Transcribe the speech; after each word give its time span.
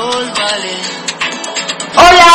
Hola 0.00 0.30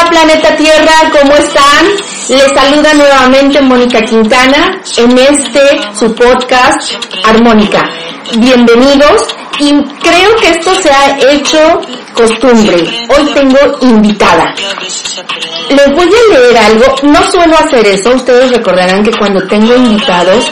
planeta 0.09 0.54
Tierra, 0.57 0.91
¿cómo 1.13 1.34
están? 1.36 1.85
Les 2.27 2.52
saluda 2.54 2.94
nuevamente 2.94 3.62
Mónica 3.62 4.02
Quintana 4.02 4.81
en 4.98 5.17
este 5.17 5.62
su 5.98 6.13
podcast 6.13 6.91
Armónica. 7.23 7.90
Bienvenidos 8.35 9.23
y 9.59 9.71
creo 9.71 10.35
que 10.41 10.49
esto 10.49 10.76
se 10.76 10.91
ha 10.91 11.18
hecho 11.31 11.81
costumbre. 12.13 12.76
Hoy 13.16 13.34
tengo 13.34 13.59
invitada. 13.80 14.54
Les 15.70 15.88
voy 15.95 16.09
a 16.09 16.34
leer 16.34 16.57
algo, 16.57 16.95
no 17.04 17.32
suelo 17.32 17.55
hacer 17.59 17.88
eso, 17.88 18.09
ustedes 18.13 18.52
recordarán 18.52 19.04
que 19.04 19.12
cuando 19.12 19.41
tengo 19.48 19.73
invitados, 19.73 20.52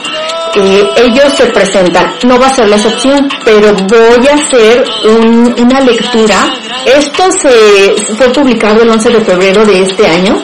eh, 0.56 0.84
ellos 0.98 1.34
se 1.36 1.46
presentan, 1.48 2.14
no 2.26 2.40
va 2.40 2.48
a 2.48 2.54
ser 2.56 2.68
la 2.70 2.76
excepción, 2.76 3.28
pero 3.46 3.74
voy 3.74 4.28
a 4.28 4.34
hacer 4.36 4.84
un- 5.06 5.54
una 5.58 5.82
lectura. 5.82 6.54
Esto 6.86 7.24
se 7.32 7.96
fue 8.16 8.30
publicado 8.30 8.82
el 8.82 8.90
11 8.90 9.10
de 9.10 9.22
febrero 9.22 9.66
de 9.66 9.84
este 9.84 10.08
año 10.08 10.42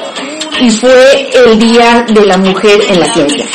y 0.60 0.70
fue 0.72 1.30
el 1.46 1.58
Día 1.60 2.06
de 2.08 2.26
la 2.26 2.38
Mujer 2.38 2.80
en 2.90 3.00
la 3.00 3.06
Ciencia. 3.14 3.46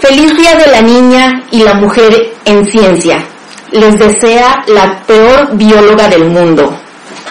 Feliz 0.00 0.36
Día 0.36 0.54
de 0.56 0.70
la 0.70 0.82
Niña 0.82 1.42
y 1.50 1.62
la 1.62 1.74
Mujer 1.74 2.34
en 2.44 2.64
Ciencia. 2.66 3.24
Les 3.72 3.94
desea 3.98 4.62
la 4.68 5.02
peor 5.06 5.56
bióloga 5.56 6.08
del 6.08 6.24
mundo. 6.26 6.72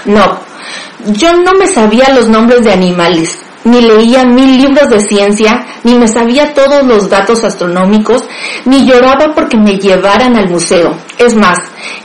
No, 0.05 0.39
yo 1.07 1.33
no 1.33 1.53
me 1.53 1.67
sabía 1.67 2.09
los 2.09 2.27
nombres 2.27 2.63
de 2.63 2.73
animales, 2.73 3.39
ni 3.65 3.81
leía 3.81 4.23
mil 4.23 4.57
libros 4.57 4.89
de 4.89 4.99
ciencia, 5.01 5.65
ni 5.83 5.95
me 5.95 6.07
sabía 6.07 6.53
todos 6.53 6.83
los 6.83 7.09
datos 7.09 7.43
astronómicos, 7.43 8.23
ni 8.65 8.85
lloraba 8.85 9.33
porque 9.35 9.57
me 9.57 9.77
llevaran 9.77 10.37
al 10.37 10.49
museo. 10.49 10.95
Es 11.17 11.35
más, 11.35 11.57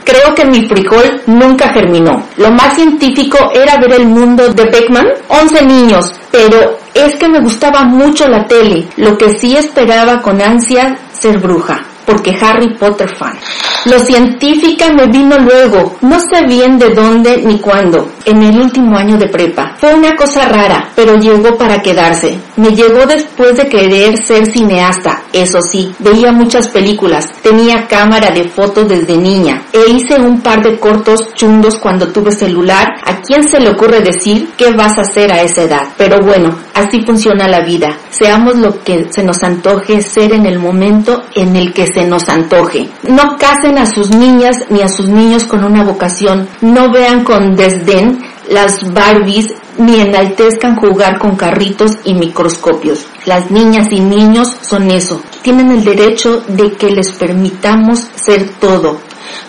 creo 0.03 0.35
que 0.35 0.45
mi 0.45 0.67
frijol 0.67 1.21
nunca 1.27 1.69
germinó. 1.69 2.23
Lo 2.37 2.51
más 2.51 2.75
científico 2.75 3.37
era 3.53 3.77
ver 3.77 3.93
el 3.93 4.07
mundo 4.07 4.49
de 4.49 4.65
Beckman, 4.65 5.07
11 5.29 5.65
niños, 5.65 6.11
pero 6.31 6.77
es 6.93 7.15
que 7.15 7.29
me 7.29 7.39
gustaba 7.39 7.83
mucho 7.83 8.27
la 8.27 8.45
tele, 8.45 8.87
lo 8.97 9.17
que 9.17 9.37
sí 9.37 9.55
esperaba 9.55 10.21
con 10.21 10.41
ansia 10.41 10.97
ser 11.13 11.39
bruja 11.39 11.90
porque 12.05 12.35
Harry 12.41 12.75
Potter 12.77 13.09
fan. 13.17 13.37
Lo 13.85 13.99
científica 13.99 14.93
me 14.93 15.07
vino 15.07 15.37
luego, 15.39 15.97
no 16.01 16.19
sé 16.19 16.45
bien 16.45 16.77
de 16.77 16.93
dónde 16.93 17.41
ni 17.43 17.59
cuándo, 17.59 18.11
en 18.25 18.43
el 18.43 18.59
último 18.59 18.95
año 18.95 19.17
de 19.17 19.27
prepa. 19.27 19.75
Fue 19.79 19.93
una 19.93 20.15
cosa 20.15 20.47
rara, 20.47 20.89
pero 20.95 21.15
llegó 21.15 21.57
para 21.57 21.81
quedarse. 21.81 22.37
Me 22.57 22.69
llegó 22.75 23.05
después 23.07 23.57
de 23.57 23.67
querer 23.67 24.17
ser 24.17 24.45
cineasta, 24.45 25.20
eso 25.33 25.59
sí, 25.61 25.93
veía 25.99 26.31
muchas 26.31 26.67
películas, 26.67 27.27
tenía 27.41 27.87
cámara 27.87 28.31
de 28.31 28.49
fotos 28.49 28.87
desde 28.87 29.17
niña, 29.17 29.63
e 29.71 29.91
hice 29.91 30.19
un 30.19 30.41
par 30.41 30.63
de 30.63 30.79
cortos 30.79 31.33
chundos 31.33 31.77
cuando 31.77 32.07
tuve 32.07 32.31
celular. 32.31 32.87
¿A 33.05 33.21
quién 33.21 33.47
se 33.47 33.59
le 33.59 33.69
ocurre 33.69 34.01
decir 34.01 34.49
qué 34.57 34.71
vas 34.71 34.97
a 34.97 35.01
hacer 35.01 35.31
a 35.31 35.41
esa 35.41 35.63
edad? 35.63 35.87
Pero 35.97 36.17
bueno, 36.23 36.55
así 36.73 37.01
funciona 37.05 37.47
la 37.47 37.61
vida. 37.61 37.97
Seamos 38.09 38.55
lo 38.57 38.83
que 38.83 39.07
se 39.11 39.23
nos 39.23 39.43
antoje 39.43 40.01
ser 40.01 40.33
en 40.33 40.45
el 40.45 40.59
momento 40.59 41.23
en 41.35 41.55
el 41.55 41.73
que 41.73 41.87
se 41.87 42.05
nos 42.05 42.29
antoje. 42.29 42.89
No 43.07 43.37
casen 43.37 43.77
a 43.77 43.85
sus 43.85 44.11
niñas 44.11 44.65
ni 44.69 44.81
a 44.81 44.87
sus 44.87 45.07
niños 45.07 45.45
con 45.45 45.63
una 45.63 45.83
vocación. 45.83 46.47
No 46.61 46.91
vean 46.91 47.23
con 47.23 47.55
desdén 47.55 48.19
las 48.49 48.91
Barbies 48.93 49.53
ni 49.77 49.99
enaltezcan 49.99 50.75
jugar 50.75 51.19
con 51.19 51.35
carritos 51.35 51.97
y 52.03 52.13
microscopios. 52.13 53.05
Las 53.25 53.51
niñas 53.51 53.87
y 53.91 53.99
niños 53.99 54.55
son 54.61 54.89
eso. 54.91 55.21
Tienen 55.41 55.71
el 55.71 55.83
derecho 55.83 56.43
de 56.47 56.71
que 56.73 56.91
les 56.91 57.11
permitamos 57.11 58.07
ser 58.15 58.49
todo. 58.59 58.99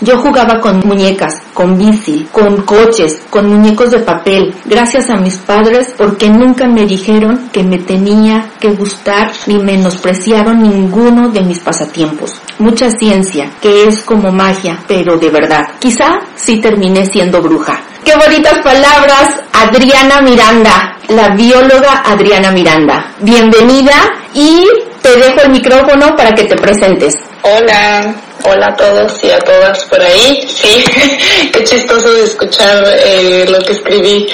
Yo 0.01 0.19
jugaba 0.19 0.61
con 0.61 0.81
muñecas, 0.85 1.35
con 1.55 1.79
bici, 1.79 2.27
con 2.33 2.63
coches, 2.63 3.23
con 3.31 3.49
muñecos 3.49 3.91
de 3.91 4.01
papel, 4.01 4.55
gracias 4.65 5.11
a 5.11 5.17
mis 5.17 5.37
padres 5.37 5.95
porque 5.97 6.29
nunca 6.29 6.67
me 6.67 6.87
dijeron 6.87 7.49
que 7.53 7.63
me 7.63 7.79
tenía 7.79 8.51
que 8.61 8.71
gustar 8.71 9.33
ni 9.47 9.59
menospreciaron 9.59 10.63
ninguno 10.63 11.29
de 11.29 11.43
mis 11.43 11.61
pasatiempos. 11.61 12.41
Mucha 12.59 12.91
ciencia, 12.91 13.51
que 13.61 13.89
es 13.89 14.03
como 14.03 14.31
magia, 14.33 14.79
pero 14.87 15.17
de 15.19 15.31
verdad. 15.31 15.63
Quizá 15.79 16.21
sí 16.35 16.61
terminé 16.61 17.07
siendo 17.07 17.41
bruja. 17.41 17.81
Qué 18.05 18.17
bonitas 18.17 18.59
palabras, 18.65 19.41
Adriana 19.53 20.21
Miranda, 20.23 20.99
la 21.09 21.29
bióloga 21.37 22.03
Adriana 22.05 22.51
Miranda. 22.51 23.15
Bienvenida 23.21 23.95
y 24.35 24.67
te 25.01 25.17
dejo 25.17 25.43
el 25.43 25.51
micrófono 25.51 26.17
para 26.17 26.35
que 26.35 26.43
te 26.45 26.57
presentes. 26.57 27.15
Hola, 27.43 28.13
hola 28.43 28.67
a 28.67 28.77
todos 28.77 29.23
y 29.23 29.31
a 29.31 29.39
todas 29.39 29.85
por 29.85 30.01
ahí. 30.03 30.49
Sí, 30.53 30.85
qué 31.53 31.63
chistoso 31.63 32.13
de 32.13 32.25
escuchar 32.25 32.85
eh, 33.05 33.47
lo 33.49 33.61
que 33.61 33.73
escribí 33.73 34.29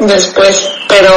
después. 0.00 0.68
Pero 0.88 1.12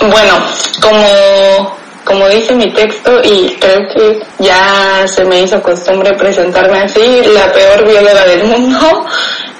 bueno, 0.00 0.34
como, 0.80 1.76
como 2.04 2.28
dice 2.28 2.56
mi 2.56 2.72
texto 2.72 3.20
y 3.22 3.56
creo 3.60 3.82
que 3.94 4.20
ya 4.40 5.04
se 5.06 5.24
me 5.24 5.42
hizo 5.42 5.62
costumbre 5.62 6.12
presentarme 6.16 6.80
así, 6.80 7.22
la 7.32 7.52
peor 7.52 7.86
bióloga 7.86 8.26
del 8.26 8.44
mundo, 8.44 9.06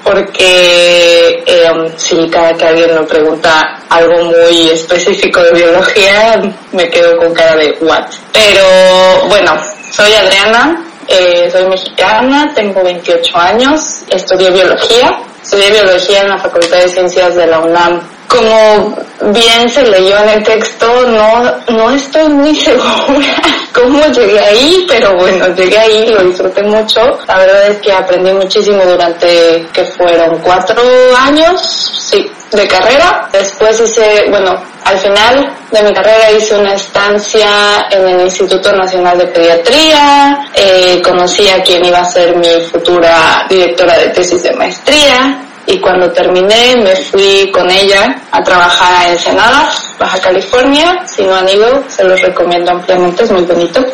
porque 0.03 1.43
eh, 1.45 1.69
si 1.97 2.29
cada 2.29 2.53
que 2.53 2.65
alguien 2.65 2.95
me 2.95 3.03
pregunta 3.03 3.81
algo 3.89 4.23
muy 4.25 4.69
específico 4.69 5.41
de 5.41 5.51
biología, 5.51 6.41
me 6.71 6.89
quedo 6.89 7.17
con 7.17 7.33
cara 7.33 7.55
de 7.55 7.77
what. 7.81 8.05
Pero 8.31 9.27
bueno, 9.27 9.57
soy 9.91 10.13
Adriana, 10.13 10.83
eh, 11.07 11.49
soy 11.51 11.65
mexicana, 11.65 12.51
tengo 12.55 12.83
28 12.83 13.37
años, 13.37 14.03
estudié 14.09 14.51
biología, 14.51 15.11
estudié 15.43 15.71
biología 15.71 16.21
en 16.21 16.29
la 16.29 16.37
Facultad 16.37 16.77
de 16.77 16.89
Ciencias 16.89 17.35
de 17.35 17.47
la 17.47 17.59
UNAM. 17.59 18.01
Como 18.27 18.97
bien 19.31 19.69
se 19.69 19.83
leyó 19.83 20.17
en 20.17 20.29
el 20.29 20.43
texto, 20.43 20.87
no, 21.07 21.43
no 21.67 21.91
estoy 21.91 22.29
muy 22.29 22.55
segura 22.61 23.41
cómo 23.73 24.05
llegué 24.07 24.39
ahí, 24.39 24.85
pero 24.87 25.15
bueno, 25.15 25.47
llegué 25.55 25.77
ahí, 25.77 26.07
lo 26.07 26.23
disfruté 26.23 26.63
mucho. 26.63 27.19
La 27.27 27.37
verdad 27.39 27.67
es 27.67 27.81
que 27.81 27.91
aprendí 27.91 28.31
muchísimo 28.33 28.83
durante, 28.83 29.65
que 29.73 29.83
fueron 29.85 30.39
cuatro 30.39 30.81
años, 31.17 31.61
sí, 32.09 32.29
de 32.51 32.67
carrera. 32.67 33.29
Después 33.31 33.79
hice, 33.79 34.25
bueno, 34.29 34.61
al 34.83 34.97
final 34.97 35.53
de 35.71 35.83
mi 35.83 35.93
carrera 35.93 36.31
hice 36.31 36.57
una 36.57 36.73
estancia 36.73 37.87
en 37.91 38.07
el 38.07 38.21
Instituto 38.21 38.71
Nacional 38.73 39.17
de 39.17 39.27
Pediatría, 39.27 40.49
eh, 40.53 41.01
conocí 41.03 41.47
a 41.49 41.61
quien 41.61 41.85
iba 41.85 41.99
a 41.99 42.05
ser 42.05 42.35
mi 42.35 42.61
futura 42.71 43.45
directora 43.49 43.97
de 43.97 44.09
tesis 44.09 44.43
de 44.43 44.53
maestría 44.53 45.47
y 45.67 45.79
cuando 45.79 46.11
terminé 46.11 46.75
me 46.77 46.95
fui 46.95 47.51
con 47.51 47.69
ella 47.69 48.21
a 48.31 48.41
trabajar 48.43 48.93
a 48.93 49.11
Ensenada, 49.11 49.69
Baja 49.99 50.19
California. 50.19 51.03
Si 51.05 51.23
no 51.23 51.35
han 51.35 51.47
ido, 51.47 51.83
se 51.87 52.03
los 52.03 52.19
recomiendo 52.21 52.71
ampliamente, 52.71 53.23
es 53.23 53.31
muy 53.31 53.43
bonito. 53.43 53.85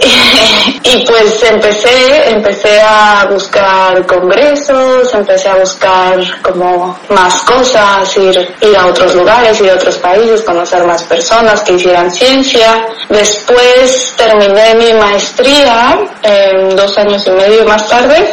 y 0.82 1.04
pues 1.04 1.42
empecé, 1.42 2.30
empecé 2.30 2.80
a 2.80 3.26
buscar 3.30 4.04
congresos, 4.06 5.12
empecé 5.12 5.48
a 5.48 5.56
buscar 5.56 6.18
como 6.42 6.98
más 7.10 7.34
cosas, 7.44 8.16
ir, 8.16 8.56
ir 8.62 8.76
a 8.76 8.86
otros 8.86 9.14
lugares, 9.14 9.60
ir 9.60 9.70
a 9.70 9.74
otros 9.74 9.96
países, 9.98 10.42
conocer 10.42 10.84
más 10.84 11.02
personas 11.04 11.60
que 11.60 11.74
hicieran 11.74 12.10
ciencia. 12.10 12.86
Después 13.08 14.14
terminé 14.16 14.74
mi 14.74 14.92
maestría, 14.94 15.98
eh, 16.22 16.70
dos 16.74 16.96
años 16.96 17.26
y 17.26 17.30
medio 17.30 17.64
más 17.66 17.86
tarde, 17.88 18.26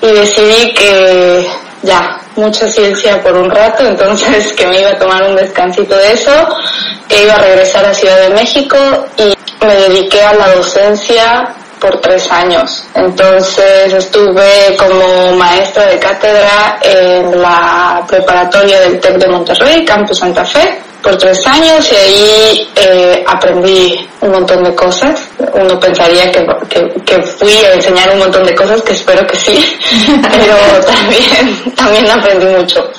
y 0.00 0.06
decidí 0.06 0.72
que 0.72 1.46
ya, 1.86 2.20
mucha 2.34 2.68
ciencia 2.68 3.22
por 3.22 3.34
un 3.36 3.48
rato, 3.48 3.84
entonces 3.84 4.52
que 4.52 4.66
me 4.66 4.80
iba 4.80 4.90
a 4.90 4.98
tomar 4.98 5.22
un 5.22 5.36
descansito 5.36 5.96
de 5.96 6.12
eso, 6.12 6.48
que 7.08 7.22
iba 7.22 7.34
a 7.34 7.38
regresar 7.38 7.84
a 7.84 7.94
Ciudad 7.94 8.18
de 8.18 8.30
México 8.30 8.76
y 9.16 9.64
me 9.64 9.74
dediqué 9.74 10.22
a 10.22 10.34
la 10.34 10.54
docencia 10.54 11.54
por 11.80 12.00
tres 12.00 12.30
años. 12.32 12.84
Entonces 12.94 13.92
estuve 13.92 14.76
como 14.76 15.36
maestra 15.36 15.86
de 15.86 15.98
cátedra 15.98 16.78
en 16.82 17.40
la 17.40 18.04
preparatoria 18.06 18.80
del 18.80 18.98
TEC 18.98 19.18
de 19.18 19.28
Monterrey, 19.28 19.84
Campus 19.84 20.18
Santa 20.18 20.44
Fe, 20.44 20.82
por 21.06 21.16
tres 21.18 21.46
años 21.46 21.88
y 21.92 21.94
ahí 21.94 22.68
eh, 22.74 23.24
aprendí 23.28 24.08
un 24.22 24.32
montón 24.32 24.64
de 24.64 24.74
cosas. 24.74 25.28
Uno 25.38 25.78
pensaría 25.78 26.32
que, 26.32 26.44
que, 26.68 26.92
que, 27.04 27.22
fui 27.22 27.52
a 27.64 27.74
enseñar 27.74 28.10
un 28.10 28.18
montón 28.18 28.44
de 28.44 28.52
cosas, 28.56 28.82
que 28.82 28.92
espero 28.92 29.24
que 29.24 29.36
sí, 29.36 29.56
pero 30.20 30.84
también, 30.84 31.74
también 31.76 32.10
aprendí 32.10 32.46
mucho. 32.46 32.90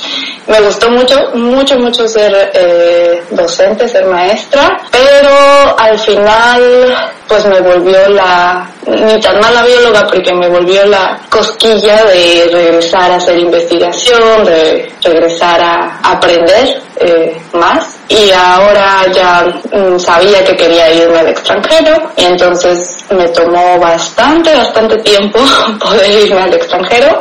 Me 0.48 0.62
gustó 0.62 0.90
mucho, 0.90 1.32
mucho, 1.34 1.78
mucho 1.78 2.08
ser 2.08 2.52
eh, 2.54 3.22
docente, 3.32 3.88
ser 3.88 4.06
maestra, 4.06 4.80
pero 4.92 5.78
al 5.78 6.00
final 6.00 6.96
pues 7.28 7.46
me 7.46 7.60
volvió 7.60 8.08
la, 8.08 8.70
ni 8.86 9.20
tan 9.20 9.42
mala 9.42 9.64
bióloga 9.64 10.08
porque 10.08 10.34
me 10.34 10.48
volvió 10.48 10.86
la 10.86 11.20
cosquilla 11.30 12.06
de 12.06 12.50
regresar 12.50 13.12
a 13.12 13.16
hacer 13.18 13.38
investigación, 13.38 14.46
de 14.46 14.90
regresar 15.04 15.60
a 15.62 16.00
aprender 16.02 16.82
eh, 16.96 17.38
más. 17.52 17.98
Y 18.08 18.32
ahora 18.32 19.06
ya 19.12 19.46
mm, 19.74 20.00
sabía 20.00 20.46
que 20.46 20.56
quería 20.56 20.94
irme 20.94 21.20
al 21.20 21.28
extranjero 21.28 22.10
y 22.16 22.24
entonces 22.24 23.04
me 23.10 23.28
tomó 23.30 23.78
bastante, 23.80 24.56
bastante 24.56 24.98
tiempo 25.00 25.40
poder 25.80 26.10
irme 26.10 26.42
al 26.42 26.54
extranjero, 26.54 27.20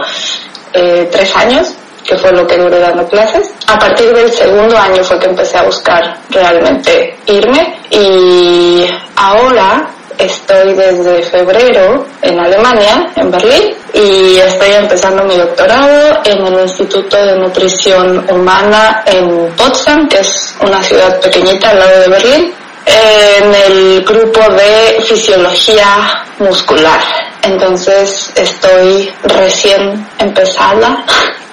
eh, 0.73 1.09
tres 1.11 1.35
años 1.35 1.75
que 2.07 2.17
fue 2.17 2.33
lo 2.33 2.47
que 2.47 2.57
duré 2.57 2.79
dando 2.79 3.07
clases. 3.09 3.53
A 3.67 3.79
partir 3.79 4.13
del 4.13 4.31
segundo 4.31 4.77
año 4.79 5.03
fue 5.03 5.19
que 5.19 5.27
empecé 5.27 5.59
a 5.59 5.65
buscar 5.65 6.19
realmente 6.31 7.17
irme 7.27 7.81
y 7.91 8.87
ahora 9.17 9.91
estoy 10.19 10.75
desde 10.75 11.23
febrero 11.23 12.07
en 12.23 12.39
Alemania, 12.39 13.13
en 13.17 13.31
Berlín, 13.31 13.75
y 13.93 14.39
estoy 14.39 14.73
empezando 14.73 15.25
mi 15.25 15.37
doctorado 15.37 16.21
en 16.25 16.47
el 16.47 16.61
Instituto 16.61 17.17
de 17.17 17.39
Nutrición 17.39 18.25
Humana 18.31 19.03
en 19.07 19.51
Potsdam, 19.57 20.09
que 20.09 20.21
es 20.21 20.57
una 20.61 20.83
ciudad 20.83 21.21
pequeñita 21.21 21.71
al 21.71 21.79
lado 21.79 22.01
de 22.01 22.09
Berlín, 22.09 22.55
en 22.87 23.55
el 23.55 24.05
grupo 24.05 24.41
de 24.53 25.03
fisiología 25.03 26.25
muscular. 26.39 27.01
Entonces 27.47 28.31
estoy 28.37 29.11
recién 29.25 30.07
empezada 30.19 31.05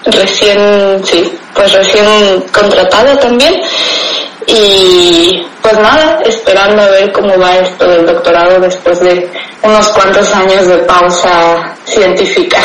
recién, 0.06 1.04
sí, 1.04 1.32
pues 1.54 1.72
recién 1.74 2.42
contratada 2.52 3.18
también. 3.20 3.62
Y 4.46 5.42
pues 5.62 5.78
nada, 5.80 6.20
esperando 6.26 6.82
a 6.82 6.90
ver 6.90 7.12
cómo 7.14 7.38
va 7.40 7.58
esto 7.58 7.88
del 7.88 8.06
doctorado 8.06 8.60
después 8.60 9.00
de 9.00 9.32
unos 9.62 9.88
cuantos 9.90 10.34
años 10.34 10.68
de 10.68 10.78
pausa 10.80 11.74
científica. 11.86 12.60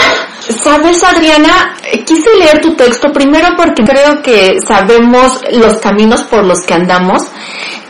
Sabes, 0.63 1.05
Adriana, 1.05 1.77
quise 2.05 2.35
leer 2.37 2.61
tu 2.61 2.75
texto 2.75 3.13
primero 3.13 3.49
porque 3.57 3.85
creo 3.85 4.21
que 4.23 4.57
sabemos 4.67 5.41
los 5.53 5.75
caminos 5.79 6.23
por 6.23 6.45
los 6.45 6.61
que 6.67 6.75
andamos 6.75 7.23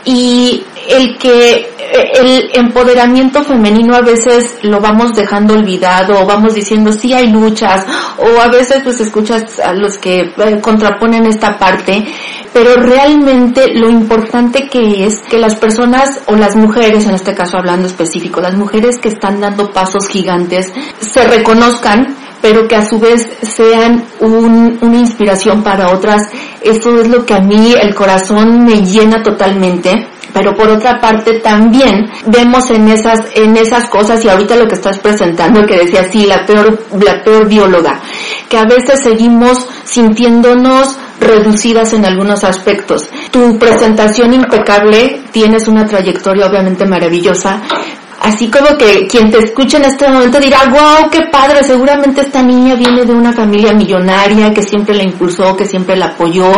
y 0.05 0.63
el 0.89 1.17
que 1.17 1.69
el 2.13 2.49
empoderamiento 2.53 3.43
femenino 3.43 3.95
a 3.95 4.01
veces 4.01 4.57
lo 4.63 4.79
vamos 4.79 5.13
dejando 5.13 5.53
olvidado 5.53 6.19
o 6.19 6.25
vamos 6.25 6.55
diciendo 6.55 6.91
sí 6.91 7.13
hay 7.13 7.31
luchas 7.31 7.85
o 8.17 8.41
a 8.41 8.47
veces 8.47 8.81
pues 8.83 8.99
escuchas 8.99 9.59
a 9.59 9.73
los 9.73 9.97
que 9.97 10.21
eh, 10.21 10.59
contraponen 10.61 11.25
esta 11.25 11.57
parte 11.57 12.05
pero 12.53 12.75
realmente 12.75 13.73
lo 13.73 13.89
importante 13.89 14.67
que 14.67 15.05
es 15.05 15.19
que 15.29 15.37
las 15.37 15.55
personas 15.55 16.21
o 16.27 16.35
las 16.35 16.55
mujeres 16.55 17.05
en 17.05 17.15
este 17.15 17.35
caso 17.35 17.57
hablando 17.57 17.87
específico 17.87 18.41
las 18.41 18.55
mujeres 18.55 18.97
que 18.97 19.09
están 19.09 19.39
dando 19.39 19.71
pasos 19.71 20.07
gigantes 20.07 20.71
se 20.99 21.23
reconozcan 21.27 22.15
pero 22.41 22.67
que 22.67 22.75
a 22.75 22.87
su 22.87 22.99
vez 22.99 23.27
sean 23.41 24.05
una 24.21 24.97
inspiración 24.97 25.61
para 25.61 25.91
otras. 25.91 26.29
Eso 26.61 27.01
es 27.01 27.09
lo 27.09 27.25
que 27.25 27.33
a 27.33 27.41
mí 27.41 27.73
el 27.81 27.93
corazón 27.93 28.63
me 28.63 28.81
llena 28.81 29.21
totalmente 29.21 30.07
pero 30.39 30.55
por 30.55 30.69
otra 30.69 31.01
parte 31.01 31.41
también 31.41 32.09
vemos 32.27 32.71
en 32.71 32.87
esas 32.87 33.19
en 33.35 33.57
esas 33.57 33.89
cosas 33.89 34.23
y 34.23 34.29
ahorita 34.29 34.55
lo 34.55 34.69
que 34.69 34.75
estás 34.75 34.97
presentando 34.99 35.65
que 35.65 35.75
decía 35.75 36.09
sí 36.09 36.25
la 36.25 36.45
peor 36.45 36.81
la 37.03 37.21
peor 37.25 37.45
bióloga 37.49 37.99
que 38.47 38.57
a 38.57 38.63
veces 38.63 39.01
seguimos 39.03 39.67
sintiéndonos 39.83 40.97
reducidas 41.19 41.91
en 41.93 42.05
algunos 42.05 42.45
aspectos. 42.45 43.09
Tu 43.29 43.59
presentación 43.59 44.33
impecable, 44.33 45.23
tienes 45.31 45.67
una 45.67 45.85
trayectoria 45.85 46.47
obviamente 46.47 46.85
maravillosa, 46.85 47.61
así 48.21 48.49
como 48.49 48.77
que 48.77 49.07
quien 49.07 49.31
te 49.31 49.39
escuche 49.39 49.77
en 49.77 49.85
este 49.85 50.07
momento 50.09 50.39
dirá, 50.39 50.65
wow, 50.69 51.09
qué 51.09 51.21
padre, 51.31 51.63
seguramente 51.63 52.21
esta 52.21 52.41
niña 52.41 52.75
viene 52.75 53.05
de 53.05 53.13
una 53.13 53.33
familia 53.33 53.73
millonaria 53.73 54.53
que 54.53 54.63
siempre 54.63 54.95
la 54.95 55.03
impulsó, 55.03 55.55
que 55.55 55.65
siempre 55.65 55.95
la 55.95 56.07
apoyó. 56.07 56.51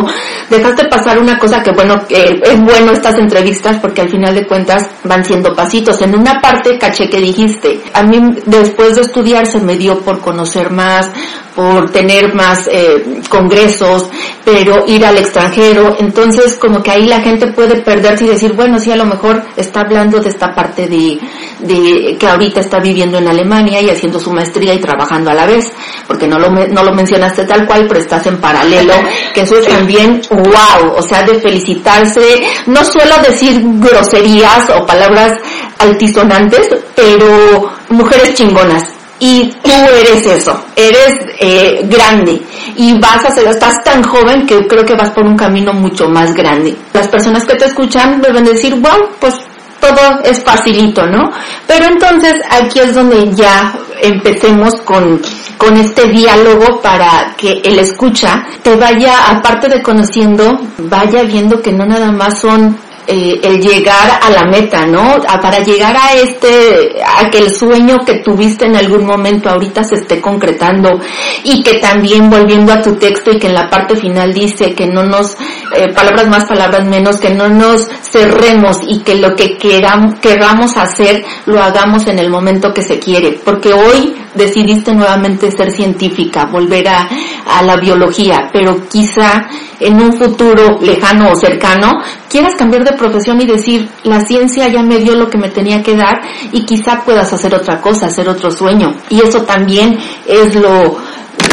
Dejaste 0.50 0.86
pasar 0.86 1.20
una 1.20 1.38
cosa 1.38 1.62
que 1.62 1.72
bueno, 1.72 2.06
que 2.08 2.40
es 2.44 2.62
bueno 2.62 2.92
estas 2.92 3.16
entrevistas 3.16 3.78
porque 3.82 4.02
al 4.02 4.10
final 4.10 4.36
de 4.36 4.48
cuentas 4.48 4.88
van 5.04 5.24
siendo 5.24 5.56
pasitos. 5.56 6.02
En 6.02 6.16
una 6.16 6.42
parte 6.42 6.78
caché 6.78 7.10
que 7.10 7.20
dijiste, 7.20 7.82
a 7.94 8.04
mí 8.04 8.20
después 8.46 8.96
de 8.96 9.02
estudiar 9.02 9.46
se 9.46 9.60
me 9.60 9.78
dio 9.78 10.00
por 10.00 10.20
conocer 10.20 10.72
más, 10.72 11.10
por 11.56 11.90
tener 11.92 12.34
más 12.34 12.68
eh, 12.72 13.22
congresos, 13.30 14.10
pero 14.46 14.86
ir 14.88 15.06
al 15.06 15.18
extranjero, 15.18 15.96
entonces 16.00 16.58
como 16.58 16.82
que 16.82 16.92
ahí 16.92 17.06
la 17.06 17.22
gente 17.22 17.48
puede 17.48 17.82
perderse 17.82 18.26
y 18.26 18.30
decir, 18.30 18.54
bueno, 18.54 18.80
sí, 18.80 18.92
a 18.92 18.96
lo 18.96 19.06
mejor 19.06 19.44
está 19.56 19.82
hablando 19.82 20.20
de 20.20 20.30
esta 20.30 20.54
parte 20.54 20.88
de, 20.88 21.20
de 21.60 22.18
que 22.18 22.28
ahorita 22.28 22.62
está 22.62 22.80
viviendo 22.80 23.18
en 23.18 23.28
Alemania 23.28 23.82
y 23.82 23.90
haciendo 23.90 24.20
su 24.20 24.32
maestría 24.32 24.74
y 24.74 24.80
trabajando 24.80 25.32
a 25.32 25.34
la 25.34 25.46
vez, 25.46 25.72
porque 26.08 26.28
no 26.28 26.40
lo, 26.40 26.50
no 26.50 26.84
lo 26.84 26.94
mencionaste 26.94 27.46
tal 27.46 27.66
cual, 27.66 27.86
pero 27.88 28.00
estás 28.00 28.26
en 28.28 28.38
paralelo, 28.38 28.94
que 29.34 29.42
eso 29.42 29.58
es 29.58 29.68
también 29.68 30.22
wow, 30.30 30.94
o 30.96 31.02
sea, 31.02 31.24
de 31.24 31.40
felicitarse, 31.40 32.44
no 32.68 32.84
suelo 32.84 33.16
decir 33.28 33.62
groserías 33.64 34.70
o 34.70 34.86
palabras 34.86 35.38
altisonantes, 35.80 36.70
pero 36.96 37.72
mujeres 37.90 38.34
chingonas, 38.36 38.91
y 39.22 39.54
tú 39.62 39.72
eres 39.72 40.26
eso, 40.26 40.66
eres 40.76 41.14
eh, 41.40 41.86
grande 41.88 42.42
y 42.76 43.00
vas 43.00 43.24
a 43.24 43.32
ser, 43.32 43.48
estás 43.48 43.84
tan 43.84 44.02
joven 44.02 44.48
que 44.48 44.68
creo 44.68 44.84
que 44.84 44.96
vas 44.96 45.12
por 45.12 45.24
un 45.26 45.38
camino 45.38 45.74
mucho 45.74 46.10
más 46.10 46.34
grande. 46.34 46.76
Las 46.92 47.08
personas 47.08 47.46
que 47.46 47.54
te 47.54 47.66
escuchan 47.66 48.20
deben 48.20 48.44
decir, 48.44 48.74
bueno, 48.78 49.06
pues 49.20 49.36
todo 49.80 50.22
es 50.24 50.44
facilito, 50.44 51.06
¿no? 51.06 51.30
Pero 51.68 51.86
entonces 51.86 52.34
aquí 52.50 52.80
es 52.80 52.96
donde 52.96 53.32
ya 53.36 53.72
empecemos 54.02 54.74
con, 54.82 55.22
con 55.56 55.78
este 55.78 56.08
diálogo 56.08 56.82
para 56.82 57.36
que 57.38 57.62
el 57.64 57.78
escucha 57.78 58.44
te 58.64 58.76
vaya, 58.76 59.30
aparte 59.30 59.70
de 59.70 59.84
conociendo, 59.84 60.60
vaya 60.80 61.22
viendo 61.22 61.62
que 61.62 61.72
no 61.72 61.86
nada 61.86 62.12
más 62.12 62.40
son 62.40 62.76
eh, 63.08 63.40
el 63.44 63.60
llegar 63.60 64.20
a 64.22 64.30
la 64.30 64.46
meta, 64.46 64.86
¿no? 64.86 65.18
para 65.42 65.60
llegar 65.60 65.96
a 65.98 66.14
este, 66.14 67.02
a 67.04 67.30
que 67.30 67.40
el 67.40 67.52
sueño 67.52 67.98
que 68.06 68.20
tuviste 68.20 68.66
en 68.66 68.76
algún 68.76 69.06
momento 69.06 69.50
ahorita 69.50 69.84
se 69.84 69.96
esté 69.96 70.22
concretando 70.22 71.00
y 71.44 71.64
que 71.64 71.80
también 71.80 72.30
volviendo 72.30 72.72
a 72.72 72.82
tu 72.82 72.96
texto 72.96 73.32
y 73.32 73.40
que 73.40 73.48
en 73.48 73.56
la 73.56 73.70
parte 73.70 73.96
final 73.96 74.34
dice 74.34 74.74
que 74.74 74.86
no 74.86 75.04
nos, 75.04 75.36
eh, 75.76 75.92
palabras 75.94 76.28
más, 76.28 76.46
palabras 76.46 76.86
menos, 76.86 77.18
que 77.18 77.32
no 77.32 77.50
nos 77.50 77.88
cerremos 78.04 78.78
y 78.88 79.00
que 79.00 79.16
lo 79.16 79.36
que 79.36 79.58
queramos, 79.58 80.20
queramos 80.20 80.78
hacer 80.78 81.26
lo 81.46 81.62
hagamos 81.62 82.06
en 82.08 82.20
el 82.20 82.30
momento 82.30 82.74
que 82.74 82.84
se 82.84 83.00
quiere, 83.00 83.40
porque 83.44 83.74
hoy 83.74 84.16
decidiste 84.36 84.94
nuevamente 84.94 85.52
ser 85.52 85.72
científica, 85.72 86.46
volver 86.46 86.88
a, 86.88 87.10
a 87.48 87.64
la 87.64 87.78
biología, 87.78 88.50
pero 88.54 88.88
quizá 88.88 89.48
en 89.80 90.00
un 90.02 90.14
futuro 90.14 90.80
lejano 90.82 91.32
o 91.32 91.36
cercano 91.36 91.92
quieras 92.32 92.56
cambiar 92.58 92.86
de 92.86 92.94
profesión 92.94 93.42
y 93.42 93.46
decir, 93.46 93.90
la 94.04 94.22
ciencia 94.26 94.68
ya 94.70 94.82
me 94.82 94.98
dio 95.00 95.16
lo 95.16 95.30
que 95.30 95.38
me 95.38 95.50
tenía 95.50 95.84
que 95.84 95.96
dar 95.96 96.22
y 96.52 96.66
quizá 96.66 97.04
puedas 97.04 97.32
hacer 97.34 97.54
otra 97.54 97.82
cosa, 97.82 98.08
hacer 98.08 98.30
otro 98.30 98.50
sueño. 98.50 98.96
Y 99.10 99.22
eso 99.22 99.44
también 99.44 100.00
es 100.26 100.56
lo, 100.56 100.98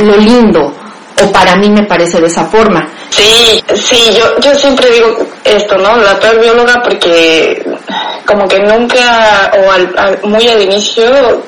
lo 0.04 0.16
lindo, 0.16 0.72
o 1.22 1.32
para 1.32 1.56
mí 1.56 1.68
me 1.68 1.82
parece 1.82 2.20
de 2.20 2.28
esa 2.28 2.44
forma. 2.44 2.88
Sí, 3.10 3.62
sí, 3.74 4.16
yo, 4.16 4.38
yo 4.40 4.54
siempre 4.54 4.88
digo 4.90 5.18
esto, 5.42 5.76
¿no? 5.78 5.96
La 5.96 6.18
peor 6.20 6.40
bióloga 6.40 6.80
porque 6.82 7.64
como 8.24 8.46
que 8.46 8.60
nunca, 8.60 9.50
o 9.58 9.70
al, 9.72 10.20
muy 10.22 10.46
al 10.48 10.62
inicio, 10.62 11.42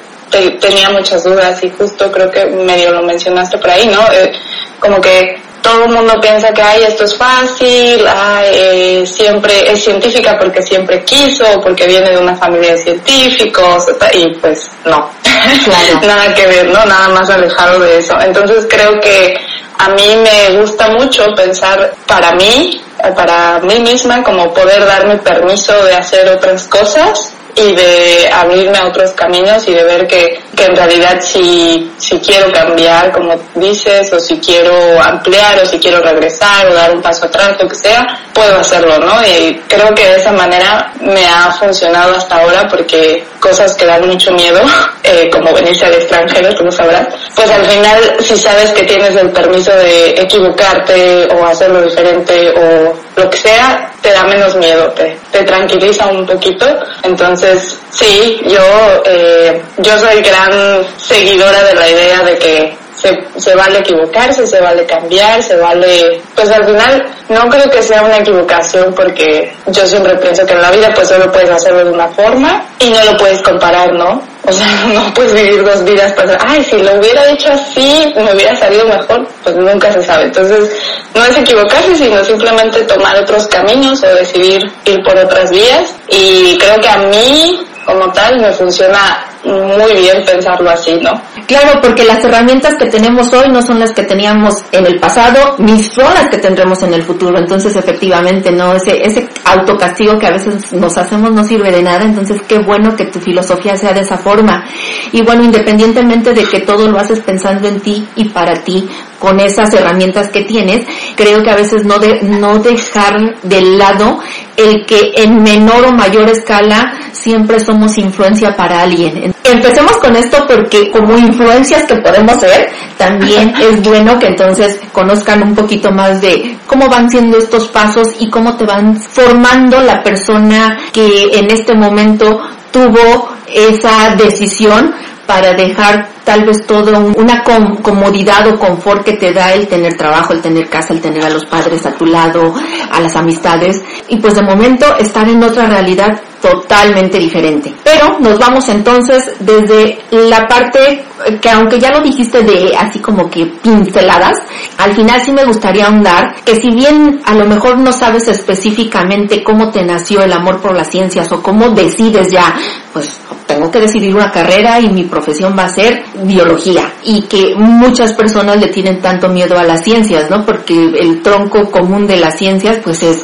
tenía 0.60 0.90
muchas 0.90 1.22
dudas 1.22 1.62
y 1.62 1.70
justo 1.70 2.10
creo 2.10 2.30
que 2.30 2.46
medio 2.46 2.92
lo 2.92 3.02
mencionaste 3.02 3.58
por 3.58 3.70
ahí, 3.70 3.86
¿no? 3.86 4.00
Eh, 4.12 4.32
como 4.80 5.00
que 5.00 5.40
todo 5.62 5.84
el 5.84 5.90
mundo 5.90 6.14
piensa 6.20 6.52
que 6.52 6.62
ay 6.62 6.82
esto 6.82 7.04
es 7.04 7.16
fácil, 7.16 8.04
ay, 8.06 8.48
eh, 8.52 9.06
siempre 9.06 9.70
es 9.70 9.84
científica 9.84 10.36
porque 10.38 10.62
siempre 10.62 11.04
quiso, 11.04 11.44
porque 11.62 11.86
viene 11.86 12.10
de 12.10 12.18
una 12.18 12.36
familia 12.36 12.72
de 12.72 12.82
científicos 12.82 13.86
y 14.12 14.34
pues 14.36 14.70
no, 14.84 15.10
nada 16.06 16.34
que 16.34 16.46
ver, 16.46 16.66
no, 16.66 16.84
nada 16.84 17.08
más 17.08 17.28
alejado 17.30 17.80
de 17.80 17.98
eso. 17.98 18.18
Entonces 18.20 18.66
creo 18.68 19.00
que 19.00 19.34
a 19.78 19.88
mí 19.90 20.16
me 20.16 20.60
gusta 20.60 20.88
mucho 20.90 21.24
pensar 21.36 21.94
para 22.06 22.32
mí, 22.32 22.80
para 23.16 23.60
mí 23.60 23.80
misma, 23.80 24.22
como 24.22 24.52
poder 24.52 24.84
darme 24.84 25.16
permiso 25.18 25.72
de 25.84 25.94
hacer 25.94 26.28
otras 26.28 26.66
cosas 26.68 27.34
y 27.54 27.74
de 27.74 28.30
abrirme 28.32 28.78
a 28.78 28.86
otros 28.86 29.10
caminos 29.12 29.66
y 29.68 29.74
de 29.74 29.84
ver 29.84 30.06
que, 30.06 30.40
que 30.56 30.64
en 30.64 30.76
realidad 30.76 31.20
si, 31.20 31.90
si 31.98 32.18
quiero 32.18 32.50
cambiar, 32.52 33.12
como 33.12 33.34
dices, 33.54 34.12
o 34.12 34.20
si 34.20 34.38
quiero 34.38 35.00
ampliar, 35.00 35.60
o 35.62 35.66
si 35.66 35.78
quiero 35.78 36.00
regresar, 36.00 36.68
o 36.68 36.74
dar 36.74 36.92
un 36.92 37.02
paso 37.02 37.26
atrás, 37.26 37.56
lo 37.60 37.68
que 37.68 37.74
sea, 37.74 38.06
puedo 38.32 38.56
hacerlo, 38.58 38.98
¿no? 38.98 39.22
Y 39.26 39.60
creo 39.68 39.94
que 39.94 40.06
de 40.06 40.16
esa 40.16 40.32
manera 40.32 40.92
me 41.00 41.26
ha 41.26 41.50
funcionado 41.52 42.16
hasta 42.16 42.36
ahora 42.36 42.68
porque 42.68 43.24
cosas 43.40 43.74
que 43.74 43.86
dan 43.86 44.06
mucho 44.06 44.32
miedo, 44.32 44.60
eh, 45.02 45.28
como 45.30 45.52
venirse 45.52 45.86
al 45.86 45.94
extranjero, 45.94 46.54
tú 46.54 46.64
lo 46.64 46.72
sabrás, 46.72 47.08
pues 47.34 47.50
al 47.50 47.64
final 47.64 48.16
si 48.20 48.36
sabes 48.36 48.70
que 48.70 48.84
tienes 48.84 49.14
el 49.16 49.30
permiso 49.30 49.72
de 49.72 50.10
equivocarte 50.10 51.28
o 51.34 51.46
hacerlo 51.46 51.82
diferente 51.82 52.52
o 52.56 52.94
lo 53.16 53.28
que 53.28 53.36
sea, 53.36 53.92
te 54.00 54.12
da 54.12 54.24
menos 54.24 54.54
miedo, 54.56 54.88
te, 54.92 55.18
te 55.30 55.42
tranquiliza 55.44 56.06
un 56.06 56.26
poquito. 56.26 56.66
Entonces, 57.02 57.78
sí, 57.90 58.40
yo, 58.44 59.02
eh, 59.04 59.62
yo 59.78 59.98
soy 59.98 60.22
gran 60.22 60.84
seguidora 60.96 61.62
de 61.64 61.74
la 61.74 61.88
idea 61.88 62.22
de 62.22 62.38
que 62.38 62.76
se, 63.00 63.18
se 63.36 63.54
vale 63.54 63.78
equivocarse, 63.78 64.46
se 64.46 64.60
vale 64.60 64.84
cambiar, 64.84 65.42
se 65.42 65.56
vale, 65.56 66.20
pues 66.34 66.50
al 66.50 66.64
final 66.64 67.04
no 67.28 67.48
creo 67.48 67.70
que 67.70 67.82
sea 67.82 68.02
una 68.02 68.18
equivocación 68.18 68.94
porque 68.94 69.52
yo 69.66 69.86
siempre 69.86 70.16
pienso 70.16 70.44
que 70.44 70.52
en 70.52 70.62
la 70.62 70.70
vida 70.70 70.90
pues 70.94 71.08
solo 71.08 71.30
puedes 71.32 71.50
hacerlo 71.50 71.84
de 71.84 71.90
una 71.90 72.08
forma 72.08 72.64
y 72.78 72.90
no 72.90 73.02
lo 73.04 73.16
puedes 73.16 73.40
comparar, 73.42 73.92
¿no? 73.94 74.22
O 74.44 74.52
sea, 74.52 74.66
no 74.94 75.12
puedes 75.14 75.34
vivir 75.34 75.64
dos 75.64 75.84
vidas 75.84 76.12
para, 76.12 76.36
ay, 76.46 76.64
si 76.64 76.78
lo 76.78 76.94
hubiera 76.98 77.30
hecho 77.30 77.50
así, 77.52 78.12
me 78.16 78.34
hubiera 78.34 78.56
salido 78.56 78.84
mejor, 78.86 79.26
pues 79.42 79.56
nunca 79.56 79.92
se 79.92 80.02
sabe. 80.02 80.24
Entonces, 80.24 80.70
no 81.14 81.24
es 81.24 81.36
equivocarse, 81.36 81.94
sino 81.96 82.24
simplemente 82.24 82.82
tomar 82.84 83.16
otros 83.18 83.46
caminos 83.48 84.02
o 84.02 84.14
decidir 84.14 84.62
ir 84.84 85.02
por 85.04 85.16
otras 85.18 85.50
vías. 85.50 85.94
Y 86.08 86.58
creo 86.58 86.76
que 86.80 86.88
a 86.88 86.98
mí, 86.98 87.66
como 87.84 88.10
tal, 88.12 88.40
me 88.40 88.52
funciona 88.52 89.29
muy 89.44 89.92
bien 90.00 90.22
pensarlo 90.24 90.70
así, 90.70 90.94
¿no? 91.02 91.12
Claro, 91.46 91.80
porque 91.82 92.04
las 92.04 92.22
herramientas 92.24 92.74
que 92.78 92.86
tenemos 92.86 93.32
hoy 93.32 93.50
no 93.50 93.62
son 93.62 93.80
las 93.80 93.92
que 93.92 94.02
teníamos 94.02 94.54
en 94.72 94.86
el 94.86 95.00
pasado, 95.00 95.56
ni 95.58 95.82
son 95.82 96.12
las 96.14 96.28
que 96.28 96.38
tendremos 96.38 96.82
en 96.82 96.94
el 96.94 97.02
futuro. 97.02 97.38
Entonces, 97.38 97.74
efectivamente, 97.74 98.52
no 98.52 98.74
ese 98.74 99.02
ese 99.02 99.28
autocastigo 99.44 100.18
que 100.18 100.26
a 100.26 100.32
veces 100.32 100.72
nos 100.72 100.96
hacemos 100.98 101.32
no 101.32 101.44
sirve 101.44 101.72
de 101.72 101.82
nada. 101.82 102.04
Entonces, 102.04 102.40
qué 102.46 102.58
bueno 102.58 102.94
que 102.94 103.06
tu 103.06 103.18
filosofía 103.18 103.76
sea 103.76 103.92
de 103.92 104.00
esa 104.00 104.18
forma. 104.18 104.64
Y 105.12 105.22
bueno, 105.22 105.44
independientemente 105.44 106.34
de 106.34 106.44
que 106.44 106.60
todo 106.60 106.88
lo 106.88 106.98
haces 106.98 107.20
pensando 107.20 107.66
en 107.66 107.80
ti 107.80 108.06
y 108.16 108.28
para 108.28 108.62
ti, 108.62 108.88
con 109.20 109.38
esas 109.38 109.72
herramientas 109.74 110.30
que 110.30 110.42
tienes, 110.42 110.84
creo 111.14 111.42
que 111.44 111.50
a 111.50 111.54
veces 111.54 111.84
no 111.84 111.98
de, 111.98 112.20
no 112.22 112.58
dejar 112.58 113.36
de 113.42 113.60
lado 113.60 114.18
el 114.56 114.84
que 114.86 115.12
en 115.14 115.42
menor 115.42 115.84
o 115.84 115.92
mayor 115.92 116.28
escala 116.28 116.98
siempre 117.12 117.60
somos 117.60 117.96
influencia 117.98 118.56
para 118.56 118.82
alguien. 118.82 119.34
Empecemos 119.44 119.96
con 119.98 120.16
esto 120.16 120.46
porque 120.48 120.90
como 120.90 121.16
influencias 121.18 121.84
que 121.84 121.96
podemos 121.96 122.40
ser, 122.40 122.70
también 122.96 123.54
es 123.60 123.82
bueno 123.82 124.18
que 124.18 124.28
entonces 124.28 124.80
conozcan 124.92 125.42
un 125.42 125.54
poquito 125.54 125.92
más 125.92 126.20
de 126.20 126.56
cómo 126.66 126.88
van 126.88 127.10
siendo 127.10 127.38
estos 127.38 127.68
pasos 127.68 128.08
y 128.18 128.30
cómo 128.30 128.56
te 128.56 128.64
van 128.64 128.98
formando 128.98 129.80
la 129.80 130.02
persona 130.02 130.78
que 130.92 131.30
en 131.34 131.50
este 131.50 131.74
momento 131.74 132.40
tuvo 132.70 133.28
esa 133.52 134.14
decisión 134.16 134.94
para 135.26 135.52
dejar 135.52 136.08
tal 136.30 136.44
vez 136.44 136.64
todo 136.64 136.96
una 137.16 137.42
comodidad 137.82 138.46
o 138.46 138.56
confort 138.56 139.04
que 139.04 139.14
te 139.14 139.32
da 139.32 139.52
el 139.52 139.66
tener 139.66 139.96
trabajo, 139.96 140.32
el 140.32 140.40
tener 140.40 140.68
casa, 140.68 140.92
el 140.92 141.00
tener 141.00 141.24
a 141.24 141.28
los 141.28 141.44
padres 141.44 141.84
a 141.86 141.94
tu 141.96 142.06
lado, 142.06 142.54
a 142.88 143.00
las 143.00 143.16
amistades 143.16 143.82
y 144.06 144.16
pues 144.18 144.36
de 144.36 144.42
momento 144.42 144.86
estar 144.98 145.28
en 145.28 145.42
otra 145.42 145.66
realidad 145.66 146.20
totalmente 146.40 147.18
diferente. 147.18 147.74
Pero 147.82 148.18
nos 148.20 148.38
vamos 148.38 148.68
entonces 148.68 149.32
desde 149.40 149.98
la 150.10 150.46
parte 150.46 151.04
que 151.40 151.50
aunque 151.50 151.78
ya 151.78 151.90
lo 151.90 152.00
dijiste 152.00 152.42
de 152.42 152.76
así 152.78 153.00
como 153.00 153.28
que 153.28 153.46
pinceladas, 153.46 154.38
al 154.78 154.94
final 154.94 155.20
sí 155.20 155.32
me 155.32 155.44
gustaría 155.44 155.86
ahondar 155.86 156.36
que 156.44 156.54
si 156.54 156.70
bien 156.70 157.20
a 157.24 157.34
lo 157.34 157.46
mejor 157.46 157.78
no 157.78 157.92
sabes 157.92 158.28
específicamente 158.28 159.42
cómo 159.42 159.70
te 159.70 159.82
nació 159.82 160.22
el 160.22 160.32
amor 160.32 160.60
por 160.60 160.76
las 160.76 160.88
ciencias 160.90 161.30
o 161.32 161.42
cómo 161.42 161.70
decides 161.70 162.30
ya, 162.30 162.54
pues 162.92 163.20
tengo 163.46 163.70
que 163.70 163.80
decidir 163.80 164.14
una 164.14 164.30
carrera 164.30 164.80
y 164.80 164.88
mi 164.88 165.04
profesión 165.04 165.54
va 165.58 165.64
a 165.64 165.68
ser 165.68 166.04
biología 166.22 166.92
y 167.04 167.22
que 167.22 167.54
muchas 167.56 168.12
personas 168.14 168.58
le 168.58 168.68
tienen 168.68 169.00
tanto 169.00 169.28
miedo 169.28 169.58
a 169.58 169.64
las 169.64 169.82
ciencias, 169.82 170.30
¿no? 170.30 170.44
Porque 170.44 170.74
el 170.74 171.22
tronco 171.22 171.70
común 171.70 172.06
de 172.06 172.16
las 172.16 172.38
ciencias 172.38 172.78
pues 172.82 173.02
es 173.02 173.22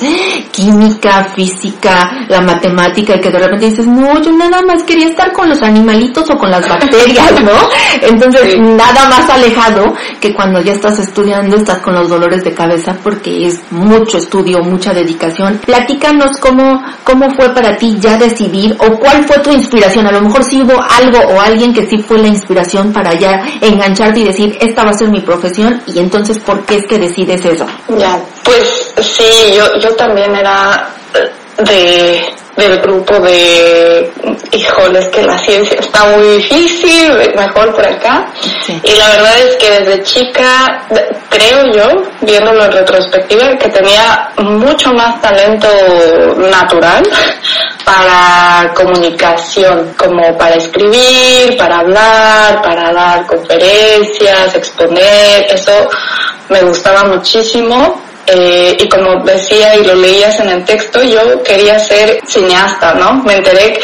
química, 0.51 1.25
física, 1.35 2.27
la 2.29 2.41
matemática 2.41 3.17
y 3.17 3.21
que 3.21 3.31
de 3.31 3.39
repente 3.39 3.71
dices, 3.71 3.87
no, 3.87 4.21
yo 4.23 4.33
nada 4.33 4.63
más 4.63 4.83
quería 4.85 5.09
estar 5.09 5.33
con 5.33 5.49
los 5.49 5.63
animalitos 5.63 6.29
o 6.31 6.37
con 6.37 6.51
las 6.51 6.67
bacterias, 6.69 7.43
¿no? 7.43 7.53
Entonces, 8.03 8.57
nada 8.59 9.09
más 9.09 9.29
alejado 9.29 9.95
que 10.21 10.35
cuando 10.35 10.61
ya 10.63 10.73
estás 10.73 10.99
estudiando 10.99 11.57
estás 11.57 11.79
con 11.79 11.95
los 11.95 12.09
dolores 12.09 12.45
de 12.45 12.53
cabeza 12.53 12.97
porque 13.03 13.47
es 13.47 13.61
mucho 13.71 14.19
estudio, 14.19 14.61
mucha 14.63 14.93
dedicación. 14.93 15.61
Platícanos 15.65 16.39
cómo, 16.41 16.83
cómo 17.05 17.35
fue 17.37 17.51
para 17.55 17.77
ti 17.77 17.97
ya 17.99 18.17
decidir 18.17 18.77
o 18.79 18.99
cuál 18.99 19.25
fue 19.25 19.39
tu 19.39 19.53
inspiración. 19.53 20.07
A 20.07 20.13
lo 20.13 20.23
mejor 20.23 20.45
sí 20.45 20.63
hubo 20.63 20.75
algo 20.83 21.19
o 21.35 21.41
alguien 21.41 21.73
que 21.73 21.87
sí 21.87 21.99
fue 21.99 22.19
la 22.19 22.29
inspiración 22.29 22.76
para 22.93 23.15
ya 23.15 23.45
engancharte 23.61 24.21
y 24.21 24.25
decir, 24.25 24.57
esta 24.61 24.85
va 24.85 24.91
a 24.91 24.95
ser 24.95 25.09
mi 25.09 25.21
profesión 25.21 25.83
y 25.87 25.99
entonces, 25.99 26.39
¿por 26.39 26.65
qué 26.65 26.77
es 26.77 26.87
que 26.87 26.99
decides 26.99 27.45
eso? 27.45 27.67
Ya, 27.99 28.21
pues 28.45 28.95
sí, 29.01 29.55
yo, 29.57 29.65
yo 29.81 29.95
también 29.97 30.35
era 30.35 30.89
de 31.59 32.21
del 32.57 32.79
grupo 32.81 33.19
de 33.21 34.11
híjoles 34.51 35.09
que 35.09 35.23
la 35.23 35.39
ciencia 35.39 35.79
está 35.79 36.05
muy 36.07 36.39
difícil, 36.39 37.13
mejor 37.37 37.75
por 37.75 37.87
acá. 37.87 38.27
Y 38.83 38.97
la 38.97 39.09
verdad 39.11 39.39
es 39.41 39.57
que 39.57 39.71
desde 39.71 40.03
chica, 40.03 40.83
creo 41.29 41.67
yo, 41.73 42.03
viéndolo 42.23 42.65
en 42.65 42.73
retrospectiva, 42.73 43.57
que 43.59 43.69
tenía 43.69 44.31
mucho 44.39 44.93
más 44.93 45.21
talento 45.21 45.69
natural 46.39 47.03
para 47.85 48.73
comunicación, 48.75 49.95
como 49.99 50.37
para 50.39 50.57
escribir, 50.57 51.57
para 51.59 51.81
hablar, 51.81 52.63
para 52.63 52.93
dar 52.93 53.27
conferencias, 53.27 54.55
exponer, 54.55 55.47
eso 55.51 55.89
me 56.49 56.63
gustaba 56.63 57.05
muchísimo 57.05 58.06
eh, 58.27 58.77
y 58.79 58.89
como 58.89 59.23
decía 59.25 59.77
y 59.77 59.85
lo 59.85 59.95
leías 59.95 60.39
en 60.41 60.49
el 60.49 60.65
texto, 60.65 61.03
yo 61.03 61.43
quería 61.43 61.79
ser 61.79 62.21
cineasta, 62.27 62.95
¿no? 62.95 63.23
Me 63.25 63.35
enteré 63.35 63.79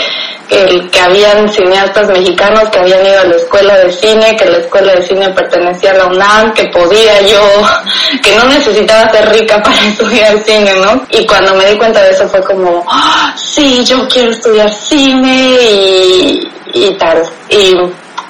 que, 0.49 0.89
que 0.91 1.01
habían 1.01 1.49
cineastas 1.49 2.09
mexicanos 2.09 2.69
que 2.71 2.79
habían 2.79 3.07
ido 3.07 3.21
a 3.21 3.25
la 3.25 3.37
escuela 3.37 3.79
de 3.79 3.93
cine, 3.93 4.37
que 4.37 4.45
la 4.47 4.59
escuela 4.59 4.95
de 4.95 5.03
cine 5.03 5.29
pertenecía 5.31 5.93
a 5.93 5.99
la 5.99 6.07
UNAM, 6.07 6.53
que 6.55 6.65
podía 6.67 7.21
yo, 7.23 7.41
que 8.23 8.37
no 8.37 8.45
necesitaba 8.45 9.11
ser 9.11 9.29
rica 9.31 9.63
para 9.63 9.81
estudiar 9.89 10.39
cine, 10.45 10.75
¿no? 10.75 11.07
Y 11.11 11.27
cuando 11.27 11.55
me 11.55 11.67
di 11.67 11.79
cuenta 11.79 12.03
de 12.03 12.11
eso 12.11 12.29
fue 12.29 12.43
como, 12.43 12.85
¡Ah, 12.89 13.35
sí, 13.37 13.85
yo 13.85 14.07
quiero 14.09 14.31
estudiar 14.33 14.71
cine 14.73 15.57
y, 15.63 16.53
y 16.75 16.95
tal. 16.99 17.23
Y 17.49 17.75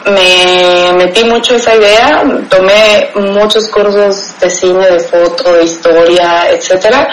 me 0.07 0.93
metí 0.97 1.25
mucho 1.25 1.55
esa 1.55 1.75
idea, 1.75 2.23
tomé 2.49 3.11
muchos 3.15 3.69
cursos 3.69 4.39
de 4.41 4.51
cine, 4.51 4.87
de 4.91 5.01
foto, 5.01 5.53
de 5.55 5.65
historia, 5.65 6.51
etcétera, 6.51 7.09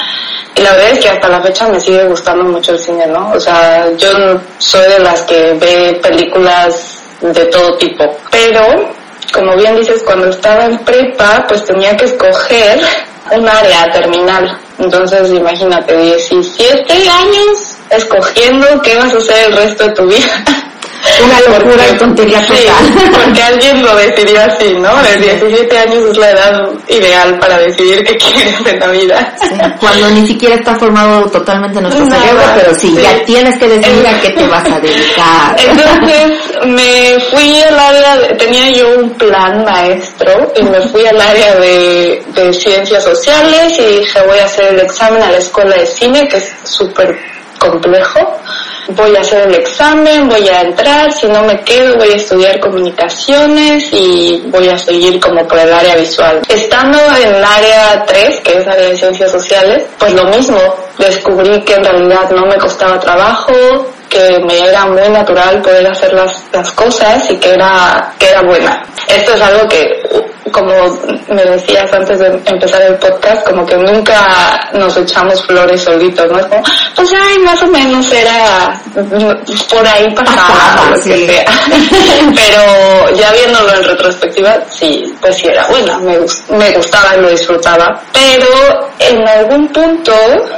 y 0.55 0.62
la 0.62 0.72
verdad 0.72 0.91
es 0.91 1.00
que 1.00 1.10
hasta 1.10 1.29
la 1.29 1.41
fecha 1.41 1.67
me 1.67 1.79
sigue 1.79 2.05
gustando 2.05 2.43
mucho 2.46 2.74
el 2.74 2.79
cine, 2.79 3.08
¿no? 3.08 3.31
O 3.31 3.39
sea, 3.39 3.89
yo 3.96 4.10
soy 4.58 4.89
de 4.89 5.00
las 5.00 5.22
que 5.22 5.53
ve 5.53 6.00
películas 6.01 7.00
de 7.22 7.46
todo 7.46 7.77
tipo, 7.77 8.03
pero 8.31 8.93
como 9.34 9.55
bien 9.55 9.75
dices, 9.75 10.01
cuando 10.03 10.29
estaba 10.29 10.65
en 10.65 10.77
prepa, 10.79 11.46
pues 11.48 11.63
tenía 11.63 11.96
que 11.96 12.05
escoger 12.05 12.79
un 13.31 13.48
área 13.48 13.89
terminal. 13.91 14.60
Entonces, 14.79 15.29
imagínate, 15.29 15.96
17 15.96 16.93
años 16.93 17.75
escogiendo 17.89 18.81
qué 18.81 18.96
vas 18.96 19.13
a 19.13 19.17
hacer 19.17 19.50
el 19.50 19.58
resto 19.58 19.88
de 19.88 19.93
tu 19.93 20.08
vida. 20.08 20.46
Una 21.24 21.39
locura 21.41 21.84
y 21.89 21.98
tontería 21.98 22.41
total. 22.46 23.13
porque 23.13 23.41
alguien 23.41 23.82
lo 23.82 23.96
decidió 23.96 24.41
así, 24.41 24.74
¿no? 24.75 24.89
De 25.03 25.18
17 25.18 25.77
años 25.77 26.06
es 26.12 26.18
la 26.18 26.32
edad 26.32 26.70
ideal 26.88 27.39
para 27.39 27.58
decidir 27.58 28.03
qué 28.03 28.18
quieres 28.18 28.56
en 28.65 28.79
la 28.79 28.88
vida. 28.88 29.36
cuando 29.79 30.10
ni 30.12 30.27
siquiera 30.27 30.56
está 30.56 30.75
formado 30.75 31.29
totalmente 31.29 31.82
nuestro 31.82 32.06
cerebro, 32.06 32.44
pero 32.56 32.75
sí, 32.75 32.96
ya 33.01 33.24
tienes 33.25 33.58
que 33.58 33.68
decidir 33.68 34.08
a 34.08 34.22
qué 34.22 34.29
te 34.29 34.48
vas 34.48 34.65
a 34.70 34.79
dedicar. 34.79 35.56
Entonces 35.58 36.39
me 36.65 37.18
fui 37.32 37.62
al 37.62 37.79
área, 37.79 38.18
de, 38.18 38.36
tenía 38.36 38.70
yo 38.72 38.89
un 38.98 39.10
plan 39.12 39.63
maestro 39.63 40.51
y 40.56 40.63
me 40.63 40.82
fui 40.82 41.06
al 41.06 41.20
área 41.20 41.56
de, 41.56 42.24
de 42.34 42.53
ciencias 42.53 43.03
sociales 43.03 43.74
y 43.79 44.00
dije 44.00 44.22
voy 44.27 44.39
a 44.39 44.46
hacer 44.46 44.74
el 44.74 44.79
examen 44.82 45.22
a 45.24 45.32
la 45.32 45.38
escuela 45.38 45.75
de 45.75 45.86
cine, 45.86 46.27
que 46.27 46.38
es 46.38 46.50
súper 46.63 47.18
complejo 47.58 48.20
voy 48.89 49.15
a 49.15 49.22
hacer 49.22 49.48
el 49.48 49.55
examen, 49.55 50.27
voy 50.27 50.48
a 50.48 50.62
entrar, 50.62 51.12
si 51.12 51.27
no 51.27 51.43
me 51.43 51.62
quedo 51.62 51.96
voy 51.98 52.12
a 52.12 52.15
estudiar 52.15 52.60
comunicaciones 52.60 53.89
y 53.91 54.43
voy 54.48 54.69
a 54.69 54.77
seguir 54.77 55.19
como 55.19 55.48
por 55.48 55.60
el 55.60 55.74
área 55.74 55.96
visual. 55.96 56.41
Estando 56.48 56.98
en 57.22 57.36
el 57.36 57.43
área 57.43 58.03
3, 58.05 58.39
que 58.41 58.60
es 58.60 58.67
área 58.67 58.89
de 58.89 58.98
ciencias 58.98 59.31
sociales, 59.31 59.86
pues 59.98 60.13
lo 60.13 60.25
mismo, 60.25 60.60
descubrí 60.98 61.62
que 61.63 61.74
en 61.74 61.84
realidad 61.84 62.29
no 62.31 62.46
me 62.46 62.58
costaba 62.58 63.00
trabajo, 63.00 63.53
que 64.10 64.39
me 64.48 64.60
era 64.67 64.86
muy 64.88 65.08
natural 65.10 65.62
poder 65.62 65.88
hacer 65.88 66.13
las, 66.13 66.43
las 66.51 66.72
cosas 66.72 67.29
y 67.29 67.38
que 67.38 67.53
era, 67.53 68.13
que 68.17 68.29
era 68.29 68.41
buena. 68.41 68.84
Esto 69.08 69.34
es 69.34 69.41
algo 69.41 69.67
que, 69.67 69.88
como 70.51 70.74
me 71.29 71.44
decías 71.46 71.91
antes 71.94 72.20
de 72.20 72.27
empezar 72.46 72.82
el 72.82 72.96
podcast, 72.96 73.48
como 73.48 73.65
que 73.65 73.75
nunca 73.77 74.70
nos 74.74 74.96
echamos 74.98 75.44
flores 75.46 75.82
solitos, 75.82 76.25
¿no? 76.32 76.39
Es 76.39 76.46
como, 76.46 76.63
pues 76.96 77.13
ay, 77.13 77.39
más 77.39 77.62
o 77.62 77.68
menos 77.68 78.12
era 78.12 78.82
por 79.70 79.88
ahí 79.88 80.13
pasaba, 80.13 80.89
lo 80.89 81.01
que 81.01 81.01
sea. 81.01 81.46
Pero 82.36 83.15
ya 83.15 83.32
viéndolo 83.32 83.74
en 83.74 83.84
retrospectiva, 83.84 84.58
sí, 84.70 85.13
pues 85.22 85.38
sí 85.38 85.48
era 85.48 85.68
buena, 85.68 86.00
me, 86.00 86.18
me 86.58 86.72
gustaba 86.72 87.15
y 87.15 87.22
lo 87.22 87.29
disfrutaba. 87.29 88.01
Pero 88.13 88.89
en 89.00 89.27
algún 89.27 89.68
punto, 89.70 90.13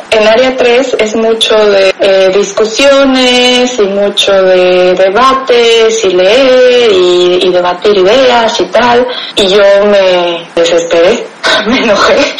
en 0.09 0.27
área 0.27 0.55
3 0.55 0.97
es 0.99 1.15
mucho 1.15 1.55
de 1.69 1.93
eh, 1.99 2.31
discusiones 2.33 3.77
y 3.79 3.83
mucho 3.83 4.31
de 4.31 4.93
debates 4.95 6.03
y 6.03 6.09
leer 6.09 6.91
y, 6.91 7.39
y 7.43 7.51
debatir 7.51 7.97
ideas 7.97 8.59
y 8.59 8.65
tal. 8.65 9.07
Y 9.35 9.47
yo 9.47 9.63
me 9.85 10.47
desesperé 10.55 11.25
me 11.67 11.83
enojé 11.83 12.35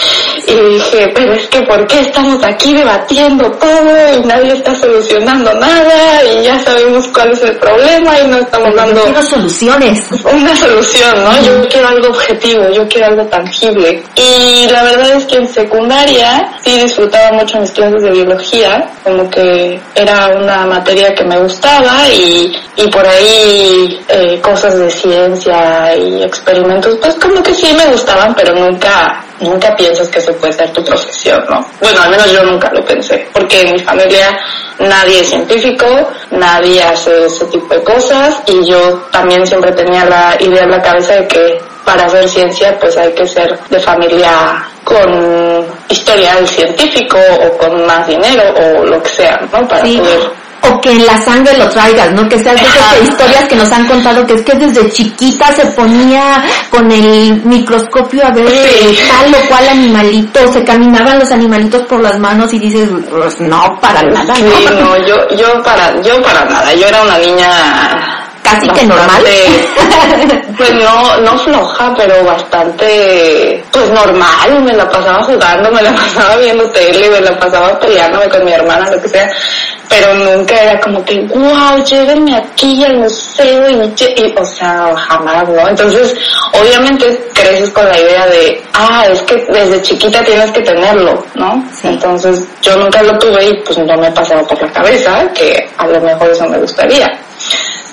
y 0.48 0.74
dije, 0.74 1.12
pero 1.14 1.34
es 1.34 1.48
que 1.48 1.62
¿por 1.64 1.86
qué 1.88 2.02
estamos 2.02 2.44
aquí 2.44 2.74
debatiendo 2.74 3.50
todo 3.52 4.14
y 4.18 4.22
nadie 4.26 4.54
está 4.54 4.76
solucionando 4.76 5.54
nada 5.54 6.24
y 6.24 6.44
ya 6.44 6.60
sabemos 6.60 7.08
cuál 7.08 7.32
es 7.32 7.44
el 7.44 7.58
problema 7.58 8.20
y 8.20 8.28
no 8.28 8.38
estamos 8.38 8.76
dando 8.76 9.02
quiero 9.04 9.24
soluciones. 9.24 10.00
una 10.24 10.56
solución, 10.56 11.24
¿no? 11.24 11.42
Yo 11.44 11.68
quiero 11.70 11.88
algo 11.88 12.10
objetivo, 12.10 12.70
yo 12.70 12.88
quiero 12.88 13.08
algo 13.08 13.26
tangible. 13.26 14.04
Y 14.16 14.68
la 14.70 14.84
verdad 14.84 15.12
es 15.18 15.26
que 15.26 15.38
en 15.38 15.48
secundaria 15.48 16.52
sí 16.64 16.80
disfrutaba 16.80 17.32
mucho 17.38 17.60
mis 17.60 17.72
clases 17.72 18.02
de 18.02 18.12
biología, 18.12 18.90
como 19.04 19.30
que 19.30 19.80
era 19.96 20.30
una 20.30 20.66
materia 20.66 21.14
que 21.14 21.24
me 21.24 21.38
gustaba 21.40 22.08
y, 22.10 22.52
y 22.76 22.88
por 22.90 23.06
ahí 23.06 24.00
eh, 24.08 24.40
cosas 24.42 24.78
de 24.78 24.90
ciencia 24.90 25.96
y 25.96 26.24
experimentos, 26.24 26.98
pues 27.02 27.16
como 27.16 27.42
que 27.42 27.54
sí 27.54 27.74
me 27.78 27.92
gustaban, 27.92 28.34
pero 28.36 28.54
nunca 28.56 29.24
nunca, 29.42 29.76
piensas 29.76 30.08
que 30.10 30.20
eso 30.20 30.34
puede 30.34 30.54
ser 30.54 30.72
tu 30.72 30.84
profesión, 30.84 31.44
¿no? 31.50 31.66
Bueno, 31.80 32.02
al 32.02 32.10
menos 32.10 32.32
yo 32.32 32.44
nunca 32.44 32.72
lo 32.74 32.84
pensé, 32.86 33.28
porque 33.34 33.62
en 33.62 33.74
mi 33.74 33.80
familia 33.80 34.40
nadie 34.80 35.22
es 35.22 35.30
científico, 35.30 35.86
nadie 36.32 36.82
hace 36.84 37.26
ese 37.26 37.46
tipo 37.46 37.74
de 37.74 37.84
cosas 37.84 38.42
y 38.48 38.66
yo 38.66 38.94
también 39.12 39.46
siempre 39.46 39.72
tenía 39.72 40.06
la 40.06 40.36
idea 40.40 40.64
en 40.64 40.72
la 40.72 40.82
cabeza 40.82 41.16
de 41.16 41.28
que 41.28 41.62
para 41.86 42.06
hacer 42.06 42.28
ciencia 42.30 42.78
pues 42.80 42.96
hay 42.98 43.12
que 43.14 43.26
ser 43.26 43.60
de 43.70 43.80
familia 43.80 44.64
con 44.84 45.66
historial 45.90 46.48
científico 46.48 47.18
o 47.18 47.58
con 47.58 47.86
más 47.86 48.08
dinero 48.08 48.44
o 48.56 48.86
lo 48.86 49.02
que 49.02 49.10
sea, 49.10 49.40
¿no? 49.52 49.68
Para 49.68 49.82
poder 49.82 50.41
o 50.70 50.82
que 50.82 50.92
en 50.92 51.06
la 51.06 51.22
sangre 51.24 51.58
lo 51.58 51.70
traigas, 51.70 52.12
¿no? 52.14 52.28
Que 52.28 52.38
seas 52.40 52.56
de 52.56 52.68
esas 52.68 53.02
historias 53.02 53.48
que 53.48 53.56
nos 53.56 53.72
han 53.72 53.88
contado 53.88 54.26
que 54.26 54.34
es 54.36 54.42
que 54.44 54.58
desde 54.58 54.90
chiquita 54.92 55.52
se 55.54 55.66
ponía 55.68 56.44
con 56.70 56.92
el 56.92 57.42
microscopio 57.44 58.26
a 58.26 58.32
ver 58.32 58.48
tal 59.08 59.34
o 59.34 59.48
cual 59.48 59.68
animalito, 59.70 60.52
se 60.52 60.64
caminaban 60.64 61.20
los 61.20 61.32
animalitos 61.32 61.82
por 61.88 62.02
las 62.02 62.20
manos 62.20 62.54
y 62.54 62.60
dices, 62.60 62.90
pues 63.10 63.40
no, 63.42 63.80
para 63.82 64.02
nada. 64.04 64.36
Sí, 64.36 64.44
no, 64.80 64.98
yo, 65.06 65.16
yo 65.36 65.62
para, 65.64 66.02
yo 66.02 66.22
para 66.22 66.46
nada, 66.46 66.74
yo 66.74 66.88
era 66.88 67.02
una 67.02 67.18
niña 67.18 68.21
casi 68.44 68.68
que 68.70 68.86
normal. 68.86 69.24
pues 70.58 70.74
no, 70.74 71.18
no 71.18 71.38
floja, 71.40 71.94
pero 71.96 72.24
bastante, 72.24 73.64
pues 73.72 73.90
normal, 73.90 74.62
me 74.64 74.74
la 74.74 74.90
pasaba 74.90 75.24
jugando, 75.24 75.72
me 75.72 75.82
la 75.82 75.92
pasaba 75.96 76.38
viendo 76.38 76.70
tele, 76.72 77.10
me 77.10 77.22
la 77.22 77.40
pasaba 77.40 77.80
peleándome 77.80 78.30
con 78.30 78.46
mi 78.46 78.52
hermana, 78.52 78.90
lo 78.92 79.02
que 79.02 79.08
sea, 79.08 79.28
pero 79.92 80.14
nunca 80.14 80.56
era 80.56 80.80
como 80.80 81.04
que, 81.04 81.20
wow, 81.28 81.84
llévenme 81.84 82.38
aquí 82.38 82.84
al 82.84 82.98
museo 82.98 83.70
y, 83.70 83.76
o 84.38 84.46
sea, 84.46 84.96
jamás, 84.96 85.50
¿no? 85.50 85.68
Entonces, 85.68 86.16
obviamente 86.54 87.30
creces 87.34 87.70
con 87.72 87.86
la 87.86 88.00
idea 88.00 88.26
de, 88.28 88.64
ah, 88.74 89.06
es 89.12 89.22
que 89.24 89.36
desde 89.50 89.82
chiquita 89.82 90.24
tienes 90.24 90.50
que 90.52 90.62
tenerlo, 90.62 91.26
¿no? 91.36 91.62
Entonces, 91.84 92.42
yo 92.62 92.78
nunca 92.78 93.04
lo 93.04 93.18
tuve 93.18 93.46
y 93.46 93.64
pues 93.64 93.78
no 93.80 93.98
me 93.98 94.12
pasaba 94.12 94.44
por 94.44 94.62
la 94.62 94.72
cabeza 94.72 95.28
que 95.34 95.70
a 95.78 95.88
lo 95.88 96.00
mejor 96.00 96.30
eso 96.30 96.48
me 96.48 96.60
gustaría. 96.60 97.12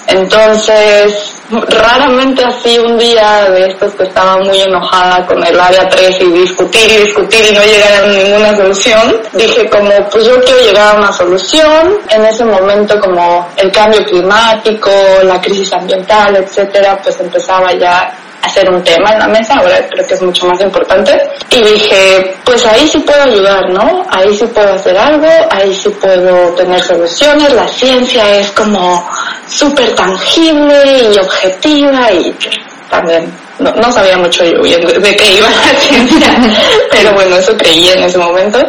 Entonces, 0.09 1.35
raramente 1.51 2.43
así 2.43 2.79
un 2.79 2.97
día 2.97 3.51
de 3.51 3.67
estos 3.67 3.95
que 3.95 4.05
estaba 4.05 4.39
muy 4.39 4.59
enojada 4.59 5.27
con 5.27 5.45
el 5.47 5.61
área 5.61 5.87
3 5.87 6.23
y 6.23 6.33
discutir 6.33 6.91
y 6.91 7.03
discutir 7.05 7.45
y 7.45 7.55
no 7.55 7.63
llegar 7.63 8.05
a 8.05 8.07
ninguna 8.07 8.57
solución, 8.57 9.21
dije 9.35 9.69
como, 9.69 9.91
pues 10.11 10.25
yo 10.25 10.41
quiero 10.41 10.61
llegar 10.61 10.95
a 10.95 10.99
una 10.99 11.13
solución. 11.13 11.99
En 12.09 12.25
ese 12.25 12.43
momento 12.43 12.99
como 13.01 13.47
el 13.57 13.71
cambio 13.71 14.03
climático, 14.07 14.91
la 15.25 15.39
crisis 15.39 15.75
ambiental, 15.75 16.37
etcétera, 16.37 16.99
pues 17.03 17.21
empezaba 17.21 17.75
ya 17.75 18.11
hacer 18.43 18.71
un 18.71 18.83
tema 18.83 19.13
en 19.13 19.19
la 19.19 19.29
mesa, 19.29 19.57
ahora 19.57 19.79
creo 19.89 20.07
que 20.07 20.15
es 20.15 20.23
mucho 20.23 20.47
más 20.47 20.61
importante. 20.61 21.21
Y 21.51 21.63
dije, 21.63 22.35
pues 22.45 22.65
ahí 22.67 22.87
sí 22.89 22.99
puedo 23.01 23.23
ayudar, 23.23 23.71
¿no? 23.71 24.05
Ahí 24.11 24.35
sí 24.37 24.47
puedo 24.47 24.73
hacer 24.73 24.97
algo, 24.97 25.29
ahí 25.51 25.75
sí 25.75 25.89
puedo 26.01 26.55
tener 26.55 26.81
soluciones. 26.83 27.53
La 27.53 27.69
ciencia 27.69 28.37
es 28.37 28.51
como 28.53 29.09
súper 29.49 29.95
tangible 29.95 31.11
y 31.15 31.19
objetiva 31.19 32.13
y 32.13 32.35
también 32.91 33.31
no, 33.59 33.71
no 33.73 33.93
sabía 33.93 34.17
mucho 34.17 34.45
yo 34.45 34.61
de 34.63 35.17
qué 35.17 35.33
iba 35.33 35.49
la 35.49 35.79
ciencia, 35.81 36.41
pero 36.91 37.13
bueno, 37.13 37.37
eso 37.37 37.57
creí 37.57 37.89
en 37.89 38.03
ese 38.03 38.19
momento 38.19 38.61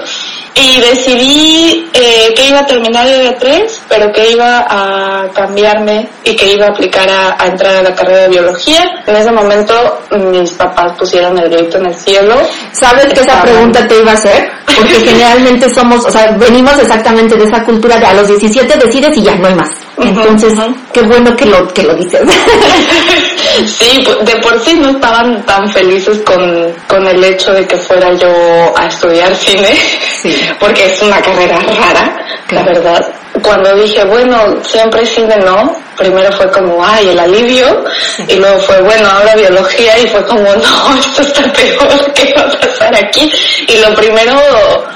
y 0.56 0.82
decidí 0.82 1.90
eh, 1.94 2.34
que 2.36 2.48
iba 2.50 2.60
a 2.60 2.66
terminar 2.66 3.08
el 3.08 3.36
3, 3.36 3.82
pero 3.88 4.12
que 4.12 4.32
iba 4.32 4.66
a 4.70 5.30
cambiarme 5.34 6.10
y 6.24 6.36
que 6.36 6.54
iba 6.54 6.66
a 6.66 6.70
aplicar 6.70 7.08
a, 7.10 7.46
entrar 7.46 7.76
a 7.78 7.82
la 7.82 7.96
carrera 7.96 8.24
de 8.24 8.30
biología. 8.30 8.84
En 9.06 9.16
ese 9.16 9.32
momento 9.32 10.02
mis 10.12 10.52
papás 10.52 10.94
pusieron 10.98 11.38
el 11.38 11.50
grito 11.50 11.78
en 11.78 11.88
el 11.88 11.96
cielo. 11.96 12.36
¿Sabes 12.72 13.08
que 13.14 13.22
esa 13.22 13.42
pregunta 13.42 13.88
te 13.88 14.00
iba 14.00 14.12
a 14.12 14.16
hacer? 14.16 14.59
Porque 14.78 14.94
generalmente 15.06 15.74
somos, 15.74 16.06
o 16.06 16.12
sea, 16.12 16.32
venimos 16.40 16.78
exactamente 16.80 17.36
de 17.36 17.46
esa 17.46 17.64
cultura 17.64 17.98
de 17.98 18.06
a 18.06 18.14
los 18.14 18.28
17 18.28 18.78
decides 18.78 19.18
y 19.18 19.24
ya 19.24 19.36
no 19.36 19.48
hay 19.48 19.56
más. 19.56 19.70
Entonces, 19.98 20.54
qué 20.94 21.02
bueno 21.02 21.36
que 21.36 21.46
lo, 21.46 21.68
que 21.74 21.84
lo 21.84 21.94
dices. 21.96 22.22
sí, 23.66 24.06
de 24.26 24.36
por 24.38 24.60
sí 24.62 24.80
no 24.80 24.90
estaban 24.90 25.44
tan 25.46 25.70
felices 25.70 26.22
con, 26.26 26.74
con 26.88 27.06
el 27.06 27.24
hecho 27.24 27.52
de 27.52 27.66
que 27.68 27.78
fuera 27.78 28.14
yo 28.14 28.30
a 28.78 28.88
estudiar 28.88 29.36
cine, 29.36 29.74
porque 30.60 30.86
es 30.86 31.02
una 31.02 31.22
carrera 31.22 31.58
rara, 31.60 32.18
la 32.52 32.64
verdad. 32.64 33.14
Cuando 33.44 33.74
dije, 33.76 34.04
bueno, 34.06 34.38
siempre 34.64 35.06
cine 35.06 35.38
no, 35.38 35.76
primero 35.98 36.32
fue 36.32 36.50
como, 36.52 36.84
ay, 36.84 37.10
el 37.10 37.20
alivio, 37.20 37.84
y 38.28 38.36
luego 38.36 38.58
fue, 38.60 38.82
bueno, 38.82 39.08
ahora 39.10 39.36
biología, 39.36 39.98
y 40.00 40.08
fue 40.08 40.26
como, 40.26 40.44
no, 40.56 40.98
esto 41.00 41.22
está 41.22 41.44
peor, 41.54 42.14
¿qué 42.14 42.34
va 42.36 42.44
a 42.44 42.60
pasar 42.60 42.96
aquí? 42.96 43.32
Y 43.68 43.78
lo 43.78 43.94
primero, 43.94 44.40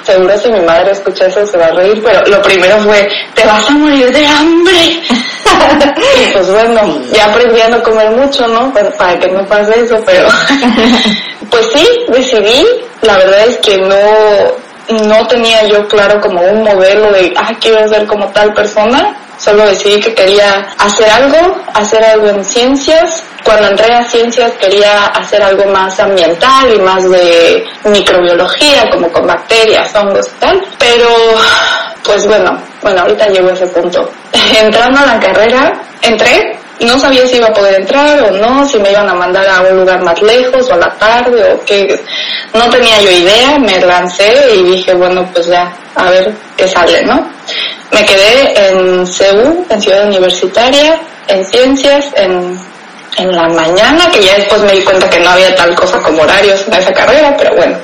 seguro 0.03 0.37
si 0.39 0.49
mi 0.49 0.61
madre 0.61 0.91
escucha 0.91 1.27
eso 1.27 1.45
se 1.45 1.57
va 1.57 1.67
a 1.67 1.71
reír, 1.71 2.01
pero 2.03 2.21
lo 2.25 2.41
primero 2.41 2.79
fue, 2.79 3.07
te 3.35 3.45
vas 3.45 3.69
a 3.69 3.71
morir 3.71 4.11
de 4.11 4.25
hambre. 4.25 5.01
y 6.21 6.31
pues 6.33 6.49
bueno, 6.49 7.01
ya 7.11 7.25
aprendí 7.25 7.61
a 7.61 7.69
no 7.69 7.83
comer 7.83 8.09
mucho, 8.11 8.47
¿no? 8.47 8.73
Para 8.73 9.19
que 9.19 9.27
no 9.27 9.45
pase 9.45 9.79
eso, 9.81 10.01
pero 10.05 10.27
pues 11.49 11.67
sí, 11.73 11.87
decidí, 12.07 12.65
la 13.01 13.17
verdad 13.17 13.47
es 13.47 13.57
que 13.57 13.77
no, 13.77 14.62
no 14.89 15.25
tenía 15.27 15.63
yo 15.65 15.87
claro 15.87 16.19
como 16.19 16.41
un 16.41 16.63
modelo 16.63 17.11
de, 17.11 17.33
ah, 17.37 17.51
quiero 17.59 17.87
ser 17.87 18.05
como 18.05 18.27
tal 18.29 18.53
persona, 18.53 19.15
solo 19.37 19.65
decidí 19.65 19.99
que 19.99 20.13
quería 20.13 20.67
hacer 20.77 21.09
algo, 21.09 21.57
hacer 21.73 22.03
algo 22.03 22.27
en 22.27 22.43
ciencias. 22.43 23.23
Cuando 23.43 23.67
entré 23.67 23.93
a 23.93 24.03
ciencias 24.03 24.51
quería 24.53 25.07
hacer 25.07 25.41
algo 25.41 25.65
más 25.65 25.99
ambiental 25.99 26.73
y 26.73 26.79
más 26.79 27.09
de 27.09 27.65
microbiología, 27.85 28.89
como 28.89 29.11
con 29.11 29.27
bacterias, 29.27 29.93
hongos 29.95 30.27
y 30.27 30.39
tal. 30.39 30.61
Pero, 30.77 31.09
pues 32.03 32.25
bueno, 32.25 32.57
bueno, 32.81 33.01
ahorita 33.01 33.27
llego 33.27 33.49
a 33.49 33.53
ese 33.53 33.67
punto. 33.67 34.09
Entrando 34.61 34.99
a 34.99 35.05
la 35.05 35.19
carrera, 35.19 35.73
entré, 36.01 36.57
no 36.85 36.99
sabía 36.99 37.25
si 37.27 37.37
iba 37.37 37.47
a 37.47 37.53
poder 37.53 37.81
entrar 37.81 38.21
o 38.23 38.31
no, 38.31 38.67
si 38.67 38.79
me 38.79 38.91
iban 38.91 39.09
a 39.09 39.13
mandar 39.13 39.47
a 39.47 39.61
un 39.61 39.77
lugar 39.77 40.01
más 40.01 40.21
lejos 40.21 40.69
o 40.69 40.73
a 40.73 40.77
la 40.77 40.89
tarde 40.95 41.53
o 41.53 41.65
qué. 41.65 41.99
No 42.53 42.69
tenía 42.69 43.01
yo 43.01 43.11
idea, 43.11 43.57
me 43.59 43.79
lancé 43.79 44.55
y 44.55 44.63
dije, 44.63 44.93
bueno, 44.93 45.27
pues 45.33 45.47
ya, 45.47 45.71
a 45.95 46.09
ver 46.09 46.33
qué 46.57 46.67
sale, 46.67 47.03
¿no? 47.03 47.27
Me 47.91 48.03
quedé 48.05 48.69
en 48.69 49.05
CEU, 49.05 49.65
en 49.69 49.81
Ciudad 49.81 50.07
Universitaria, 50.07 50.99
en 51.27 51.45
Ciencias, 51.45 52.05
en, 52.15 52.59
en 53.17 53.31
la 53.35 53.47
mañana, 53.49 54.09
que 54.11 54.23
ya 54.23 54.35
después 54.35 54.61
me 54.61 54.73
di 54.73 54.81
cuenta 54.81 55.09
que 55.09 55.19
no 55.19 55.29
había 55.29 55.55
tal 55.55 55.75
cosa 55.75 55.99
como 55.99 56.23
horarios 56.23 56.67
en 56.67 56.73
esa 56.73 56.91
carrera, 56.91 57.35
pero 57.37 57.55
bueno, 57.55 57.77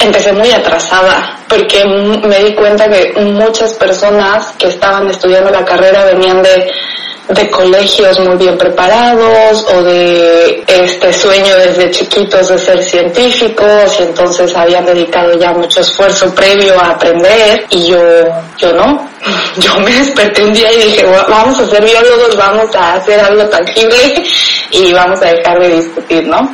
empecé 0.00 0.32
muy 0.32 0.50
atrasada 0.50 1.38
porque 1.48 1.84
me 1.84 2.38
di 2.44 2.54
cuenta 2.54 2.88
que 2.88 3.12
muchas 3.20 3.74
personas 3.74 4.52
que 4.58 4.68
estaban 4.68 5.08
estudiando 5.08 5.50
la 5.50 5.64
carrera 5.64 6.04
venían 6.04 6.42
de 6.42 6.70
de 7.28 7.50
colegios 7.50 8.20
muy 8.20 8.36
bien 8.36 8.58
preparados 8.58 9.66
o 9.74 9.82
de 9.82 10.62
este 10.66 11.12
sueño 11.12 11.56
desde 11.56 11.90
chiquitos 11.90 12.48
de 12.48 12.58
ser 12.58 12.82
científicos 12.82 13.96
y 13.98 14.02
entonces 14.02 14.54
habían 14.54 14.84
dedicado 14.84 15.32
ya 15.38 15.52
mucho 15.52 15.80
esfuerzo 15.80 16.34
previo 16.34 16.78
a 16.78 16.90
aprender 16.90 17.64
y 17.70 17.86
yo, 17.88 17.98
yo 18.58 18.72
no. 18.74 19.13
Yo 19.58 19.78
me 19.80 19.90
desperté 19.90 20.42
un 20.42 20.52
día 20.52 20.70
y 20.72 20.76
dije, 20.76 21.04
vamos 21.28 21.58
a 21.58 21.66
ser 21.66 21.84
biólogos, 21.84 22.36
vamos 22.36 22.74
a 22.74 22.94
hacer 22.94 23.20
algo 23.20 23.44
tangible 23.46 24.24
y 24.70 24.92
vamos 24.92 25.20
a 25.22 25.26
dejar 25.26 25.58
de 25.60 25.68
discutir, 25.76 26.26
¿no? 26.26 26.52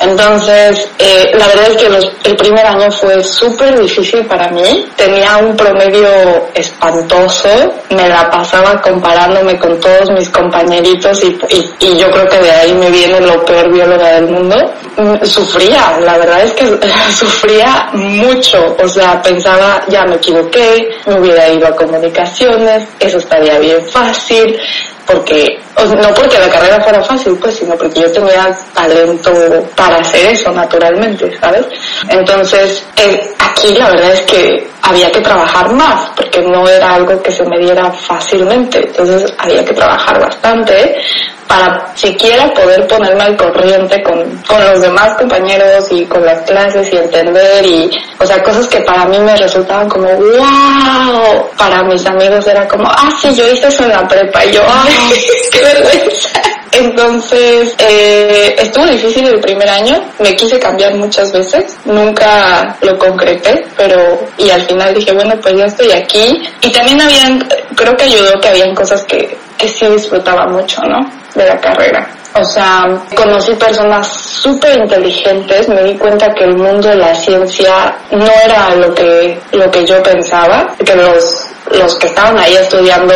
Entonces, 0.00 0.88
eh, 0.98 1.32
la 1.34 1.46
verdad 1.48 1.70
es 1.70 1.76
que 1.76 2.28
el 2.28 2.36
primer 2.36 2.66
año 2.66 2.90
fue 2.90 3.22
súper 3.24 3.78
difícil 3.80 4.24
para 4.26 4.48
mí. 4.50 4.86
Tenía 4.96 5.38
un 5.38 5.56
promedio 5.56 6.08
espantoso, 6.54 7.48
me 7.90 8.08
la 8.08 8.30
pasaba 8.30 8.80
comparándome 8.80 9.58
con 9.58 9.78
todos 9.80 10.10
mis 10.10 10.28
compañeritos 10.28 11.22
y, 11.24 11.38
y, 11.80 11.96
yo 11.96 12.10
creo 12.10 12.28
que 12.28 12.38
de 12.38 12.50
ahí 12.50 12.74
me 12.74 12.90
viene 12.90 13.20
lo 13.20 13.44
peor 13.44 13.72
bióloga 13.72 14.12
del 14.12 14.28
mundo. 14.28 14.56
Mm, 14.96 15.24
sufría, 15.24 15.98
la 16.00 16.18
verdad 16.18 16.42
es 16.42 16.52
que 16.52 16.66
sufría 17.16 17.88
mucho, 17.94 18.76
o 18.82 18.88
sea, 18.88 19.20
pensaba, 19.22 19.82
ya 19.88 20.04
me 20.04 20.16
equivoqué, 20.16 20.88
me 21.06 21.20
hubiera 21.20 21.48
ido 21.48 21.66
a 21.66 21.74
comunicaciones, 22.04 22.88
eso 23.00 23.18
estaría 23.18 23.58
bien 23.58 23.82
fácil, 23.86 24.58
porque, 25.06 25.58
no 25.76 26.14
porque 26.14 26.38
la 26.38 26.48
carrera 26.48 26.80
fuera 26.82 27.02
fácil, 27.02 27.36
pues, 27.40 27.56
sino 27.56 27.76
porque 27.76 28.00
yo 28.00 28.12
tenía 28.12 28.56
talento 28.72 29.32
para 29.76 29.96
hacer 29.96 30.32
eso 30.32 30.50
naturalmente, 30.52 31.36
¿sabes? 31.40 31.66
Entonces, 32.08 32.84
eh, 32.96 33.32
aquí 33.38 33.74
la 33.74 33.90
verdad 33.90 34.12
es 34.12 34.22
que 34.22 34.66
había 34.82 35.10
que 35.10 35.20
trabajar 35.20 35.72
más, 35.72 36.10
porque 36.16 36.40
no 36.42 36.68
era 36.68 36.94
algo 36.94 37.20
que 37.22 37.30
se 37.30 37.44
me 37.44 37.58
diera 37.58 37.90
fácilmente, 37.90 38.80
entonces 38.80 39.32
había 39.38 39.64
que 39.64 39.74
trabajar 39.74 40.20
bastante 40.20 40.96
para 41.46 41.94
siquiera 41.94 42.52
poder 42.54 42.86
ponerme 42.86 43.22
al 43.22 43.36
corriente 43.36 44.02
con, 44.02 44.22
con 44.46 44.64
los 44.64 44.80
demás 44.80 45.16
compañeros 45.18 45.86
y 45.90 46.04
con 46.06 46.24
las 46.24 46.42
clases 46.42 46.92
y 46.92 46.96
entender 46.96 47.64
y, 47.64 47.90
o 48.18 48.26
sea, 48.26 48.42
cosas 48.42 48.66
que 48.66 48.80
para 48.80 49.04
mí 49.06 49.18
me 49.18 49.36
resultaban 49.36 49.88
como, 49.88 50.08
wow, 50.08 51.50
para 51.56 51.82
mis 51.84 52.04
amigos 52.06 52.46
era 52.46 52.66
como, 52.68 52.88
ah, 52.88 53.10
sí, 53.20 53.34
yo 53.34 53.48
hice 53.50 53.68
eso 53.68 53.84
en 53.84 53.90
la 53.90 54.06
prepa 54.06 54.44
y 54.44 54.52
yo, 54.52 54.62
ay, 54.66 55.24
qué 55.52 55.60
vergüenza. 55.60 56.30
Entonces, 56.72 57.72
eh, 57.78 58.56
estuvo 58.58 58.84
difícil 58.86 59.24
el 59.26 59.40
primer 59.40 59.68
año, 59.68 60.04
me 60.18 60.34
quise 60.34 60.58
cambiar 60.58 60.94
muchas 60.96 61.30
veces, 61.30 61.76
nunca 61.84 62.76
lo 62.82 62.98
concreté, 62.98 63.64
pero, 63.76 64.26
y 64.38 64.50
al 64.50 64.62
final 64.62 64.92
dije, 64.92 65.12
bueno, 65.12 65.36
pues 65.40 65.56
ya 65.56 65.66
estoy 65.66 65.92
aquí. 65.92 66.42
Y 66.62 66.72
también 66.72 67.00
habían, 67.00 67.48
creo 67.76 67.96
que 67.96 68.04
ayudó 68.04 68.40
que 68.40 68.48
habían 68.48 68.74
cosas 68.74 69.04
que, 69.04 69.38
que 69.56 69.68
sí 69.68 69.86
disfrutaba 69.86 70.48
mucho, 70.48 70.82
¿no? 70.82 71.23
De 71.34 71.46
la 71.46 71.58
carrera. 71.60 72.08
O 72.36 72.44
sea, 72.44 72.82
conocí 73.14 73.54
personas 73.54 74.08
súper 74.08 74.76
inteligentes, 74.78 75.68
me 75.68 75.84
di 75.84 75.94
cuenta 75.96 76.34
que 76.34 76.44
el 76.44 76.56
mundo 76.56 76.88
de 76.88 76.96
la 76.96 77.14
ciencia 77.14 77.96
no 78.10 78.26
era 78.44 78.74
lo 78.74 78.92
que, 78.92 79.38
lo 79.52 79.70
que 79.70 79.86
yo 79.86 80.02
pensaba, 80.02 80.74
que 80.84 80.96
los, 80.96 81.43
los 81.70 81.94
que 81.96 82.06
estaban 82.06 82.38
ahí 82.38 82.54
estudiando 82.54 83.14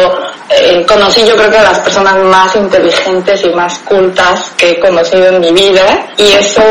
eh, 0.50 0.84
conocí 0.86 1.26
yo 1.26 1.36
creo 1.36 1.50
que 1.50 1.58
a 1.58 1.64
las 1.64 1.80
personas 1.80 2.16
más 2.24 2.56
inteligentes 2.56 3.44
y 3.44 3.50
más 3.50 3.78
cultas 3.80 4.52
que 4.56 4.70
he 4.70 4.80
conocido 4.80 5.26
en 5.26 5.40
mi 5.40 5.52
vida 5.52 6.06
y 6.16 6.32
eso 6.32 6.62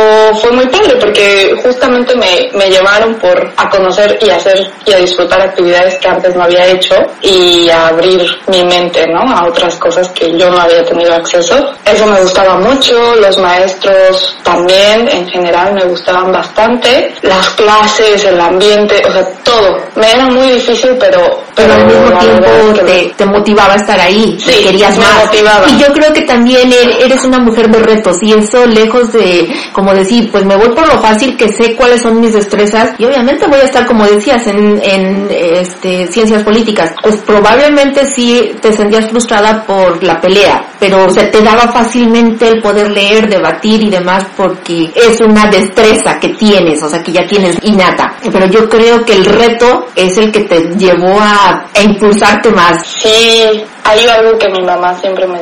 fue 0.42 0.52
muy 0.52 0.66
padre 0.68 0.96
porque 1.00 1.56
justamente 1.62 2.16
me, 2.16 2.50
me 2.54 2.72
llevaron 2.72 3.16
por 3.16 3.54
a 3.56 3.70
conocer 3.70 4.18
y 4.22 4.30
hacer 4.30 4.68
y 4.86 4.94
a 4.94 4.98
disfrutar 4.98 5.42
actividades 5.42 5.96
que 6.00 6.08
antes 6.08 6.36
no 6.36 6.44
había 6.44 6.66
hecho 6.66 6.96
y 7.22 7.70
a 7.70 7.90
abrir 7.90 8.26
mi 8.48 8.64
mente 8.64 9.06
¿no? 9.08 9.22
a 9.22 9.48
otras 9.48 9.76
cosas 9.76 10.10
que 10.10 10.36
yo 10.38 10.50
no 10.50 10.60
había 10.60 10.84
tenido 10.84 11.14
acceso. 11.14 11.56
Eso 11.86 12.06
me 12.08 12.22
gustaba 12.22 12.56
mucho, 12.58 13.16
los 13.16 13.38
maestros 13.38 14.38
también 14.44 15.08
en 15.10 15.28
general 15.28 15.74
me 15.74 15.86
gustaban 15.86 16.32
bastante, 16.32 17.14
las 17.22 17.50
clases, 17.52 18.26
el 18.26 18.40
ambiente, 18.40 19.02
o 19.08 19.12
sea, 19.12 19.28
todo. 19.44 19.78
Me 19.96 20.12
era 20.14 20.26
muy 20.26 20.50
difícil 20.52 20.98
pero... 21.00 21.46
Pero, 21.56 21.67
al 21.74 21.86
mismo 21.86 22.18
tiempo 22.18 22.86
te, 22.86 23.14
te 23.16 23.26
motivaba 23.26 23.74
a 23.74 23.78
estar 23.78 24.00
ahí 24.00 24.38
sí, 24.40 24.64
querías 24.64 24.98
más. 24.98 25.30
Y 25.68 25.78
yo 25.78 25.94
creo 25.94 26.14
que 26.14 26.22
también 26.22 26.72
er, 26.72 27.06
eres 27.06 27.24
una 27.24 27.40
mujer 27.40 27.70
de 27.70 27.80
retos 27.80 28.18
y 28.22 28.34
eso 28.34 28.66
lejos 28.66 29.12
de 29.14 29.54
como 29.74 29.94
decir, 29.94 30.32
pues 30.32 30.46
me 30.46 30.56
voy 30.56 30.70
por 30.70 30.88
lo 30.88 31.00
fácil 31.00 31.38
que 31.38 31.50
sé 31.50 31.76
cuáles 31.76 32.02
son 32.02 32.20
mis 32.20 32.34
destrezas 32.34 32.92
y 32.98 33.06
obviamente 33.06 33.48
voy 33.48 33.60
a 33.60 33.64
estar 33.64 33.86
como 33.86 34.06
decías 34.06 34.48
en, 34.48 34.80
en 34.84 35.28
este, 35.30 36.08
ciencias 36.12 36.44
políticas. 36.44 36.94
Pues 37.02 37.18
probablemente 37.18 38.06
sí 38.06 38.56
te 38.62 38.74
sentías 38.74 39.10
frustrada 39.10 39.64
por 39.66 40.04
la 40.04 40.20
pelea, 40.20 40.66
pero 40.80 41.10
se 41.10 41.26
te 41.26 41.42
daba 41.42 41.72
fácilmente 41.72 42.48
el 42.48 42.62
poder 42.62 42.92
leer, 42.92 43.30
debatir 43.30 43.84
y 43.84 43.90
demás 43.90 44.26
porque 44.36 44.92
es 44.96 45.20
una 45.22 45.48
destreza 45.48 46.20
que 46.20 46.30
tienes, 46.30 46.82
o 46.84 46.90
sea 46.90 47.04
que 47.04 47.12
ya 47.12 47.26
tienes 47.26 47.58
innata. 47.62 48.16
Pero 48.32 48.48
yo 48.48 48.70
creo 48.70 49.04
que 49.06 49.14
el 49.14 49.26
reto 49.26 49.88
es 49.96 50.18
el 50.18 50.32
que 50.32 50.42
te 50.42 50.60
llevó 50.78 51.20
a, 51.20 51.57
a 51.74 51.82
impulsarte 51.82 52.50
más. 52.52 52.86
Sí, 52.86 53.64
hay 53.84 54.08
algo 54.08 54.38
que 54.38 54.50
mi 54.50 54.62
mamá 54.62 54.96
siempre 55.00 55.28
me, 55.28 55.40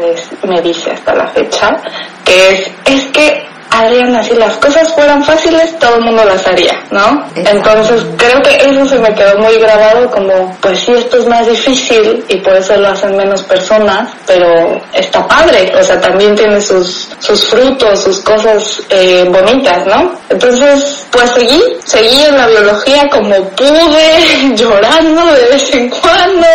me 0.47 0.62
dice 0.62 0.91
hasta 0.91 1.15
la 1.15 1.28
fecha, 1.28 1.78
que 2.23 2.49
es, 2.49 2.71
es 2.86 3.04
que 3.08 3.55
Adriana, 3.80 4.24
si 4.24 4.36
las 4.36 4.58
cosas 4.58 4.94
fueran 4.94 5.24
fáciles, 5.24 5.78
todo 5.80 5.96
el 5.96 6.02
mundo 6.02 6.24
las 6.26 6.46
haría, 6.48 6.84
¿no? 6.92 7.26
Entonces 7.36 8.02
creo 8.18 8.42
que 8.42 8.56
eso 8.56 8.86
se 8.86 9.00
me 9.00 9.14
quedó 9.14 9.38
muy 9.40 9.58
grabado 9.58 10.10
como, 10.12 10.56
pues 10.62 10.80
sí, 10.80 10.94
esto 10.94 11.18
es 11.18 11.28
más 11.28 11.48
difícil 11.48 12.24
y 12.30 12.38
por 12.38 12.54
eso 12.54 12.76
lo 12.78 12.90
hacen 12.90 13.16
menos 13.16 13.44
personas, 13.44 14.10
pero 14.26 14.82
está 14.94 15.28
padre, 15.28 15.74
o 15.80 15.84
sea, 15.84 16.00
también 16.00 16.36
tiene 16.36 16.62
sus, 16.62 17.10
sus 17.20 17.46
frutos, 17.46 18.02
sus 18.02 18.20
cosas 18.22 18.82
eh, 18.90 19.26
bonitas, 19.30 19.86
¿no? 19.86 20.14
Entonces, 20.30 21.06
pues 21.12 21.30
seguí, 21.32 21.62
seguí 21.84 22.22
en 22.24 22.36
la 22.36 22.48
biología 22.48 23.10
como 23.10 23.36
pude, 23.50 24.54
llorando 24.56 25.26
de 25.34 25.46
vez 25.50 25.74
en 25.74 25.90
cuando, 25.90 26.48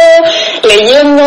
leyendo, 0.63 1.25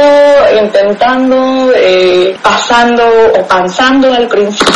intentando, 0.62 1.72
eh, 1.76 2.36
pasando 2.42 3.04
o 3.40 3.48
pensando 3.48 4.14
al 4.14 4.28
principio 4.28 4.74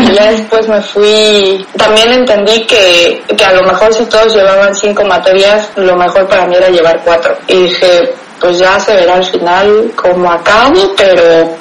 y 0.00 0.14
ya 0.14 0.30
después 0.52 0.68
me 0.68 0.82
fui, 0.82 1.66
también 1.78 2.12
entendí 2.12 2.66
que, 2.66 3.22
que 3.36 3.44
a 3.44 3.52
lo 3.54 3.62
mejor 3.62 3.92
si 3.94 4.04
todos 4.04 4.34
llevaban 4.34 4.74
cinco 4.74 5.02
materias, 5.04 5.70
lo 5.76 5.96
mejor 5.96 6.28
para 6.28 6.46
mí 6.46 6.56
era 6.56 6.68
llevar 6.68 7.00
cuatro. 7.04 7.34
Y 7.48 7.64
dije, 7.64 8.12
pues 8.38 8.58
ya 8.58 8.78
se 8.78 8.94
verá 8.94 9.14
al 9.14 9.24
final 9.24 9.92
cómo 9.96 10.30
acabo, 10.30 10.92
pero 10.96 11.56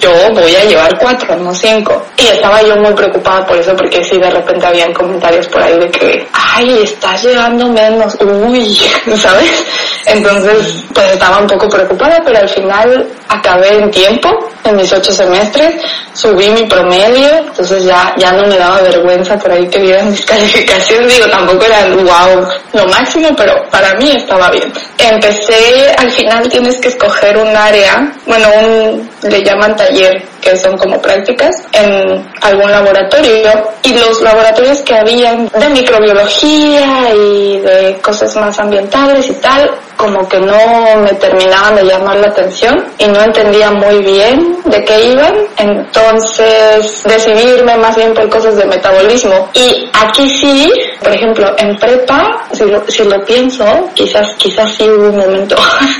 yo 0.00 0.10
voy 0.34 0.54
a 0.54 0.64
llevar 0.64 0.98
cuatro, 0.98 1.36
no 1.36 1.54
cinco. 1.54 2.02
Y 2.16 2.28
estaba 2.28 2.62
yo 2.62 2.76
muy 2.76 2.92
preocupada 2.92 3.44
por 3.46 3.56
eso, 3.56 3.74
porque 3.76 4.02
si 4.04 4.18
de 4.18 4.30
repente 4.30 4.66
habían 4.66 4.92
comentarios 4.92 5.46
por 5.48 5.62
ahí 5.62 5.78
de 5.78 5.90
que, 5.90 6.28
ay, 6.32 6.82
estás 6.82 7.22
llevando 7.24 7.68
menos, 7.68 8.16
uy, 8.20 8.76
¿sabes? 9.16 9.64
Entonces, 10.06 10.84
pues 10.94 11.12
estaba 11.12 11.38
un 11.38 11.46
poco 11.46 11.68
preocupada, 11.68 12.20
pero 12.24 12.38
al 12.38 12.48
final 12.48 13.06
acabé 13.28 13.74
en 13.74 13.90
tiempo, 13.90 14.28
en 14.64 14.76
mis 14.76 14.92
ocho 14.92 15.12
semestres, 15.12 15.74
subí 16.12 16.50
mi 16.50 16.64
promedio, 16.64 17.28
entonces 17.38 17.84
ya, 17.84 18.14
ya 18.16 18.32
no 18.32 18.46
me 18.46 18.56
daba 18.56 18.80
vergüenza 18.82 19.38
por 19.38 19.52
ahí 19.52 19.68
que 19.68 19.80
vieran 19.80 20.10
mis 20.10 20.24
calificaciones, 20.26 21.14
digo, 21.14 21.28
tampoco 21.28 21.64
era 21.64 21.86
wow, 21.94 22.48
lo 22.72 22.86
máximo, 22.88 23.28
pero 23.36 23.54
para 23.70 23.94
mí 23.94 24.10
estaba 24.10 24.50
bien. 24.50 24.72
Empecé, 24.98 25.94
al 25.96 26.10
final 26.10 26.48
tienes 26.48 26.76
que 26.80 26.88
escoger 26.88 27.36
un 27.36 27.54
área, 27.54 28.12
bueno, 28.26 28.48
un, 28.60 29.10
le 29.22 29.42
llaman 29.48 29.74
taller, 29.76 30.14
que 30.40 30.56
son 30.56 30.76
como 30.76 31.00
prácticas, 31.00 31.54
en 31.72 32.26
algún 32.42 32.70
laboratorio, 32.70 33.50
y 33.82 33.92
los 33.94 34.20
laboratorios 34.20 34.78
que 34.78 34.94
habían 34.94 35.48
de 35.48 35.68
microbiología 35.70 37.14
y 37.14 37.58
de 37.58 37.98
cosas 38.02 38.34
más 38.36 38.58
ambientales 38.58 39.28
y 39.28 39.34
tal, 39.34 39.70
como 39.98 40.28
que 40.28 40.38
no 40.38 40.56
me 41.02 41.12
terminaban 41.14 41.74
de 41.74 41.84
llamar 41.84 42.16
la 42.16 42.28
atención 42.28 42.86
y 42.98 43.06
no 43.06 43.20
entendía 43.20 43.72
muy 43.72 43.98
bien 43.98 44.58
de 44.64 44.84
qué 44.84 45.10
iban, 45.10 45.34
entonces 45.56 47.02
decidí 47.04 47.42
irme 47.42 47.76
más 47.76 47.96
bien 47.96 48.14
por 48.14 48.28
cosas 48.30 48.56
de 48.56 48.64
metabolismo. 48.64 49.50
Y 49.54 49.90
aquí 49.92 50.30
sí, 50.30 50.72
por 51.02 51.12
ejemplo, 51.12 51.52
en 51.58 51.76
prepa, 51.78 52.46
si 52.52 52.64
lo, 52.64 52.84
si 52.88 53.04
lo 53.04 53.24
pienso, 53.24 53.64
quizás, 53.94 54.34
quizás 54.36 54.72
sí 54.72 54.84
hubo 54.84 55.08
un 55.08 55.16
momento 55.16 55.56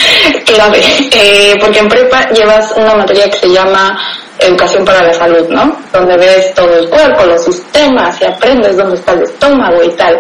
clave, 0.45 0.81
eh, 1.11 1.57
porque 1.61 1.81
en 1.81 1.89
prepa 1.89 2.31
llevas 2.31 2.73
una 2.77 2.95
materia 2.95 3.29
que 3.29 3.39
se 3.39 3.49
llama 3.49 3.99
educación 4.39 4.85
para 4.85 5.03
la 5.03 5.13
salud, 5.13 5.49
¿no? 5.49 5.77
Donde 5.93 6.17
ves 6.17 6.55
todo 6.55 6.73
el 6.79 6.89
cuerpo, 6.89 7.25
los 7.25 7.45
sistemas 7.45 8.21
y 8.21 8.25
aprendes 8.25 8.77
dónde 8.77 8.97
está 8.97 9.13
el 9.13 9.23
estómago 9.23 9.83
y 9.83 9.91
tal. 9.91 10.19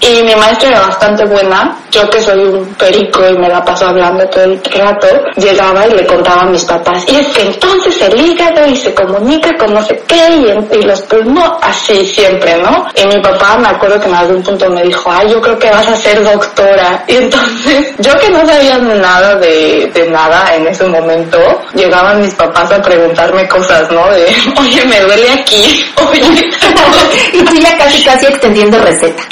Y 0.00 0.22
mi 0.22 0.34
maestra 0.34 0.70
era 0.70 0.80
bastante 0.80 1.24
buena, 1.26 1.76
yo 1.90 2.08
que 2.08 2.20
soy 2.20 2.40
un 2.40 2.74
perico 2.74 3.26
y 3.28 3.38
me 3.38 3.48
la 3.48 3.64
paso 3.64 3.86
hablando 3.86 4.26
todo 4.28 4.44
el 4.44 4.60
rato, 4.74 5.06
llegaba 5.36 5.86
y 5.86 5.90
le 5.90 6.06
contaba 6.06 6.42
a 6.42 6.46
mis 6.46 6.64
papás, 6.64 7.04
y 7.08 7.16
es 7.16 7.28
que 7.28 7.42
entonces 7.42 8.00
el 8.02 8.20
hígado 8.20 8.66
y 8.66 8.76
se 8.76 8.94
comunica 8.94 9.50
con 9.58 9.74
no 9.74 9.82
sé 9.82 10.02
qué 10.06 10.28
y, 10.30 10.76
y 10.76 10.82
los 10.82 11.02
pulmones, 11.02 11.50
así 11.62 12.06
siempre, 12.06 12.56
¿no? 12.62 12.86
Y 12.94 13.06
mi 13.06 13.20
papá 13.22 13.58
me 13.58 13.68
acuerdo 13.68 14.00
que 14.00 14.08
en 14.08 14.14
algún 14.14 14.42
punto 14.42 14.70
me 14.70 14.82
dijo, 14.82 15.10
ay, 15.12 15.28
yo 15.30 15.40
creo 15.40 15.58
que 15.58 15.70
vas 15.70 15.86
a 15.86 15.96
ser 15.96 16.22
doctora. 16.22 17.04
Y 17.10 17.16
entonces, 17.16 17.94
yo 17.98 18.16
que 18.18 18.30
no 18.30 18.46
sabía 18.46 18.78
nada 18.78 19.34
de, 19.36 19.90
de 19.92 20.10
nada 20.10 20.54
en 20.54 20.66
ese 20.68 20.84
momento, 20.86 21.38
llegaban 21.74 22.20
mis 22.20 22.34
papás 22.34 22.70
a 22.70 22.80
preguntarme 22.80 23.48
cómo 23.48 23.59
cosas, 23.60 23.90
¿no? 23.90 24.10
De, 24.10 24.26
oye, 24.60 24.84
me 24.86 25.00
duele 25.00 25.30
aquí, 25.30 25.84
oye. 26.10 26.50
y 27.32 27.44
tú 27.44 27.54
ya 27.56 27.76
casi, 27.76 28.02
casi 28.02 28.26
extendiendo 28.26 28.78
receta. 28.78 29.22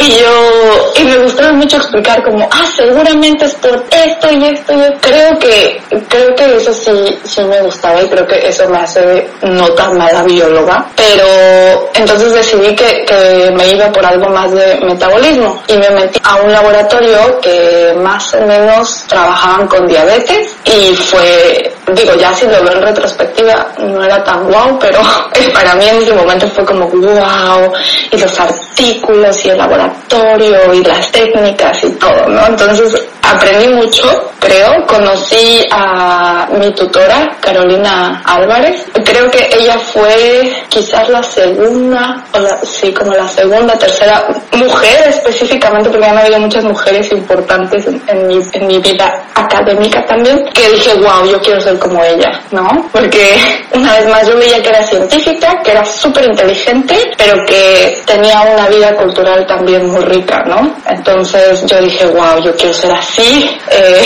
y 0.00 0.10
yo, 0.20 0.92
y 0.96 1.04
me 1.04 1.18
gustaba 1.18 1.52
mucho 1.52 1.76
explicar 1.76 2.22
como, 2.22 2.48
ah, 2.50 2.64
seguramente 2.74 3.44
es 3.44 3.54
por 3.56 3.84
esto 3.90 4.30
y 4.30 4.44
esto 4.44 4.72
y. 4.72 5.00
Creo 5.00 5.38
que, 5.38 5.80
creo 6.08 6.34
que 6.34 6.56
eso 6.56 6.72
sí, 6.72 7.18
sí 7.24 7.42
me 7.44 7.60
gustaba 7.62 8.02
y 8.02 8.08
creo 8.08 8.26
que 8.26 8.48
eso 8.48 8.68
me 8.68 8.78
hace 8.78 9.28
no 9.42 9.68
tan 9.70 9.96
mala 9.96 10.22
bióloga. 10.22 10.86
Pero 10.94 11.90
entonces 11.94 12.32
decidí 12.32 12.74
que, 12.74 13.04
que 13.06 13.50
me 13.56 13.68
iba 13.68 13.90
por 13.90 14.04
algo 14.04 14.28
más 14.30 14.50
de 14.52 14.78
metabolismo 14.82 15.62
y 15.66 15.76
me 15.76 15.90
metí 15.90 16.20
a 16.22 16.36
un 16.36 16.52
laboratorio 16.52 17.40
que 17.40 17.94
más 17.96 18.32
o 18.34 18.40
menos 18.42 19.04
trabajaban 19.08 19.66
con 19.68 19.86
diabetes 19.86 20.54
y 20.64 20.94
fue, 20.94 21.72
digo, 21.94 22.14
ya 22.16 22.32
si 22.34 22.46
lo 22.46 22.59
en 22.68 22.82
retrospectiva 22.82 23.66
no 23.78 24.02
era 24.02 24.22
tan 24.24 24.44
guau, 24.44 24.78
pero 24.78 25.00
para 25.54 25.74
mí 25.74 25.88
en 25.88 26.02
ese 26.02 26.12
momento 26.12 26.48
fue 26.48 26.64
como 26.64 26.86
wow, 26.88 27.72
y 28.10 28.18
los 28.18 28.40
artículos 28.40 29.44
y 29.44 29.50
el 29.50 29.58
laboratorio 29.58 30.74
y 30.74 30.84
las 30.84 31.10
técnicas 31.10 31.84
y 31.84 31.90
todo, 31.92 32.26
¿no? 32.28 32.46
Entonces 32.46 33.06
aprendí 33.22 33.68
mucho, 33.68 34.30
creo, 34.38 34.86
conocí 34.86 35.64
a 35.70 36.48
mi 36.52 36.72
tutora, 36.72 37.36
Carolina 37.40 38.22
Álvarez, 38.24 38.86
creo 39.04 39.30
que 39.30 39.48
ella 39.52 39.78
fue 39.78 40.52
quizás 40.68 41.08
la 41.08 41.22
segunda, 41.22 42.24
o 42.32 42.38
la, 42.38 42.58
sí, 42.64 42.92
como 42.92 43.12
la 43.12 43.28
segunda, 43.28 43.78
tercera 43.78 44.26
mujer 44.52 45.08
específicamente, 45.08 45.90
porque 45.90 46.06
han 46.06 46.18
habido 46.18 46.40
muchas 46.40 46.64
mujeres 46.64 47.10
importantes 47.12 47.86
en, 47.86 48.26
mi, 48.26 48.40
en 48.52 48.66
mi 48.66 48.78
vida 48.78 49.22
académica 49.34 50.04
también, 50.06 50.44
que 50.52 50.68
dije, 50.70 50.94
wow, 50.94 51.24
yo 51.30 51.40
quiero 51.40 51.60
ser 51.60 51.78
como 51.78 52.02
ella, 52.02 52.42
¿no? 52.50 52.88
Porque 52.92 53.36
una 53.74 53.96
vez 53.96 54.08
más 54.08 54.26
yo 54.28 54.36
veía 54.36 54.62
que 54.62 54.68
era 54.68 54.82
científica, 54.82 55.60
que 55.62 55.70
era 55.70 55.84
súper 55.84 56.26
inteligente, 56.26 56.96
pero 57.16 57.44
que 57.46 58.02
tenía 58.04 58.40
una 58.42 58.68
vida 58.68 58.94
cultural 58.96 59.46
también 59.46 59.86
muy 59.90 60.04
rica, 60.04 60.42
¿no? 60.46 60.74
Entonces 60.88 61.64
yo 61.66 61.80
dije, 61.80 62.06
wow, 62.06 62.42
yo 62.42 62.54
quiero 62.56 62.74
ser 62.74 62.92
así. 62.92 63.50
Eh, 63.70 64.02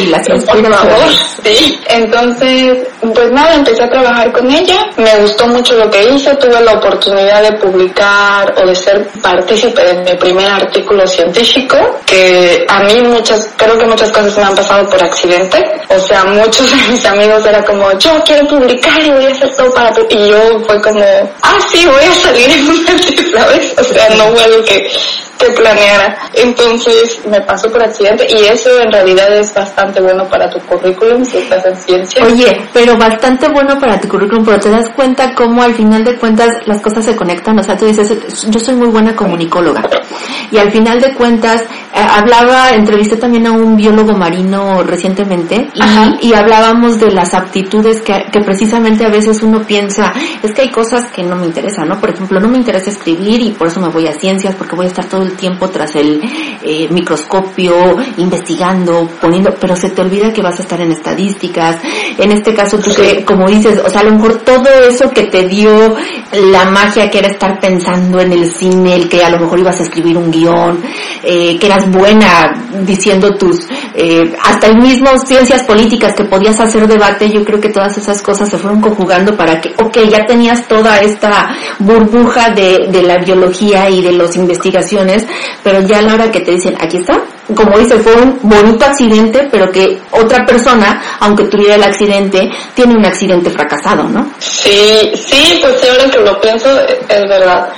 y, 0.00 0.06
la 0.06 0.18
por 0.46 0.74
favor, 0.74 1.12
sí. 1.42 1.80
Entonces, 1.88 2.78
pues 3.14 3.30
nada, 3.32 3.54
empecé 3.54 3.84
a 3.84 3.88
trabajar 3.88 4.32
con 4.32 4.50
ella, 4.50 4.86
me 4.96 5.16
gustó 5.16 5.46
mucho 5.48 5.74
lo 5.76 5.90
que 5.90 6.02
hice, 6.10 6.34
tuve 6.36 6.60
la 6.60 6.74
oportunidad 6.74 7.42
de 7.42 7.52
publicar 7.52 8.54
o 8.62 8.66
de 8.66 8.74
ser 8.74 9.08
partícipe 9.22 9.82
de 9.82 9.94
mi 10.02 10.18
primer 10.18 10.48
artículo 10.50 11.06
científico, 11.06 11.76
que 12.04 12.66
a 12.68 12.80
mí 12.80 13.00
muchas, 13.02 13.50
creo 13.56 13.78
que 13.78 13.86
muchas 13.86 14.10
cosas 14.12 14.36
me 14.36 14.44
han 14.44 14.54
pasado 14.54 14.88
por 14.88 15.02
accidente, 15.02 15.64
o 15.88 15.98
sea, 15.98 16.24
muchos 16.24 16.70
de 16.86 16.92
mis 16.92 17.04
amigos 17.06 17.29
era 17.38 17.64
como, 17.64 17.92
yo 17.98 18.22
quiero 18.24 18.46
publicar 18.48 19.00
y 19.02 19.10
voy 19.10 19.24
a 19.24 19.30
hacer 19.30 19.54
todo 19.56 19.72
para... 19.72 19.92
Y 20.08 20.28
yo 20.28 20.60
fue 20.66 20.80
como, 20.80 21.04
ah, 21.42 21.58
sí, 21.70 21.86
voy 21.86 22.04
a 22.04 22.14
salir 22.14 22.50
en 22.50 22.68
un 22.68 22.86
¿sabes? 23.32 23.74
O 23.78 23.84
sea, 23.84 24.08
no 24.16 24.24
fue 24.32 24.44
algo 24.44 24.64
que 24.64 24.90
que 25.40 25.50
planeara. 25.52 26.16
Entonces 26.34 27.20
me 27.28 27.40
pasó 27.40 27.70
por 27.70 27.82
accidente 27.82 28.26
y 28.28 28.44
eso 28.44 28.78
en 28.80 28.92
realidad 28.92 29.34
es 29.34 29.52
bastante 29.54 30.00
bueno 30.00 30.28
para 30.28 30.50
tu 30.50 30.60
currículum 30.60 31.24
si 31.24 31.38
estás 31.38 31.64
en 31.64 31.76
ciencia. 31.76 32.24
Oye, 32.24 32.68
pero 32.72 32.96
bastante 32.96 33.48
bueno 33.48 33.78
para 33.80 33.98
tu 33.98 34.08
currículum, 34.08 34.44
pero 34.44 34.60
te 34.60 34.70
das 34.70 34.88
cuenta 34.90 35.34
cómo 35.34 35.62
al 35.62 35.74
final 35.74 36.04
de 36.04 36.16
cuentas 36.18 36.50
las 36.66 36.80
cosas 36.82 37.04
se 37.04 37.16
conectan. 37.16 37.58
O 37.58 37.62
sea, 37.62 37.76
tú 37.76 37.86
dices, 37.86 38.12
yo 38.48 38.60
soy 38.60 38.74
muy 38.74 38.88
buena 38.88 39.16
comunicóloga. 39.16 39.82
Y 40.50 40.58
al 40.58 40.70
final 40.70 41.00
de 41.00 41.14
cuentas, 41.14 41.62
eh, 41.62 42.04
hablaba, 42.08 42.70
entrevisté 42.70 43.16
también 43.16 43.46
a 43.46 43.52
un 43.52 43.76
biólogo 43.76 44.12
marino 44.12 44.82
recientemente 44.82 45.68
y, 45.74 46.28
y 46.28 46.34
hablábamos 46.34 46.98
de 46.98 47.12
las 47.20 47.34
aptitudes 47.34 48.00
que, 48.00 48.14
que 48.32 48.40
precisamente 48.40 49.04
a 49.04 49.10
veces 49.10 49.42
uno 49.42 49.62
piensa, 49.66 50.12
es 50.42 50.52
que 50.52 50.62
hay 50.62 50.70
cosas 50.70 51.10
que 51.14 51.22
no 51.22 51.36
me 51.36 51.46
interesan, 51.46 51.86
¿no? 51.86 52.00
Por 52.00 52.10
ejemplo, 52.10 52.40
no 52.40 52.48
me 52.48 52.56
interesa 52.56 52.88
escribir 52.90 53.42
y 53.42 53.50
por 53.50 53.68
eso 53.68 53.78
me 53.78 53.88
voy 53.88 54.06
a 54.06 54.12
ciencias 54.12 54.54
porque 54.54 54.74
voy 54.74 54.86
a 54.86 54.88
estar 54.88 55.04
todo 55.04 55.22
el 55.22 55.32
tiempo 55.32 55.68
tras 55.68 55.96
el 55.96 56.22
eh, 56.62 56.88
microscopio, 56.90 57.74
investigando, 58.16 59.06
poniendo, 59.20 59.54
pero 59.60 59.76
se 59.76 59.90
te 59.90 60.00
olvida 60.00 60.32
que 60.32 60.40
vas 60.40 60.58
a 60.58 60.62
estar 60.62 60.80
en 60.80 60.92
estadísticas. 60.92 61.76
En 62.16 62.32
este 62.32 62.54
caso, 62.54 62.78
tú 62.78 62.90
que, 62.94 63.22
como 63.24 63.48
dices, 63.48 63.82
o 63.84 63.90
sea, 63.90 64.00
a 64.00 64.04
lo 64.04 64.12
mejor 64.12 64.38
todo 64.38 64.68
eso 64.88 65.10
que 65.10 65.24
te 65.24 65.46
dio 65.46 65.94
la 66.32 66.64
magia 66.70 67.10
que 67.10 67.18
era 67.18 67.28
estar 67.28 67.60
pensando 67.60 68.20
en 68.20 68.32
el 68.32 68.50
cine, 68.50 68.94
el 68.94 69.08
que 69.10 69.22
a 69.22 69.28
lo 69.28 69.40
mejor 69.40 69.58
ibas 69.58 69.78
a 69.80 69.82
escribir 69.82 70.16
un 70.16 70.30
guion, 70.30 70.80
eh, 71.22 71.58
que 71.58 71.66
eras 71.66 71.90
buena 71.90 72.52
diciendo 72.86 73.34
tus, 73.36 73.66
eh, 73.94 74.32
hasta 74.42 74.68
el 74.68 74.78
mismo 74.78 75.10
ciencias 75.18 75.64
políticas 75.64 76.14
que 76.14 76.24
podías 76.24 76.58
hacer 76.60 76.86
debate, 76.86 77.09
yo 77.18 77.44
creo 77.44 77.60
que 77.60 77.68
todas 77.68 77.96
esas 77.98 78.22
cosas 78.22 78.48
se 78.48 78.58
fueron 78.58 78.80
conjugando 78.80 79.36
para 79.36 79.60
que, 79.60 79.70
ok, 79.82 79.98
ya 80.10 80.24
tenías 80.26 80.66
toda 80.68 81.00
esta 81.00 81.54
burbuja 81.78 82.50
de, 82.50 82.88
de 82.90 83.02
la 83.02 83.18
biología 83.18 83.88
y 83.90 84.02
de 84.02 84.12
las 84.12 84.36
investigaciones, 84.36 85.26
pero 85.62 85.80
ya 85.80 85.98
a 85.98 86.02
la 86.02 86.14
hora 86.14 86.30
que 86.30 86.40
te 86.40 86.52
dicen, 86.52 86.74
aquí 86.80 86.98
está, 86.98 87.20
como 87.54 87.78
dice, 87.78 87.98
fue 87.98 88.14
un 88.14 88.38
bonito 88.42 88.84
accidente, 88.84 89.48
pero 89.50 89.70
que 89.70 89.98
otra 90.10 90.44
persona, 90.44 91.02
aunque 91.20 91.44
tuviera 91.44 91.74
el 91.74 91.82
accidente, 91.82 92.50
tiene 92.74 92.94
un 92.94 93.04
accidente 93.04 93.50
fracasado, 93.50 94.04
¿no? 94.04 94.32
Sí, 94.38 95.12
sí, 95.14 95.58
pues 95.60 95.82
ahora 95.88 96.10
que 96.10 96.18
lo 96.18 96.40
pienso, 96.40 96.68
es 96.80 97.28
verdad. 97.28 97.68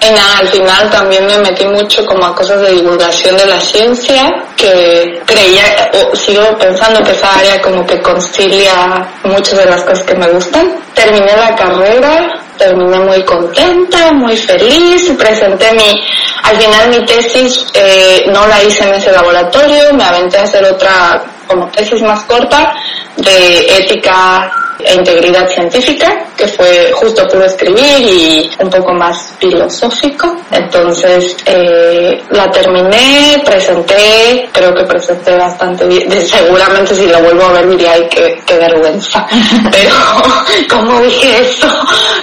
En, 0.00 0.14
al 0.16 0.48
final 0.48 0.90
también 0.90 1.26
me 1.26 1.38
metí 1.38 1.64
mucho 1.66 2.04
como 2.04 2.26
a 2.26 2.34
cosas 2.34 2.60
de 2.60 2.72
divulgación 2.72 3.36
de 3.36 3.46
la 3.46 3.58
ciencia, 3.60 4.24
que 4.56 5.22
creía, 5.24 5.90
o 5.92 6.14
sigo 6.14 6.42
pensando 6.58 7.02
que 7.02 7.12
esa 7.12 7.34
área 7.38 7.60
como 7.62 7.86
que 7.86 8.00
concilia 8.02 9.06
muchas 9.24 9.58
de 9.58 9.66
las 9.66 9.82
cosas 9.82 10.04
que 10.04 10.14
me 10.14 10.28
gustan. 10.28 10.70
Terminé 10.94 11.34
la 11.36 11.54
carrera, 11.54 12.45
terminé 12.56 12.98
muy 13.00 13.22
contenta, 13.24 14.12
muy 14.12 14.36
feliz, 14.36 15.12
presenté 15.18 15.72
mi, 15.72 16.04
al 16.42 16.56
final 16.56 16.88
mi 16.90 17.04
tesis 17.04 17.66
eh, 17.74 18.24
no 18.32 18.46
la 18.46 18.62
hice 18.62 18.84
en 18.84 18.94
ese 18.94 19.12
laboratorio, 19.12 19.92
me 19.94 20.04
aventé 20.04 20.38
a 20.38 20.42
hacer 20.42 20.64
otra 20.64 21.22
como 21.46 21.68
tesis 21.68 22.02
más 22.02 22.20
corta 22.24 22.74
de 23.16 23.78
ética 23.78 24.50
e 24.78 24.94
integridad 24.94 25.48
científica, 25.48 26.24
que 26.36 26.46
fue 26.48 26.92
justo 26.92 27.26
pude 27.28 27.46
escribir 27.46 28.00
y 28.00 28.50
un 28.60 28.70
poco 28.70 28.92
más 28.92 29.32
filosófico. 29.38 30.36
Entonces 30.50 31.36
eh, 31.46 32.22
la 32.30 32.50
terminé, 32.50 33.42
presenté, 33.44 34.48
creo 34.52 34.74
que 34.74 34.84
presenté 34.84 35.34
bastante 35.36 35.86
bien. 35.86 36.10
Seguramente 36.26 36.94
si 36.94 37.06
lo 37.06 37.20
vuelvo 37.20 37.44
a 37.44 37.52
ver 37.52 37.68
diría, 37.68 37.92
ay, 37.92 38.06
qué, 38.10 38.40
qué 38.46 38.56
vergüenza. 38.58 39.26
Pero, 39.70 39.94
¿cómo 40.70 41.00
dije 41.00 41.40
eso? 41.40 41.68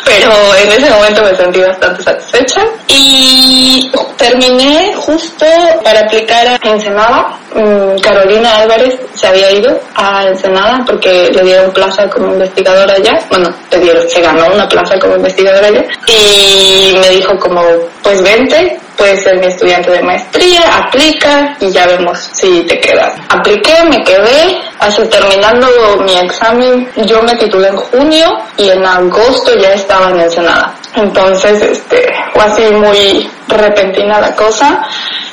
Pero 0.05 0.31
en 0.55 0.71
ese 0.71 0.89
momento 0.89 1.23
me 1.23 1.35
sentí 1.35 1.61
bastante 1.61 2.03
satisfecha. 2.03 2.61
Y 2.87 3.91
terminé 4.17 4.93
justo 4.95 5.45
para 5.83 6.01
aplicar 6.01 6.47
a 6.47 6.69
Ensenada. 6.69 7.37
Mm, 7.53 7.99
Carolina 7.99 8.57
Álvarez 8.57 8.97
se 9.13 9.27
había 9.27 9.51
ido 9.51 9.79
a 9.95 10.25
Ensenada 10.27 10.83
porque 10.85 11.29
le 11.33 11.43
dieron 11.43 11.71
plaza 11.71 12.09
como 12.09 12.33
investigadora 12.43 12.93
allá, 12.93 13.19
bueno, 13.29 13.49
te 13.69 13.79
dieron, 13.79 14.09
se 14.09 14.21
ganó 14.21 14.47
una 14.53 14.67
plaza 14.67 14.99
como 14.99 15.15
investigadora 15.15 15.67
allá, 15.67 15.83
y 16.07 16.95
me 16.99 17.09
dijo 17.09 17.37
como, 17.37 17.61
pues 18.01 18.21
vente, 18.21 18.79
puedes 18.97 19.23
ser 19.23 19.37
mi 19.37 19.47
estudiante 19.47 19.91
de 19.91 20.03
maestría, 20.03 20.61
aplica 20.77 21.55
y 21.59 21.71
ya 21.71 21.85
vemos 21.87 22.17
si 22.33 22.61
te 22.63 22.79
quedas. 22.79 23.13
Apliqué, 23.29 23.83
me 23.89 24.03
quedé, 24.03 24.61
así 24.79 25.03
terminando 25.07 25.67
mi 26.05 26.17
examen, 26.17 26.89
yo 27.05 27.21
me 27.23 27.35
titulé 27.35 27.69
en 27.69 27.77
junio 27.77 28.27
y 28.57 28.69
en 28.69 28.85
agosto 28.85 29.55
ya 29.57 29.73
estaba 29.73 30.09
en 30.09 30.19
Ensenada. 30.19 30.73
Entonces, 30.95 31.61
este, 31.61 32.13
fue 32.33 32.43
así 32.43 32.61
muy 32.71 33.29
repentina 33.47 34.21
la 34.21 34.35
cosa. 34.35 34.85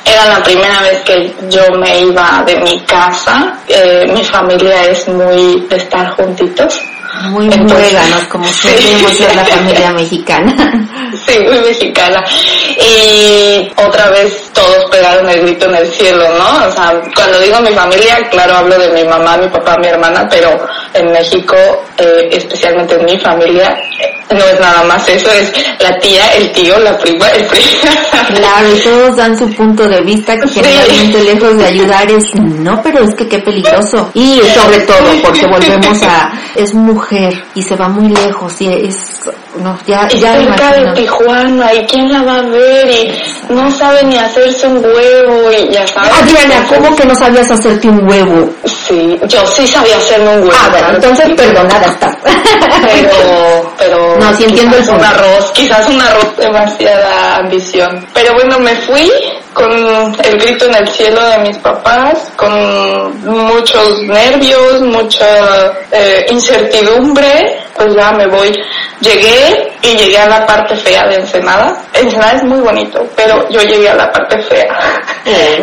Era 0.03 0.25
la 0.25 0.43
primera 0.43 0.81
vez 0.81 1.01
que 1.01 1.33
yo 1.49 1.63
me 1.77 1.99
iba 1.99 2.43
de 2.45 2.57
mi 2.61 2.79
casa. 2.81 3.59
Eh, 3.67 4.07
mi 4.11 4.23
familia 4.23 4.83
es 4.85 5.07
muy 5.07 5.67
de 5.69 5.75
estar 5.75 6.09
juntitos. 6.15 6.81
Muy 7.29 7.49
muéganos, 7.49 8.23
como 8.29 8.47
solemos 8.47 9.11
ser 9.13 9.35
la 9.35 9.45
familia 9.45 9.91
mexicana. 9.91 10.53
Sí, 11.27 11.37
muy 11.39 11.59
mexicana. 11.59 12.23
Y 12.77 13.69
otra 13.75 14.09
vez 14.11 14.49
todos 14.53 14.85
pegaron 14.89 15.29
el 15.29 15.41
grito 15.41 15.65
en 15.65 15.75
el 15.75 15.87
cielo, 15.91 16.25
¿no? 16.37 16.67
O 16.67 16.71
sea, 16.71 17.01
cuando 17.13 17.37
digo 17.39 17.59
mi 17.59 17.73
familia, 17.73 18.17
claro, 18.29 18.55
hablo 18.55 18.79
de 18.79 18.89
mi 18.89 19.03
mamá, 19.03 19.35
mi 19.35 19.49
papá, 19.49 19.75
mi 19.77 19.87
hermana, 19.87 20.25
pero 20.29 20.57
en 20.93 21.11
México, 21.11 21.55
eh, 21.97 22.29
especialmente 22.31 22.95
en 22.95 23.05
mi 23.05 23.19
familia, 23.19 23.77
no 24.29 24.45
es 24.45 24.59
nada 24.61 24.83
más 24.83 25.07
eso, 25.09 25.29
es 25.31 25.51
la 25.79 25.97
tía, 25.99 26.33
el 26.35 26.49
tío, 26.53 26.79
la 26.79 26.97
prima, 26.97 27.27
el 27.29 27.45
primo. 27.45 27.65
Claro, 28.33 28.73
y 28.73 28.79
todos 28.79 29.17
dan 29.17 29.37
su 29.37 29.51
punto 29.55 29.85
de 29.87 29.99
vista 30.01 30.37
que 30.37 30.47
generalmente 30.47 31.21
lejos 31.21 31.57
de 31.57 31.65
ayudar 31.65 32.09
es, 32.09 32.23
no, 32.35 32.81
pero 32.81 33.03
es 33.03 33.13
que 33.15 33.27
qué 33.27 33.39
peligroso. 33.39 34.09
Y 34.13 34.39
sobre 34.55 34.79
todo, 34.81 35.21
porque 35.21 35.45
volvemos 35.47 36.01
a, 36.03 36.31
es 36.55 36.73
mujer 36.73 37.00
y 37.55 37.61
se 37.61 37.75
va 37.75 37.87
muy 37.87 38.09
lejos 38.09 38.61
y 38.61 38.67
es, 38.67 39.29
no, 39.57 39.77
ya, 39.85 40.07
ya 40.07 40.35
cerca 40.35 40.73
de 40.73 40.93
Tijuana, 40.93 41.73
¿y 41.73 41.85
quién 41.85 42.11
la 42.11 42.21
va 42.23 42.37
a 42.37 42.41
ver? 42.41 42.89
Y 42.89 43.53
no 43.53 43.69
sabe 43.71 44.03
ni 44.03 44.17
hacerse 44.17 44.67
un 44.67 44.83
huevo 44.83 45.51
y 45.51 45.73
ya 45.73 45.85
sabes. 45.87 46.11
Adriana, 46.21 46.65
¿cómo 46.67 46.95
que 46.95 47.05
no 47.05 47.15
sabías 47.15 47.49
hacerte 47.51 47.89
un 47.89 48.07
huevo? 48.07 48.49
Sí, 48.65 49.19
yo 49.27 49.45
sí 49.47 49.67
sabía 49.67 49.97
hacerme 49.97 50.37
un 50.37 50.43
huevo. 50.43 50.53
Ah, 50.57 50.69
bueno, 50.71 50.89
entonces 50.95 51.29
perdonada 51.35 51.87
estás. 51.87 52.15
Pero, 52.23 53.73
pero 53.77 54.17
No, 54.19 54.33
sí 54.35 54.43
entiendo 54.43 54.77
el 54.77 54.89
un 54.89 55.03
arroz, 55.03 55.51
quizás 55.53 55.87
un 55.87 55.99
arroz 55.99 56.37
demasiada 56.37 57.37
ambición. 57.37 58.05
Pero 58.13 58.33
bueno, 58.33 58.59
me 58.59 58.75
fui 58.75 59.11
con 59.53 59.71
el 60.23 60.37
grito 60.39 60.65
en 60.65 60.75
el 60.75 60.87
cielo 60.87 61.23
de 61.25 61.37
mis 61.39 61.57
papás, 61.57 62.31
con 62.35 63.25
muchos 63.25 64.01
nervios, 64.03 64.81
mucha 64.81 65.71
eh, 65.91 66.25
incertidumbre, 66.29 67.59
pues 67.75 67.93
ya 67.95 68.11
me 68.11 68.27
voy. 68.27 68.51
Llegué 68.99 69.71
y 69.81 69.95
llegué 69.97 70.17
a 70.19 70.27
la 70.27 70.45
parte 70.45 70.75
fea 70.75 71.07
de 71.07 71.15
Ensenada. 71.15 71.75
Ensenada 71.93 72.33
es 72.33 72.43
muy 72.43 72.59
bonito, 72.59 73.03
pero 73.15 73.47
yo 73.49 73.61
llegué 73.61 73.89
a 73.89 73.95
la 73.95 74.11
parte 74.11 74.37
fea. 74.43 74.67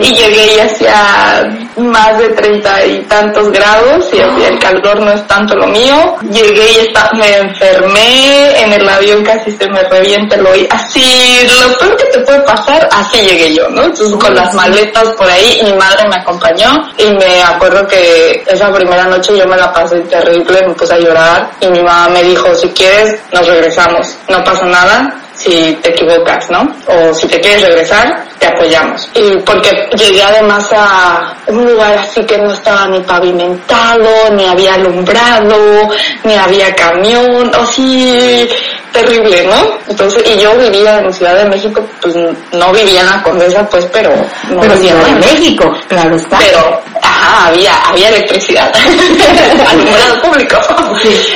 y 0.00 0.14
llegué 0.14 0.54
y 0.56 0.58
hacía 0.60 1.44
más 1.76 2.18
de 2.18 2.28
treinta 2.30 2.84
y 2.84 2.98
tantos 3.02 3.50
grados 3.50 4.06
y 4.12 4.18
el 4.20 4.58
calor 4.58 5.00
no 5.00 5.12
es 5.12 5.24
tanto 5.26 5.54
lo 5.56 5.66
mío. 5.68 6.16
Llegué 6.30 6.72
y 6.72 6.76
esta- 6.86 7.10
me 7.14 7.36
enfermé, 7.38 8.60
en 8.62 8.72
el 8.72 8.88
avión 8.88 9.24
casi 9.24 9.50
se 9.56 9.68
me 9.68 9.82
revienta 9.84 10.36
el 10.36 10.46
oído. 10.46 10.68
Así, 10.70 11.46
lo 11.60 11.76
peor 11.78 11.96
que 11.96 12.04
te 12.06 12.18
puede 12.20 12.40
pasar, 12.40 12.88
así 12.92 13.20
llegué 13.20 13.54
yo, 13.54 13.68
¿no? 13.70 13.84
Entonces 13.84 14.16
con 14.16 14.34
las 14.34 14.52
maletas 14.54 15.04
por 15.16 15.28
ahí, 15.28 15.60
mi 15.64 15.72
madre 15.74 16.08
me 16.08 16.16
acompañó 16.16 16.90
y 16.98 17.10
me 17.12 17.42
acuerdo 17.42 17.86
que 17.86 18.42
esa 18.46 18.72
primera 18.72 19.04
noche 19.04 19.36
yo 19.36 19.46
me 19.46 19.56
la 19.56 19.72
pasé 19.72 20.00
terrible, 20.00 20.62
me 20.66 20.74
puse 20.74 20.94
a 20.94 20.98
llorar 20.98 21.50
y 21.60 21.66
mi 21.68 21.82
mamá 21.98 22.08
me 22.14 22.22
dijo, 22.22 22.54
si 22.54 22.68
quieres, 22.70 23.16
nos 23.32 23.46
regresamos, 23.46 24.16
no 24.28 24.42
pasa 24.44 24.64
nada, 24.66 25.14
si 25.34 25.72
te 25.82 25.90
equivocas, 25.90 26.50
¿no? 26.50 26.68
O 26.86 27.14
si 27.14 27.26
te 27.28 27.40
quieres 27.40 27.62
regresar, 27.62 28.24
te 28.38 28.46
apoyamos. 28.46 29.08
Y 29.14 29.36
porque 29.38 29.70
llegué 29.96 30.22
además 30.22 30.68
a 30.72 31.34
un 31.46 31.64
lugar 31.64 31.96
así 31.98 32.24
que 32.24 32.38
no 32.38 32.52
estaba 32.52 32.86
ni 32.88 33.00
pavimentado, 33.00 34.30
ni 34.32 34.46
había 34.46 34.74
alumbrado, 34.74 35.88
ni 36.24 36.34
había 36.34 36.74
camión, 36.74 37.50
o 37.54 37.66
sí, 37.66 38.48
terrible, 38.92 39.44
¿no? 39.46 39.78
Entonces, 39.88 40.24
y 40.26 40.38
yo 40.40 40.56
vivía 40.56 40.98
en 40.98 41.12
Ciudad 41.12 41.36
de 41.36 41.48
México, 41.48 41.84
pues 42.00 42.14
no 42.16 42.72
vivía 42.72 43.00
en 43.00 43.06
la 43.06 43.22
Condesa, 43.22 43.66
pues, 43.68 43.86
pero 43.92 44.10
no 44.50 44.60
Pero 44.60 44.74
vivía 44.74 45.08
en 45.08 45.20
México, 45.20 45.72
claro 45.88 46.16
está. 46.16 46.38
pero 46.38 46.80
ajá, 47.28 47.48
había, 47.48 47.76
había 47.84 48.08
electricidad, 48.08 48.72
alumbrado 49.68 50.22
público. 50.22 50.56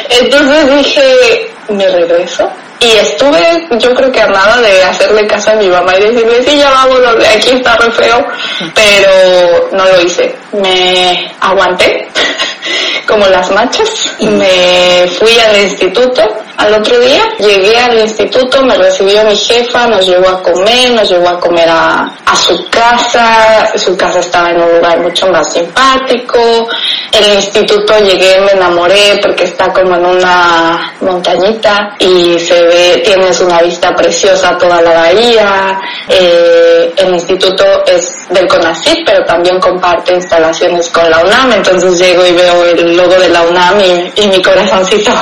Entonces 0.09 0.77
dije, 0.77 1.51
me 1.69 1.89
regreso. 1.89 2.51
Y 2.81 2.97
estuve, 2.97 3.69
yo 3.79 3.95
creo 3.95 4.11
que 4.11 4.21
a 4.21 4.27
nada 4.27 4.61
de 4.61 4.83
hacerle 4.83 5.25
caso 5.29 5.53
a 5.53 5.55
mi 5.55 5.69
mamá 5.69 5.97
y 5.97 6.03
decirle, 6.03 6.43
sí, 6.43 6.59
ya 6.59 6.69
vámonos, 6.69 7.15
aquí 7.29 7.51
está 7.51 7.77
re 7.77 7.93
feo. 7.93 8.27
Pero 8.75 9.69
no 9.71 9.85
lo 9.85 10.01
hice. 10.01 10.35
Me 10.53 11.31
aguanté, 11.39 12.09
como 13.07 13.25
las 13.29 13.49
machas. 13.53 13.89
Me 14.19 15.07
fui 15.17 15.39
al 15.39 15.61
instituto 15.61 16.23
al 16.57 16.75
otro 16.75 16.99
día. 17.01 17.23
Llegué 17.39 17.77
al 17.79 17.99
instituto, 17.99 18.63
me 18.63 18.77
recibió 18.77 19.25
mi 19.25 19.37
jefa, 19.37 19.87
nos 19.87 20.07
llevó 20.07 20.29
a 20.29 20.43
comer, 20.43 20.93
nos 20.93 21.09
llevó 21.09 21.29
a 21.29 21.41
comer 21.41 21.69
a, 21.69 22.15
a 22.27 22.37
su 22.37 22.69
casa. 22.69 23.73
Su 23.77 23.97
casa 23.97 24.21
estaba 24.21 24.51
en 24.51 24.61
un 24.61 24.77
lugar 24.77 25.01
mucho 25.01 25.27
más 25.29 25.53
simpático. 25.53 26.69
El 27.13 27.35
instituto 27.35 27.99
llegué, 27.99 28.41
me 28.41 28.53
enamoré 28.53 29.19
porque 29.23 29.45
está 29.45 29.73
como 29.73 29.97
en 29.97 30.07
una 30.07 30.95
montañita 31.01 31.95
y 31.99 32.39
se 32.39 32.63
ve, 32.63 33.03
tienes 33.05 33.39
una 33.41 33.61
vista 33.61 33.95
preciosa 33.95 34.57
toda 34.57 34.81
la 34.81 34.93
bahía. 34.93 35.79
Eh, 36.09 36.93
el 36.97 37.15
instituto 37.15 37.65
es 37.87 38.15
del 38.31 38.49
CONACYT, 38.49 39.05
pero 39.05 39.25
también 39.25 39.61
comparte 39.61 40.15
instalaciones 40.15 40.89
con 40.89 41.09
la 41.11 41.21
UNAM, 41.21 41.53
entonces 41.53 41.99
llego 41.99 42.27
y 42.27 42.33
veo 42.33 42.65
el 42.65 42.97
logo 42.97 43.15
de 43.15 43.29
la 43.29 43.43
UNAM 43.43 43.81
y, 43.81 44.23
y 44.23 44.27
mi 44.29 44.41
corazoncito 44.41 45.13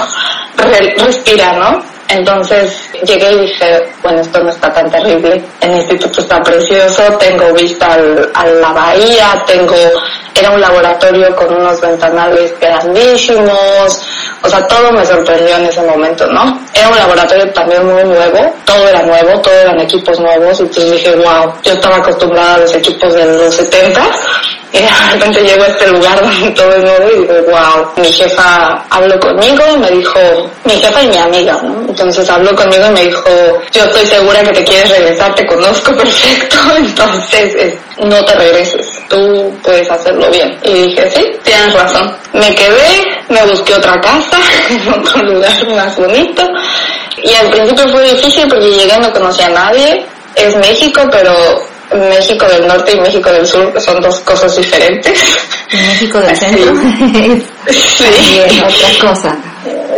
re- 0.62 0.94
respira, 0.98 1.52
¿no? 1.54 1.82
Entonces 2.08 2.76
llegué 3.06 3.30
y 3.32 3.38
dije, 3.46 3.78
bueno, 4.02 4.20
esto 4.20 4.42
no 4.42 4.50
está 4.50 4.72
tan 4.72 4.90
terrible. 4.90 5.40
El 5.60 5.76
instituto 5.76 6.20
está 6.20 6.42
precioso, 6.42 7.02
tengo 7.18 7.52
vista 7.54 7.92
al- 7.94 8.30
a 8.34 8.46
la 8.46 8.72
bahía, 8.72 9.44
tengo, 9.46 9.76
era 10.34 10.50
un 10.50 10.60
laboratorio 10.60 11.34
con 11.36 11.54
unos 11.54 11.80
ventanales 11.80 12.52
grandísimos, 12.60 14.02
o 14.42 14.48
sea, 14.48 14.66
todo 14.66 14.90
me 14.92 15.04
sorprendió 15.04 15.56
en 15.56 15.66
ese 15.66 15.82
momento, 15.82 16.26
¿no? 16.28 16.60
Era 16.74 16.88
un 16.88 16.96
laboratorio 16.96 17.52
también 17.52 17.84
muy 17.86 18.02
nuevo, 18.04 18.54
todo 18.64 18.88
era 18.88 19.02
nuevo, 19.02 19.40
todo 19.40 19.54
eran 19.54 19.78
equipos 19.80 20.18
nuevos, 20.18 20.58
entonces 20.60 20.90
dije, 20.92 21.14
wow, 21.16 21.52
yo 21.62 21.72
estaba 21.74 21.96
acostumbrada 21.96 22.54
a 22.54 22.58
los 22.58 22.74
equipos 22.74 23.12
de 23.14 23.24
los 23.24 23.54
70 23.54 24.00
y 24.59 24.59
de 24.78 25.12
repente 25.12 25.42
llego 25.42 25.64
a 25.64 25.66
este 25.66 25.86
lugar 25.88 26.20
donde 26.20 26.50
todo 26.52 26.70
es 26.72 26.82
nuevo 26.84 27.10
y 27.10 27.18
digo, 27.20 27.34
wow, 27.50 27.90
mi 27.96 28.12
jefa 28.12 28.84
habló 28.90 29.18
conmigo, 29.18 29.62
me 29.78 29.90
dijo, 29.90 30.18
mi 30.64 30.74
jefa 30.74 31.02
y 31.02 31.08
mi 31.08 31.16
amiga, 31.18 31.58
¿no? 31.62 31.80
Entonces 31.88 32.28
habló 32.30 32.54
conmigo 32.54 32.86
y 32.86 32.90
me 32.92 33.04
dijo, 33.06 33.28
yo 33.72 33.84
estoy 33.84 34.06
segura 34.06 34.42
que 34.42 34.52
te 34.52 34.64
quieres 34.64 34.90
regresar, 34.90 35.34
te 35.34 35.46
conozco 35.46 35.92
perfecto, 35.96 36.56
entonces 36.76 37.54
es- 37.54 37.74
no 37.98 38.24
te 38.24 38.34
regreses, 38.34 38.86
tú 39.08 39.52
puedes 39.62 39.90
hacerlo 39.90 40.30
bien. 40.30 40.58
Y 40.62 40.72
dije, 40.72 41.10
sí, 41.14 41.26
tienes 41.44 41.74
razón. 41.74 42.16
Me 42.32 42.54
quedé, 42.54 43.04
me 43.28 43.44
busqué 43.46 43.74
otra 43.74 44.00
casa, 44.00 44.38
en 44.70 44.88
otro 44.88 45.22
lugar 45.24 45.66
más 45.74 45.96
bonito, 45.96 46.42
y 47.22 47.34
al 47.34 47.50
principio 47.50 47.88
fue 47.88 48.02
difícil 48.14 48.48
porque 48.48 48.70
llegué 48.70 48.94
y 48.96 49.00
no 49.00 49.12
conocía 49.12 49.46
a 49.46 49.50
nadie, 49.50 50.06
es 50.36 50.56
México, 50.56 51.02
pero 51.10 51.34
México 51.92 52.46
del 52.46 52.66
Norte 52.66 52.92
y 52.92 53.00
México 53.00 53.30
del 53.30 53.46
Sur 53.46 53.72
son 53.80 54.00
dos 54.00 54.20
cosas 54.20 54.54
diferentes. 54.56 55.18
En 55.72 55.86
México 55.88 56.18
del 56.20 56.36
Centro 56.36 56.72
es 57.66 57.76
Sí. 57.76 58.04
también 58.04 58.64
otra 58.64 59.08
cosa. 59.08 59.36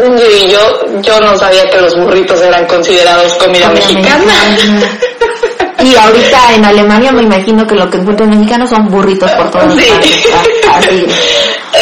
Y 0.02 0.50
yo, 0.50 1.00
yo 1.02 1.20
no 1.20 1.36
sabía 1.38 1.64
que 1.70 1.78
los 1.80 1.94
burritos 1.96 2.40
eran 2.40 2.66
considerados 2.66 3.34
comida 3.34 3.68
Comida 3.68 3.86
mexicana. 3.86 4.56
Y 5.82 5.94
ahorita 5.96 6.54
en 6.54 6.64
Alemania 6.64 7.12
me 7.12 7.22
imagino 7.22 7.66
que 7.66 7.74
lo 7.74 7.90
que 7.90 7.98
encuentran 7.98 8.30
mexicanos 8.30 8.70
son 8.70 8.88
burritos 8.88 9.30
por 9.32 9.50
todas 9.50 9.74
Sí. 9.74 9.80
es. 9.88 11.12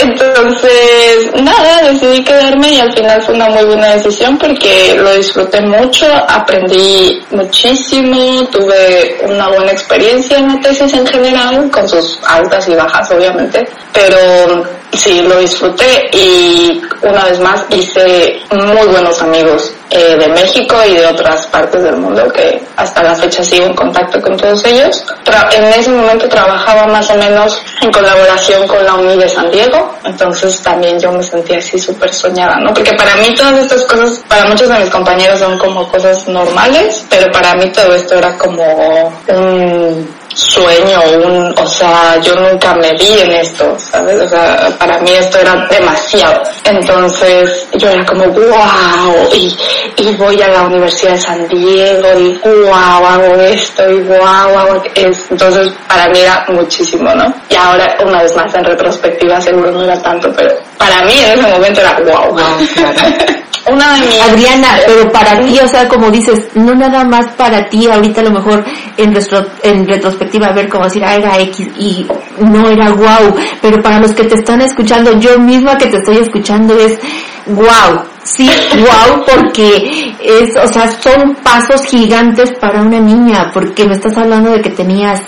Entonces, 0.03 1.31
nada, 1.43 1.83
decidí 1.91 2.23
quedarme 2.23 2.75
y 2.75 2.79
al 2.81 2.93
final 2.93 3.21
fue 3.23 3.35
una 3.35 3.49
muy 3.49 3.65
buena 3.65 3.89
decisión 3.97 4.39
porque 4.39 4.95
lo 4.97 5.13
disfruté 5.15 5.61
mucho, 5.63 6.07
aprendí 6.29 7.21
muchísimo, 7.31 8.47
tuve 8.47 9.19
una 9.29 9.49
buena 9.49 9.73
experiencia 9.73 10.39
en 10.39 10.49
la 10.49 10.61
tesis 10.61 10.95
en 10.95 11.07
general, 11.07 11.71
con 11.71 11.89
sus 11.89 12.19
altas 12.27 12.69
y 12.69 12.75
bajas 12.75 13.11
obviamente, 13.11 13.69
pero 13.93 14.65
sí, 14.93 15.23
lo 15.23 15.39
disfruté 15.41 16.09
y 16.13 16.81
una 17.03 17.25
vez 17.25 17.41
más 17.41 17.65
hice 17.71 18.41
muy 18.53 18.87
buenos 18.87 19.21
amigos 19.23 19.73
eh, 19.91 20.17
de 20.17 20.29
México 20.29 20.77
y 20.89 20.95
de 20.95 21.07
otras 21.07 21.47
partes 21.47 21.83
del 21.83 21.97
mundo 21.97 22.31
que 22.33 22.63
hasta 22.77 23.03
la 23.03 23.15
fecha 23.15 23.43
sigo 23.43 23.67
en 23.67 23.75
contacto 23.75 24.21
con 24.21 24.37
todos 24.37 24.65
ellos. 24.65 25.05
Tra- 25.25 25.53
en 25.55 25.65
ese 25.65 25.91
momento 25.91 26.29
trabajaba 26.29 26.87
más 26.87 27.11
o 27.11 27.15
menos 27.17 27.61
en 27.83 27.91
colaboración 27.93 28.67
con 28.69 28.85
la 28.85 28.95
UNI 28.95 29.17
de 29.17 29.29
San 29.29 29.51
Diego, 29.51 29.95
entonces 30.05 30.61
también 30.63 30.99
yo 31.01 31.11
me 31.13 31.23
sentía 31.23 31.59
así 31.59 31.79
súper 31.79 32.13
soñada, 32.13 32.57
¿no? 32.61 32.73
Porque 32.73 32.93
para 32.95 33.15
mí 33.17 33.35
todas 33.35 33.59
estas 33.59 33.85
cosas, 33.85 34.23
para 34.29 34.45
muchos 34.47 34.69
de 34.69 34.79
mis 34.79 34.91
compañeros 34.91 35.39
son 35.39 35.59
como 35.59 35.89
cosas 35.89 36.27
normales, 36.29 37.05
pero 37.11 37.31
para 37.33 37.55
mí 37.55 37.71
todo 37.73 37.95
esto 37.95 38.15
era 38.17 38.37
como 38.39 39.13
un 39.29 40.20
sueño, 40.35 41.01
un, 41.25 41.55
o 41.59 41.67
sea, 41.67 42.19
yo 42.21 42.35
nunca 42.35 42.75
me 42.75 42.91
vi 42.93 43.21
en 43.21 43.33
esto, 43.33 43.77
¿sabes? 43.79 44.21
O 44.23 44.29
sea, 44.29 44.71
para 44.79 44.99
mí 45.01 45.13
esto 45.13 45.39
era 45.39 45.67
demasiado. 45.69 46.43
Entonces 46.65 47.67
yo 47.75 47.89
era 47.89 48.05
como, 48.07 48.25
wow, 48.27 49.29
y, 49.35 49.57
y 49.97 50.15
voy 50.17 50.41
a 50.43 50.49
la 50.49 50.63
Universidad 50.63 51.13
de 51.13 51.21
San 51.21 51.49
Diego, 51.49 52.19
y 52.19 52.39
wow, 52.45 52.73
hago 52.75 53.35
esto, 53.37 53.91
y 53.91 54.01
wow, 54.03 54.59
hago 54.59 54.83
es, 54.95 55.27
entonces 55.31 55.73
para 55.89 56.09
mí 56.09 56.21
era 56.21 56.45
muchísimo, 56.49 57.15
¿no? 57.15 57.33
Y 57.49 57.57
ahora, 57.57 57.97
una 58.05 58.23
vez 58.23 58.35
más, 58.37 58.55
en 58.55 58.65
retrospectiva 58.65 59.41
seguro 59.41 59.71
no 59.71 59.83
era 59.83 60.01
tanto, 60.01 60.33
pero 60.37 60.55
para 60.79 61.05
mí 61.05 61.13
en 61.19 61.39
ese 61.39 61.51
momento 61.51 61.81
era 61.81 61.99
wow. 62.01 62.37
Una 63.67 63.95
de 63.95 64.01
mis... 64.07 64.21
Adriana, 64.21 64.69
pero 64.87 65.11
para 65.13 65.39
ti, 65.41 65.59
o 65.59 65.69
sea, 65.69 65.89
como 65.89 66.11
dices, 66.11 66.49
no 66.55 66.75
nada 66.75 67.05
más 67.05 67.27
para 67.37 67.69
ti, 67.69 67.87
ahorita 67.87 68.21
a 68.21 68.25
lo 68.25 68.31
mejor 68.31 68.65
en, 68.97 69.15
retro- 69.15 69.47
en 69.63 69.87
retrospectiva 69.87 70.53
ver 70.53 70.69
como 70.69 70.85
decir, 70.85 71.03
ah, 71.05 71.15
era 71.17 71.39
X 71.41 71.69
y 71.79 72.07
no 72.39 72.69
era 72.69 72.91
wow, 72.91 73.35
pero 73.61 73.83
para 73.83 74.01
los 74.01 74.13
que 74.13 74.25
te 74.25 74.37
están 74.37 74.61
escuchando, 74.63 75.19
yo 75.19 75.39
misma 75.39 75.77
que 75.77 75.87
te 75.87 75.99
estoy 75.99 76.19
escuchando 76.19 76.75
es 76.79 76.99
wow, 77.47 78.05
Sí, 78.23 78.49
wow, 78.77 79.25
porque 79.25 80.15
es, 80.23 80.55
o 80.57 80.69
sea, 80.69 80.87
son 81.01 81.37
pasos 81.43 81.87
gigantes 81.87 82.53
para 82.61 82.83
una 82.83 83.01
niña, 83.01 83.51
porque 83.53 83.85
me 83.87 83.95
estás 83.95 84.17
hablando 84.17 84.51
de 84.53 84.61
que 84.61 84.71
tenías 84.71 85.21
eh, 85.21 85.25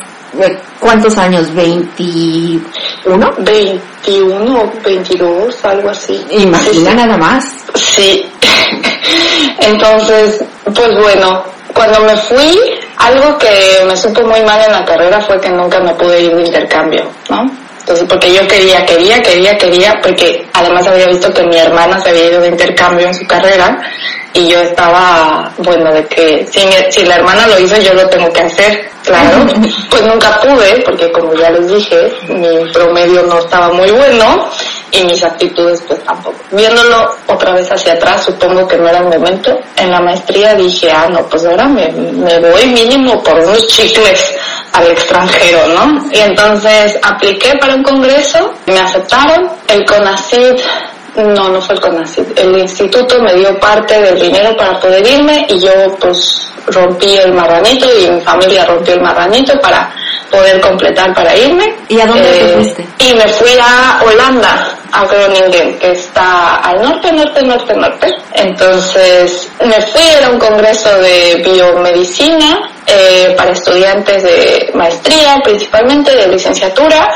¿Cuántos 0.81 1.17
años? 1.19 1.49
¿21? 1.55 2.63
21, 3.39 4.73
22, 4.85 5.65
algo 5.65 5.91
así. 5.91 6.25
Imagina 6.31 6.95
nada 6.95 7.17
más. 7.17 7.45
Sí. 7.75 8.31
Entonces, 9.61 10.43
pues 10.75 10.99
bueno, 10.99 11.45
cuando 11.75 12.01
me 12.01 12.17
fui, 12.17 12.59
algo 12.97 13.37
que 13.39 13.85
me 13.87 13.97
supo 13.97 14.23
muy 14.23 14.43
mal 14.43 14.61
en 14.65 14.73
la 14.73 14.85
carrera 14.85 15.21
fue 15.21 15.41
que 15.41 15.51
nunca 15.51 15.81
me 15.81 15.95
pude 15.95 16.23
ir 16.23 16.35
de 16.35 16.43
intercambio, 16.43 17.05
¿no? 17.29 17.51
Entonces, 17.83 18.07
porque 18.09 18.33
yo 18.33 18.47
quería, 18.47 18.87
quería, 18.87 19.21
quería, 19.21 19.59
quería, 19.59 20.01
porque 20.01 20.47
además 20.53 20.87
había 20.87 21.07
visto 21.09 21.35
que 21.35 21.43
mi 21.43 21.59
hermana 21.59 22.01
se 22.01 22.11
había 22.11 22.27
ido 22.27 22.41
de 22.41 22.49
intercambio 22.49 23.09
en 23.09 23.15
su 23.15 23.27
carrera 23.27 23.77
y 24.35 24.47
yo 24.47 24.61
estaba, 24.61 25.53
bueno, 25.59 25.93
de 25.93 26.07
que 26.07 26.47
si, 26.51 26.61
si 26.91 27.05
la 27.05 27.17
hermana 27.17 27.47
lo 27.49 27.59
hizo, 27.59 27.77
yo 27.81 27.93
lo 27.93 28.09
tengo 28.09 28.33
que 28.33 28.43
hacer, 28.43 28.89
claro. 29.05 29.45
Pues 29.91 30.03
nunca 30.05 30.41
pude, 30.41 30.81
porque 30.85 31.11
como 31.13 31.35
ya 31.35 31.51
les 31.51 31.69
dije, 31.69 32.13
mi 32.29 32.71
promedio 32.73 33.23
no 33.25 33.41
estaba 33.41 33.71
muy 33.73 33.91
bueno 33.91 34.49
y 34.93 35.05
mis 35.05 35.25
actitudes 35.25 35.83
pues 35.89 36.03
tampoco. 36.05 36.37
Viéndolo 36.51 37.17
otra 37.27 37.53
vez 37.55 37.71
hacia 37.73 37.95
atrás, 37.95 38.25
supongo 38.25 38.69
que 38.69 38.77
no 38.77 38.89
era 38.89 38.99
el 38.99 39.09
momento. 39.09 39.59
En 39.77 39.91
la 39.91 40.01
maestría 40.01 40.55
dije, 40.55 40.91
ah, 40.91 41.09
no, 41.11 41.23
pues 41.27 41.45
ahora 41.45 41.67
me, 41.67 41.89
me 41.89 42.39
voy 42.39 42.67
mínimo 42.67 43.23
por 43.23 43.35
unos 43.39 43.67
chicles 43.67 44.35
al 44.73 44.87
extranjero, 44.91 45.67
¿no? 45.69 46.05
Y 46.13 46.19
entonces 46.19 46.99
apliqué 47.03 47.53
para 47.59 47.75
un 47.75 47.83
congreso, 47.83 48.53
me 48.67 48.79
aceptaron, 48.79 49.51
el 49.69 49.85
CONACYT 49.85 50.61
no, 51.17 51.49
no 51.51 51.61
fue 51.61 51.75
el 51.75 51.81
CONACYT. 51.81 52.39
El 52.39 52.59
instituto 52.59 53.21
me 53.21 53.35
dio 53.35 53.59
parte 53.59 54.01
del 54.01 54.19
dinero 54.19 54.57
para 54.57 54.81
poder 54.81 55.07
irme 55.07 55.47
y 55.49 55.59
yo 55.61 55.73
pues 56.01 56.47
rompí 56.67 57.17
el 57.17 57.33
marranito 57.35 57.87
y 57.99 58.11
mi 58.11 58.21
familia 58.21 58.65
rompió 58.65 58.95
el 58.95 59.03
marranito 59.03 59.59
para 59.61 59.93
poder 60.31 60.61
completar 60.61 61.15
para 61.15 61.37
irme. 61.37 61.75
¿Y 61.89 62.01
a 62.01 62.07
dónde 62.07 62.23
te 62.23 62.45
eh, 62.45 62.55
fuiste? 62.55 62.89
Y 62.99 63.15
me 63.15 63.29
fui 63.29 63.53
a 63.61 64.03
Holanda, 64.05 64.79
Groningen, 65.01 65.79
que 65.79 65.93
está 65.93 66.57
al 66.57 66.83
norte, 66.83 67.13
norte, 67.13 67.43
norte, 67.43 67.75
norte. 67.75 68.15
Entonces 68.35 69.51
me 69.65 69.81
fui, 69.83 70.03
era 70.19 70.31
un 70.31 70.39
congreso 70.39 70.89
de 70.99 71.43
biomedicina 71.45 72.71
eh, 72.87 73.35
para 73.37 73.51
estudiantes 73.53 74.23
de 74.23 74.71
maestría, 74.75 75.37
principalmente 75.43 76.15
de 76.15 76.29
licenciatura. 76.29 77.11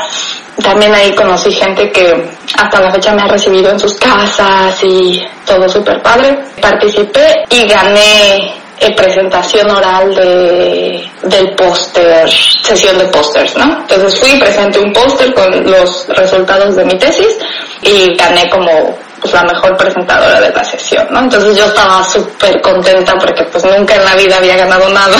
También 0.61 0.93
ahí 0.93 1.13
conocí 1.13 1.51
gente 1.51 1.91
que 1.91 2.29
hasta 2.57 2.81
la 2.81 2.91
fecha 2.91 3.13
me 3.13 3.21
ha 3.21 3.27
recibido 3.27 3.69
en 3.69 3.79
sus 3.79 3.93
casas 3.93 4.83
y 4.83 5.23
todo 5.45 5.69
súper 5.69 6.01
padre. 6.01 6.37
Participé 6.59 7.43
y 7.49 7.67
gané 7.67 8.66
eh, 8.79 8.95
presentación 8.95 9.69
oral 9.71 10.13
de, 10.13 11.09
del 11.23 11.55
póster, 11.55 12.29
sesión 12.29 12.97
de 12.97 13.05
pósters, 13.05 13.55
¿no? 13.55 13.79
Entonces 13.81 14.19
fui, 14.19 14.37
presenté 14.39 14.79
un 14.79 14.93
póster 14.93 15.33
con 15.33 15.69
los 15.69 16.07
resultados 16.09 16.75
de 16.75 16.85
mi 16.85 16.97
tesis 16.97 17.37
y 17.81 18.15
gané 18.15 18.49
como 18.49 18.97
pues 19.19 19.33
la 19.33 19.43
mejor 19.43 19.75
presentadora 19.77 20.39
de 20.39 20.51
la 20.51 20.63
sesión, 20.63 21.07
¿no? 21.11 21.21
Entonces 21.21 21.57
yo 21.57 21.65
estaba 21.65 22.03
súper 22.03 22.61
contenta 22.61 23.13
porque 23.19 23.43
pues 23.45 23.63
nunca 23.65 23.95
en 23.95 24.05
la 24.05 24.15
vida 24.15 24.37
había 24.37 24.57
ganado 24.57 24.89
nada, 24.89 25.17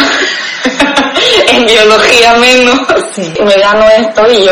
en 1.47 1.65
biología 1.65 2.33
menos, 2.33 2.79
y 3.17 3.41
me 3.43 3.55
gano 3.55 3.85
esto 3.89 4.31
y 4.31 4.45
yo 4.45 4.51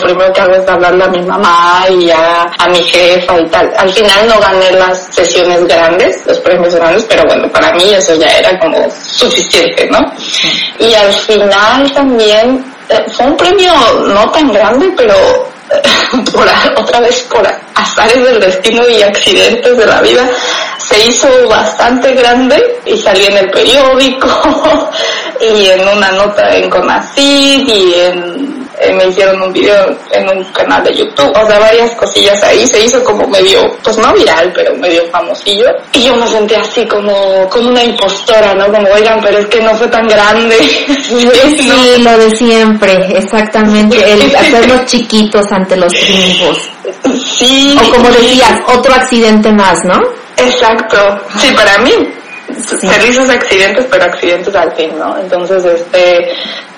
primero 0.00 0.32
que 0.32 0.40
hago 0.40 0.54
es 0.54 0.68
hablarle 0.68 1.04
a 1.04 1.08
mi 1.08 1.22
mamá 1.22 1.84
y 1.90 2.10
a, 2.10 2.50
a 2.58 2.68
mi 2.68 2.82
jefa 2.82 3.38
y 3.38 3.46
tal. 3.48 3.72
Al 3.76 3.90
final 3.90 4.28
no 4.28 4.38
gané 4.40 4.72
las 4.72 5.08
sesiones 5.10 5.66
grandes, 5.66 6.24
los 6.26 6.38
premios 6.40 6.74
grandes, 6.74 7.04
pero 7.08 7.24
bueno, 7.24 7.48
para 7.52 7.72
mí 7.74 7.92
eso 7.94 8.14
ya 8.14 8.30
era 8.38 8.58
como 8.58 8.78
suficiente, 8.90 9.88
¿no? 9.90 9.98
Y 10.78 10.94
al 10.94 11.12
final 11.12 11.92
también 11.92 12.64
eh, 12.88 13.04
fue 13.12 13.26
un 13.26 13.36
premio 13.36 13.72
no 14.06 14.30
tan 14.30 14.52
grande, 14.52 14.92
pero 14.96 15.14
por, 16.32 16.46
otra 16.76 17.00
vez 17.00 17.20
por 17.30 17.46
azares 17.74 18.22
del 18.22 18.40
destino 18.40 18.86
y 18.88 19.02
accidentes 19.02 19.76
de 19.76 19.86
la 19.86 20.00
vida, 20.00 20.28
se 20.78 21.06
hizo 21.06 21.28
bastante 21.48 22.12
grande 22.14 22.80
y 22.84 22.96
salí 22.96 23.26
en 23.26 23.38
el 23.38 23.50
periódico 23.50 24.28
y 25.40 25.66
en 25.68 25.88
una 25.88 26.12
nota 26.12 26.54
en 26.54 26.68
Conacid 26.68 27.68
y 27.68 27.94
en 27.94 28.61
eh, 28.82 28.92
me 28.92 29.06
hicieron 29.06 29.40
un 29.40 29.52
video 29.52 29.96
en 30.10 30.28
un 30.28 30.44
canal 30.52 30.82
de 30.82 30.94
YouTube, 30.94 31.30
o 31.30 31.46
sea, 31.46 31.58
varias 31.58 31.92
cosillas 31.92 32.42
ahí, 32.42 32.66
se 32.66 32.84
hizo 32.84 33.02
como 33.04 33.26
medio, 33.28 33.60
pues 33.82 33.96
no 33.98 34.12
viral, 34.12 34.52
pero 34.54 34.74
medio 34.74 35.04
famosillo. 35.10 35.66
Y 35.92 36.02
yo 36.02 36.16
me 36.16 36.26
sentí 36.26 36.54
así 36.54 36.86
como, 36.86 37.48
como 37.48 37.68
una 37.68 37.84
impostora, 37.84 38.54
¿no? 38.54 38.72
Como, 38.72 38.88
oigan, 38.88 39.20
pero 39.22 39.38
es 39.38 39.46
que 39.46 39.60
no 39.62 39.74
fue 39.76 39.88
tan 39.88 40.08
grande. 40.08 40.56
sí, 41.08 42.02
lo 42.02 42.18
de 42.18 42.36
siempre, 42.36 43.16
exactamente, 43.16 44.12
el 44.12 44.34
hacernos 44.34 44.84
chiquitos 44.86 45.46
ante 45.52 45.76
los 45.76 45.92
triunfos. 45.92 46.58
Sí. 47.38 47.78
O 47.80 47.90
como 47.90 48.08
decías, 48.10 48.60
otro 48.66 48.92
accidente 48.94 49.52
más, 49.52 49.78
¿no? 49.84 50.00
Exacto, 50.36 51.20
sí, 51.38 51.52
para 51.54 51.78
mí 51.78 51.92
felices 52.52 53.28
accidentes, 53.30 53.86
pero 53.90 54.04
accidentes 54.04 54.54
al 54.54 54.72
fin, 54.72 54.90
¿no? 54.98 55.18
Entonces, 55.18 55.64
este, 55.64 56.32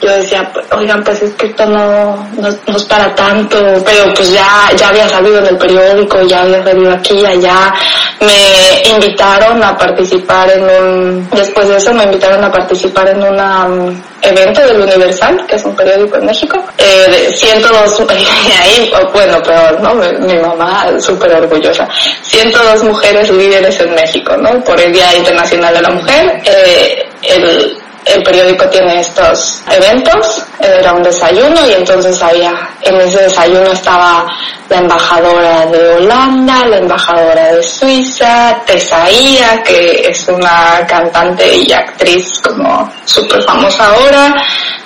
yo 0.04 0.16
decía, 0.16 0.52
oigan, 0.76 1.02
pues 1.02 1.22
es 1.22 1.34
que 1.34 1.46
esto 1.46 1.66
no, 1.66 2.28
no, 2.36 2.48
es 2.48 2.84
para 2.84 3.14
tanto, 3.14 3.58
pero 3.84 4.12
pues 4.14 4.32
ya, 4.32 4.70
ya 4.76 4.88
había 4.88 5.08
salido 5.08 5.38
en 5.38 5.46
el 5.46 5.56
periódico, 5.56 6.20
ya 6.22 6.42
había 6.42 6.62
salido 6.62 6.92
aquí, 6.92 7.24
allá, 7.24 7.72
me 8.20 8.90
invitaron 8.90 9.62
a 9.62 9.76
participar 9.76 10.50
en 10.50 10.62
un, 10.62 11.30
después 11.30 11.68
de 11.68 11.76
eso 11.76 11.92
me 11.94 12.04
invitaron 12.04 12.44
a 12.44 12.50
participar 12.50 13.08
en 13.08 13.22
un 13.22 13.40
um, 13.40 14.02
evento 14.22 14.60
del 14.66 14.80
Universal, 14.80 15.44
que 15.46 15.56
es 15.56 15.64
un 15.64 15.74
periódico 15.74 16.16
en 16.16 16.26
México, 16.26 16.62
eh, 16.78 17.30
102, 17.34 18.00
ahí, 18.62 18.92
bueno, 19.12 19.38
pero 19.44 19.78
¿no? 19.80 19.94
Mi, 19.94 20.38
mamá 20.38 20.86
súper 20.98 21.32
orgullosa, 21.34 21.88
102 22.22 22.84
mujeres 22.84 23.30
líderes 23.30 23.80
en 23.80 23.94
México, 23.94 24.36
¿no? 24.36 24.62
Por 24.62 24.80
el 24.80 24.92
Día 24.92 25.16
Internacional 25.16 25.74
de 25.74 25.82
la 25.82 25.90
Mujer, 25.90 26.42
eh, 26.44 27.08
el 27.22 27.83
el 28.04 28.22
periódico 28.22 28.68
tiene 28.68 29.00
estos 29.00 29.62
eventos, 29.70 30.44
era 30.60 30.92
un 30.92 31.02
desayuno 31.02 31.66
y 31.68 31.72
entonces 31.72 32.20
había, 32.22 32.52
en 32.82 33.00
ese 33.00 33.22
desayuno 33.22 33.72
estaba 33.72 34.26
la 34.68 34.78
embajadora 34.78 35.66
de 35.66 35.88
Holanda, 35.96 36.64
la 36.66 36.78
embajadora 36.78 37.52
de 37.52 37.62
Suiza, 37.62 38.56
Tesaía, 38.66 39.62
que 39.62 40.08
es 40.08 40.28
una 40.28 40.86
cantante 40.86 41.56
y 41.56 41.72
actriz 41.72 42.40
como 42.40 42.90
súper 43.04 43.42
famosa 43.42 43.88
ahora, 43.88 44.34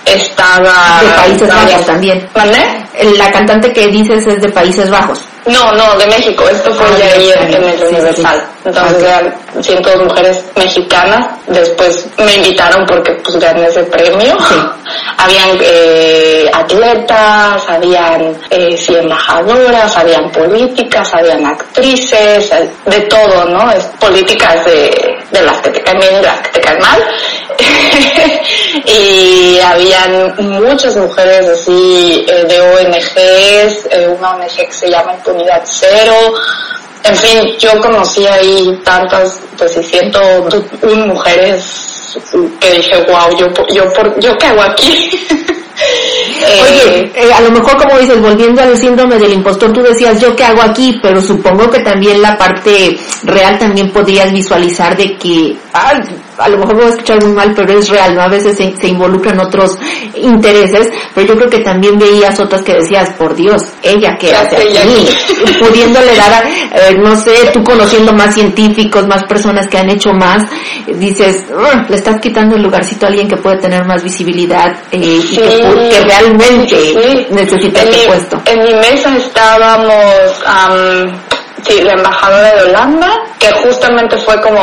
estaba... 0.04 1.00
De 1.02 1.08
Países 1.10 1.48
Bajos 1.48 1.86
también. 1.86 2.28
¿Vale? 2.34 2.84
La 3.16 3.30
cantante 3.30 3.72
que 3.72 3.88
dices 3.88 4.26
es 4.26 4.40
de 4.40 4.48
Países 4.48 4.90
Bajos. 4.90 5.20
No, 5.46 5.72
no, 5.72 5.96
de 5.96 6.06
México. 6.06 6.44
Esto 6.48 6.72
fue 6.74 6.86
ah, 6.86 6.98
ya 6.98 7.06
ahí 7.06 7.30
en, 7.30 7.64
el 7.64 7.82
Universal. 7.84 8.42
Entonces 8.64 9.02
eran 9.02 9.34
102 9.60 10.04
mujeres 10.04 10.44
mexicanas. 10.56 11.26
Después 11.46 12.06
me 12.18 12.36
invitaron 12.36 12.84
porque 12.86 13.12
pues 13.24 13.38
gané 13.38 13.66
ese 13.66 13.82
premio. 13.84 14.36
Habían 15.18 15.58
eh, 15.60 16.50
atletas, 16.52 17.62
habían 17.68 18.36
eh, 18.50 18.76
sí, 18.76 18.94
embajadoras, 18.94 19.96
habían 19.96 20.30
políticas, 20.30 21.12
habían 21.12 21.44
actrices, 21.44 22.50
de 22.86 23.00
todo, 23.02 23.44
¿no? 23.46 23.70
Es 23.72 23.84
políticas 24.00 24.64
de, 24.64 25.18
de 25.30 25.42
las 25.42 25.60
que 25.60 25.70
te 25.70 25.82
caen 25.82 25.98
bien 25.98 26.14
y 26.20 26.22
las 26.22 26.38
que 26.40 26.50
te 26.50 26.60
caen 26.60 26.78
mal. 26.78 27.04
y 28.86 29.58
habían 29.58 30.34
muchas 30.38 30.96
mujeres 30.96 31.48
así 31.48 32.24
eh, 32.28 32.44
de 32.44 32.60
ONGs, 32.60 33.88
eh, 33.90 34.14
una 34.16 34.36
ONG 34.36 34.56
que 34.56 34.72
se 34.72 34.88
llama 34.88 35.14
Impunidad 35.14 35.62
Cero, 35.64 36.14
en 37.04 37.16
fin, 37.16 37.56
yo 37.58 37.80
conocí 37.80 38.26
ahí 38.26 38.80
tantas, 38.84 39.40
pues 39.56 39.76
y 39.76 39.82
siento 39.82 40.20
un 40.82 41.08
mujeres 41.08 41.87
que 42.60 42.72
dije, 42.72 42.96
wow, 43.08 43.36
yo, 43.36 43.46
yo, 43.74 43.92
por, 43.92 44.18
yo 44.20 44.36
qué 44.38 44.46
hago 44.46 44.62
aquí. 44.62 45.10
Oye, 46.40 47.12
eh, 47.14 47.32
a 47.32 47.40
lo 47.40 47.50
mejor 47.50 47.76
como 47.76 47.98
dices, 47.98 48.20
volviendo 48.20 48.62
al 48.62 48.76
síndrome 48.76 49.16
del 49.16 49.32
impostor, 49.32 49.72
tú 49.72 49.82
decías 49.82 50.20
yo 50.20 50.34
qué 50.34 50.44
hago 50.44 50.62
aquí, 50.62 50.98
pero 51.02 51.20
supongo 51.20 51.70
que 51.70 51.80
también 51.80 52.22
la 52.22 52.36
parte 52.36 52.96
real 53.24 53.58
también 53.58 53.90
podrías 53.90 54.32
visualizar 54.32 54.96
de 54.96 55.16
que, 55.16 55.56
a 55.72 56.48
lo 56.48 56.58
mejor 56.58 56.74
me 56.74 56.82
voy 56.82 56.90
a 56.90 56.94
escuchar 56.94 57.22
muy 57.22 57.32
mal, 57.32 57.52
pero 57.54 57.78
es 57.78 57.88
real, 57.88 58.14
¿no? 58.14 58.22
A 58.22 58.28
veces 58.28 58.56
se, 58.56 58.88
involucran 58.88 59.38
otros 59.40 59.76
intereses, 60.14 60.88
pero 61.14 61.26
yo 61.26 61.36
creo 61.36 61.50
que 61.50 61.58
también 61.58 61.98
veías 61.98 62.38
otras 62.40 62.62
que 62.62 62.74
decías, 62.74 63.10
por 63.18 63.34
Dios, 63.34 63.62
ella 63.82 64.16
que 64.18 64.34
hace 64.34 64.56
aquí, 64.56 65.08
pudiéndole 65.60 66.14
dar, 66.16 66.44
a, 66.44 66.48
eh, 66.48 66.96
no 67.02 67.16
sé, 67.16 67.50
tú 67.52 67.62
conociendo 67.64 68.12
más 68.12 68.34
científicos, 68.34 69.06
más 69.06 69.24
personas 69.24 69.68
que 69.68 69.78
han 69.78 69.90
hecho 69.90 70.10
más, 70.12 70.44
dices, 70.86 71.44
le 71.88 71.96
estás 71.98 72.20
quitando 72.20 72.56
el 72.56 72.62
lugarcito 72.62 73.06
a 73.06 73.08
alguien 73.08 73.28
que 73.28 73.36
puede 73.36 73.58
tener 73.58 73.84
más 73.84 74.02
visibilidad 74.02 74.76
eh, 74.90 74.98
y 74.98 75.36
que, 75.36 76.00
realmente 76.00 77.26
necesita 77.30 77.82
este 77.82 78.06
puesto. 78.06 78.40
En 78.46 78.62
mi 78.62 78.74
mesa 78.74 79.16
estábamos 79.16 79.94
sí, 81.62 81.82
la 81.82 81.92
embajadora 81.92 82.54
de 82.54 82.62
Holanda, 82.62 83.10
que 83.38 83.52
justamente 83.52 84.16
fue 84.18 84.40
como 84.40 84.60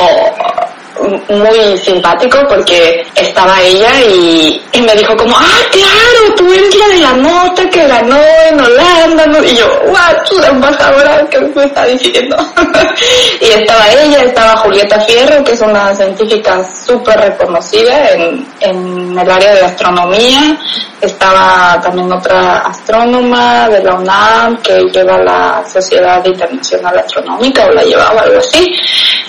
muy 1.30 1.78
simpático 1.78 2.40
porque 2.48 3.06
estaba 3.16 3.62
ella 3.62 3.90
y, 4.02 4.62
me 4.82 4.96
dijo 4.96 5.16
como, 5.16 5.36
ah, 5.36 5.62
claro, 5.72 6.36
tú 6.36 6.52
eres 6.52 6.76
la 6.76 6.88
de 6.88 6.98
la 7.00 7.14
nota 7.14 7.70
que 7.70 7.88
ganó 7.88 8.20
en 8.48 8.60
Holanda, 8.60 9.26
y 9.44 9.56
yo, 9.56 9.66
guau, 9.88 10.40
la 10.42 10.48
embajadora 10.48 11.28
que 11.30 11.40
me 11.40 11.64
está 11.64 11.86
diciendo. 11.86 12.38
y 13.42 13.46
estaba 13.46 13.92
ella, 13.92 14.24
estaba 14.24 14.58
Julieta 14.58 15.00
Fierro, 15.02 15.44
que 15.44 15.54
es 15.54 15.62
una 15.62 15.96
científica 15.96 16.64
súper 16.86 17.20
reconocida 17.20 18.12
en, 18.12 18.48
en 18.60 19.18
el 19.18 19.32
área 19.32 19.56
de 19.56 19.62
astronomía, 19.62 20.58
estaba 21.02 21.80
también 21.82 22.12
otra 22.12 22.60
astrónoma 22.60 23.70
de 23.70 23.84
la 23.84 23.96
UNAM 23.96 24.58
que 24.58 24.80
lleva 24.92 25.18
la 25.20 25.64
Sociedad 25.72 26.24
Internacional 26.26 26.98
Astronómica 26.98 27.66
o 27.66 27.72
la 27.72 27.84
llevaba 27.84 28.22
algo 28.22 28.40
así. 28.40 28.76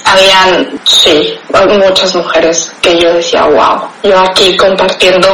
Habían, 0.04 0.80
sí, 0.84 1.38
muchas 1.64 2.14
mujeres 2.14 2.72
que 2.80 2.98
yo 2.98 3.12
decía, 3.12 3.44
wow, 3.44 3.88
yo 4.02 4.18
aquí 4.18 4.56
compartiendo 4.56 5.28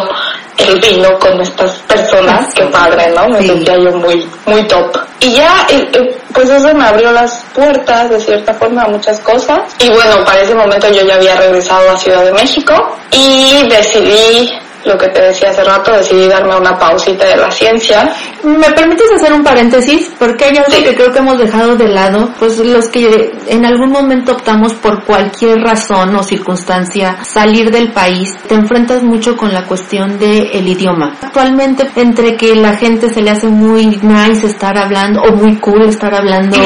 el 0.59 0.81
vino 0.81 1.19
con 1.19 1.41
estas 1.41 1.73
personas, 1.81 2.53
qué 2.55 2.65
padre, 2.67 3.11
¿no? 3.15 3.29
Me 3.29 3.47
sentía 3.47 3.77
yo 3.77 3.91
muy, 3.97 4.29
muy 4.47 4.63
top. 4.69 4.97
Y 5.21 5.33
ya, 5.35 5.67
eh, 5.71 5.89
eh, 5.93 6.17
pues 6.33 6.51
eso 6.51 6.75
me 6.75 6.85
abrió 6.85 7.13
las 7.13 7.45
puertas 7.55 8.11
de 8.11 8.21
cierta 8.21 8.53
forma 8.55 8.83
a 8.83 8.89
muchas 8.89 9.21
cosas. 9.21 9.61
Y 9.79 9.89
bueno, 9.91 10.25
para 10.25 10.41
ese 10.43 10.55
momento 10.55 10.89
yo 10.91 11.03
ya 11.05 11.15
había 11.15 11.37
regresado 11.37 11.91
a 11.91 11.97
Ciudad 11.97 12.25
de 12.25 12.33
México 12.33 12.75
y 13.11 13.67
decidí 13.69 14.51
lo 14.85 14.99
que 14.99 15.09
te 15.09 15.23
decía 15.23 15.51
hace 15.51 15.65
rato, 15.65 15.93
decidí 15.93 16.29
darme 16.29 16.57
una 16.57 16.79
pausita 16.79 17.27
de 17.27 17.37
la 17.37 17.51
ciencia. 17.51 18.13
¿Me 18.43 18.71
permites 18.73 19.11
hacer 19.15 19.33
un 19.33 19.45
paréntesis? 19.45 20.13
Porque 20.19 20.47
hay 20.47 20.57
algo 20.57 20.85
que 20.85 20.95
creo 20.95 21.13
que 21.13 21.19
hemos 21.19 21.39
dejado 21.39 21.77
de 21.77 21.89
lado, 21.89 22.31
pues 22.39 22.59
los 22.59 22.89
que 22.89 23.33
en 23.47 23.65
algún 23.65 23.91
momento 23.91 24.33
optamos 24.33 24.75
por 24.75 25.05
cualquier 25.05 25.59
razón 25.59 26.15
o 26.17 26.23
circunstancia 26.23 27.23
salir 27.25 27.71
del 27.71 27.93
país, 27.93 28.29
te 28.49 28.55
enfrentas 28.55 29.03
mucho 29.03 29.37
con 29.37 29.53
la 29.53 29.67
cuestión 29.67 30.19
del 30.19 30.49
el 30.53 30.69
idioma. 30.69 31.17
Actualmente, 31.23 31.89
entre 31.97 32.37
que 32.37 32.55
la 32.57 32.77
gente 32.77 33.09
se 33.09 33.23
le 33.23 33.31
hace 33.31 33.49
muy 33.49 33.87
nice 34.03 34.47
estar 34.47 34.77
hablando 34.77 35.23
o 35.23 35.33
muy 35.33 35.57
cool 35.57 35.83
estar 35.83 36.15
hablando 36.15 36.57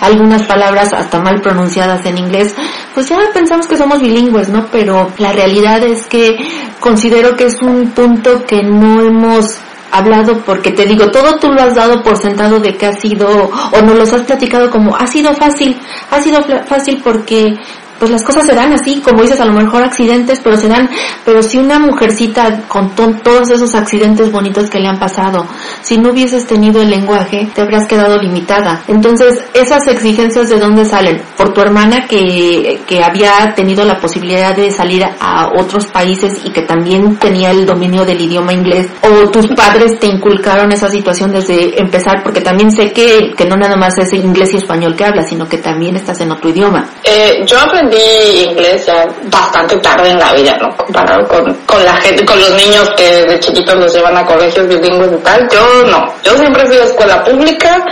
algunas 0.00 0.42
palabras 0.42 0.92
hasta 0.92 1.20
mal 1.20 1.40
pronunciadas 1.40 2.04
en 2.06 2.18
inglés, 2.18 2.54
pues 2.94 3.08
ya 3.08 3.18
pensamos 3.32 3.66
que 3.66 3.76
somos 3.76 4.00
bilingües, 4.00 4.48
¿no? 4.48 4.66
Pero 4.70 5.12
la 5.18 5.32
realidad 5.32 5.82
es 5.82 6.06
que 6.06 6.36
considero 6.82 7.36
que 7.36 7.44
es 7.44 7.62
un 7.62 7.92
punto 7.92 8.44
que 8.44 8.62
no 8.62 9.00
hemos 9.00 9.58
hablado 9.92 10.42
porque 10.44 10.72
te 10.72 10.84
digo, 10.84 11.10
todo 11.10 11.38
tú 11.38 11.48
lo 11.48 11.62
has 11.62 11.74
dado 11.74 12.02
por 12.02 12.16
sentado 12.16 12.58
de 12.58 12.76
que 12.76 12.86
ha 12.86 12.92
sido, 12.92 13.28
o 13.28 13.82
no 13.82 13.94
los 13.94 14.12
has 14.12 14.22
platicado 14.22 14.70
como, 14.70 14.96
ha 14.96 15.06
sido 15.06 15.32
fácil, 15.34 15.78
ha 16.10 16.20
sido 16.20 16.42
fácil 16.66 17.00
porque 17.04 17.54
pues 18.02 18.10
las 18.10 18.24
cosas 18.24 18.44
se 18.44 18.52
dan 18.52 18.72
así, 18.72 19.00
como 19.00 19.22
dices, 19.22 19.40
a 19.40 19.44
lo 19.44 19.52
mejor 19.52 19.84
accidentes, 19.84 20.40
pero 20.42 20.56
se 20.56 20.66
dan, 20.66 20.90
pero 21.24 21.40
si 21.40 21.56
una 21.56 21.78
mujercita 21.78 22.62
con 22.66 22.90
todos 22.96 23.48
esos 23.48 23.76
accidentes 23.76 24.32
bonitos 24.32 24.68
que 24.68 24.80
le 24.80 24.88
han 24.88 24.98
pasado, 24.98 25.46
si 25.82 25.98
no 25.98 26.10
hubieses 26.10 26.44
tenido 26.44 26.82
el 26.82 26.90
lenguaje, 26.90 27.48
te 27.54 27.62
habrías 27.62 27.86
quedado 27.86 28.18
limitada. 28.18 28.82
Entonces, 28.88 29.44
esas 29.54 29.86
exigencias 29.86 30.48
de 30.48 30.58
dónde 30.58 30.84
salen? 30.84 31.22
Por 31.36 31.52
tu 31.52 31.60
hermana 31.60 32.08
que, 32.08 32.80
que 32.88 33.04
había 33.04 33.54
tenido 33.54 33.84
la 33.84 34.00
posibilidad 34.00 34.56
de 34.56 34.72
salir 34.72 35.04
a 35.04 35.52
otros 35.56 35.86
países 35.86 36.40
y 36.44 36.50
que 36.50 36.62
también 36.62 37.14
tenía 37.18 37.52
el 37.52 37.64
dominio 37.64 38.04
del 38.04 38.20
idioma 38.20 38.52
inglés, 38.52 38.88
o 39.02 39.30
tus 39.30 39.46
padres 39.54 40.00
te 40.00 40.08
inculcaron 40.08 40.72
esa 40.72 40.88
situación 40.88 41.30
desde 41.30 41.80
empezar, 41.80 42.24
porque 42.24 42.40
también 42.40 42.72
sé 42.72 42.90
que, 42.90 43.32
que 43.36 43.44
no 43.44 43.54
nada 43.54 43.76
más 43.76 43.96
es 43.98 44.12
inglés 44.12 44.54
y 44.54 44.56
español 44.56 44.96
que 44.96 45.04
hablas, 45.04 45.28
sino 45.28 45.48
que 45.48 45.58
también 45.58 45.94
estás 45.94 46.20
en 46.20 46.32
otro 46.32 46.50
idioma. 46.50 46.90
Eh, 47.04 47.44
yo 47.46 47.60
aprendí 47.60 47.91
inglés 47.96 48.86
ya 48.86 49.06
bastante 49.24 49.76
tarde 49.78 50.10
en 50.10 50.18
la 50.18 50.32
vida, 50.32 50.56
¿no? 50.60 50.76
Comparado 50.76 51.26
con, 51.28 51.54
con 51.66 51.84
la 51.84 51.94
gente, 51.96 52.24
con 52.24 52.38
los 52.38 52.50
niños 52.50 52.88
que 52.96 53.24
de 53.24 53.40
chiquitos 53.40 53.74
los 53.76 53.94
llevan 53.94 54.16
a 54.16 54.24
colegios 54.26 54.66
bilingües 54.68 55.12
y 55.12 55.22
tal. 55.22 55.48
Yo 55.50 55.84
no. 55.90 56.12
Yo 56.22 56.36
siempre 56.36 56.66
fui 56.66 56.76
a 56.76 56.84
escuela 56.84 57.24
pública 57.24 57.84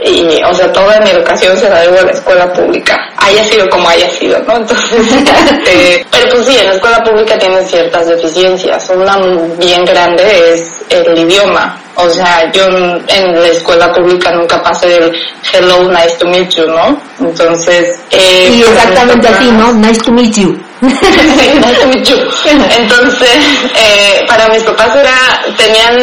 y, 0.00 0.42
o 0.44 0.54
sea, 0.54 0.72
toda 0.72 1.00
mi 1.00 1.10
educación 1.10 1.56
se 1.56 1.68
la 1.68 1.80
debo 1.80 1.98
a 1.98 2.02
la 2.02 2.12
escuela 2.12 2.52
pública. 2.52 2.96
Haya 3.16 3.44
sido 3.44 3.68
como 3.68 3.88
haya 3.88 4.08
sido, 4.10 4.38
¿no? 4.40 4.56
Entonces, 4.56 5.12
este, 5.12 6.06
pero 6.10 6.28
pues 6.30 6.46
sí, 6.46 6.56
en 6.58 6.68
la 6.68 6.74
escuela 6.74 7.02
pública 7.02 7.38
tienen 7.38 7.66
ciertas 7.66 8.06
deficiencias. 8.06 8.90
Una 8.90 9.16
bien 9.58 9.84
grande 9.84 10.52
es 10.52 10.84
el 10.88 11.18
idioma. 11.18 11.80
O 11.96 12.08
sea, 12.10 12.50
yo 12.52 12.64
en 12.68 13.42
la 13.42 13.48
escuela 13.48 13.92
pública 13.92 14.30
nunca 14.30 14.62
pasé 14.62 14.86
del 14.86 15.12
hello, 15.52 15.90
nice 15.90 16.16
to 16.18 16.26
meet 16.28 16.48
you, 16.50 16.66
¿no? 16.66 17.00
Entonces... 17.18 17.98
Eh, 18.12 18.52
y 18.54 18.62
exactamente 18.62 19.26
así, 19.26 19.50
¿no? 19.50 19.72
Nice 19.72 20.00
to 20.02 20.12
meet 20.12 20.32
you. 20.36 20.56
nice 20.80 21.80
to 21.80 21.88
meet 21.88 22.04
you. 22.04 22.16
Entonces, 22.78 23.38
eh, 23.74 24.24
para 24.28 24.48
mis 24.48 24.62
papás 24.62 24.94
era, 24.94 25.42
tenían, 25.56 25.98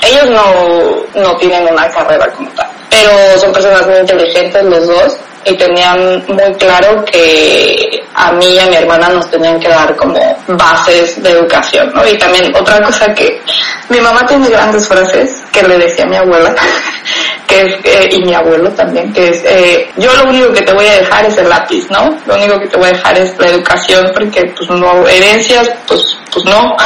ellos 0.00 0.30
no, 0.30 1.20
no 1.20 1.36
tienen 1.36 1.68
una 1.70 1.90
carrera 1.90 2.26
como 2.32 2.48
tal, 2.52 2.68
pero 2.94 3.38
son 3.40 3.52
personas 3.52 3.86
muy 3.86 3.96
inteligentes 3.96 4.62
los 4.64 4.86
dos 4.86 5.16
y 5.46 5.56
tenían 5.56 6.24
muy 6.28 6.54
claro 6.54 7.04
que 7.04 8.02
a 8.14 8.32
mí 8.32 8.46
y 8.54 8.58
a 8.58 8.66
mi 8.66 8.76
hermana 8.76 9.08
nos 9.08 9.28
tenían 9.30 9.58
que 9.58 9.68
dar 9.68 9.94
como 9.96 10.18
bases 10.46 11.22
de 11.22 11.30
educación, 11.30 11.90
¿no? 11.94 12.06
Y 12.06 12.16
también 12.16 12.54
otra 12.54 12.82
cosa 12.82 13.12
que 13.12 13.40
mi 13.88 14.00
mamá 14.00 14.24
tiene 14.26 14.48
grandes 14.48 14.86
frases 14.86 15.42
que 15.52 15.62
le 15.62 15.76
decía 15.76 16.04
a 16.04 16.08
mi 16.08 16.16
abuela, 16.16 16.54
que 17.46 17.60
es, 17.60 17.74
eh, 17.84 18.08
y 18.12 18.24
mi 18.24 18.34
abuelo 18.34 18.70
también, 18.70 19.12
que 19.12 19.28
es, 19.28 19.42
eh, 19.44 19.90
yo 19.96 20.10
lo 20.14 20.30
único 20.30 20.52
que 20.52 20.62
te 20.62 20.72
voy 20.72 20.86
a 20.86 21.00
dejar 21.00 21.26
es 21.26 21.36
el 21.36 21.48
lápiz, 21.48 21.90
¿no? 21.90 22.16
Lo 22.26 22.34
único 22.36 22.58
que 22.60 22.68
te 22.68 22.76
voy 22.76 22.86
a 22.86 22.92
dejar 22.92 23.18
es 23.18 23.36
la 23.38 23.48
educación, 23.48 24.10
porque 24.14 24.52
pues 24.56 24.70
no, 24.70 25.06
herencias, 25.08 25.68
pues, 25.86 26.16
pues 26.34 26.44
no, 26.46 26.76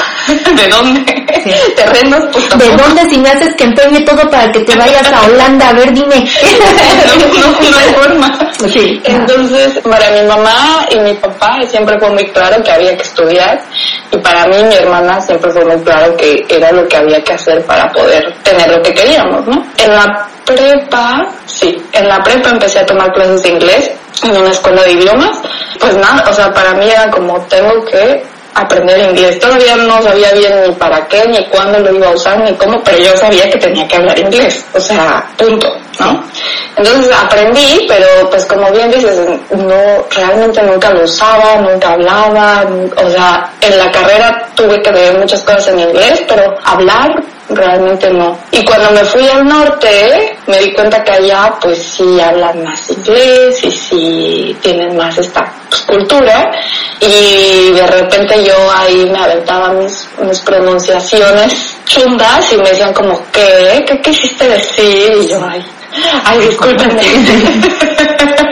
¿de 0.56 0.68
dónde? 0.68 1.26
Terrenos, 1.74 2.24
pues 2.32 2.48
tampoco. 2.48 2.70
¿De 2.70 2.76
dónde 2.76 3.10
si 3.10 3.18
me 3.18 3.30
haces 3.30 3.54
que 3.56 3.64
empeñe 3.64 4.00
todo 4.02 4.28
para 4.30 4.52
que 4.52 4.60
te 4.60 4.76
vayas 4.76 5.10
a 5.10 5.22
Holanda? 5.26 5.70
A 5.70 5.72
ver, 5.72 5.92
dime. 5.94 6.16
no, 7.06 7.40
no, 7.40 7.70
no 7.70 7.78
hay 7.78 7.94
forma. 7.94 8.38
Sí. 8.70 9.00
Entonces, 9.04 9.78
para 9.88 10.10
mi 10.10 10.22
mamá 10.22 10.86
y 10.90 10.98
mi 10.98 11.14
papá 11.14 11.58
siempre 11.66 11.98
fue 11.98 12.10
muy 12.10 12.26
claro 12.28 12.62
que 12.62 12.70
había 12.70 12.94
que 12.96 13.02
estudiar 13.02 13.62
y 14.10 14.18
para 14.18 14.46
mí 14.46 14.58
y 14.58 14.64
mi 14.64 14.74
hermana 14.74 15.20
siempre 15.20 15.50
fue 15.50 15.64
muy 15.64 15.82
claro 15.82 16.14
que 16.16 16.44
era 16.48 16.70
lo 16.72 16.86
que 16.86 16.96
había 16.96 17.22
que 17.22 17.32
hacer 17.32 17.64
para 17.64 17.90
poder 17.92 18.34
tener 18.42 18.68
lo 18.70 18.82
que 18.82 18.92
queríamos, 18.92 19.46
¿no? 19.46 19.64
En 19.78 19.94
la 19.94 20.28
prepa, 20.44 21.26
sí, 21.46 21.82
en 21.92 22.08
la 22.08 22.22
prepa 22.22 22.50
empecé 22.50 22.80
a 22.80 22.86
tomar 22.86 23.12
clases 23.12 23.42
de 23.42 23.48
inglés 23.50 23.90
en 24.22 24.36
una 24.36 24.50
escuela 24.50 24.82
de 24.82 24.92
idiomas. 24.92 25.38
Pues 25.78 25.96
nada, 25.96 26.28
o 26.28 26.32
sea, 26.32 26.52
para 26.52 26.74
mí 26.74 26.90
era 26.90 27.10
como 27.10 27.40
tengo 27.42 27.84
que 27.84 28.22
aprender 28.60 28.98
inglés. 28.98 29.38
Todavía 29.38 29.76
no 29.76 30.02
sabía 30.02 30.32
bien 30.32 30.52
ni 30.66 30.72
para 30.74 31.06
qué, 31.06 31.24
ni 31.28 31.44
cuándo 31.46 31.78
lo 31.78 31.94
iba 31.94 32.08
a 32.08 32.12
usar, 32.12 32.38
ni 32.40 32.52
cómo, 32.54 32.82
pero 32.84 32.98
yo 32.98 33.16
sabía 33.16 33.50
que 33.50 33.58
tenía 33.58 33.86
que 33.86 33.96
hablar 33.96 34.18
inglés. 34.18 34.64
O 34.74 34.80
sea, 34.80 35.24
punto, 35.36 35.68
¿no? 36.00 36.22
Entonces 36.76 37.14
aprendí, 37.14 37.86
pero 37.88 38.06
pues 38.30 38.44
como 38.46 38.70
bien 38.70 38.90
dices, 38.90 39.18
no, 39.50 40.04
realmente 40.14 40.62
nunca 40.62 40.90
lo 40.90 41.04
usaba, 41.04 41.56
nunca 41.56 41.92
hablaba, 41.92 42.64
o 42.96 43.10
sea, 43.10 43.50
en 43.60 43.78
la 43.78 43.90
carrera 43.90 44.48
tuve 44.54 44.80
que 44.82 44.92
ver 44.92 45.18
muchas 45.18 45.42
cosas 45.42 45.68
en 45.68 45.80
inglés, 45.80 46.22
pero 46.28 46.56
hablar 46.64 47.10
realmente 47.50 48.10
no. 48.10 48.38
Y 48.52 48.64
cuando 48.64 48.90
me 48.90 49.04
fui 49.04 49.26
al 49.28 49.46
norte, 49.46 50.36
me 50.46 50.58
di 50.58 50.72
cuenta 50.72 51.02
que 51.02 51.12
allá 51.12 51.54
pues 51.60 51.82
sí 51.82 52.20
hablan 52.20 52.62
más 52.62 52.90
inglés 52.90 53.64
y 53.64 53.70
sí 53.70 54.56
tienen 54.60 54.96
más 54.96 55.16
esta 55.18 55.52
pues, 55.68 55.82
cultura 55.82 56.50
y 57.00 57.72
de 57.72 57.86
repente 57.86 58.44
yo 58.44 58.54
ahí 58.72 59.08
me 59.10 59.18
aventaba 59.18 59.72
mis, 59.72 60.08
mis 60.20 60.40
pronunciaciones 60.40 61.76
chundas 61.84 62.52
y 62.52 62.56
me 62.56 62.70
decían 62.70 62.92
como, 62.92 63.20
¿qué? 63.32 63.84
¿Qué 63.86 64.00
quisiste 64.00 64.48
decir? 64.48 65.12
Y 65.22 65.28
yo, 65.28 65.40
ay, 65.48 65.64
ay, 66.24 66.38
discúlpenme. 66.40 67.02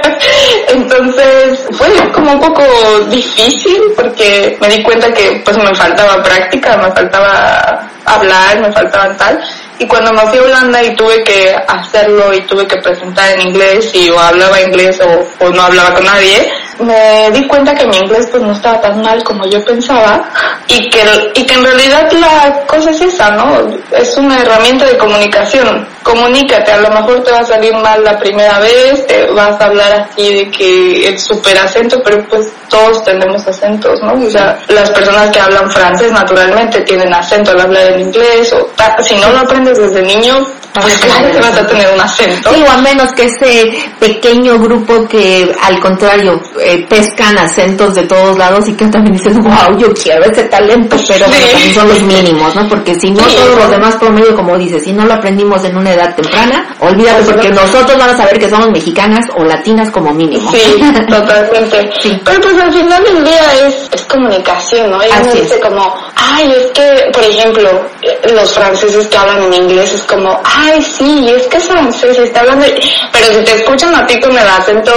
Entonces 0.77 1.67
fue 1.73 1.89
como 2.13 2.33
un 2.33 2.41
poco 2.41 2.63
difícil 3.09 3.81
porque 3.97 4.59
me 4.61 4.69
di 4.69 4.83
cuenta 4.83 5.11
que 5.13 5.41
pues 5.43 5.57
me 5.57 5.75
faltaba 5.75 6.23
práctica, 6.23 6.77
me 6.77 6.93
faltaba 6.93 7.89
hablar, 8.05 8.61
me 8.61 8.71
faltaba 8.71 9.17
tal. 9.17 9.43
Y 9.79 9.87
cuando 9.87 10.13
me 10.13 10.21
fui 10.29 10.39
a 10.39 10.43
Holanda 10.43 10.83
y 10.83 10.95
tuve 10.95 11.25
que 11.25 11.57
hacerlo 11.67 12.33
y 12.35 12.43
tuve 12.43 12.67
que 12.67 12.77
presentar 12.77 13.33
en 13.33 13.49
inglés 13.49 13.91
y 13.95 14.11
o 14.11 14.21
hablaba 14.21 14.61
inglés 14.61 15.01
o, 15.01 15.45
o 15.45 15.51
no 15.51 15.63
hablaba 15.63 15.95
con 15.95 16.05
nadie, 16.05 16.53
me 16.81 17.31
di 17.33 17.47
cuenta 17.47 17.75
que 17.75 17.87
mi 17.87 17.97
inglés 17.97 18.29
pues 18.31 18.43
no 18.43 18.53
estaba 18.53 18.81
tan 18.81 19.03
mal 19.03 19.23
como 19.25 19.47
yo 19.47 19.65
pensaba 19.65 20.29
y 20.69 20.89
que, 20.91 21.01
y 21.35 21.45
que 21.45 21.55
en 21.55 21.65
realidad 21.65 22.11
la 22.13 22.67
cosa 22.67 22.91
es 22.91 23.01
esa, 23.01 23.31
¿no? 23.31 23.67
Es 23.93 24.17
una 24.17 24.41
herramienta 24.41 24.85
de 24.85 24.99
comunicación. 24.99 25.87
comunícate, 26.03 26.73
a 26.73 26.81
lo 26.81 26.91
mejor 26.91 27.23
te 27.25 27.33
va 27.33 27.41
a 27.41 27.45
salir 27.45 27.75
mal 27.75 28.05
la 28.05 28.19
primera 28.19 28.59
vez, 28.61 29.07
te 29.07 29.27
vas 29.33 29.61
a 29.61 29.65
hablar 29.65 30.09
así 30.09 30.35
de 30.35 30.51
que 30.51 31.09
el 31.09 31.19
super 31.19 31.59
acento, 31.59 32.01
pero 32.05 32.25
pues 32.29 32.47
todos 32.69 33.03
tenemos 33.05 33.47
acentos, 33.47 34.01
¿no? 34.03 34.15
O 34.15 34.31
sea, 34.31 34.59
las 34.69 34.91
personas 34.91 35.31
que 35.31 35.41
hablan 35.41 35.71
francés 35.71 36.13
naturalmente 36.13 36.81
tienen 36.83 37.13
acento 37.13 37.53
al 37.53 37.61
hablar 37.61 37.93
en 37.93 38.01
inglés, 38.01 38.53
o 38.53 38.71
si 39.03 39.17
no 39.17 39.31
lo 39.31 39.39
aprendes 39.41 39.79
desde 39.79 40.03
niño, 40.03 40.47
pues 40.81 40.99
claro 40.99 41.33
que 41.33 41.41
vas 41.41 41.57
a 41.57 41.67
tener 41.67 41.93
un 41.93 42.01
acento. 42.01 42.53
Sí, 42.53 42.63
o 42.63 42.71
a 42.71 42.77
menos 42.79 43.13
que 43.13 43.25
ese 43.25 43.73
pequeño 43.99 44.59
grupo 44.59 45.07
que 45.09 45.55
al 45.63 45.81
contrario 45.81 46.41
eh, 46.67 46.87
pescan 46.89 47.39
acentos 47.39 47.95
de 47.95 48.03
todos 48.03 48.37
lados 48.37 48.69
y 48.69 48.75
que 48.75 48.87
también 48.87 49.17
dices, 49.17 49.37
wow, 49.39 49.79
yo 49.79 49.93
quiero 49.95 50.25
ese 50.25 50.45
talento, 50.45 50.97
pero 51.07 51.27
bueno, 51.27 51.47
también 51.53 51.75
son 51.75 51.89
los 51.89 52.03
mínimos, 52.03 52.57
¿no? 52.57 52.69
Porque 52.69 52.95
si 52.95 53.11
no, 53.11 53.23
todos 53.23 53.57
los 53.57 53.71
demás 53.71 53.95
promedio, 53.97 54.35
como 54.35 54.59
dices, 54.59 54.83
si 54.83 54.93
no 54.93 55.05
lo 55.05 55.15
aprendimos 55.15 55.65
en 55.65 55.77
una 55.77 55.93
edad 55.93 56.15
temprana, 56.17 56.75
olvídate 56.81 57.23
porque 57.25 57.51
nosotros 57.51 57.97
van 57.99 58.11
a 58.11 58.17
saber 58.17 58.39
que 58.39 58.49
somos 58.49 58.71
mexicanas 58.71 59.27
o 59.37 59.45
latinas 59.45 59.91
como 59.91 60.13
mínimo. 60.13 60.51
Sí, 60.51 60.83
totalmente. 61.09 61.91
Sí. 62.01 62.21
Pero 62.25 62.41
pues 62.41 62.59
al 62.59 62.73
final 62.73 63.05
del 63.05 63.25
día 63.25 63.67
es, 63.67 63.89
es 63.93 64.03
comunicación, 64.07 64.91
¿no? 64.91 65.03
Ella 65.03 65.23
me 65.23 65.41
dice 65.41 65.61
como, 65.61 65.95
ay, 66.17 66.53
es 66.53 66.73
que, 66.73 67.11
por 67.13 67.23
ejemplo, 67.23 67.71
eh, 68.03 68.33
los 68.35 68.53
franceses 68.53 69.07
que 69.07 69.17
hablan 69.17 69.45
en 69.45 69.55
inglés 69.55 69.95
es 69.95 70.03
como, 70.03 70.41
ay, 70.45 70.83
sí, 70.83 71.29
es 71.29 71.47
que 71.47 71.59
es 71.59 71.65
francés, 71.65 72.19
está 72.19 72.41
hablando, 72.41 72.67
pero 73.13 73.27
si 73.27 73.45
te 73.45 73.55
escuchan 73.55 73.95
a 73.95 74.07
ti 74.07 74.19
con 74.21 74.33
el 74.33 74.47
acento 74.47 74.93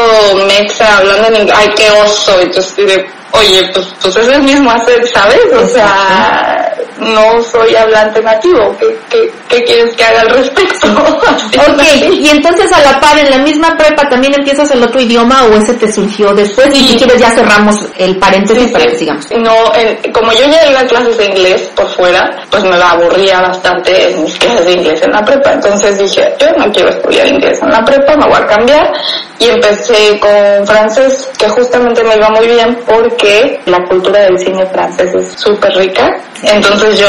mexa 0.48 0.98
hablando 0.98 1.28
en 1.28 1.36
inglés, 1.42 1.59
ay, 1.60 1.70
qué 1.76 1.92
oso, 1.92 2.40
entonces 2.40 3.06
oye, 3.32 3.70
pues, 3.74 3.88
pues 4.02 4.16
es 4.16 4.28
el 4.28 4.44
mismo 4.44 4.72
hacer, 4.72 5.08
¿sabes? 5.08 5.42
O 5.56 5.68
sea, 5.68 6.74
no 7.00 7.42
soy 7.44 7.76
hablante 7.76 8.22
nativo, 8.22 8.76
¿qué, 8.80 8.98
qué, 9.10 9.32
qué 9.48 9.64
quieres 9.64 9.96
que 9.96 10.04
haga 10.04 10.22
al 10.22 10.30
respecto? 10.30 10.88
ok, 10.88 11.82
y 12.12 12.30
entonces 12.30 12.72
a 12.72 12.82
la 12.82 13.00
par, 13.00 13.18
en 13.18 13.30
la 13.30 13.40
misma 13.40 13.76
prepa 13.78 14.08
también 14.10 14.34
empiezas 14.34 14.70
el 14.72 14.84
otro 14.84 15.00
idioma 15.00 15.44
o 15.46 15.54
ese 15.54 15.74
te 15.74 15.92
surgió 15.92 16.34
después 16.34 16.68
y 16.74 16.88
si 16.88 16.98
quieres 16.98 17.20
ya 17.20 17.32
cerramos 17.32 17.78
el 17.98 18.18
paréntesis 18.18 18.72
para 18.72 18.86
que 18.86 18.98
sigamos. 18.98 19.26
No, 19.32 19.56
como 20.14 20.32
yo 20.34 20.46
ya 20.46 20.70
iba 20.70 20.82
a 20.82 20.86
clases 20.86 21.18
de 21.18 21.26
inglés 21.26 21.62
por 21.76 21.88
fuera, 21.90 22.30
pues 22.50 22.64
me 22.64 22.76
aburría 22.76 23.42
bastante 23.42 24.12
en 24.12 24.24
mis 24.24 24.38
clases 24.38 24.66
de 24.66 24.74
inglés 24.74 25.02
en 25.02 25.12
la 25.12 25.24
prepa, 25.24 25.54
entonces 25.54 25.98
dije, 25.98 26.34
yo 26.40 26.48
no 26.58 26.72
quiero 26.72 26.90
estudiar 26.90 27.28
inglés 27.28 27.60
en 27.62 27.70
la 27.70 27.84
prepa, 27.84 28.16
me 28.16 28.28
voy 28.28 28.42
a 28.42 28.46
cambiar. 28.46 28.92
Y 29.40 29.48
empecé 29.48 30.20
con 30.20 30.68
francés, 30.68 31.30
que 31.38 31.48
justamente 31.48 32.04
me 32.04 32.18
iba 32.18 32.30
muy 32.30 32.46
bien 32.46 32.78
porque 32.86 33.19
la 33.66 33.84
cultura 33.86 34.22
del 34.22 34.38
cine 34.38 34.66
francés 34.68 35.14
es 35.14 35.40
súper 35.40 35.76
rica. 35.76 36.16
Entonces 36.44 37.00
yo 37.00 37.08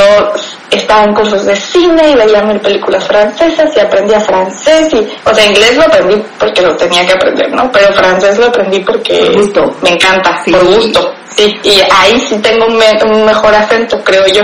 estaba 0.71 1.05
en 1.05 1.15
cursos 1.15 1.45
de 1.45 1.57
cine 1.57 2.11
y 2.11 2.15
veía 2.15 2.43
mil 2.43 2.61
películas 2.61 3.07
francesas 3.07 3.71
y 3.77 3.81
aprendía 3.81 4.21
francés 4.21 4.93
y, 4.93 5.09
o 5.25 5.35
sea, 5.35 5.47
inglés 5.47 5.77
lo 5.77 5.83
aprendí 5.83 6.23
porque 6.39 6.63
lo 6.63 6.77
tenía 6.77 7.07
que 7.07 7.13
aprender, 7.13 7.51
¿no? 7.53 7.71
Pero 7.73 7.93
francés 7.93 8.39
lo 8.39 8.47
aprendí 8.47 8.81
porque 8.81 9.31
me 9.83 9.91
encanta, 9.91 10.43
por 10.51 10.65
gusto. 10.65 11.15
Sí, 11.37 11.59
y 11.63 11.81
ahí 11.91 12.21
sí 12.29 12.37
tengo 12.39 12.67
un, 12.67 12.81
un 13.11 13.25
mejor 13.25 13.55
acento, 13.55 14.03
creo 14.05 14.27
yo. 14.27 14.43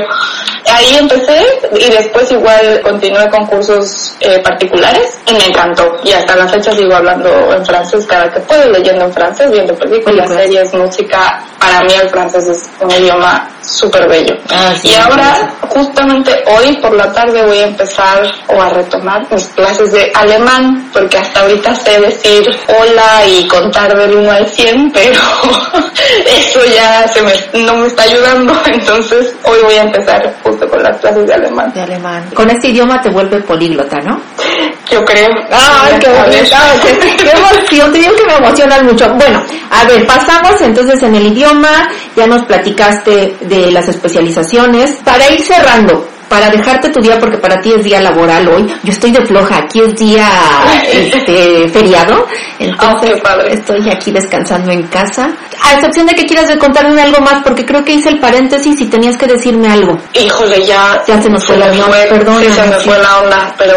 Ahí 0.72 0.97
empecé 0.97 1.45
y 1.78 1.91
después 1.91 2.30
igual 2.32 2.80
continué 2.82 3.28
con 3.30 3.47
cursos 3.47 4.16
eh, 4.20 4.41
particulares 4.43 5.18
y 5.26 5.34
me 5.34 5.47
encantó. 5.47 5.97
Y 6.03 6.12
hasta 6.12 6.34
la 6.37 6.49
fecha 6.49 6.72
sigo 6.72 6.95
hablando 6.95 7.55
en 7.55 7.64
francés 7.64 8.05
cada 8.07 8.30
que 8.30 8.41
puedo, 8.41 8.70
leyendo 8.72 9.05
en 9.05 9.12
francés, 9.12 9.51
viendo 9.53 9.74
películas, 9.74 10.28
series, 10.28 10.74
música. 10.74 11.41
Para 11.61 11.80
mí 11.82 11.95
el 11.95 12.09
francés 12.09 12.47
es 12.49 12.70
un 12.80 12.91
idioma 12.91 13.49
súper 13.62 14.09
bello. 14.09 14.34
Ah, 14.51 14.72
y 14.82 14.95
ahora, 14.95 15.55
justamente 15.68 16.32
hoy 16.47 16.76
por 16.76 16.95
la 16.95 17.12
tarde 17.12 17.43
voy 17.43 17.59
a 17.59 17.66
empezar 17.66 18.22
o 18.49 18.61
a 18.61 18.68
retomar 18.70 19.26
mis 19.30 19.45
clases 19.49 19.93
de 19.93 20.11
alemán, 20.14 20.91
porque 20.93 21.18
hasta 21.18 21.41
ahorita 21.41 21.74
sé 21.74 22.01
decir 22.01 22.49
hola 22.68 23.26
y 23.26 23.47
contar 23.49 23.97
del 23.97 24.14
1 24.14 24.30
al 24.30 24.49
100, 24.49 24.93
pero 24.93 25.20
eso 26.26 26.64
ya 26.66 26.76
se 27.12 27.22
me, 27.22 27.64
no 27.64 27.77
me 27.77 27.87
está 27.87 28.03
ayudando. 28.03 28.55
Entonces 28.66 29.35
hoy 29.45 29.59
voy 29.62 29.74
a 29.74 29.83
empezar 29.83 30.35
con 30.43 30.83
las 30.83 30.99
clases 30.99 31.27
de 31.27 31.35
alemán. 31.35 31.72
De 31.72 31.81
alemán. 31.81 32.24
Con 32.35 32.51
este 32.51 32.68
idioma 32.68 33.01
te 33.01 33.11
vuelve 33.11 33.41
políglota, 33.43 33.99
¿no? 34.01 34.20
Yo 34.91 35.05
creo. 35.05 35.29
¡Ay, 35.51 35.99
qué 36.01 36.09
bonita! 36.09 36.59
¡Qué 37.22 37.31
emoción! 37.31 37.93
Te 37.93 37.99
digo 37.99 38.14
que 38.14 38.27
me 38.27 38.37
emocionan 38.37 38.87
mucho. 38.87 39.09
Bueno, 39.14 39.43
a 39.70 39.85
ver, 39.85 40.07
pasamos 40.07 40.61
entonces 40.61 41.03
en 41.03 41.14
el 41.14 41.27
idioma, 41.27 41.89
ya 42.14 42.27
nos 42.27 42.45
platicaste 42.45 43.37
de 43.41 43.70
las 43.72 43.89
especializaciones. 43.89 44.93
Para 45.05 45.29
ir 45.31 45.41
cerrando, 45.41 46.07
para 46.29 46.51
dejarte 46.51 46.91
tu 46.91 47.01
día 47.01 47.18
porque 47.18 47.39
para 47.39 47.61
ti 47.61 47.72
es 47.72 47.85
día 47.85 48.01
laboral 48.01 48.49
hoy. 48.49 48.66
Yo 48.83 48.93
estoy 48.93 49.11
de 49.11 49.24
floja, 49.24 49.59
aquí 49.59 49.81
es 49.81 49.95
día 49.95 50.29
este, 50.93 51.68
feriado, 51.68 52.27
entonces 52.59 53.20
oh, 53.24 53.41
estoy 53.43 53.91
aquí 53.91 54.11
descansando 54.11 54.72
en 54.72 54.83
casa. 54.85 55.31
A 55.62 55.74
excepción 55.74 56.07
de 56.07 56.14
que 56.14 56.27
quieras 56.27 56.51
contarme 56.59 57.01
algo 57.01 57.20
más 57.20 57.43
porque 57.43 57.64
creo 57.64 57.85
que 57.85 57.93
hice 57.93 58.09
el 58.09 58.20
paréntesis 58.20 58.81
y 58.81 58.87
tenías 58.87 59.16
que 59.16 59.27
decirme 59.27 59.68
algo. 59.68 59.97
Híjole, 60.14 60.64
ya 60.64 61.03
ya 61.07 61.20
se 61.20 61.31
nos 61.31 61.45
fue 61.45 61.57
la 61.57 61.66
onda, 61.66 61.87
perdón. 62.09 62.43
Sí, 62.43 62.51
se 62.51 62.62
me 62.62 62.77
fue 62.77 62.99
la 62.99 63.18
onda, 63.18 63.55
pero 63.59 63.77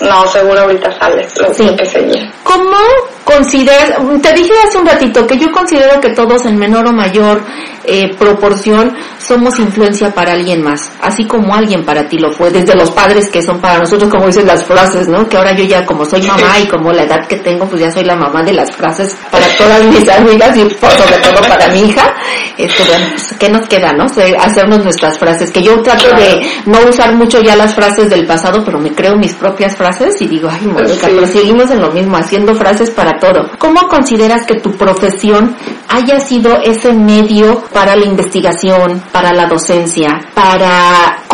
no, 0.00 0.26
seguro 0.28 0.60
ahorita 0.60 0.90
sale 0.98 1.26
lo 1.36 1.54
sí. 1.54 1.68
que 1.76 1.84
seguía. 1.84 2.32
¿Cómo 2.42 2.76
consideras, 3.24 3.96
te 4.22 4.32
dije 4.32 4.52
hace 4.66 4.78
un 4.78 4.86
ratito 4.86 5.26
que 5.26 5.38
yo 5.38 5.50
considero 5.52 6.00
que 6.00 6.10
todos 6.10 6.46
en 6.46 6.58
menor 6.58 6.86
o 6.88 6.92
mayor 6.92 7.42
eh, 7.84 8.14
proporción 8.18 8.94
somos 9.30 9.60
influencia 9.60 10.12
para 10.12 10.32
alguien 10.32 10.60
más, 10.60 10.90
así 11.00 11.24
como 11.24 11.54
alguien 11.54 11.84
para 11.84 12.08
ti 12.08 12.18
lo 12.18 12.32
fue, 12.32 12.50
desde 12.50 12.74
los 12.74 12.90
padres 12.90 13.30
que 13.30 13.40
son 13.40 13.60
para 13.60 13.78
nosotros, 13.78 14.10
como 14.10 14.26
dicen 14.26 14.44
las 14.44 14.64
frases, 14.64 15.06
¿no? 15.06 15.28
Que 15.28 15.36
ahora 15.36 15.52
yo 15.52 15.62
ya 15.62 15.86
como 15.86 16.04
soy 16.04 16.20
mamá 16.22 16.58
y 16.60 16.66
como 16.66 16.90
la 16.90 17.04
edad 17.04 17.28
que 17.28 17.36
tengo, 17.36 17.64
pues 17.66 17.80
ya 17.80 17.92
soy 17.92 18.02
la 18.02 18.16
mamá 18.16 18.42
de 18.42 18.54
las 18.54 18.74
frases 18.74 19.16
para 19.30 19.46
todas 19.56 19.84
mis 19.84 20.08
amigas 20.08 20.56
y 20.56 20.62
sobre 20.62 21.16
todo 21.22 21.48
para 21.48 21.68
mi 21.68 21.82
hija. 21.82 22.12
Este, 22.58 22.82
bueno, 22.82 23.06
pues, 23.10 23.38
¿qué 23.38 23.48
nos 23.48 23.68
queda, 23.68 23.92
no? 23.92 24.06
Hacernos 24.06 24.82
nuestras 24.82 25.16
frases, 25.16 25.52
que 25.52 25.62
yo 25.62 25.80
trato 25.80 26.08
de 26.16 26.40
no 26.66 26.80
usar 26.88 27.14
mucho 27.14 27.40
ya 27.40 27.54
las 27.54 27.72
frases 27.72 28.10
del 28.10 28.26
pasado, 28.26 28.64
pero 28.64 28.80
me 28.80 28.92
creo 28.92 29.16
mis 29.16 29.34
propias 29.34 29.76
frases 29.76 30.20
y 30.20 30.26
digo, 30.26 30.48
ay, 30.50 30.66
Mónica, 30.66 31.06
pero 31.06 31.26
seguimos 31.28 31.70
en 31.70 31.80
lo 31.80 31.92
mismo, 31.92 32.16
haciendo 32.16 32.52
frases 32.56 32.90
para 32.90 33.20
todo. 33.20 33.48
¿Cómo 33.58 33.86
consideras 33.86 34.44
que 34.44 34.56
tu 34.56 34.72
profesión 34.72 35.54
haya 35.88 36.18
sido 36.18 36.56
ese 36.64 36.92
medio 36.92 37.62
para 37.72 37.94
la 37.94 38.06
investigación, 38.06 39.02
para 39.12 39.19
la 39.32 39.46
docencia, 39.46 40.20
para 40.34 41.24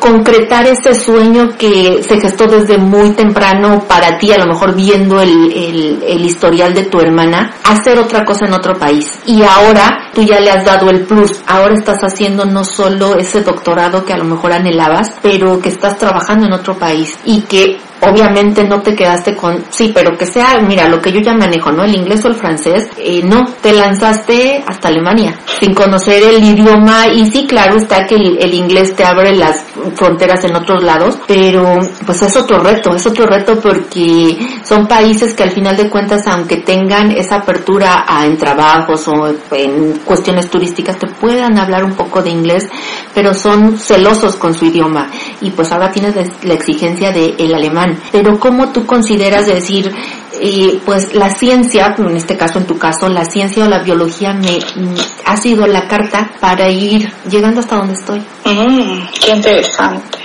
concretar 0.00 0.66
ese 0.66 0.94
sueño 0.94 1.56
que 1.56 2.02
se 2.02 2.20
gestó 2.20 2.46
desde 2.46 2.78
muy 2.78 3.10
temprano 3.10 3.84
para 3.86 4.18
ti, 4.18 4.32
a 4.32 4.38
lo 4.38 4.46
mejor 4.46 4.74
viendo 4.74 5.20
el, 5.20 6.02
el, 6.02 6.24
historial 6.24 6.74
de 6.74 6.84
tu 6.84 6.98
hermana, 7.00 7.54
hacer 7.64 7.98
otra 7.98 8.24
cosa 8.24 8.46
en 8.46 8.54
otro 8.54 8.74
país. 8.74 9.18
Y 9.26 9.42
ahora 9.42 10.03
tú 10.14 10.22
ya 10.22 10.40
le 10.40 10.50
has 10.50 10.64
dado 10.64 10.88
el 10.90 11.04
plus, 11.04 11.32
ahora 11.46 11.74
estás 11.74 11.98
haciendo 12.00 12.44
no 12.44 12.64
solo 12.64 13.16
ese 13.16 13.42
doctorado 13.42 14.04
que 14.04 14.12
a 14.12 14.18
lo 14.18 14.24
mejor 14.24 14.52
anhelabas, 14.52 15.12
pero 15.20 15.60
que 15.60 15.68
estás 15.68 15.98
trabajando 15.98 16.46
en 16.46 16.52
otro 16.52 16.78
país 16.78 17.18
y 17.24 17.42
que 17.42 17.78
obviamente 18.08 18.64
no 18.64 18.80
te 18.82 18.94
quedaste 18.94 19.36
con, 19.36 19.64
sí, 19.70 19.90
pero 19.94 20.16
que 20.16 20.26
sea, 20.26 20.60
mira, 20.60 20.88
lo 20.88 21.00
que 21.00 21.12
yo 21.12 21.20
ya 21.20 21.34
manejo, 21.34 21.72
¿no? 21.72 21.84
El 21.84 21.94
inglés 21.94 22.24
o 22.24 22.28
el 22.28 22.34
francés, 22.34 22.88
eh, 22.98 23.22
no, 23.24 23.44
te 23.60 23.72
lanzaste 23.72 24.62
hasta 24.66 24.88
Alemania, 24.88 25.38
sin 25.60 25.74
conocer 25.74 26.22
el 26.22 26.42
idioma, 26.42 27.08
y 27.08 27.26
sí, 27.30 27.46
claro 27.46 27.76
está 27.76 28.06
que 28.06 28.16
el, 28.16 28.54
inglés 28.54 28.94
te 28.94 29.04
abre 29.04 29.34
las 29.34 29.64
fronteras 29.94 30.44
en 30.44 30.54
otros 30.54 30.82
lados, 30.82 31.18
pero 31.26 31.80
pues 32.06 32.22
es 32.22 32.36
otro 32.36 32.58
reto, 32.58 32.94
es 32.94 33.06
otro 33.06 33.26
reto 33.26 33.58
porque 33.60 34.36
son 34.64 34.86
países 34.86 35.34
que 35.34 35.42
al 35.42 35.50
final 35.50 35.76
de 35.76 35.88
cuentas, 35.88 36.26
aunque 36.26 36.58
tengan 36.58 37.10
esa 37.10 37.36
apertura 37.36 38.04
en 38.24 38.36
trabajos 38.36 39.08
o 39.08 39.28
en 39.52 40.00
cuestiones 40.04 40.50
turísticas, 40.50 40.98
te 40.98 41.06
puedan 41.06 41.58
hablar 41.58 41.84
un 41.84 41.94
poco 41.94 42.22
de 42.22 42.30
inglés, 42.30 42.68
pero 43.14 43.34
son 43.34 43.78
celosos 43.78 44.36
con 44.36 44.54
su 44.54 44.66
idioma, 44.66 45.10
y 45.40 45.50
pues 45.50 45.72
ahora 45.72 45.90
tienes 45.90 46.14
la 46.42 46.54
exigencia 46.54 47.10
del 47.12 47.34
el 47.38 47.54
alemán 47.54 47.98
pero 48.12 48.38
¿cómo 48.38 48.70
tú 48.72 48.86
consideras 48.86 49.46
decir, 49.46 49.92
eh, 50.40 50.80
pues 50.84 51.14
la 51.14 51.30
ciencia, 51.30 51.94
en 51.98 52.16
este 52.16 52.36
caso, 52.36 52.58
en 52.58 52.66
tu 52.66 52.78
caso, 52.78 53.08
la 53.08 53.24
ciencia 53.24 53.64
o 53.64 53.68
la 53.68 53.82
biología 53.82 54.32
me 54.32 54.58
mm, 54.58 54.94
ha 55.24 55.36
sido 55.36 55.66
la 55.66 55.86
carta 55.88 56.30
para 56.40 56.70
ir 56.70 57.10
llegando 57.28 57.60
hasta 57.60 57.76
donde 57.76 57.94
estoy? 57.94 58.20
Mm, 58.44 59.02
qué 59.20 59.32
interesante. 59.32 60.18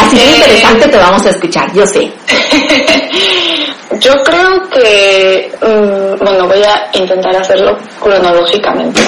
Así 0.00 0.16
de 0.16 0.30
interesante 0.36 0.88
te 0.88 0.96
vamos 0.96 1.24
a 1.26 1.30
escuchar, 1.30 1.72
yo 1.72 1.86
sé. 1.86 2.12
Yo 3.98 4.22
creo 4.22 4.68
que, 4.70 5.52
mm, 5.60 6.24
bueno, 6.24 6.46
voy 6.46 6.62
a 6.62 6.88
intentar 6.92 7.34
hacerlo 7.36 7.76
cronológicamente. 8.00 9.00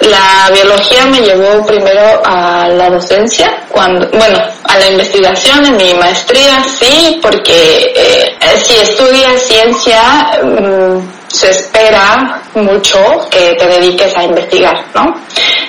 La 0.00 0.50
biología 0.52 1.06
me 1.06 1.20
llevó 1.20 1.64
primero 1.64 2.20
a 2.24 2.68
la 2.68 2.90
docencia, 2.90 3.50
cuando, 3.70 4.06
bueno, 4.10 4.42
a 4.64 4.78
la 4.78 4.88
investigación 4.88 5.64
en 5.64 5.76
mi 5.78 5.94
maestría, 5.94 6.62
sí, 6.64 7.18
porque 7.22 7.92
eh, 7.96 8.36
si 8.62 8.74
estudias 8.76 9.42
ciencia, 9.42 10.38
mm, 10.42 10.98
se 11.28 11.50
espera 11.50 12.42
mucho 12.54 12.98
que 13.30 13.54
te 13.54 13.66
dediques 13.66 14.16
a 14.16 14.24
investigar, 14.24 14.84
¿no? 14.94 15.14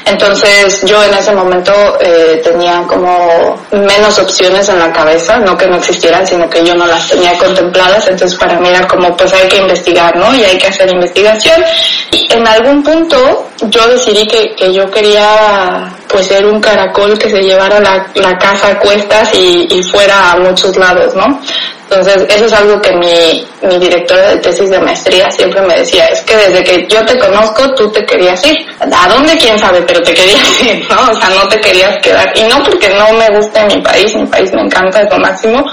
Entonces 0.05 0.83
yo 0.85 1.03
en 1.03 1.13
ese 1.15 1.31
momento 1.31 1.73
eh, 1.99 2.39
tenía 2.43 2.83
como 2.87 3.57
menos 3.71 4.19
opciones 4.19 4.69
en 4.69 4.77
la 4.77 4.91
cabeza, 4.93 5.37
no 5.39 5.57
que 5.57 5.65
no 5.65 5.77
existieran, 5.77 6.25
sino 6.27 6.47
que 6.47 6.63
yo 6.63 6.75
no 6.75 6.85
las 6.85 7.09
tenía 7.09 7.35
contempladas, 7.37 8.07
entonces 8.07 8.37
para 8.37 8.59
mí 8.59 8.69
era 8.69 8.87
como 8.87 9.17
pues 9.17 9.33
hay 9.33 9.47
que 9.47 9.57
investigar, 9.57 10.15
¿no? 10.15 10.33
Y 10.35 10.43
hay 10.43 10.57
que 10.57 10.67
hacer 10.67 10.91
investigación. 10.91 11.63
Y 12.11 12.31
en 12.31 12.47
algún 12.47 12.83
punto 12.83 13.47
yo 13.61 13.87
decidí 13.87 14.27
que, 14.27 14.55
que 14.55 14.71
yo 14.71 14.89
quería 14.91 15.91
pues 16.07 16.27
ser 16.27 16.45
un 16.45 16.61
caracol 16.61 17.17
que 17.17 17.29
se 17.29 17.41
llevara 17.41 17.79
la, 17.79 18.07
la 18.13 18.37
casa 18.37 18.69
a 18.69 18.79
cuestas 18.79 19.33
y, 19.33 19.67
y 19.71 19.81
fuera 19.83 20.33
a 20.33 20.37
muchos 20.37 20.77
lados, 20.77 21.15
¿no? 21.15 21.41
Entonces, 21.89 22.25
eso 22.29 22.45
es 22.45 22.53
algo 22.53 22.81
que 22.81 22.91
mi, 22.93 23.47
mi 23.61 23.77
directora 23.77 24.31
de 24.31 24.37
tesis 24.37 24.69
de 24.69 24.79
maestría 24.79 25.29
siempre 25.29 25.61
me 25.61 25.77
decía, 25.77 26.07
es 26.07 26.21
que 26.21 26.35
desde 26.35 26.63
que 26.63 26.74
yo 26.87 27.05
te 27.05 27.17
conozco, 27.17 27.73
tú 27.75 27.91
te 27.91 28.05
querías 28.05 28.43
ir. 28.45 28.57
¿A 28.79 29.07
dónde? 29.07 29.37
¿Quién 29.37 29.57
sabe? 29.57 29.81
Pero 29.81 30.01
te 30.01 30.13
querías 30.13 30.61
ir, 30.63 30.87
¿no? 30.89 31.11
O 31.11 31.15
sea, 31.15 31.29
no 31.29 31.47
te 31.47 31.59
querías 31.59 31.97
quedar. 32.01 32.31
Y 32.35 32.43
no 32.43 32.63
porque 32.63 32.89
no 32.89 33.11
me 33.13 33.29
guste 33.37 33.63
mi 33.65 33.81
país, 33.81 34.15
mi 34.15 34.25
país 34.25 34.51
me 34.53 34.61
encanta, 34.61 35.01
es 35.01 35.09
lo 35.09 35.19
máximo, 35.19 35.65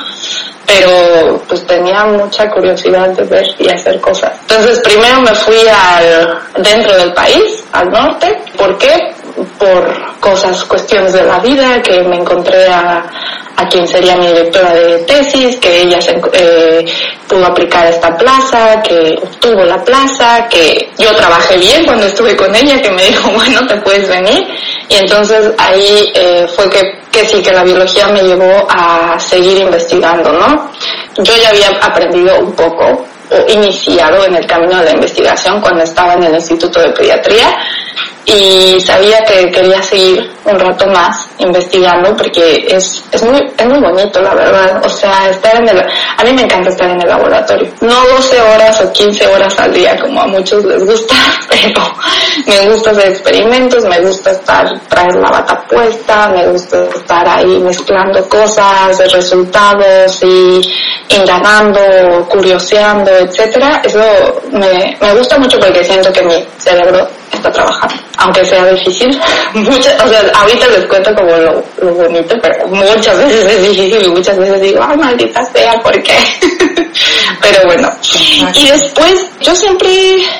pero 0.66 1.42
pues 1.48 1.66
tenía 1.66 2.04
mucha 2.04 2.48
curiosidad 2.50 3.08
de 3.10 3.24
ver 3.24 3.46
y 3.58 3.68
hacer 3.68 4.00
cosas. 4.00 4.32
Entonces, 4.42 4.80
primero 4.80 5.20
me 5.20 5.34
fui 5.34 5.60
al, 5.68 6.38
dentro 6.62 6.96
del 6.96 7.12
país, 7.12 7.64
al 7.72 7.90
norte. 7.90 8.38
¿Por 8.56 8.78
qué? 8.78 9.11
Por 9.58 10.18
cosas, 10.20 10.64
cuestiones 10.64 11.12
de 11.12 11.24
la 11.24 11.38
vida, 11.38 11.80
que 11.82 12.02
me 12.02 12.16
encontré 12.16 12.66
a, 12.66 13.04
a 13.56 13.68
quien 13.68 13.86
sería 13.86 14.16
mi 14.16 14.26
directora 14.26 14.72
de 14.74 14.98
tesis, 15.00 15.56
que 15.56 15.82
ella 15.82 16.00
se, 16.00 16.20
eh, 16.32 16.84
pudo 17.28 17.46
aplicar 17.46 17.86
esta 17.86 18.16
plaza, 18.16 18.82
que 18.82 19.18
obtuvo 19.22 19.64
la 19.64 19.82
plaza, 19.84 20.46
que 20.48 20.90
yo 20.98 21.14
trabajé 21.14 21.58
bien 21.58 21.84
cuando 21.84 22.06
estuve 22.06 22.36
con 22.36 22.54
ella, 22.54 22.80
que 22.80 22.90
me 22.90 23.02
dijo, 23.06 23.30
bueno, 23.34 23.66
te 23.66 23.76
puedes 23.80 24.08
venir. 24.08 24.46
Y 24.88 24.96
entonces 24.96 25.52
ahí 25.58 26.12
eh, 26.14 26.46
fue 26.54 26.68
que, 26.68 26.80
que 27.10 27.26
sí, 27.26 27.40
que 27.42 27.52
la 27.52 27.64
biología 27.64 28.08
me 28.08 28.22
llevó 28.22 28.66
a 28.68 29.18
seguir 29.18 29.58
investigando, 29.58 30.32
¿no? 30.32 30.70
Yo 31.18 31.34
ya 31.36 31.50
había 31.50 31.68
aprendido 31.80 32.38
un 32.40 32.52
poco 32.52 33.06
o 33.30 33.50
iniciado 33.50 34.26
en 34.26 34.34
el 34.34 34.46
camino 34.46 34.78
de 34.78 34.84
la 34.84 34.92
investigación 34.92 35.60
cuando 35.60 35.82
estaba 35.84 36.14
en 36.14 36.24
el 36.24 36.34
Instituto 36.34 36.80
de 36.80 36.90
Pediatría 36.90 37.56
y 38.24 38.80
sabía 38.80 39.18
que 39.24 39.50
quería 39.50 39.82
seguir 39.82 40.30
un 40.44 40.58
rato 40.58 40.86
más 40.88 41.26
investigando 41.38 42.16
porque 42.16 42.66
es, 42.68 43.04
es 43.10 43.22
muy, 43.22 43.40
es 43.56 43.66
muy 43.66 43.80
bonito 43.80 44.20
la 44.20 44.34
verdad, 44.34 44.80
o 44.84 44.88
sea, 44.88 45.28
estar 45.28 45.56
en 45.56 45.68
el, 45.68 45.80
a 45.80 46.24
mí 46.24 46.32
me 46.32 46.42
encanta 46.42 46.70
estar 46.70 46.88
en 46.88 47.00
el 47.00 47.08
laboratorio, 47.08 47.68
no 47.80 47.94
12 48.16 48.40
horas 48.40 48.80
o 48.80 48.92
15 48.92 49.26
horas 49.26 49.58
al 49.58 49.72
día 49.72 49.98
como 49.98 50.20
a 50.20 50.26
muchos 50.26 50.64
les 50.64 50.84
gusta, 50.84 51.14
pero 51.48 51.82
me 52.46 52.70
gusta 52.70 52.90
hacer 52.90 53.08
experimentos, 53.08 53.84
me 53.84 54.00
gusta 54.00 54.30
estar, 54.30 54.80
traer 54.88 55.14
la 55.16 55.30
bata 55.30 55.64
puesta, 55.68 56.28
me 56.28 56.46
gusta 56.48 56.84
estar 56.94 57.28
ahí 57.28 57.58
mezclando 57.60 58.28
cosas, 58.28 58.98
resultados 59.12 60.22
y 60.22 60.60
indagando, 61.08 62.26
curioseando, 62.28 63.10
etcétera, 63.10 63.82
eso 63.84 64.00
me, 64.52 64.96
me 65.00 65.14
gusta 65.14 65.38
mucho 65.38 65.58
porque 65.58 65.84
siento 65.84 66.12
que 66.12 66.22
mi 66.22 66.44
cerebro 66.58 67.08
está 67.36 67.50
trabajando, 67.50 67.94
aunque 68.18 68.44
sea 68.44 68.64
difícil. 68.66 69.20
Muchas, 69.54 70.04
o 70.04 70.08
sea, 70.08 70.22
ahorita 70.34 70.66
les 70.68 70.86
cuento 70.86 71.14
como 71.14 71.30
lo, 71.36 71.64
lo 71.80 71.94
bonito, 71.94 72.36
pero 72.42 72.66
muchas 72.68 73.18
veces 73.18 73.44
es 73.46 73.62
difícil 73.68 74.04
y 74.06 74.08
muchas 74.08 74.38
veces 74.38 74.60
digo, 74.60 74.80
ah, 74.82 74.96
maldita 74.96 75.44
sea, 75.46 75.80
¿por 75.82 76.02
qué? 76.02 76.14
pero 77.40 77.66
bueno. 77.66 77.88
Y 78.54 78.68
después, 78.68 79.26
yo 79.40 79.54
siempre, 79.54 79.90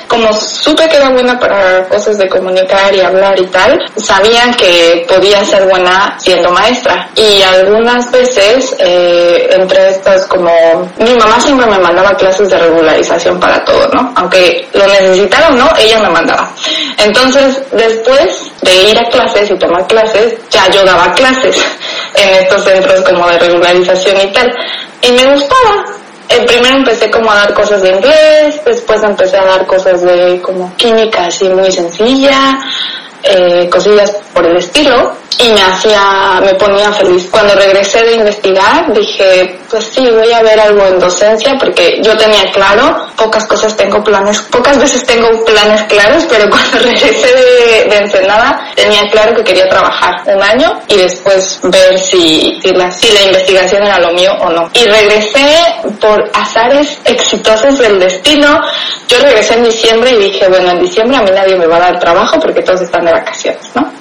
como 0.09 0.32
supe 0.32 0.88
que 0.88 0.97
era 0.97 1.11
buena 1.11 1.38
para 1.38 1.88
cosas 1.88 2.18
de 2.18 2.28
comunicar 2.28 2.95
y 2.95 3.01
hablar 3.01 3.38
y 3.40 3.47
tal, 3.47 3.78
sabía 3.97 4.51
que 4.57 5.07
podía 5.09 5.45
ser 5.45 5.64
buena 5.64 6.16
siendo 6.18 6.51
maestra. 6.51 7.09
Y 7.16 7.43
algunas 7.43 8.11
veces, 8.11 8.74
eh, 8.78 9.49
entre 9.53 9.90
estas 9.90 10.26
como, 10.26 10.53
mi 10.99 11.14
mamá 11.14 11.40
siempre 11.40 11.66
me 11.66 11.78
mandaba 11.78 12.14
clases 12.16 12.51
de 12.51 12.59
regularización 12.59 13.38
para 13.40 13.64
todo, 13.64 13.88
¿no? 13.88 14.12
Aunque 14.16 14.68
lo 14.72 14.86
necesitara 14.86 15.49
o 15.49 15.53
no, 15.53 15.70
ella 15.78 16.01
me 16.01 16.09
mandaba. 16.09 16.51
Entonces, 16.99 17.61
después 17.72 18.53
de 18.62 18.90
ir 18.90 18.99
a 18.99 19.09
clases 19.11 19.51
y 19.51 19.59
tomar 19.59 19.86
clases, 19.86 20.34
ya 20.51 20.68
yo 20.70 20.84
daba 20.84 21.12
clases 21.14 21.57
en 22.14 22.28
estos 22.28 22.64
centros 22.64 23.01
como 23.03 23.28
de 23.28 23.38
regularización 23.38 24.20
y 24.20 24.32
tal. 24.32 24.53
Y 25.03 25.12
me 25.12 25.26
gustaba. 25.32 26.01
El 26.28 26.46
primero 26.46 26.76
empecé 26.76 27.10
como 27.10 27.30
a 27.30 27.36
dar 27.36 27.54
cosas 27.54 27.82
de 27.82 27.90
inglés, 27.90 28.60
después 28.64 29.02
empecé 29.02 29.36
a 29.36 29.44
dar 29.44 29.66
cosas 29.66 30.02
de 30.02 30.40
como 30.40 30.74
química 30.76 31.26
así 31.26 31.48
muy 31.48 31.70
sencilla, 31.70 32.58
eh, 33.22 33.68
cosillas 33.70 34.10
por 34.34 34.46
el 34.46 34.56
estilo 34.56 35.22
y 35.38 35.50
me 35.50 35.62
hacía, 35.62 36.40
me 36.44 36.54
ponía 36.54 36.92
feliz. 36.92 37.28
Cuando 37.30 37.54
regresé 37.54 38.04
de 38.04 38.14
investigar 38.14 38.92
dije, 38.92 39.58
pues 39.70 39.84
sí, 39.84 40.06
voy 40.10 40.30
a 40.32 40.42
ver 40.42 40.60
algo 40.60 40.86
en 40.86 40.98
docencia 40.98 41.54
porque 41.58 42.00
yo 42.02 42.16
tenía 42.16 42.44
claro, 42.52 43.06
pocas 43.16 43.46
cosas 43.46 43.76
tengo 43.76 44.02
planes, 44.04 44.40
pocas 44.42 44.78
veces 44.78 45.04
tengo 45.04 45.28
planes 45.44 45.82
claros, 45.84 46.26
pero 46.28 46.48
cuando 46.50 46.78
regresé 46.78 47.28
de, 47.34 47.88
de 47.88 47.96
Ensenada 47.96 48.72
tenía 48.74 49.02
claro 49.10 49.34
que 49.34 49.44
quería 49.44 49.68
trabajar 49.68 50.22
un 50.26 50.42
año 50.42 50.80
y 50.88 50.96
después 50.96 51.60
ver 51.64 51.98
si, 51.98 52.58
si, 52.62 52.72
la, 52.72 52.90
si 52.90 53.12
la 53.12 53.22
investigación 53.22 53.82
era 53.82 53.98
lo 53.98 54.12
mío 54.12 54.32
o 54.40 54.50
no. 54.50 54.70
Y 54.74 54.84
regresé 54.84 55.56
por 56.00 56.30
azares 56.34 56.98
exitosos 57.04 57.78
del 57.78 57.98
destino. 57.98 58.60
Yo 59.08 59.18
regresé 59.18 59.54
en 59.54 59.64
diciembre 59.64 60.10
y 60.12 60.16
dije, 60.16 60.48
bueno, 60.48 60.70
en 60.70 60.80
diciembre 60.80 61.16
a 61.16 61.22
mí 61.22 61.30
nadie 61.30 61.56
me 61.56 61.66
va 61.66 61.76
a 61.76 61.80
dar 61.80 61.98
trabajo 61.98 62.38
porque 62.40 62.62
todos 62.62 62.80
están 62.82 63.06
vacaciones, 63.12 63.70
¿no? 63.74 63.92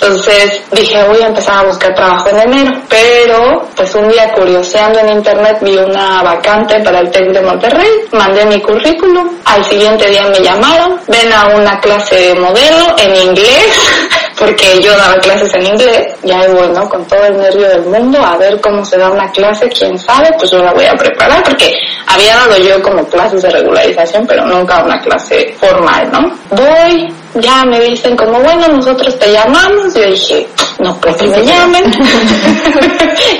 Entonces 0.00 0.62
dije, 0.72 1.04
voy 1.04 1.20
a 1.20 1.26
empezar 1.26 1.58
a 1.58 1.68
buscar 1.68 1.94
trabajo 1.94 2.30
en 2.30 2.38
enero. 2.40 2.72
Pero, 2.88 3.68
pues 3.76 3.94
un 3.94 4.08
día 4.08 4.32
curioseando 4.32 4.98
en 4.98 5.10
internet 5.10 5.58
vi 5.60 5.76
una 5.76 6.22
vacante 6.22 6.80
para 6.80 7.00
el 7.00 7.10
TEC 7.10 7.32
de 7.32 7.42
Monterrey, 7.42 7.90
mandé 8.12 8.46
mi 8.46 8.60
currículum, 8.62 9.28
al 9.44 9.62
siguiente 9.64 10.08
día 10.08 10.22
me 10.22 10.40
llamaron, 10.40 10.98
ven 11.06 11.30
a 11.32 11.48
una 11.54 11.78
clase 11.80 12.14
de 12.16 12.34
modelo 12.34 12.96
en 12.96 13.14
inglés, 13.14 13.66
porque 14.38 14.80
yo 14.80 14.96
daba 14.96 15.16
clases 15.16 15.52
en 15.54 15.66
inglés, 15.66 16.14
ya 16.22 16.40
es 16.40 16.52
bueno, 16.54 16.88
con 16.88 17.04
todo 17.06 17.26
el 17.26 17.36
nervio 17.36 17.68
del 17.68 17.82
mundo, 17.82 18.18
a 18.24 18.38
ver 18.38 18.58
cómo 18.60 18.82
se 18.84 18.96
da 18.96 19.10
una 19.10 19.30
clase, 19.30 19.68
quién 19.68 19.98
sabe, 19.98 20.30
pues 20.38 20.50
yo 20.50 20.58
la 20.58 20.72
voy 20.72 20.86
a 20.86 20.94
preparar, 20.94 21.42
porque 21.44 21.70
había 22.06 22.34
dado 22.36 22.56
yo 22.56 22.82
como 22.82 23.04
clases 23.06 23.42
de 23.42 23.50
regularización, 23.50 24.26
pero 24.26 24.46
nunca 24.46 24.82
una 24.82 24.98
clase 25.02 25.54
formal, 25.60 26.10
¿no? 26.10 26.32
Voy, 26.50 27.12
ya 27.34 27.64
me 27.64 27.80
dicen 27.80 28.16
como, 28.16 28.40
bueno, 28.40 28.68
nosotros 28.68 29.18
te 29.18 29.32
llamamos, 29.32 29.94
yo 29.94 30.02
dije, 30.02 30.48
no, 30.78 30.96
pues 31.00 31.16
que 31.16 31.26
me 31.26 31.44
llamen, 31.44 31.84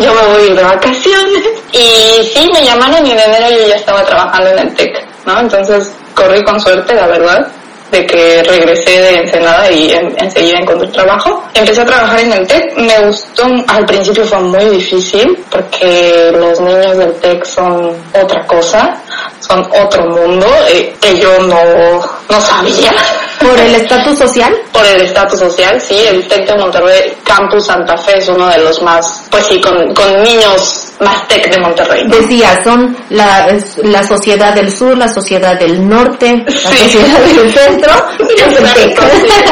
yo 0.01 0.14
me 0.14 0.22
voy 0.32 0.43
a 0.43 0.47
ir 0.47 0.57
de 0.57 0.62
vacaciones, 0.62 1.45
y 1.72 2.24
sí, 2.24 2.49
me 2.53 2.64
llamaron 2.64 3.05
y 3.07 3.12
en 3.12 3.18
enero 3.18 3.51
yo 3.51 3.68
ya 3.68 3.76
estaba 3.76 4.05
trabajando 4.05 4.51
en 4.51 4.59
el 4.61 4.74
TEC, 4.74 5.07
¿no? 5.26 5.41
Entonces 5.41 5.93
corrí 6.14 6.43
con 6.45 6.61
suerte, 6.61 6.95
la 6.95 7.07
verdad, 7.07 7.49
de 7.91 8.07
que 8.07 8.43
regresé 8.43 9.01
de 9.01 9.14
Ensenada 9.16 9.70
y 9.70 9.93
en, 9.93 10.14
enseguida 10.18 10.59
encontré 10.59 10.88
trabajo. 10.88 11.43
Empecé 11.55 11.82
a 11.82 11.86
trabajar 11.86 12.20
en 12.20 12.32
el 12.32 12.47
TEC, 12.47 12.76
me 12.76 12.99
gustó, 13.07 13.45
al 13.68 13.84
principio 13.86 14.24
fue 14.24 14.41
muy 14.41 14.64
difícil 14.66 15.38
porque 15.51 16.30
los 16.32 16.61
niños 16.61 16.97
del 16.97 17.14
TEC 17.14 17.45
son 17.45 17.97
otra 18.14 18.47
cosa, 18.47 19.01
son 19.41 19.66
otro 19.82 20.05
mundo 20.07 20.47
eh, 20.68 20.95
que 21.01 21.18
yo 21.18 21.38
no, 21.41 22.01
no 22.28 22.41
sabía. 22.41 22.93
¿Por 23.41 23.59
el 23.59 23.74
estatus 23.74 24.18
social? 24.18 24.55
Por 24.70 24.84
el 24.84 25.01
estatus 25.01 25.41
social, 25.41 25.80
sí, 25.80 25.97
el 25.97 26.28
TEC 26.28 26.47
de 26.47 26.59
Monterrey, 26.59 27.16
Campus 27.24 27.66
Santa 27.66 27.97
Fe 27.97 28.18
es 28.18 28.28
uno 28.28 28.47
de 28.49 28.59
los 28.59 28.82
más, 28.82 29.24
pues 29.30 29.47
sí, 29.47 29.61
con, 29.61 29.95
con 29.95 30.22
niños 30.22 30.80
más 31.01 31.27
TEC 31.29 31.51
de 31.51 31.61
Monterrey. 31.61 32.05
¿no? 32.05 32.17
Decía, 32.17 32.63
son 32.63 32.97
la, 33.11 33.49
la 33.83 34.03
sociedad 34.03 34.55
del 34.55 34.71
sur, 34.71 34.97
la 34.97 35.09
sociedad 35.09 35.59
del 35.59 35.89
norte, 35.89 36.45
la 36.47 36.53
sociedad 36.53 37.21
del 37.21 37.51
centro 37.53 37.93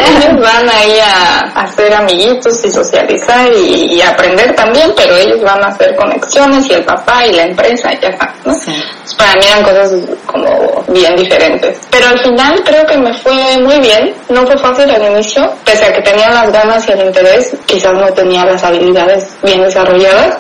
ellos 0.09 0.41
van 0.41 0.69
ahí 0.69 0.99
a, 1.01 1.39
hacer 1.63 1.93
amiguitos 1.95 2.65
y 2.65 2.71
socializar 2.71 3.51
y, 3.53 3.97
y 3.97 4.03
aprender 4.03 4.55
también, 4.55 4.93
pero 4.97 5.17
ellos 5.17 5.41
van 5.43 5.63
a 5.63 5.69
hacer 5.69 5.95
conexiones 5.97 6.69
y 6.69 6.75
el 6.75 6.85
papá 6.85 7.27
y 7.27 7.33
la 7.35 7.45
empresa 7.45 7.93
y 7.93 8.01
ya 8.01 8.09
está, 8.09 8.35
¿no? 8.45 8.55
Sí. 8.55 8.73
Para 9.17 9.35
mí 9.35 9.47
eran 9.47 9.63
cosas 9.63 9.93
como 10.27 10.85
bien 10.89 11.17
diferentes. 11.17 11.79
Pero 11.91 12.09
al 12.09 12.19
final 12.21 12.63
creo 12.65 12.87
que 12.87 12.99
me 12.99 13.13
fue 13.15 13.59
muy 13.59 13.79
bien. 13.81 14.15
No 14.29 14.47
fue 14.47 14.59
fácil 14.59 14.91
al 14.91 15.13
inicio, 15.13 15.53
pese 15.65 15.87
a 15.87 15.93
que 15.93 16.03
tenía 16.03 16.31
las 16.31 16.53
ganas 16.53 16.89
y 16.89 16.93
el 16.93 17.07
interés, 17.07 17.57
quizás 17.67 17.93
no 17.95 18.07
tenía 18.13 18.45
las 18.45 18.63
habilidades 18.63 19.37
bien 19.43 19.63
desarrolladas. 19.63 20.39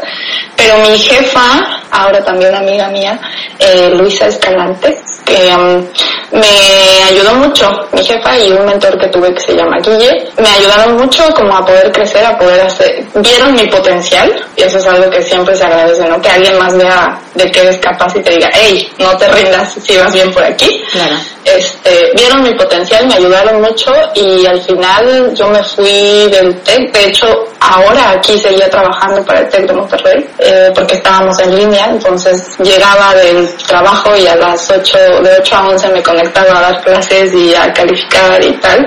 Pero 0.56 0.76
mi 0.78 0.98
jefa, 0.98 1.80
ahora 1.90 2.24
también 2.24 2.54
amiga 2.54 2.88
mía, 2.88 3.18
eh, 3.58 3.90
Luisa 3.90 4.26
Escalante, 4.26 4.98
que 5.28 5.54
um, 5.54 5.84
me 6.32 7.04
ayudó 7.04 7.34
mucho, 7.34 7.68
mi 7.92 8.02
jefa 8.02 8.38
y 8.38 8.50
un 8.52 8.64
mentor 8.64 8.98
que 8.98 9.08
tuve 9.08 9.32
que 9.34 9.40
se 9.40 9.54
llama 9.54 9.78
Guille, 9.82 10.30
me 10.38 10.48
ayudaron 10.48 10.96
mucho 10.96 11.22
como 11.34 11.56
a 11.56 11.64
poder 11.64 11.92
crecer, 11.92 12.24
a 12.24 12.38
poder 12.38 12.60
hacer, 12.62 13.04
vieron 13.14 13.54
mi 13.54 13.66
potencial, 13.66 14.30
y 14.56 14.62
eso 14.62 14.78
es 14.78 14.86
algo 14.86 15.10
que 15.10 15.22
siempre 15.22 15.54
se 15.54 15.64
agradece, 15.64 16.08
¿no? 16.08 16.20
Que 16.20 16.28
alguien 16.28 16.58
más 16.58 16.76
vea 16.76 17.18
de 17.34 17.50
que 17.50 17.60
eres 17.60 17.78
capaz 17.78 18.16
y 18.16 18.20
te 18.20 18.32
diga, 18.32 18.50
hey, 18.52 18.90
no 18.98 19.16
te 19.16 19.28
rindas 19.28 19.74
si 19.82 19.96
vas 19.96 20.12
bien 20.12 20.32
por 20.32 20.42
aquí. 20.42 20.82
Claro. 20.92 21.16
Este, 21.44 22.12
vieron 22.14 22.42
mi 22.42 22.54
potencial, 22.54 23.06
me 23.06 23.14
ayudaron 23.14 23.60
mucho 23.62 23.90
y 24.14 24.44
al 24.44 24.60
final 24.62 25.34
yo 25.34 25.48
me 25.48 25.62
fui 25.62 26.28
del 26.30 26.60
TEC, 26.60 26.92
de 26.92 27.04
hecho 27.06 27.26
ahora 27.60 28.10
aquí 28.10 28.36
seguía 28.38 28.68
trabajando 28.68 29.24
para 29.24 29.40
el 29.40 29.48
TEC 29.48 29.66
de 29.66 29.72
Monterrey, 29.72 30.26
eh, 30.38 30.70
porque 30.74 30.94
estábamos 30.94 31.38
en 31.40 31.56
línea, 31.56 31.86
entonces 31.86 32.58
llegaba 32.58 33.14
del 33.14 33.48
trabajo 33.66 34.14
y 34.16 34.26
a 34.26 34.36
las 34.36 34.70
8, 34.70 34.98
de 35.22 35.38
8 35.40 35.56
a 35.56 35.68
11 35.68 35.88
me 35.88 36.02
conectaba 36.02 36.58
a 36.58 36.62
dar 36.62 36.80
clases 36.82 37.34
y 37.34 37.54
a 37.54 37.72
calificar 37.72 38.42
y 38.44 38.52
tal. 38.54 38.86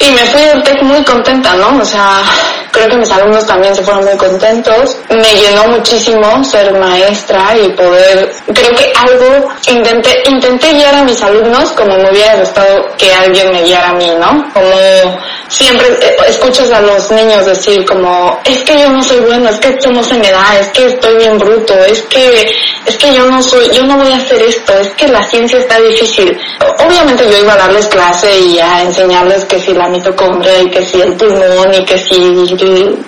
Y 0.00 0.10
me 0.10 0.24
fui 0.26 0.42
del 0.42 0.62
TEC 0.62 0.82
muy 0.82 1.02
contenta, 1.04 1.54
¿no? 1.54 1.80
O 1.80 1.84
sea, 1.84 2.22
creo 2.70 2.88
que 2.88 2.96
mis 2.96 3.10
alumnos 3.10 3.46
también 3.46 3.74
se 3.74 3.82
fueron 3.82 4.04
muy 4.04 4.16
contentos. 4.16 4.96
Me 5.10 5.34
llenó 5.34 5.68
muchísimo 5.68 6.44
ser 6.44 6.72
maestra 6.78 7.56
y 7.56 7.68
poder, 7.70 8.30
creo 8.54 8.74
que 8.74 8.92
algo, 8.96 9.48
intenté, 9.66 10.22
intenté 10.28 10.72
guiar 10.72 10.94
a 10.94 11.04
mis 11.04 11.22
alumnos 11.22 11.70
como 11.72 11.96
me 11.96 12.10
hubiera 12.10 12.36
gustado 12.36 12.86
que 12.96 13.12
alguien 13.12 13.50
me 13.50 13.62
guiara 13.62 13.90
a 13.90 13.94
mí, 13.94 14.10
¿no? 14.18 14.50
Como 14.52 15.18
siempre 15.48 15.88
eh, 15.88 16.16
escuchas 16.28 16.70
a 16.70 16.80
los 16.80 17.10
niños 17.10 17.46
decir 17.46 17.84
como, 17.84 18.38
es 18.44 18.58
que 18.60 18.80
yo 18.80 18.90
no 18.90 19.02
soy 19.02 19.20
bueno, 19.20 19.48
es 19.48 19.58
que 19.58 19.68
esto 19.68 19.90
no 19.90 20.02
se 20.02 20.14
me 20.14 20.30
da, 20.30 20.58
es 20.60 20.68
que 20.68 20.86
estoy 20.86 21.16
bien 21.16 21.38
bruto, 21.38 21.74
es 21.84 22.02
que, 22.02 22.50
es 22.86 22.96
que 22.96 23.14
yo 23.14 23.24
no 23.26 23.42
soy, 23.42 23.70
yo 23.70 23.82
no 23.84 23.96
voy 23.96 24.12
a 24.12 24.16
hacer 24.16 24.42
esto, 24.42 24.74
es 24.78 24.90
que 24.90 25.08
la 25.08 25.22
ciencia 25.22 25.58
está 25.58 25.80
difícil. 25.80 26.38
Obviamente 26.86 27.24
yo 27.30 27.38
iba 27.38 27.54
a 27.54 27.56
darles 27.56 27.86
clase 27.86 28.38
y 28.38 28.58
a 28.58 28.82
enseñarles 28.82 29.44
que 29.46 29.58
si 29.58 29.72
la 29.72 29.88
mitocondria 29.88 30.62
y 30.62 30.70
que 30.70 30.84
si 30.84 31.00
el 31.00 31.14
pulmón 31.14 31.74
y 31.74 31.84
que 31.84 31.98
si 31.98 32.14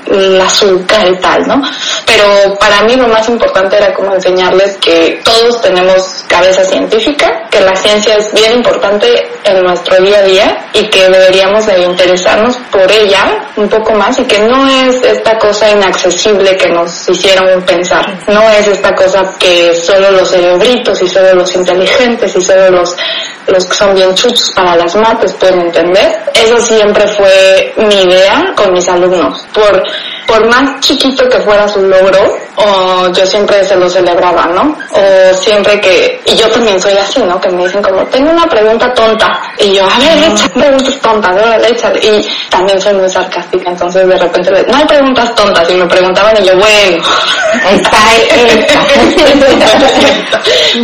el 0.06 0.40
azúcar 0.40 1.08
y 1.08 1.16
tal, 1.16 1.46
¿no? 1.46 1.62
Pero 2.06 2.56
para 2.58 2.82
mí 2.82 2.96
lo 2.96 3.08
más 3.08 3.28
importante 3.28 3.76
era 3.76 3.94
como 3.94 4.14
enseñarles 4.14 4.76
que 4.78 5.20
todos 5.24 5.60
tenemos 5.60 6.24
cabeza 6.28 6.64
científica, 6.64 7.46
que 7.50 7.60
la 7.60 7.76
ciencia 7.76 8.16
es 8.16 8.32
bien 8.32 8.54
importante 8.54 9.28
en 9.44 9.62
nuestro 9.62 9.96
día 10.02 10.18
a 10.18 10.22
día 10.22 10.68
y 10.72 10.88
que 10.88 11.08
deberíamos 11.08 11.66
de 11.66 11.78
por 12.70 12.90
ella 12.90 13.50
un 13.56 13.68
poco 13.68 13.92
más 13.94 14.18
y 14.18 14.24
que 14.24 14.40
no 14.40 14.66
es 14.68 15.02
esta 15.02 15.38
cosa 15.38 15.70
inaccesible 15.70 16.56
que 16.56 16.68
nos 16.68 17.08
hicieron 17.08 17.62
pensar, 17.62 18.18
no 18.28 18.42
es 18.50 18.68
esta 18.68 18.94
cosa 18.94 19.34
que 19.38 19.74
solo 19.74 20.10
los 20.12 20.30
cerebritos 20.30 21.00
y 21.02 21.08
solo 21.08 21.34
los 21.34 21.54
inteligentes 21.54 22.34
y 22.36 22.40
solo 22.40 22.70
los 22.70 22.96
los 23.46 23.64
que 23.64 23.74
son 23.74 23.94
bien 23.94 24.14
chuchos 24.14 24.52
para 24.54 24.76
las 24.76 24.94
mates 24.96 25.32
pueden 25.34 25.60
entender. 25.60 26.20
Eso 26.34 26.58
siempre 26.58 27.06
fue 27.08 27.74
mi 27.76 28.02
idea 28.02 28.52
con 28.54 28.72
mis 28.72 28.88
alumnos. 28.88 29.46
Por, 29.52 29.82
por 30.30 30.46
más 30.46 30.78
chiquito 30.78 31.28
que 31.28 31.40
fuera 31.40 31.66
su 31.66 31.82
logro, 31.82 32.38
o 32.54 33.08
yo 33.12 33.26
siempre 33.26 33.64
se 33.64 33.76
lo 33.76 33.90
celebraba, 33.90 34.46
¿no? 34.46 34.78
O 34.92 35.34
siempre 35.34 35.80
que, 35.80 36.20
y 36.24 36.36
yo 36.36 36.48
también 36.48 36.80
soy 36.80 36.92
así, 36.92 37.20
¿no? 37.20 37.40
Que 37.40 37.50
me 37.50 37.64
dicen 37.64 37.82
como, 37.82 38.04
tengo 38.06 38.30
una 38.30 38.46
pregunta 38.46 38.94
tonta. 38.94 39.26
Y 39.58 39.74
yo, 39.74 39.84
a 39.84 39.98
ver, 39.98 40.30
echa 40.30 40.48
preguntas 40.48 40.94
tontas, 41.00 41.34
¿no? 41.34 41.52
Échale. 41.64 41.98
Y 41.98 42.28
también 42.48 42.80
soy 42.80 42.94
muy 42.94 43.08
sarcástica, 43.08 43.70
entonces 43.70 44.06
de 44.06 44.16
repente, 44.16 44.52
no 44.68 44.76
hay 44.76 44.84
preguntas 44.84 45.34
tontas. 45.34 45.68
Y 45.68 45.74
me 45.74 45.86
preguntaban 45.86 46.32
y 46.40 46.46
yo, 46.46 46.56
bueno. 46.56 47.02
Está 47.72 47.90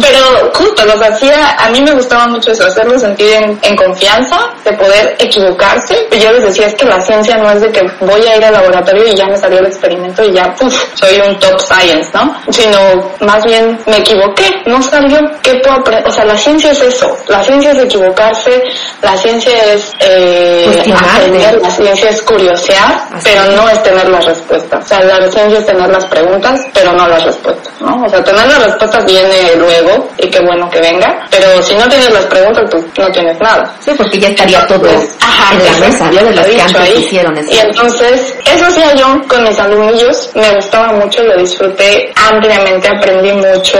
Pero 0.00 0.50
justo 0.54 0.84
los 0.84 1.00
hacía, 1.00 1.54
a 1.58 1.70
mí 1.70 1.80
me 1.80 1.92
gustaba 1.92 2.26
mucho 2.26 2.50
eso, 2.50 2.66
hacerlos 2.66 3.00
sentir 3.00 3.32
en, 3.32 3.56
en 3.62 3.76
confianza, 3.76 4.36
de 4.64 4.72
poder 4.72 5.14
equivocarse. 5.20 6.08
Y 6.10 6.18
yo 6.18 6.32
les 6.32 6.42
decía, 6.42 6.66
es 6.66 6.74
que 6.74 6.84
la 6.84 7.00
ciencia 7.00 7.36
no 7.36 7.52
es 7.52 7.60
de 7.60 7.70
que 7.70 7.82
voy 8.00 8.26
a 8.26 8.36
ir 8.36 8.44
al 8.44 8.54
laboratorio 8.54 9.06
y 9.06 9.14
ya 9.14 9.26
me 9.26 9.35
salió 9.36 9.58
el 9.60 9.66
experimento 9.66 10.22
y 10.24 10.32
ya, 10.32 10.54
puf, 10.54 10.74
soy 10.94 11.20
un 11.20 11.38
top 11.38 11.60
science, 11.60 12.10
¿no? 12.12 12.34
Sino 12.50 12.78
más 13.20 13.44
bien 13.44 13.78
me 13.86 13.98
equivoqué, 13.98 14.62
no 14.66 14.82
salió, 14.82 15.18
¿qué 15.42 15.54
puedo 15.62 15.76
aprender? 15.76 16.06
O 16.08 16.12
sea, 16.12 16.24
la 16.24 16.36
ciencia 16.36 16.72
es 16.72 16.80
eso, 16.80 17.16
la 17.28 17.42
ciencia 17.42 17.72
es 17.72 17.78
equivocarse, 17.78 18.62
la 19.02 19.16
ciencia 19.16 19.52
es 19.72 19.92
eh, 20.00 20.84
aprender, 20.94 21.60
la 21.60 21.70
ciencia 21.70 22.10
es 22.10 22.22
curiosear, 22.22 23.08
pero 23.22 23.44
no 23.52 23.68
es 23.68 23.82
tener 23.82 24.08
las 24.08 24.24
respuestas. 24.24 24.84
O 24.84 24.88
sea, 24.88 25.00
la 25.02 25.30
ciencia 25.30 25.58
es 25.58 25.66
tener 25.66 25.88
las 25.90 26.04
preguntas, 26.06 26.60
pero 26.72 26.92
no 26.92 27.06
las 27.08 27.24
respuestas, 27.24 27.72
¿no? 27.80 28.04
O 28.04 28.08
sea, 28.08 28.22
tener 28.22 28.46
las 28.46 28.64
respuestas 28.64 29.04
viene 29.04 29.56
luego 29.56 30.08
y 30.18 30.28
qué 30.28 30.40
bueno 30.40 30.68
que 30.70 30.80
venga, 30.80 31.26
pero 31.30 31.62
si 31.62 31.74
no 31.74 31.88
tienes 31.88 32.10
las 32.12 32.24
preguntas, 32.26 32.64
tú 32.70 32.84
no 33.02 33.10
tienes 33.12 33.38
nada. 33.40 33.74
Sí, 33.80 33.92
porque 33.96 34.18
ya 34.18 34.28
estaría 34.28 34.66
todo 34.66 34.88
Ajá, 35.20 35.54
en 35.54 35.64
la 35.64 35.86
mesa, 35.86 36.10
¿no? 36.10 36.22
De 36.22 36.40
he 36.40 36.54
que 36.56 36.62
antes 36.62 36.80
ahí. 36.80 36.94
hicieron 36.98 37.36
eso. 37.36 37.48
Y 37.50 37.58
entonces, 37.58 38.34
eso 38.44 38.66
hacía 38.66 38.94
yo 38.94 39.15
con 39.28 39.42
mis 39.44 39.58
alumnillos, 39.58 40.30
me 40.34 40.54
gustaba 40.54 40.92
mucho, 40.92 41.22
lo 41.22 41.36
disfruté 41.36 42.12
ampliamente, 42.14 42.88
aprendí 42.88 43.32
mucho, 43.32 43.78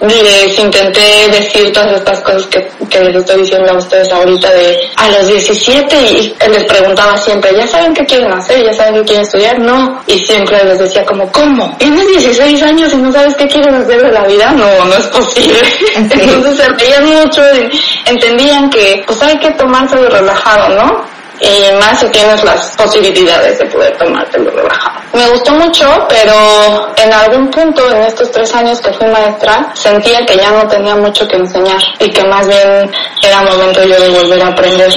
les 0.00 0.58
intenté 0.58 1.28
decir 1.30 1.72
todas 1.72 1.92
estas 1.94 2.20
cosas 2.20 2.46
que, 2.46 2.68
que 2.88 3.00
les 3.00 3.16
estoy 3.16 3.42
diciendo 3.42 3.72
a 3.72 3.76
ustedes 3.76 4.12
ahorita 4.12 4.50
de 4.50 4.90
a 4.96 5.08
los 5.10 5.28
17 5.28 5.96
y 6.10 6.34
les 6.48 6.64
preguntaba 6.64 7.16
siempre, 7.16 7.54
¿ya 7.56 7.66
saben 7.66 7.94
qué 7.94 8.04
quieren 8.04 8.32
hacer? 8.32 8.64
¿Ya 8.64 8.72
saben 8.72 8.94
qué 8.94 9.04
quieren 9.04 9.22
estudiar? 9.22 9.58
No. 9.58 10.02
Y 10.06 10.18
siempre 10.18 10.62
les 10.64 10.78
decía 10.78 11.04
como, 11.04 11.30
¿cómo? 11.30 11.76
¿Tienes 11.78 12.06
16 12.08 12.62
años 12.62 12.92
y 12.92 12.96
no 12.96 13.12
sabes 13.12 13.36
qué 13.36 13.46
quieres 13.46 13.74
hacer 13.74 14.02
de 14.02 14.12
la 14.12 14.26
vida? 14.26 14.52
No, 14.52 14.84
no 14.84 14.94
es 14.94 15.06
posible. 15.06 15.58
Entonces 15.96 16.56
se 16.56 16.68
reían 16.68 17.04
mucho, 17.04 17.42
y 17.54 18.10
entendían 18.10 18.70
que 18.70 19.02
pues 19.06 19.20
hay 19.22 19.38
que 19.38 19.50
tomárselo 19.52 20.08
relajado, 20.08 20.74
¿no? 20.76 21.11
Y 21.42 21.72
más 21.74 21.98
si 21.98 22.06
tienes 22.10 22.42
las 22.44 22.76
posibilidades 22.76 23.58
de 23.58 23.66
poder 23.66 23.96
tomártelo 23.98 24.50
relajado. 24.50 25.00
Me 25.12 25.28
gustó 25.28 25.52
mucho, 25.52 25.86
pero 26.08 26.94
en 26.96 27.12
algún 27.12 27.50
punto 27.50 27.90
en 27.90 28.02
estos 28.02 28.30
tres 28.30 28.54
años 28.54 28.80
que 28.80 28.92
fui 28.92 29.08
maestra, 29.08 29.72
sentía 29.74 30.24
que 30.24 30.36
ya 30.36 30.52
no 30.52 30.66
tenía 30.68 30.94
mucho 30.94 31.26
que 31.26 31.36
enseñar 31.36 31.82
y 31.98 32.10
que 32.10 32.24
más 32.24 32.46
bien 32.46 32.90
era 33.22 33.42
momento 33.42 33.82
yo 33.82 34.00
de 34.00 34.08
volver 34.10 34.42
a 34.42 34.48
aprender. 34.48 34.92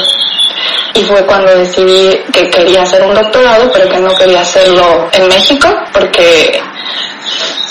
Y 0.94 1.02
fue 1.04 1.26
cuando 1.26 1.54
decidí 1.58 2.16
que 2.32 2.50
quería 2.50 2.84
hacer 2.84 3.02
un 3.02 3.16
doctorado, 3.16 3.70
pero 3.74 3.90
que 3.90 4.00
no 4.00 4.14
quería 4.16 4.42
hacerlo 4.42 5.10
en 5.12 5.28
México, 5.28 5.68
porque 5.92 6.62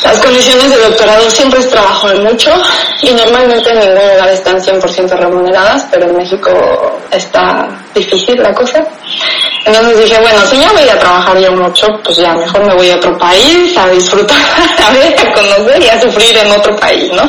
las 0.03 0.18
condiciones 0.18 0.68
de 0.68 0.83
doctorado 0.83 1.31
siempre 1.31 1.61
es 1.61 1.70
trabajo 1.70 2.09
de 2.09 2.18
mucho 2.20 2.51
y 3.01 3.12
normalmente 3.12 3.70
en 3.70 3.79
ningún 3.79 4.09
lugar 4.09 4.29
están 4.29 4.61
100% 4.61 5.16
remuneradas, 5.16 5.87
pero 5.91 6.11
en 6.11 6.16
México 6.16 7.01
está 7.11 7.66
difícil 7.95 8.42
la 8.42 8.53
cosa. 8.55 8.84
Entonces 9.66 9.99
dije, 10.05 10.20
bueno, 10.20 10.40
si 10.47 10.59
ya 10.61 10.70
voy 10.72 10.88
a 10.88 10.99
trabajar 10.99 11.38
yo 11.38 11.53
mucho, 11.53 11.86
pues 12.05 12.16
ya 12.18 12.34
mejor 12.34 12.66
me 12.66 12.74
voy 12.74 12.90
a 12.90 12.97
otro 12.97 13.16
país 13.18 13.76
a 13.78 13.88
disfrutar, 13.88 14.36
a 14.86 14.90
ver, 14.92 15.14
a 15.18 15.32
conocer 15.32 15.82
y 15.82 15.88
a 15.88 16.01
sufrir 16.01 16.36
en 16.36 16.53
otro 16.53 16.76
país, 16.76 17.11
¿no? 17.12 17.22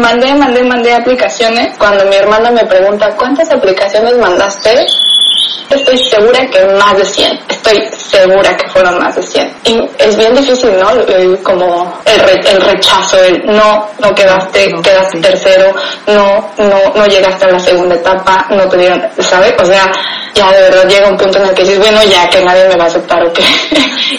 Mandé, 0.00 0.32
mandé, 0.34 0.62
mandé 0.62 0.94
aplicaciones. 0.94 1.76
Cuando 1.76 2.04
mi 2.06 2.16
hermana 2.16 2.50
me 2.52 2.64
pregunta, 2.66 3.10
¿cuántas 3.16 3.50
aplicaciones 3.50 4.16
mandaste? 4.18 4.86
Estoy 5.68 5.98
segura 5.98 6.44
que 6.50 6.64
más 6.66 6.96
de 6.96 7.04
100. 7.04 7.40
Estoy 7.48 7.88
segura 7.96 8.56
que 8.56 8.68
fueron 8.70 8.98
más 8.98 9.14
de 9.14 9.22
100. 9.22 9.54
Y 9.64 9.80
es 9.98 10.16
bien 10.16 10.34
difícil, 10.34 10.76
¿no? 10.80 10.90
El- 10.90 11.38
como 11.44 11.96
el, 12.04 12.18
re- 12.20 12.50
el 12.50 12.60
rechazo, 12.60 13.16
el 13.22 13.44
no, 13.46 13.88
no 14.00 14.12
quedaste, 14.12 14.68
No, 14.68 14.82
quedaste 14.82 15.16
sí. 15.18 15.22
tercero, 15.22 15.72
no, 16.08 16.50
no, 16.58 16.92
no 16.96 17.06
llegaste 17.06 17.44
a 17.46 17.50
la 17.52 17.58
segunda 17.60 17.94
etapa, 17.94 18.46
no 18.50 18.68
te 18.68 18.78
dieron, 18.78 19.00
¿sabes? 19.20 19.54
O 19.60 19.64
sea, 19.70 19.92
ya 20.34 20.52
de 20.52 20.60
verdad 20.62 20.88
llega 20.88 21.08
un 21.08 21.16
punto 21.16 21.38
en 21.38 21.46
el 21.48 21.54
que 21.54 21.62
dices, 21.62 21.78
bueno, 21.78 21.98
ya 22.04 22.28
que 22.28 22.44
nadie 22.44 22.68
me 22.68 22.76
va 22.76 22.84
a 22.84 22.86
aceptar 22.88 23.22
o 23.26 23.32
qué. 23.32 23.42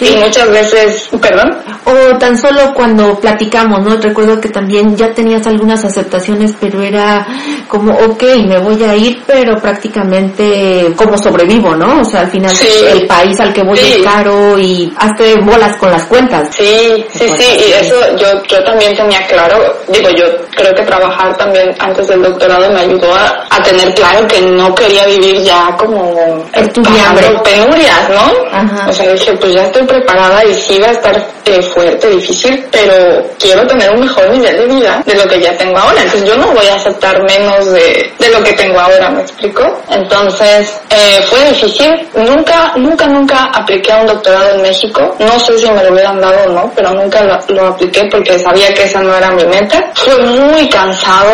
y 0.00 0.16
muchas 0.16 0.48
veces, 0.50 1.08
perdón, 1.20 1.58
O 1.84 2.16
tan 2.18 2.38
solo 2.38 2.72
cuando 2.74 3.18
platicamos, 3.18 3.80
¿no? 3.82 3.96
Recuerdo 3.96 4.40
que 4.40 4.48
también 4.48 4.96
ya 4.96 5.12
tenías 5.12 5.46
algunas 5.46 5.84
aceptaciones, 5.84 6.54
pero 6.60 6.80
era 6.80 7.26
como, 7.68 7.92
ok, 7.92 8.22
me 8.46 8.58
voy 8.58 8.82
a 8.84 8.94
ir, 8.94 9.20
pero 9.26 9.56
prácticamente 9.60 10.92
como 10.96 11.16
sobrevivo, 11.18 11.74
¿no? 11.76 12.00
O 12.02 12.04
sea, 12.04 12.20
al 12.20 12.30
final 12.30 12.50
Sí. 12.50 12.68
el 12.90 13.06
país 13.06 13.38
al 13.40 13.52
que 13.52 13.62
voy 13.62 13.76
Sí. 13.78 13.94
es 13.98 14.02
caro 14.04 14.58
y 14.58 14.92
hazte 14.96 15.34
bolas 15.40 15.76
con 15.76 15.90
las 15.90 16.04
cuentas. 16.04 16.48
Sí, 16.52 17.04
sí, 17.12 17.24
Pues, 17.26 17.40
sí, 17.40 17.56
y 17.58 17.62
sí. 17.62 17.72
eso 17.80 18.16
yo, 18.16 18.26
yo 18.48 18.62
también 18.64 18.94
tenía 18.94 19.26
claro, 19.26 19.58
digo, 19.88 20.08
yo 20.10 20.24
creo 20.54 20.72
que 20.74 20.82
trabajar 20.82 21.36
también 21.36 21.74
antes 21.78 22.06
del 22.08 22.22
doctorado 22.22 22.70
me 22.72 22.80
ayudó 22.80 23.14
a, 23.14 23.44
a 23.50 23.62
tener 23.62 23.92
claro 23.94 24.26
que 24.26 24.40
no 24.42 24.74
quería 24.74 25.04
vivir 25.06 25.42
ya 25.42 25.74
como 25.78 26.01
como 26.02 26.44
Estudiando. 26.52 27.42
penurias, 27.42 28.08
¿no? 28.10 28.32
Ajá. 28.52 28.88
O 28.88 28.92
sea, 28.92 29.12
dije, 29.12 29.32
pues 29.34 29.54
ya 29.54 29.62
estoy 29.64 29.82
preparada 29.84 30.44
y 30.44 30.54
sí 30.54 30.78
va 30.78 30.88
a 30.88 30.92
estar 30.92 31.16
eh, 31.44 31.62
fuerte, 31.62 32.08
difícil, 32.08 32.64
pero 32.70 33.24
quiero 33.38 33.66
tener 33.66 33.90
un 33.90 34.00
mejor 34.00 34.28
nivel 34.30 34.56
de 34.56 34.66
vida 34.66 35.02
de 35.04 35.14
lo 35.14 35.26
que 35.26 35.40
ya 35.40 35.56
tengo 35.56 35.78
ahora. 35.78 36.02
Entonces 36.02 36.28
yo 36.28 36.36
no 36.36 36.48
voy 36.52 36.66
a 36.66 36.74
aceptar 36.74 37.22
menos 37.22 37.66
de, 37.72 38.12
de 38.18 38.28
lo 38.30 38.42
que 38.42 38.52
tengo 38.52 38.78
ahora, 38.80 39.10
¿me 39.10 39.22
explico? 39.22 39.62
Entonces 39.90 40.80
eh, 40.90 41.20
fue 41.28 41.44
difícil. 41.50 42.08
Nunca, 42.14 42.72
nunca, 42.76 43.06
nunca 43.06 43.44
apliqué 43.54 43.92
a 43.92 43.98
un 43.98 44.06
doctorado 44.06 44.54
en 44.54 44.62
México. 44.62 45.16
No 45.18 45.38
sé 45.38 45.58
si 45.58 45.70
me 45.70 45.82
lo 45.84 45.92
hubieran 45.92 46.20
dado 46.20 46.44
o 46.46 46.48
no, 46.52 46.72
pero 46.74 46.90
nunca 46.92 47.22
lo, 47.22 47.38
lo 47.48 47.66
apliqué 47.68 48.04
porque 48.10 48.38
sabía 48.38 48.72
que 48.74 48.84
esa 48.84 49.00
no 49.00 49.16
era 49.16 49.30
mi 49.30 49.44
meta. 49.44 49.90
Fue 49.94 50.16
muy 50.18 50.68
cansado. 50.68 51.32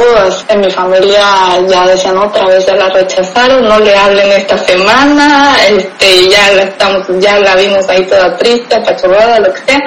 En 0.49 0.61
mi 0.61 0.71
familia 0.71 1.23
ya 1.69 1.87
decían 1.87 2.17
otra 2.19 2.47
vez 2.47 2.67
ya 2.67 2.75
la 2.77 2.89
rechazaron, 2.89 3.67
no 3.69 3.79
le 3.79 3.97
hablen 3.97 4.31
esta 4.33 4.58
semana, 4.59 5.57
este, 5.69 6.29
ya 6.29 6.53
la 6.53 6.63
estamos, 6.63 7.07
ya 7.19 7.39
la 7.39 7.55
vimos 7.57 7.89
ahí 7.89 8.05
toda 8.07 8.37
triste, 8.37 8.77
apachurrada, 8.77 9.41
lo 9.41 9.53
que 9.53 9.61
sea. 9.63 9.81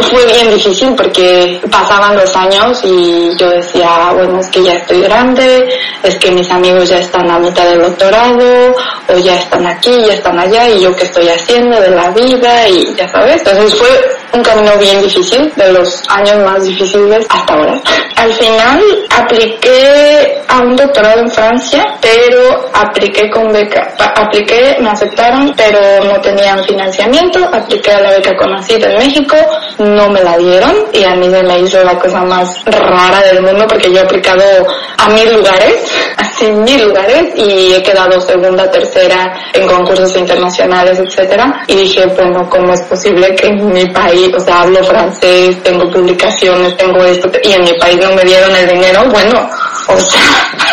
Fue 0.00 0.24
bien 0.26 0.50
difícil 0.50 0.94
porque 0.94 1.60
pasaban 1.70 2.16
los 2.16 2.34
años 2.36 2.80
y 2.84 3.36
yo 3.36 3.50
decía, 3.50 4.10
bueno, 4.14 4.40
es 4.40 4.48
que 4.48 4.62
ya 4.62 4.74
estoy 4.74 5.02
grande, 5.02 5.68
es 6.02 6.16
que 6.16 6.30
mis 6.30 6.50
amigos 6.50 6.88
ya 6.88 6.98
están 6.98 7.30
a 7.30 7.38
mitad 7.38 7.64
del 7.64 7.82
doctorado, 7.82 8.74
o 9.08 9.18
ya 9.18 9.36
están 9.36 9.66
aquí, 9.66 9.94
ya 10.06 10.14
están 10.14 10.38
allá, 10.38 10.68
y 10.68 10.80
yo 10.80 10.94
qué 10.94 11.04
estoy 11.04 11.28
haciendo 11.28 11.80
de 11.80 11.90
la 11.90 12.10
vida, 12.10 12.68
y 12.68 12.94
ya 12.94 13.08
sabes. 13.08 13.38
Entonces 13.38 13.74
fue 13.74 13.88
un 14.32 14.42
camino 14.42 14.72
bien 14.78 15.00
difícil, 15.02 15.52
de 15.56 15.72
los 15.72 16.02
años 16.08 16.36
más 16.44 16.64
difíciles 16.64 17.26
hasta 17.28 17.54
ahora. 17.54 17.80
Al 18.16 18.32
final 18.32 18.80
apliqué 19.10 20.42
a 20.48 20.60
un 20.60 20.74
doctorado 20.74 21.20
en 21.20 21.30
Francia, 21.30 21.84
pero 22.00 22.70
apliqué 22.72 23.30
con 23.30 23.52
beca. 23.52 23.94
Apliqué, 24.16 24.76
me 24.80 24.88
aceptaron, 24.88 25.52
pero 25.56 25.80
no 26.04 26.20
tenían 26.20 26.64
financiamiento. 26.64 27.38
Apliqué 27.52 27.92
a 27.92 28.00
la 28.00 28.10
beca 28.12 28.34
Conacid 28.36 28.82
en 28.82 28.96
México, 28.96 29.36
no 29.78 30.08
me 30.08 30.22
la 30.22 30.36
dieron 30.38 30.74
y 30.92 31.04
a 31.04 31.14
mí 31.14 31.28
se 31.30 31.42
me 31.42 31.60
hizo 31.60 31.82
la 31.84 31.98
cosa 31.98 32.22
más 32.22 32.64
rara 32.64 33.22
del 33.22 33.42
mundo 33.42 33.66
porque 33.68 33.90
yo 33.90 33.98
he 33.98 34.04
aplicado 34.04 34.42
a 34.98 35.08
mil 35.10 35.32
lugares, 35.32 35.90
así 36.16 36.46
mil 36.50 36.84
lugares 36.84 37.34
y 37.36 37.74
he 37.74 37.82
quedado 37.82 38.20
segunda, 38.20 38.70
tercera 38.70 39.32
en 39.52 39.66
concursos 39.66 40.16
internacionales, 40.16 40.98
etcétera. 40.98 41.64
Y 41.66 41.76
dije, 41.76 42.06
bueno, 42.06 42.48
¿cómo 42.48 42.72
es 42.72 42.82
posible 42.82 43.34
que 43.34 43.48
en 43.48 43.72
mi 43.72 43.86
país, 43.86 44.15
o 44.36 44.40
sea, 44.40 44.62
hablo 44.62 44.82
francés, 44.84 45.62
tengo 45.62 45.90
publicaciones, 45.90 46.76
tengo 46.76 47.04
esto, 47.04 47.30
y 47.42 47.52
en 47.52 47.64
mi 47.64 47.72
país 47.78 47.98
no 48.00 48.14
me 48.14 48.24
dieron 48.24 48.54
el 48.54 48.68
dinero? 48.68 49.04
Bueno, 49.10 49.48
o 49.88 49.96
sea, 49.98 50.20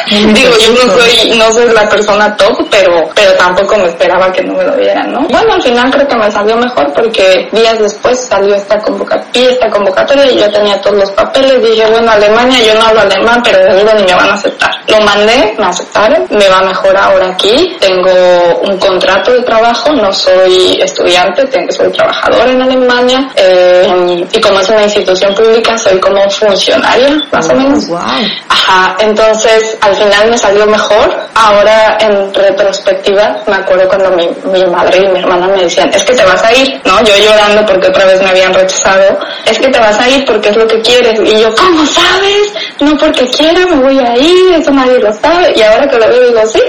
digo, 0.10 0.52
yo 0.58 0.72
no 0.74 0.94
soy, 0.94 1.38
no 1.38 1.52
soy 1.52 1.72
la 1.72 1.88
persona 1.88 2.36
top, 2.36 2.68
pero, 2.70 3.10
pero 3.14 3.34
tampoco 3.34 3.78
me 3.78 3.86
esperaba 3.86 4.32
que 4.32 4.42
no 4.44 4.56
me 4.56 4.64
lo 4.64 4.76
dieran, 4.76 5.12
¿no? 5.12 5.22
Bueno, 5.30 5.54
al 5.54 5.62
final 5.62 5.92
creo 5.92 6.08
que 6.08 6.16
me 6.16 6.32
salió 6.32 6.58
mejor 6.58 6.92
porque 6.94 7.48
días 7.52 7.78
después 7.80 8.20
salió 8.20 8.56
esta 8.56 8.80
convocatoria, 8.80 9.52
esta 9.52 9.70
convocatoria 9.70 10.32
y 10.32 10.40
yo 10.40 10.52
tenía 10.52 10.82
todos 10.82 10.98
los 10.98 11.12
papeles, 11.12 11.62
dije, 11.62 11.86
bueno, 11.92 12.12
Alemania, 12.12 12.60
yo 12.64 12.74
no 12.74 12.86
hablo 12.88 13.02
alemán, 13.02 13.42
pero 13.44 13.58
seguro 13.72 13.94
ni 13.96 14.04
me 14.04 14.16
van 14.16 14.30
a 14.30 14.34
aceptar. 14.34 14.72
Lo 14.88 15.00
mandé, 15.02 15.56
me 15.58 15.66
aceptaron, 15.66 16.28
me 16.32 16.50
va 16.50 16.62
mejor 16.62 16.98
ahora 16.98 17.30
aquí, 17.30 17.76
tengo 17.80 18.62
un 18.62 18.78
contrato 18.80 19.32
de 19.32 19.42
trabajo, 19.44 19.92
no 19.94 20.12
soy 20.12 20.80
estudiante, 20.82 21.46
tengo, 21.46 21.72
soy 21.72 21.92
trabajadora 21.92 22.52
en 22.52 22.62
Alemania, 22.62 23.30
eh, 23.36 24.26
y 24.32 24.42
como 24.42 24.60
es 24.60 24.70
una 24.70 24.84
institución 24.84 25.34
pública, 25.36 25.78
soy 25.78 26.00
como 26.00 26.28
funcionaria, 26.30 27.22
más 27.32 27.50
o 27.50 27.56
menos. 27.56 27.88
Wow. 27.88 28.00
Ajá, 28.50 28.96
entonces 29.04 29.78
al 29.82 29.96
final 29.96 30.30
me 30.30 30.38
salió 30.38 30.66
mejor. 30.66 31.14
Ahora 31.36 31.98
en 32.00 32.34
retrospectiva 32.34 33.44
me 33.48 33.56
acuerdo 33.56 33.88
cuando 33.88 34.12
mi, 34.12 34.28
mi 34.46 34.66
madre 34.66 35.00
y 35.00 35.08
mi 35.10 35.20
hermana 35.20 35.48
me 35.48 35.64
decían, 35.64 35.90
es 35.94 36.04
que 36.04 36.14
te 36.14 36.24
vas 36.24 36.44
a 36.44 36.54
ir, 36.54 36.82
¿no? 36.86 37.04
Yo 37.04 37.14
llorando 37.18 37.66
porque 37.66 37.88
otra 37.88 38.06
vez 38.06 38.22
me 38.22 38.30
habían 38.30 38.54
rechazado, 38.54 39.20
es 39.46 39.60
que 39.60 39.68
te 39.68 39.80
vas 39.80 40.00
a 40.00 40.10
ir 40.10 40.26
porque 40.26 40.50
es 40.50 40.56
lo 40.56 40.68
que 40.68 40.80
quieres. 40.82 41.20
Y 41.20 41.42
yo, 41.42 41.54
¿cómo 41.56 41.86
sabes? 41.86 42.54
No 42.80 42.96
porque 42.98 43.28
quiera, 43.30 43.66
me 43.66 43.76
voy 43.76 44.00
a 44.00 44.18
ir, 44.18 44.54
eso 44.54 44.72
nadie 44.72 45.00
lo 45.00 45.12
sabe. 45.14 45.54
Y 45.56 45.62
ahora 45.62 45.88
que 45.88 45.98
lo 45.98 46.08
veo 46.08 46.28
digo, 46.28 46.42
sí, 46.48 46.62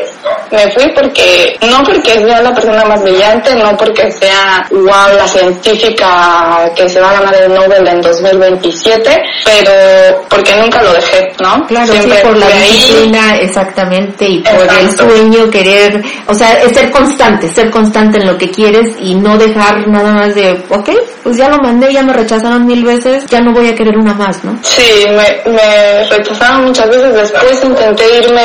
me 0.50 0.70
fui 0.70 0.88
porque, 0.94 1.56
no 1.68 1.82
porque 1.84 2.12
sea 2.20 2.42
la 2.42 2.54
persona 2.54 2.84
más 2.84 3.02
brillante, 3.02 3.54
no 3.54 3.76
porque 3.76 4.10
sea, 4.12 4.66
wow, 4.70 5.16
la 5.16 5.26
científica 5.26 6.70
que 6.74 6.88
se 6.88 7.00
va 7.00 7.10
a 7.10 7.20
ganar 7.20 7.34
el 7.34 7.54
Nobel 7.54 7.86
en 7.86 8.00
2027, 8.00 9.22
pero 9.44 10.24
porque 10.28 10.54
nunca 10.56 10.82
lo 10.82 10.92
dejé, 10.92 11.32
¿no? 11.40 11.66
Claro, 11.66 11.92
Siempre 11.92 12.18
sí, 12.18 12.22
por 12.26 12.36
la 12.36 12.46
ahí. 12.46 12.52
disciplina, 12.72 13.36
exactamente, 13.40 14.24
y 14.28 14.42
por 14.42 14.68
el 14.80 14.90
sueño, 14.96 15.50
querer, 15.50 16.02
o 16.26 16.34
sea, 16.34 16.52
es 16.60 16.72
ser 16.72 16.90
constante, 16.90 17.48
ser 17.48 17.70
constante 17.70 18.18
en 18.18 18.26
lo 18.26 18.38
que 18.38 18.50
quieres 18.50 18.94
y 19.00 19.14
no 19.14 19.36
dejar 19.36 19.86
nada 19.88 20.12
más 20.12 20.34
de, 20.34 20.52
ok, 20.70 20.90
pues 21.22 21.36
ya 21.36 21.48
lo 21.48 21.58
mandé, 21.58 21.92
ya 21.92 22.02
me 22.02 22.12
rechazaron 22.12 22.66
mil 22.66 22.84
veces, 22.84 23.26
ya 23.26 23.40
no 23.40 23.52
voy 23.52 23.68
a 23.68 23.74
querer 23.74 23.96
una 23.96 24.14
más, 24.14 24.44
¿no? 24.44 24.58
Sí, 24.62 25.06
me, 25.08 25.52
me 25.52 26.04
rechazaron 26.08 26.66
muchas 26.66 26.88
veces. 26.88 27.14
Después 27.14 27.64
intenté 27.64 28.18
irme 28.18 28.42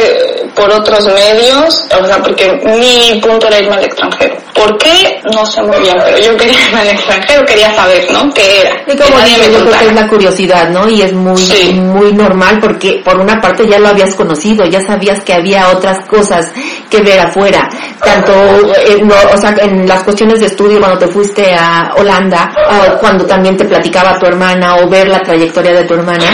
por 0.55 0.71
otros 0.71 1.05
medios, 1.05 1.85
o 1.99 2.05
sea, 2.05 2.17
porque 2.21 2.51
mi 2.65 3.19
punto 3.21 3.47
era 3.47 3.59
irme 3.59 3.75
al 3.75 3.83
extranjero. 3.83 4.35
¿Por 4.53 4.77
qué? 4.77 5.21
No 5.33 5.45
sé 5.45 5.61
muy 5.61 5.77
bien, 5.79 5.95
pero 6.03 6.17
yo 6.17 6.37
quería 6.37 6.57
irme 6.67 6.79
al 6.81 6.87
extranjero, 6.89 7.45
quería 7.45 7.73
saber, 7.75 8.11
¿no? 8.11 8.33
¿Qué 8.33 8.61
era? 8.61 8.75
Y 8.87 8.97
como 8.97 9.19
yo 9.19 9.63
creo 9.63 9.79
que 9.79 9.85
es 9.87 9.93
la 9.93 10.07
curiosidad, 10.07 10.69
¿no? 10.69 10.87
Y 10.89 11.01
es 11.01 11.13
muy, 11.13 11.37
Sí. 11.37 11.73
muy 11.73 12.13
normal 12.13 12.59
porque 12.61 13.01
por 13.03 13.17
una 13.17 13.39
parte 13.41 13.67
ya 13.67 13.79
lo 13.79 13.89
habías 13.89 14.15
conocido, 14.15 14.65
ya 14.65 14.81
sabías 14.81 15.21
que 15.23 15.33
había 15.33 15.69
otras 15.69 16.05
cosas 16.07 16.51
que 16.89 17.01
ver 17.01 17.19
afuera. 17.19 17.69
Tanto, 18.03 18.31
eh, 18.33 18.97
no, 19.03 19.13
o 19.33 19.37
sea, 19.37 19.53
en 19.59 19.87
las 19.87 20.03
cuestiones 20.03 20.39
de 20.39 20.47
estudio 20.47 20.79
cuando 20.79 20.97
te 20.99 21.07
fuiste 21.07 21.53
a 21.53 21.91
Holanda, 21.97 22.51
o 22.69 22.97
cuando 22.97 23.25
también 23.25 23.55
te 23.57 23.65
platicaba 23.65 24.17
tu 24.17 24.25
hermana 24.25 24.77
o 24.77 24.87
ver 24.89 25.07
la 25.07 25.19
trayectoria 25.21 25.71
de 25.73 25.83
tu 25.83 25.93
hermana. 25.95 26.25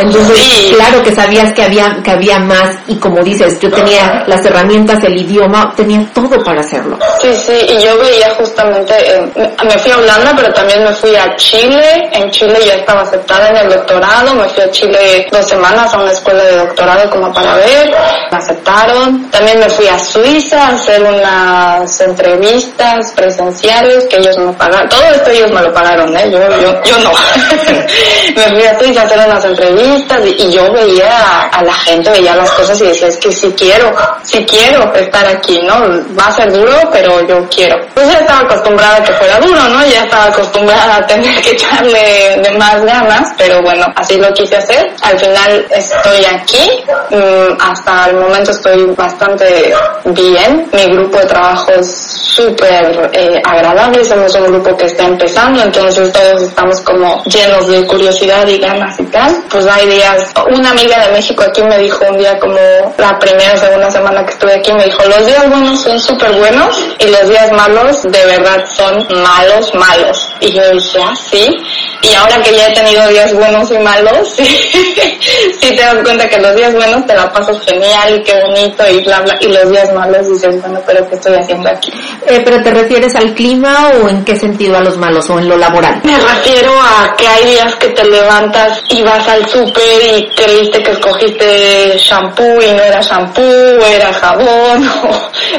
Entonces, 0.00 0.36
Sí. 0.36 0.72
claro 0.74 1.02
que 1.02 1.14
sabías 1.14 1.52
que 1.52 1.62
había, 1.62 1.96
que 2.02 2.10
había 2.10 2.38
más 2.38 2.76
y 2.88 2.96
como 2.96 3.22
dices, 3.22 3.58
yo 3.60 3.70
tenía 3.70 4.24
las 4.26 4.44
herramientas, 4.44 5.02
el 5.04 5.16
idioma, 5.16 5.72
tenía 5.76 6.04
todo 6.12 6.42
para 6.44 6.60
hacerlo. 6.60 6.98
Sí, 7.20 7.34
sí, 7.34 7.52
y 7.68 7.82
yo 7.84 7.96
veía 7.98 8.30
justamente, 8.36 8.94
en- 9.16 9.32
me 9.66 9.78
fui 9.78 9.92
a 9.92 9.98
Holanda, 9.98 10.32
pero 10.36 10.52
también 10.52 10.82
me 10.82 10.92
fui 10.92 11.14
a 11.16 11.34
Chile. 11.36 12.10
En 12.12 12.30
Chile 12.30 12.58
ya 12.66 12.74
estaba 12.74 13.02
aceptada 13.02 13.48
en 13.48 13.56
el 13.58 13.68
doctorado. 13.70 14.34
Me 14.34 14.48
fui 14.48 14.62
a 14.64 14.70
Chile 14.70 15.26
dos 15.30 15.46
semanas 15.48 15.92
a 15.94 15.98
una 15.98 16.10
escuela 16.12 16.42
de 16.44 16.56
doctorado 16.56 17.08
como 17.10 17.32
para 17.32 17.54
ver. 17.56 17.90
Me 18.30 18.36
aceptaron. 18.38 19.30
También 19.30 19.58
me 19.60 19.68
fui 19.70 19.86
a 19.86 19.98
Suiza 20.02 20.68
hacer 20.68 21.02
unas 21.02 22.00
entrevistas 22.00 23.12
presenciales 23.14 24.04
que 24.08 24.16
ellos 24.16 24.36
me 24.38 24.52
pagaron. 24.52 24.88
Todo 24.88 25.04
esto 25.04 25.30
ellos 25.30 25.50
me 25.52 25.62
lo 25.62 25.72
pagaron, 25.72 26.16
¿eh? 26.16 26.30
Yo, 26.30 26.38
yo, 26.60 26.82
yo 26.84 26.98
no. 26.98 27.10
me 28.36 28.42
fui 28.50 28.66
a 28.66 28.78
Suiza 28.78 29.02
a 29.02 29.04
hacer 29.04 29.18
unas 29.18 29.44
entrevistas 29.44 30.20
y, 30.26 30.42
y 30.42 30.52
yo 30.52 30.72
veía 30.72 31.10
a, 31.10 31.48
a 31.48 31.62
la 31.62 31.74
gente, 31.74 32.10
veía 32.10 32.34
las 32.36 32.50
cosas 32.52 32.80
y 32.80 32.86
decía, 32.86 33.08
es 33.08 33.16
que 33.16 33.32
sí 33.32 33.54
quiero, 33.56 33.92
sí 34.22 34.44
quiero 34.44 34.92
estar 34.94 35.26
aquí, 35.26 35.60
¿no? 35.62 35.74
Va 36.18 36.26
a 36.26 36.32
ser 36.32 36.52
duro, 36.52 36.74
pero 36.90 37.26
yo 37.26 37.46
quiero. 37.48 37.76
Pues 37.94 38.06
ya 38.06 38.18
estaba 38.18 38.40
acostumbrada 38.40 38.96
a 38.96 39.02
que 39.02 39.12
fuera 39.12 39.38
duro, 39.40 39.68
¿no? 39.68 39.86
Ya 39.86 40.04
estaba 40.04 40.26
acostumbrada 40.26 40.96
a 40.96 41.06
tener 41.06 41.40
que 41.40 41.50
echarle 41.50 42.40
de 42.42 42.50
más 42.58 42.84
ganas, 42.84 43.34
pero 43.36 43.62
bueno, 43.62 43.86
así 43.96 44.16
lo 44.16 44.32
quise 44.32 44.56
hacer. 44.56 44.94
Al 45.02 45.18
final 45.18 45.66
estoy 45.70 46.24
aquí, 46.24 46.70
mm, 47.10 47.60
hasta 47.60 48.06
el 48.10 48.16
momento 48.16 48.50
estoy 48.50 48.84
bastante 48.96 49.74
bien. 50.04 50.68
Mi 50.72 50.84
grupo 50.84 51.18
de 51.18 51.26
trabajo 51.26 51.72
es 51.72 52.22
súper 52.34 53.10
eh, 53.12 53.40
agradable, 53.44 54.04
somos 54.04 54.34
un 54.34 54.44
grupo 54.44 54.76
que 54.76 54.86
está 54.86 55.04
empezando, 55.04 55.62
entonces 55.62 56.10
todos 56.12 56.42
estamos 56.42 56.80
como 56.80 57.22
llenos 57.24 57.66
de 57.68 57.86
curiosidad 57.86 58.46
y 58.46 58.58
ganas 58.58 58.98
y 58.98 59.04
tal. 59.04 59.42
Pues 59.50 59.66
hay 59.66 59.86
días, 59.86 60.32
una 60.50 60.70
amiga 60.70 61.06
de 61.06 61.12
México 61.12 61.42
aquí 61.42 61.62
me 61.62 61.78
dijo 61.78 62.04
un 62.08 62.18
día 62.18 62.38
como 62.38 62.58
la 62.96 63.18
primera 63.18 63.54
o 63.54 63.56
segunda 63.56 63.90
semana 63.90 64.24
que 64.24 64.32
estuve 64.32 64.54
aquí, 64.54 64.72
me 64.72 64.84
dijo, 64.84 65.02
los 65.04 65.26
días 65.26 65.48
buenos 65.48 65.82
son 65.82 66.00
súper 66.00 66.32
buenos 66.32 66.78
y 66.98 67.08
los 67.08 67.28
días 67.28 67.52
malos 67.52 68.02
de 68.02 68.24
verdad 68.26 68.64
son 68.74 69.06
malos, 69.22 69.74
malos. 69.74 70.28
Y 70.40 70.52
yo 70.52 70.62
dije, 70.70 70.98
ah, 71.02 71.14
sí. 71.30 71.54
Y 72.02 72.14
ahora 72.14 72.42
que 72.42 72.54
ya 72.56 72.68
he 72.68 72.74
tenido 72.74 73.06
días 73.08 73.32
buenos 73.32 73.70
y 73.70 73.78
malos, 73.78 74.28
sí, 74.36 75.60
te 75.60 75.76
das 75.76 75.96
cuenta 76.02 76.28
que 76.28 76.38
los 76.38 76.56
días 76.56 76.72
buenos 76.72 77.06
te 77.06 77.14
la 77.14 77.32
pasas 77.32 77.60
genial 77.60 78.16
y 78.16 78.22
qué 78.22 78.40
bonito 78.40 78.88
y 78.88 79.04
bla, 79.04 79.20
bla. 79.20 79.36
Y 79.40 79.48
los 79.48 79.70
malos 79.92 80.28
dices, 80.28 80.60
bueno, 80.60 80.80
pero 80.86 81.08
¿qué 81.08 81.14
estoy 81.14 81.34
haciendo 81.34 81.68
aquí? 81.68 81.90
Eh, 82.26 82.42
¿Pero 82.44 82.62
te 82.62 82.70
refieres 82.70 83.14
al 83.16 83.34
clima 83.34 83.90
o 84.00 84.08
en 84.08 84.24
qué 84.24 84.36
sentido 84.36 84.76
a 84.76 84.80
los 84.80 84.96
malos 84.98 85.28
o 85.30 85.38
en 85.38 85.48
lo 85.48 85.56
laboral? 85.56 86.00
Me 86.04 86.18
refiero 86.18 86.72
a 86.80 87.14
que 87.16 87.26
hay 87.26 87.46
días 87.46 87.74
que 87.76 87.88
te 87.88 88.04
levantas 88.04 88.82
y 88.88 89.02
vas 89.02 89.26
al 89.28 89.46
súper 89.48 90.02
y 90.16 90.28
creíste 90.34 90.82
que 90.82 90.90
escogiste 90.92 91.96
shampoo 91.96 92.62
y 92.62 92.72
no 92.72 92.82
era 92.82 93.00
shampoo, 93.00 93.42
era 93.42 94.12
jabón, 94.12 94.88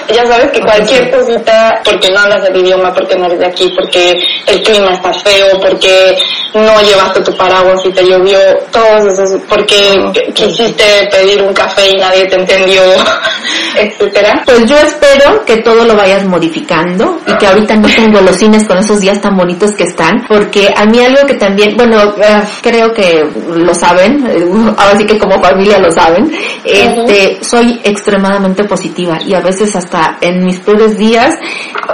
o 0.09 0.13
ya 0.13 0.26
sabes 0.28 0.51
que 0.51 0.61
cualquier 0.61 1.11
cosita, 1.11 1.82
porque 1.84 2.09
no 2.11 2.19
hablas 2.19 2.45
el 2.47 2.57
idioma, 2.57 2.93
porque 2.93 3.15
no 3.15 3.26
eres 3.26 3.39
de 3.39 3.47
aquí, 3.47 3.74
porque 3.76 4.17
el 4.47 4.63
clima 4.63 4.93
está 4.93 5.13
feo, 5.13 5.59
porque 5.59 6.17
no 6.53 6.82
llevaste 6.82 7.21
tu 7.21 7.36
paraguas 7.36 7.82
y 7.86 7.91
te 7.91 8.05
llovió, 8.05 8.39
todos 8.71 9.13
esos, 9.13 9.41
porque 9.49 10.32
quisiste 10.34 11.07
pedir 11.11 11.41
un 11.41 11.53
café 11.53 11.89
y 11.89 11.97
nadie 11.97 12.26
te 12.26 12.36
entendió. 12.36 12.82
etcétera. 14.14 14.43
Pues 14.45 14.66
yo 14.66 14.78
espero 14.78 15.43
que 15.45 15.57
todo 15.57 15.84
lo 15.86 15.95
vayas 15.95 16.26
modificando 16.26 17.20
y 17.28 17.38
que 17.38 17.47
ahorita 17.47 17.76
no 17.78 17.88
tengo 17.88 18.22
los 18.22 18.36
cines 18.36 18.68
con 18.68 18.78
esos 18.78 18.99
días 18.99 19.20
tan 19.22 19.36
bonitos 19.36 19.72
que 19.72 19.84
están, 19.84 20.26
porque 20.28 20.74
a 20.76 20.86
mí 20.86 20.99
algo 20.99 21.26
que 21.26 21.36
también, 21.36 21.76
bueno, 21.76 21.97
eh, 22.18 22.41
creo 22.61 22.93
que 22.93 23.24
lo 23.55 23.74
saben, 23.74 24.26
eh, 24.28 24.45
ahora 24.78 24.97
sí 24.97 25.05
que 25.05 25.18
como 25.18 25.41
familia 25.41 25.80
lo 25.80 25.91
saben, 25.91 26.32
este, 26.64 27.43
soy 27.43 27.80
extremadamente 27.84 28.64
positiva 28.66 29.20
y 29.26 29.34
a 29.34 29.41
veces 29.41 29.76
hasta 29.76 30.18
en 30.22 30.45
mis 30.45 30.59
peores 30.59 30.97
días, 30.97 31.36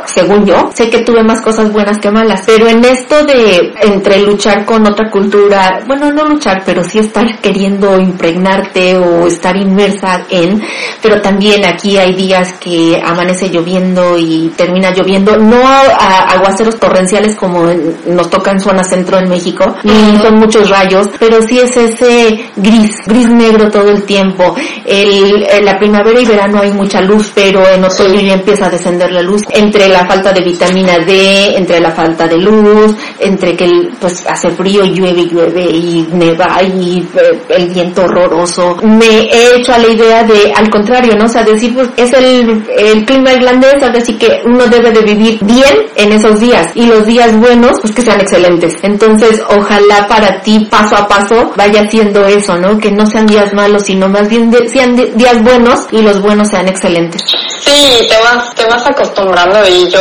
según 0.06 0.46
yo, 0.46 0.70
sé 0.74 0.90
que 0.90 1.00
tuve 1.00 1.24
más 1.24 1.42
cosas 1.42 1.72
buenas 1.72 1.98
que 2.00 2.12
malas, 2.12 2.44
pero 2.46 2.68
en 2.68 2.84
esto 2.84 3.24
de 3.24 3.74
entre 3.82 4.22
luchar 4.22 4.66
con 4.66 4.86
otra 4.86 5.10
cultura, 5.10 5.82
bueno, 5.88 6.12
no 6.12 6.26
luchar, 6.26 6.64
pero 6.66 6.84
sí 6.84 7.00
estar 7.00 7.40
queriendo 7.40 8.00
impregnarte 8.00 8.98
o 8.98 9.28
estar 9.28 9.56
inmersa 9.56 10.26
en, 10.30 10.62
pero 11.02 11.22
también 11.22 11.66
aquí 11.66 11.98
hay 11.98 12.09
días 12.14 12.54
que 12.60 13.02
amanece 13.04 13.50
lloviendo 13.50 14.18
y 14.18 14.52
termina 14.56 14.92
lloviendo, 14.92 15.38
no 15.38 15.68
a 15.68 16.32
aguaceros 16.32 16.80
torrenciales 16.80 17.36
como 17.36 17.66
nos 18.08 18.30
toca 18.30 18.52
en 18.52 18.60
zona 18.60 18.84
centro 18.84 19.18
en 19.18 19.30
México, 19.30 19.76
y 19.84 20.18
son 20.18 20.36
muchos 20.36 20.70
rayos, 20.70 21.10
pero 21.20 21.42
sí 21.42 21.60
es 21.60 21.76
ese 21.76 22.40
gris, 22.56 22.92
gris 23.06 23.30
negro 23.30 23.70
todo 23.70 23.90
el 23.90 24.04
tiempo. 24.04 24.56
El, 24.86 25.46
en 25.50 25.66
la 25.66 25.78
primavera 25.78 26.20
y 26.20 26.26
verano 26.26 26.62
hay 26.62 26.72
mucha 26.72 27.02
luz, 27.02 27.32
pero 27.34 27.68
en 27.68 27.84
otoño 27.84 28.20
ya 28.20 28.34
empieza 28.34 28.68
a 28.68 28.70
descender 28.70 29.12
la 29.12 29.22
luz. 29.22 29.44
Entre 29.50 29.88
la 29.88 30.06
falta 30.06 30.32
de 30.32 30.42
vitamina 30.42 30.98
D, 31.00 31.56
entre 31.56 31.80
la 31.80 31.92
falta 31.92 32.28
de 32.28 32.38
luz, 32.38 32.96
entre 33.20 33.56
que 33.56 33.70
pues 34.00 34.26
hace 34.28 34.50
frío, 34.52 34.84
llueve, 34.86 35.26
llueve 35.26 35.64
y 35.64 36.08
neva 36.12 36.62
y 36.64 37.00
eh, 37.16 37.40
el 37.50 37.68
viento 37.70 38.04
horroroso. 38.04 38.78
Me 38.84 39.30
he 39.32 39.58
hecho 39.58 39.74
a 39.74 39.80
la 39.80 39.88
idea 39.88 40.24
de, 40.24 40.52
al 40.56 40.70
contrario, 40.70 41.16
¿no? 41.16 41.26
O 41.26 41.30
sea, 41.30 41.44
decir, 41.44 41.74
pues 41.74 41.90
es 42.00 42.14
el, 42.14 42.66
el 42.78 43.06
clima 43.06 43.34
irlandés, 43.34 43.76
así 43.84 44.18
que 44.18 44.42
uno 44.46 44.66
debe 44.68 44.92
de 44.92 45.02
vivir 45.02 45.40
bien 45.42 45.76
en 45.96 46.12
esos 46.12 46.40
días 46.40 46.68
y 46.76 46.86
los 46.86 47.06
días 47.06 47.36
buenos, 47.38 47.80
pues 47.82 47.94
que 47.94 48.02
sean 48.02 48.22
excelentes. 48.22 48.74
Entonces, 48.82 49.42
ojalá 49.50 50.08
para 50.08 50.42
ti 50.42 50.68
paso 50.70 50.96
a 50.96 51.08
paso 51.08 51.52
vaya 51.56 51.90
siendo 51.90 52.26
eso, 52.26 52.58
¿no? 52.58 52.78
Que 52.78 52.92
no 52.92 53.06
sean 53.06 53.26
días 53.28 53.54
malos, 53.54 53.84
sino 53.84 54.08
más 54.08 54.30
bien 54.30 54.52
sean 54.72 54.96
días 54.96 55.42
buenos 55.44 55.88
y 55.92 56.02
los 56.02 56.22
buenos 56.22 56.50
sean 56.50 56.68
excelentes. 56.68 57.22
Sí, 57.60 58.08
te 58.08 58.18
vas, 58.22 58.56
te 58.56 58.66
vas 58.66 58.86
acostumbrando 58.88 59.68
y 59.68 59.90
yo 59.90 60.00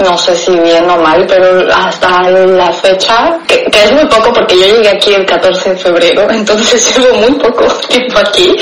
no 0.00 0.16
sé 0.18 0.36
si 0.36 0.52
bien 0.58 0.88
o 0.90 0.96
mal, 0.96 1.24
pero 1.28 1.66
hasta 1.74 2.28
la 2.30 2.72
fecha, 2.72 3.38
que, 3.46 3.66
es 3.70 3.92
muy 3.92 4.06
poco 4.06 4.32
porque 4.32 4.58
yo 4.58 4.66
llegué 4.66 4.88
aquí 4.88 5.12
el 5.12 5.24
14 5.26 5.70
de 5.70 5.76
febrero, 5.76 6.26
entonces 6.30 6.96
llevo 6.96 7.14
muy 7.14 7.32
poco 7.38 7.66
tiempo 7.88 8.18
aquí, 8.18 8.56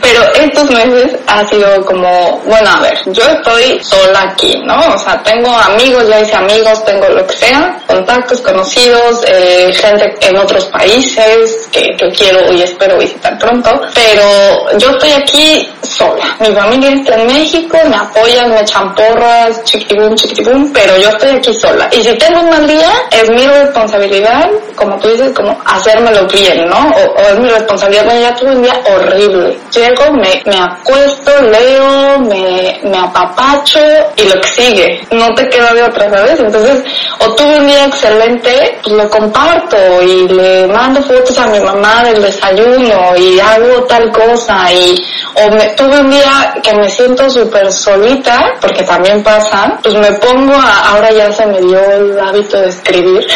pero 0.00 0.22
estos 0.34 0.70
meses 0.70 1.16
ha 1.26 1.46
sido 1.46 1.84
como, 1.84 2.07
bueno, 2.44 2.70
a 2.70 2.80
ver, 2.80 2.98
yo 3.06 3.22
estoy 3.22 3.80
sola 3.82 4.30
aquí, 4.30 4.60
¿no? 4.64 4.94
O 4.94 4.98
sea, 4.98 5.22
tengo 5.22 5.50
amigos, 5.50 6.08
ya 6.08 6.20
hice 6.20 6.36
amigos, 6.36 6.84
tengo 6.84 7.08
lo 7.08 7.26
que 7.26 7.36
sea, 7.36 7.78
contactos, 7.86 8.40
conocidos, 8.40 9.24
eh, 9.26 9.72
gente 9.72 10.14
en 10.20 10.36
otros 10.38 10.66
países 10.66 11.68
que, 11.72 11.96
que 11.96 12.10
quiero 12.10 12.52
y 12.52 12.62
espero 12.62 12.98
visitar 12.98 13.38
pronto, 13.38 13.70
pero 13.94 14.78
yo 14.78 14.90
estoy 14.90 15.12
aquí 15.12 15.68
sola. 15.82 16.36
Mi 16.40 16.54
familia 16.54 16.90
está 16.90 17.14
en 17.14 17.26
México, 17.26 17.78
me 17.88 17.96
apoyan, 17.96 18.50
me 18.50 18.60
echan 18.60 18.94
porras, 18.94 19.62
chiquitibum, 19.64 20.14
chiquitibum, 20.14 20.72
pero 20.72 20.96
yo 20.98 21.08
estoy 21.08 21.30
aquí 21.30 21.54
sola. 21.54 21.88
Y 21.92 22.02
si 22.02 22.14
tengo 22.14 22.40
un 22.40 22.50
mal 22.50 22.66
día, 22.66 22.90
es 23.10 23.30
mi 23.30 23.46
responsabilidad, 23.46 24.48
como 24.76 24.98
tú 24.98 25.08
dices, 25.08 25.32
como 25.34 25.56
hacérmelo 25.64 26.26
bien, 26.26 26.66
¿no? 26.68 26.90
O, 26.90 27.20
es 27.20 27.38
mi 27.38 27.48
responsabilidad, 27.48 28.04
bueno, 28.04 28.20
ya 28.20 28.36
tuve 28.36 28.50
un 28.56 28.62
día 28.62 28.80
horrible. 28.84 29.58
Llego, 29.72 30.12
me, 30.12 30.42
me 30.46 30.58
acuesto, 30.58 31.30
leo, 31.42 31.97
me, 32.18 32.80
me 32.82 32.98
apapacho 32.98 33.80
y 34.16 34.24
lo 34.24 34.40
que 34.40 34.48
sigue. 34.48 35.06
No 35.12 35.34
te 35.34 35.48
queda 35.48 35.72
de 35.74 35.82
otra, 35.82 36.10
¿sabes? 36.10 36.40
Entonces, 36.40 36.84
o 37.20 37.34
tuve 37.34 37.58
un 37.58 37.66
día 37.66 37.86
excelente, 37.86 38.78
pues 38.82 38.94
lo 38.94 39.10
comparto 39.10 39.76
y 40.02 40.28
le 40.28 40.66
mando 40.68 41.02
fotos 41.02 41.38
a 41.38 41.46
mi 41.48 41.60
mamá 41.60 42.04
del 42.04 42.22
desayuno 42.22 43.16
y 43.16 43.40
hago 43.40 43.84
tal 43.84 44.10
cosa 44.12 44.72
y 44.72 45.04
o 45.34 45.50
me, 45.50 45.66
tuve 45.76 46.00
un 46.00 46.10
día 46.10 46.54
que 46.62 46.74
me 46.74 46.88
siento 46.90 47.28
súper 47.30 47.72
solita, 47.72 48.54
porque 48.60 48.82
también 48.82 49.22
pasa, 49.22 49.78
pues 49.82 49.94
me 49.94 50.12
pongo 50.12 50.54
a, 50.54 50.90
ahora 50.90 51.10
ya 51.12 51.32
se 51.32 51.46
me 51.46 51.60
dio 51.60 51.80
el 51.80 52.18
hábito 52.18 52.60
de 52.60 52.68
escribir, 52.68 53.26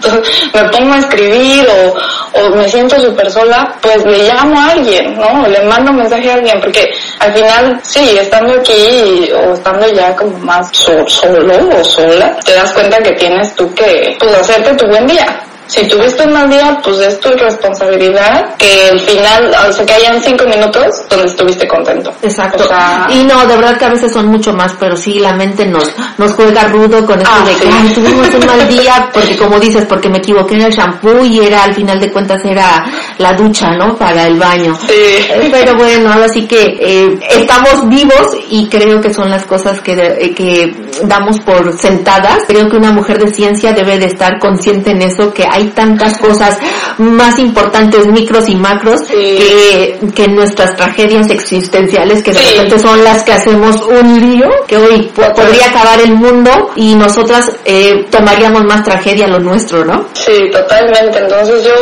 me 0.54 0.64
pongo 0.70 0.94
a 0.94 0.98
escribir 0.98 1.66
o, 1.68 2.40
o 2.40 2.56
me 2.56 2.68
siento 2.68 2.98
súper 3.00 3.30
sola, 3.30 3.76
pues 3.80 4.04
le 4.04 4.28
llamo 4.28 4.58
a 4.58 4.70
alguien, 4.70 5.16
¿no? 5.16 5.46
le 5.46 5.60
mando 5.62 5.90
un 5.90 5.98
mensaje 5.98 6.30
a 6.30 6.34
alguien, 6.34 6.60
porque 6.60 6.92
al 7.18 7.32
final, 7.32 7.80
sí, 7.82 8.16
estando 8.18 8.54
aquí 8.54 9.30
o 9.32 9.52
estando 9.52 9.86
ya 9.92 10.14
como 10.16 10.38
más 10.38 10.70
solo 10.72 11.54
o 11.78 11.84
sola, 11.84 12.36
te 12.44 12.54
das 12.54 12.72
cuenta 12.72 12.98
que 12.98 13.12
tienes 13.12 13.54
tú 13.54 13.72
que, 13.74 14.16
pues, 14.18 14.34
hacerte 14.34 14.74
tu 14.74 14.86
buen 14.86 15.06
día 15.06 15.44
si 15.70 15.86
tuviste 15.86 16.24
un 16.24 16.32
mal 16.32 16.50
día, 16.50 16.80
pues 16.82 16.98
es 16.98 17.20
tu 17.20 17.30
responsabilidad 17.30 18.56
que 18.56 18.88
al 18.90 18.98
final, 19.00 19.54
o 19.68 19.72
sea, 19.72 19.86
que 19.86 19.92
hayan 19.92 20.20
cinco 20.20 20.44
minutos 20.44 21.04
donde 21.08 21.26
estuviste 21.26 21.68
contento. 21.68 22.12
Exacto. 22.22 22.64
y 23.08 23.22
no, 23.22 23.46
de 23.46 23.56
verdad 23.56 23.76
que 23.78 23.84
a 23.84 23.90
veces 23.90 24.12
son 24.12 24.26
mucho 24.26 24.52
más, 24.52 24.74
pero 24.80 24.96
sí, 24.96 25.20
la 25.20 25.32
mente 25.34 25.64
nos, 25.66 25.88
nos 26.18 26.32
juega 26.32 26.64
rudo 26.64 27.06
con 27.06 27.20
esto 27.20 27.32
ah, 27.32 27.44
de 27.44 27.54
que 27.54 27.94
tuvimos 27.94 28.28
un 28.34 28.46
mal 28.46 28.68
día, 28.68 29.10
porque 29.12 29.36
como 29.36 29.60
dices, 29.60 29.86
porque 29.88 30.08
me 30.08 30.18
equivoqué 30.18 30.56
en 30.56 30.62
el 30.62 30.72
shampoo 30.72 31.24
y 31.24 31.38
era, 31.38 31.62
al 31.62 31.74
final 31.74 32.00
de 32.00 32.10
cuentas, 32.10 32.44
era 32.44 32.84
la 33.20 33.34
ducha, 33.34 33.72
¿no? 33.72 33.96
Para 33.96 34.26
el 34.26 34.38
baño. 34.38 34.76
Sí. 34.86 34.92
Eh, 34.92 35.48
pero 35.52 35.76
bueno, 35.76 36.10
ahora 36.12 36.28
sí 36.28 36.46
que 36.46 36.78
eh, 36.80 37.18
estamos 37.28 37.88
vivos 37.88 38.34
y 38.48 38.66
creo 38.68 39.00
que 39.00 39.12
son 39.12 39.30
las 39.30 39.44
cosas 39.44 39.80
que, 39.80 39.92
eh, 39.92 40.34
que 40.34 40.74
damos 41.04 41.38
por 41.40 41.72
sentadas. 41.78 42.44
Creo 42.46 42.68
que 42.70 42.76
una 42.76 42.92
mujer 42.92 43.18
de 43.18 43.30
ciencia 43.32 43.72
debe 43.72 43.98
de 43.98 44.06
estar 44.06 44.38
consciente 44.38 44.92
en 44.92 45.02
eso, 45.02 45.32
que 45.34 45.44
hay 45.48 45.66
tantas 45.68 46.18
cosas 46.18 46.58
más 46.96 47.38
importantes, 47.38 48.06
micros 48.06 48.48
y 48.48 48.56
macros, 48.56 49.02
que, 49.02 49.98
que 50.14 50.26
nuestras 50.28 50.74
tragedias 50.76 51.28
existenciales, 51.28 52.22
que 52.22 52.32
de 52.32 52.40
repente 52.40 52.78
son 52.78 53.04
las 53.04 53.22
que 53.22 53.32
hacemos 53.32 53.76
un 53.82 54.20
lío, 54.20 54.48
que 54.66 54.78
hoy 54.78 55.10
podría 55.14 55.66
acabar 55.66 56.00
el 56.00 56.14
mundo 56.14 56.50
y 56.74 56.94
nosotras 56.94 57.50
eh, 57.66 58.06
tomaríamos 58.10 58.64
más 58.64 58.82
tragedia 58.82 59.26
lo 59.26 59.38
nuestro, 59.38 59.84
¿no? 59.84 60.06
Sí, 60.14 60.50
totalmente. 60.50 61.18
Entonces 61.18 61.64
yo, 61.64 61.74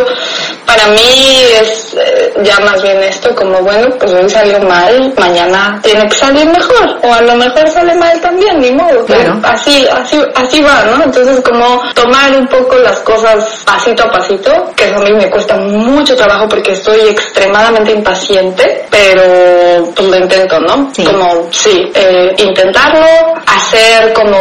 para 0.67 0.89
mí 0.89 1.28
es 1.61 1.95
eh, 1.95 2.33
ya 2.43 2.59
más 2.61 2.81
bien 2.83 3.03
esto 3.03 3.35
como, 3.35 3.61
bueno, 3.61 3.89
pues 3.99 4.13
hoy 4.13 4.29
salió 4.29 4.61
mal, 4.61 5.13
mañana 5.17 5.81
tiene 5.83 6.09
que 6.09 6.15
salir 6.15 6.47
mejor, 6.47 6.99
o 7.03 7.13
a 7.13 7.21
lo 7.23 7.35
mejor 7.35 7.69
sale 7.71 7.95
mal 7.95 8.21
también, 8.21 8.59
ni 8.59 8.73
modo. 8.73 9.05
Claro. 9.05 9.41
Así, 9.43 9.87
así, 9.89 10.21
así 10.35 10.63
va, 10.63 10.85
¿no? 10.85 11.05
Entonces 11.05 11.41
como 11.41 11.83
tomar 11.95 12.35
un 12.37 12.47
poco 12.47 12.77
las 12.77 12.99
cosas 12.99 13.63
pasito 13.65 14.05
a 14.05 14.11
pasito, 14.11 14.51
que 14.77 14.85
a 14.87 14.99
mí 14.99 15.13
me 15.13 15.31
cuesta 15.31 15.57
mucho 15.57 16.17
trabajo 16.17 16.49
porque 16.49 16.73
estoy 16.73 17.01
extremadamente 17.09 17.93
impaciente, 17.93 18.87
pero 18.91 19.93
pues 19.95 20.09
lo 20.09 20.17
intento, 20.17 20.61
¿no? 20.61 20.91
Como, 21.05 21.49
sí, 21.51 21.91
eh, 21.95 22.35
intentarlo, 22.39 23.35
hacer 23.47 24.13
como 24.13 24.39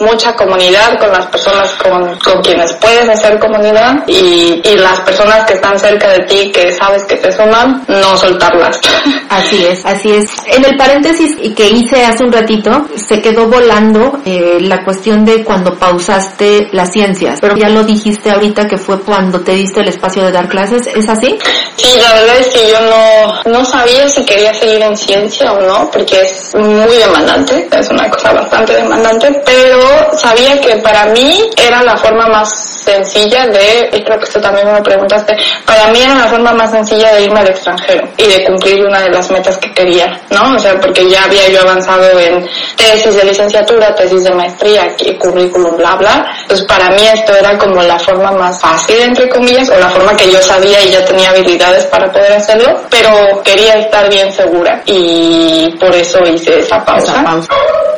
mucha 0.00 0.34
comunidad 0.34 0.98
con 0.98 1.10
las 1.10 1.26
personas 1.26 1.72
con, 1.74 2.18
con 2.18 2.42
quienes 2.42 2.72
puedes 2.74 3.08
hacer 3.08 3.38
comunidad 3.38 3.94
y, 4.06 4.60
y 4.64 4.76
las 4.76 5.00
personas 5.00 5.46
que 5.46 5.54
están 5.54 5.78
cerca 5.78 6.05
de 6.08 6.20
ti, 6.20 6.52
que 6.52 6.72
sabes 6.72 7.04
que 7.04 7.16
te 7.16 7.32
suman, 7.32 7.84
no 7.88 8.16
soltarlas. 8.16 8.80
Así 9.28 9.66
es, 9.66 9.84
así 9.84 10.10
es. 10.10 10.30
En 10.46 10.64
el 10.64 10.76
paréntesis 10.76 11.36
que 11.56 11.68
hice 11.68 12.04
hace 12.04 12.24
un 12.24 12.32
ratito, 12.32 12.86
se 12.94 13.20
quedó 13.20 13.48
volando 13.48 14.20
eh, 14.24 14.58
la 14.60 14.84
cuestión 14.84 15.24
de 15.24 15.42
cuando 15.44 15.74
pausaste 15.74 16.68
las 16.72 16.92
ciencias, 16.92 17.38
pero 17.40 17.56
ya 17.56 17.68
lo 17.68 17.82
dijiste 17.82 18.30
ahorita 18.30 18.68
que 18.68 18.78
fue 18.78 19.00
cuando 19.00 19.40
te 19.40 19.52
diste 19.52 19.80
el 19.80 19.88
espacio 19.88 20.24
de 20.24 20.32
dar 20.32 20.48
clases, 20.48 20.86
¿es 20.86 21.08
así? 21.08 21.38
Sí, 21.76 21.98
la 22.00 22.14
verdad 22.14 22.36
es 22.38 22.48
que 22.48 22.70
yo 22.70 22.80
no, 22.80 23.58
no 23.58 23.64
sabía 23.64 24.08
si 24.08 24.24
quería 24.24 24.54
seguir 24.54 24.82
en 24.82 24.96
ciencia 24.96 25.52
o 25.52 25.60
no, 25.60 25.90
porque 25.90 26.20
es 26.22 26.54
muy 26.54 26.96
demandante, 26.96 27.68
es 27.70 27.90
una 27.90 28.08
cosa 28.08 28.32
bastante 28.32 28.74
demandante, 28.74 29.42
pero 29.44 30.16
sabía 30.16 30.60
que 30.60 30.76
para 30.76 31.06
mí 31.06 31.50
era 31.56 31.82
la 31.82 31.96
forma 31.96 32.26
más 32.28 32.82
sencilla 32.84 33.46
de, 33.46 33.90
y 33.92 34.04
creo 34.04 34.18
que 34.18 34.24
esto 34.24 34.40
también 34.40 34.72
me 34.72 34.80
preguntaste, 34.82 35.36
para 35.64 35.88
mí 35.88 35.95
era 36.02 36.14
la 36.14 36.28
forma 36.28 36.52
más 36.52 36.70
sencilla 36.70 37.14
de 37.14 37.22
irme 37.22 37.40
al 37.40 37.48
extranjero 37.48 38.08
y 38.16 38.26
de 38.26 38.44
cumplir 38.44 38.84
una 38.84 39.00
de 39.00 39.10
las 39.10 39.30
metas 39.30 39.56
que 39.58 39.72
quería, 39.72 40.20
¿no? 40.30 40.56
O 40.56 40.58
sea, 40.58 40.78
porque 40.80 41.08
ya 41.08 41.24
había 41.24 41.48
yo 41.48 41.60
avanzado 41.60 42.18
en 42.18 42.46
tesis 42.76 43.14
de 43.14 43.24
licenciatura, 43.24 43.94
tesis 43.94 44.24
de 44.24 44.34
maestría, 44.34 44.94
currículum, 45.18 45.76
bla, 45.76 45.96
bla. 45.96 46.26
Entonces 46.42 46.66
para 46.66 46.90
mí 46.90 47.02
esto 47.12 47.34
era 47.34 47.56
como 47.58 47.82
la 47.82 47.98
forma 47.98 48.32
más 48.32 48.60
fácil 48.60 48.96
entre 49.00 49.28
comillas, 49.28 49.68
o 49.70 49.78
la 49.78 49.88
forma 49.88 50.16
que 50.16 50.30
yo 50.30 50.40
sabía 50.40 50.82
y 50.82 50.90
ya 50.90 51.04
tenía 51.04 51.30
habilidades 51.30 51.86
para 51.86 52.10
poder 52.10 52.32
hacerlo, 52.32 52.80
pero 52.90 53.42
quería 53.42 53.74
estar 53.74 54.08
bien 54.08 54.32
segura 54.32 54.82
y 54.86 55.74
por 55.78 55.94
eso 55.94 56.18
hice 56.26 56.60
esa 56.60 56.84
pausa. 56.84 57.24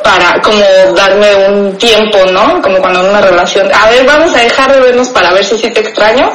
Para 0.03 0.41
como 0.41 0.63
darme 0.95 1.35
un 1.47 1.77
tiempo, 1.77 2.17
¿no? 2.31 2.61
Como 2.61 2.77
cuando 2.79 3.01
en 3.01 3.09
una 3.09 3.21
relación, 3.21 3.69
a 3.73 3.89
ver, 3.89 4.05
vamos 4.05 4.35
a 4.35 4.39
dejar 4.39 4.71
de 4.71 4.79
vernos 4.79 5.09
para 5.09 5.31
ver 5.33 5.43
si 5.43 5.57
sí 5.57 5.69
te 5.69 5.81
extraño. 5.81 6.31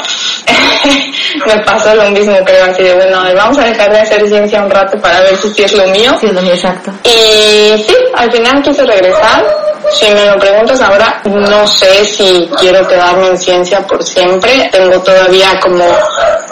me 1.55 1.65
pasó 1.65 1.95
lo 1.95 2.11
mismo, 2.11 2.37
creo, 2.45 2.65
así 2.65 2.83
de, 2.83 2.95
bueno, 2.95 3.23
vamos 3.35 3.59
a 3.59 3.65
dejar 3.65 3.93
de 3.93 4.01
hacer 4.01 4.27
ciencia 4.29 4.63
un 4.63 4.71
rato 4.71 4.99
para 4.99 5.21
ver 5.21 5.37
si 5.37 5.63
es 5.63 5.73
lo 5.75 5.87
mío. 5.89 6.13
Sí, 6.21 6.27
es 6.27 6.33
lo 6.33 6.43
mío, 6.43 6.55
exacto. 6.55 6.93
Y 7.05 7.83
sí, 7.87 7.95
al 8.15 8.31
final 8.31 8.63
quise 8.63 8.85
regresar. 8.85 9.45
Si 9.91 10.07
me 10.15 10.25
lo 10.25 10.39
preguntas 10.39 10.81
ahora, 10.81 11.21
no 11.25 11.67
sé 11.67 12.07
si 12.07 12.49
quiero 12.59 12.87
quedarme 12.89 13.29
en 13.29 13.39
ciencia 13.39 13.87
por 13.87 14.03
siempre. 14.03 14.69
Tengo 14.73 14.99
todavía 15.01 15.61
como 15.61 15.85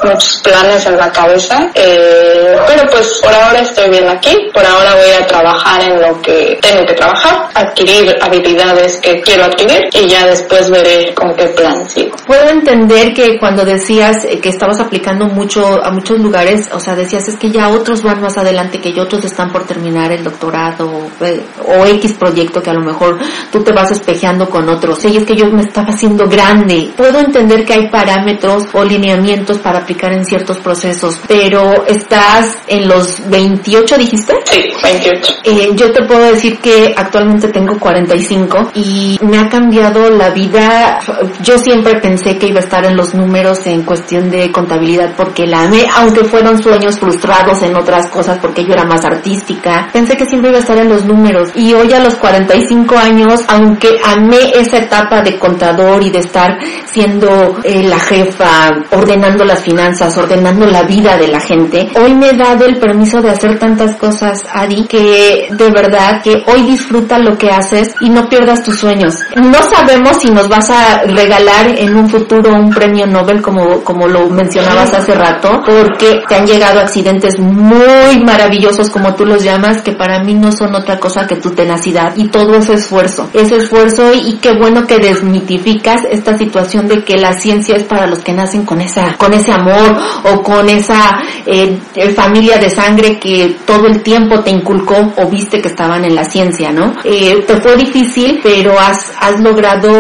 muchos 0.05 0.41
planes 0.43 0.85
en 0.85 0.99
la 0.99 1.11
cabeza. 1.11 1.71
Eh, 1.75 2.55
pero 2.67 2.91
pues 2.91 3.21
por 3.23 3.33
ahora 3.33 3.61
estoy 3.61 3.89
bien 3.89 4.07
aquí. 4.09 4.37
Por 4.53 4.65
ahora 4.65 4.95
voy 4.97 5.11
a 5.19 5.27
trabajar 5.27 5.83
en 5.83 6.03
lo 6.03 6.21
que 6.21 6.59
tengo 6.61 6.85
que 6.85 6.95
trabajar, 6.95 7.49
adquirir 7.55 8.15
habilidades 8.21 9.01
que 9.01 9.21
quiero 9.23 9.45
adquirir 9.45 9.89
y 9.93 10.07
ya 10.09 10.27
después 10.27 10.71
veré 10.71 11.15
con 11.15 11.35
qué 11.35 11.47
plan 11.49 11.89
sigo. 11.89 12.17
Puedo 12.27 12.49
entender 12.51 13.15
que 13.15 13.39
cuando 13.39 13.65
decías 13.65 14.27
que 14.43 14.49
estabas 14.51 14.79
aplicando 14.93 15.25
mucho 15.25 15.83
a 15.83 15.91
muchos 15.91 16.21
lugares, 16.21 16.69
o 16.71 16.79
sea, 16.79 16.95
decías 16.95 17.27
es 17.27 17.37
que 17.37 17.51
ya 17.51 17.71
otros 17.71 18.03
van 18.03 18.21
más 18.21 18.37
adelante, 18.37 18.79
que 18.79 18.93
ya 18.93 19.05
otros 19.05 19.25
están 19.25 19.51
por 19.51 19.65
terminar 19.65 20.13
el 20.13 20.23
doctorado 20.23 21.09
eh, 21.23 21.41
o 21.67 21.87
X 21.87 22.13
proyecto 22.13 22.63
que 22.63 22.69
a 22.69 22.75
lo 22.75 22.83
mejor 22.83 23.19
tú 23.51 23.63
te 23.65 23.73
vas 23.73 23.91
espejeando 23.91 24.51
con 24.51 24.69
otros. 24.69 25.03
Y 25.07 25.17
es 25.17 25.25
que 25.25 25.35
yo 25.35 25.51
me 25.51 25.63
estaba 25.63 25.95
haciendo 25.95 26.29
grande. 26.29 26.91
Puedo 26.95 27.21
entender 27.21 27.65
que 27.65 27.73
hay 27.73 27.89
parámetros 27.89 28.65
o 28.75 28.85
lineamientos 28.85 29.57
para 29.61 29.79
aplicar 29.79 30.13
en 30.13 30.27
ciertos 30.27 30.59
procesos, 30.59 31.19
pero 31.27 31.87
estás 31.87 32.59
en 32.67 32.87
los 32.87 33.27
28, 33.31 33.97
dijiste? 33.97 34.35
Sí, 34.45 34.63
28. 34.83 35.33
Eh, 35.45 35.71
yo 35.75 35.91
te 35.91 36.03
puedo 36.03 36.31
decir 36.33 36.59
que 36.59 36.93
actualmente 36.95 37.49
tengo 37.49 37.79
45 37.79 38.73
y 38.75 39.19
me 39.23 39.39
ha 39.39 39.49
cambiado 39.49 40.11
la 40.11 40.29
vida. 40.29 41.01
Yo 41.43 41.57
siempre 41.57 41.99
pensé 41.99 42.37
que 42.37 42.49
iba 42.49 42.61
a 42.61 42.65
estar 42.65 42.85
en 42.85 42.95
los 42.95 43.15
números 43.15 43.67
en 43.67 43.85
cuestión 43.85 44.29
de 44.29 44.53
contabilidad 44.53 44.82
porque 45.17 45.47
la 45.47 45.63
amé, 45.63 45.87
aunque 45.97 46.25
fueron 46.25 46.61
sueños 46.63 46.99
frustrados 46.99 47.63
en 47.63 47.77
otras 47.77 48.09
cosas 48.09 48.39
porque 48.41 48.65
yo 48.65 48.73
era 48.73 48.85
más 48.85 49.05
artística. 49.05 49.89
Pensé 49.93 50.17
que 50.17 50.27
siempre 50.27 50.51
iba 50.51 50.59
a 50.59 50.63
estar 50.63 50.77
en 50.77 50.89
los 50.89 51.05
números 51.05 51.51
y 51.55 51.73
hoy 51.73 51.93
a 51.93 52.01
los 52.01 52.15
45 52.15 52.99
años, 52.99 53.43
aunque 53.49 53.89
amé 54.05 54.53
esa 54.55 54.79
etapa 54.79 55.23
de 55.23 55.39
contador 55.39 56.03
y 56.03 56.11
de 56.11 56.19
estar 56.19 56.59
siendo 56.85 57.57
eh, 57.63 57.85
la 57.85 57.99
jefa, 57.99 58.71
ordenando 58.91 59.45
las 59.45 59.61
finanzas, 59.61 60.17
ordenando 60.19 60.67
la 60.67 60.83
vida 60.83 61.17
de 61.17 61.29
la 61.29 61.41
gente, 61.41 61.89
hoy 62.03 62.15
me 62.15 62.31
he 62.31 62.37
dado 62.37 62.67
el 62.67 62.79
permiso 62.79 63.23
de 63.23 63.31
hacer 63.31 63.59
tantas 63.59 63.97
cosas, 63.97 64.43
Adi, 64.53 64.85
que 64.87 65.49
de 65.51 65.71
verdad 65.71 66.23
que 66.23 66.43
hoy 66.47 66.63
disfruta 66.63 67.19
lo 67.19 67.39
que 67.39 67.51
haces 67.51 67.95
y 68.01 68.11
no 68.11 68.29
pierdas 68.29 68.63
tus 68.63 68.79
sueños. 68.79 69.15
No 69.37 69.63
sabemos 69.63 70.17
si 70.21 70.31
nos 70.31 70.49
vas 70.49 70.71
a 70.71 71.03
regalar 71.05 71.69
en 71.79 71.97
un 71.97 72.09
futuro 72.09 72.53
un 72.53 72.71
premio 72.71 73.07
Nobel 73.07 73.41
como, 73.41 73.83
como 73.85 74.09
lo 74.09 74.27
mencionabas 74.73 74.95
hace 74.95 75.15
rato, 75.15 75.63
porque 75.65 76.23
te 76.29 76.35
han 76.35 76.47
llegado 76.47 76.81
accidentes 76.81 77.39
muy 77.39 78.23
maravillosos 78.25 78.91
como 78.91 79.15
tú 79.15 79.25
los 79.25 79.43
llamas, 79.43 79.83
que 79.83 79.93
para 79.93 80.23
mí 80.23 80.35
no 80.35 80.53
son 80.53 80.75
otra 80.75 80.99
cosa 80.99 81.27
que 81.27 81.37
tu 81.37 81.51
tenacidad 81.51 82.15
y 82.17 82.29
todo 82.29 82.57
ese 82.57 82.75
esfuerzo. 82.75 83.29
Ese 83.33 83.57
esfuerzo 83.57 84.13
y, 84.15 84.39
qué 84.43 84.53
bueno 84.53 84.87
que 84.87 84.99
desmitificas 84.99 86.03
esta 86.11 86.37
situación 86.37 86.89
de 86.89 87.05
que 87.05 87.17
la 87.17 87.33
ciencia 87.35 87.77
es 87.77 87.85
para 87.85 88.07
los 88.07 88.21
que 88.21 88.33
nacen 88.33 88.65
con 88.65 88.81
esa, 88.81 89.17
con 89.17 89.33
ese 89.33 89.53
amor 89.53 89.97
o 90.25 90.43
con 90.43 90.69
esa 90.69 91.23
eh, 91.47 91.79
familia 92.15 92.59
de 92.59 92.71
sangre 92.71 93.19
que 93.19 93.57
todo 93.67 93.87
el 93.87 94.03
tiempo 94.03 94.41
te 94.41 94.51
inculcó 94.51 95.13
o 95.17 95.29
viste 95.29 95.61
que 95.61 95.69
estaban 95.69 96.05
en 96.05 96.15
la 96.15 96.25
ciencia, 96.25 96.73
¿no? 96.73 96.95
Eh, 97.05 97.45
te 97.47 97.61
fue 97.61 97.77
difícil, 97.77 98.41
pero 98.43 98.79
has, 98.79 99.13
has 99.21 99.41
logrado, 99.41 99.91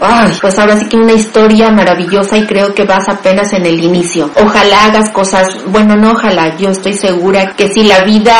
ay, 0.00 0.32
pues 0.40 0.58
ahora 0.58 0.78
sí 0.78 0.86
que 0.86 0.96
una 0.96 1.12
historia 1.12 1.70
maravillosa 1.70 2.36
y 2.36 2.46
creo 2.46 2.74
que 2.74 2.84
vas 2.84 3.08
apenas 3.08 3.52
en 3.52 3.66
el 3.66 3.82
inicio. 3.82 3.99
Ojalá 4.36 4.84
hagas 4.84 5.10
cosas, 5.10 5.48
bueno, 5.66 5.96
no 5.96 6.12
ojalá, 6.12 6.56
yo 6.56 6.70
estoy 6.70 6.94
segura 6.94 7.54
que 7.56 7.68
si 7.72 7.84
la 7.84 8.00
vida 8.04 8.34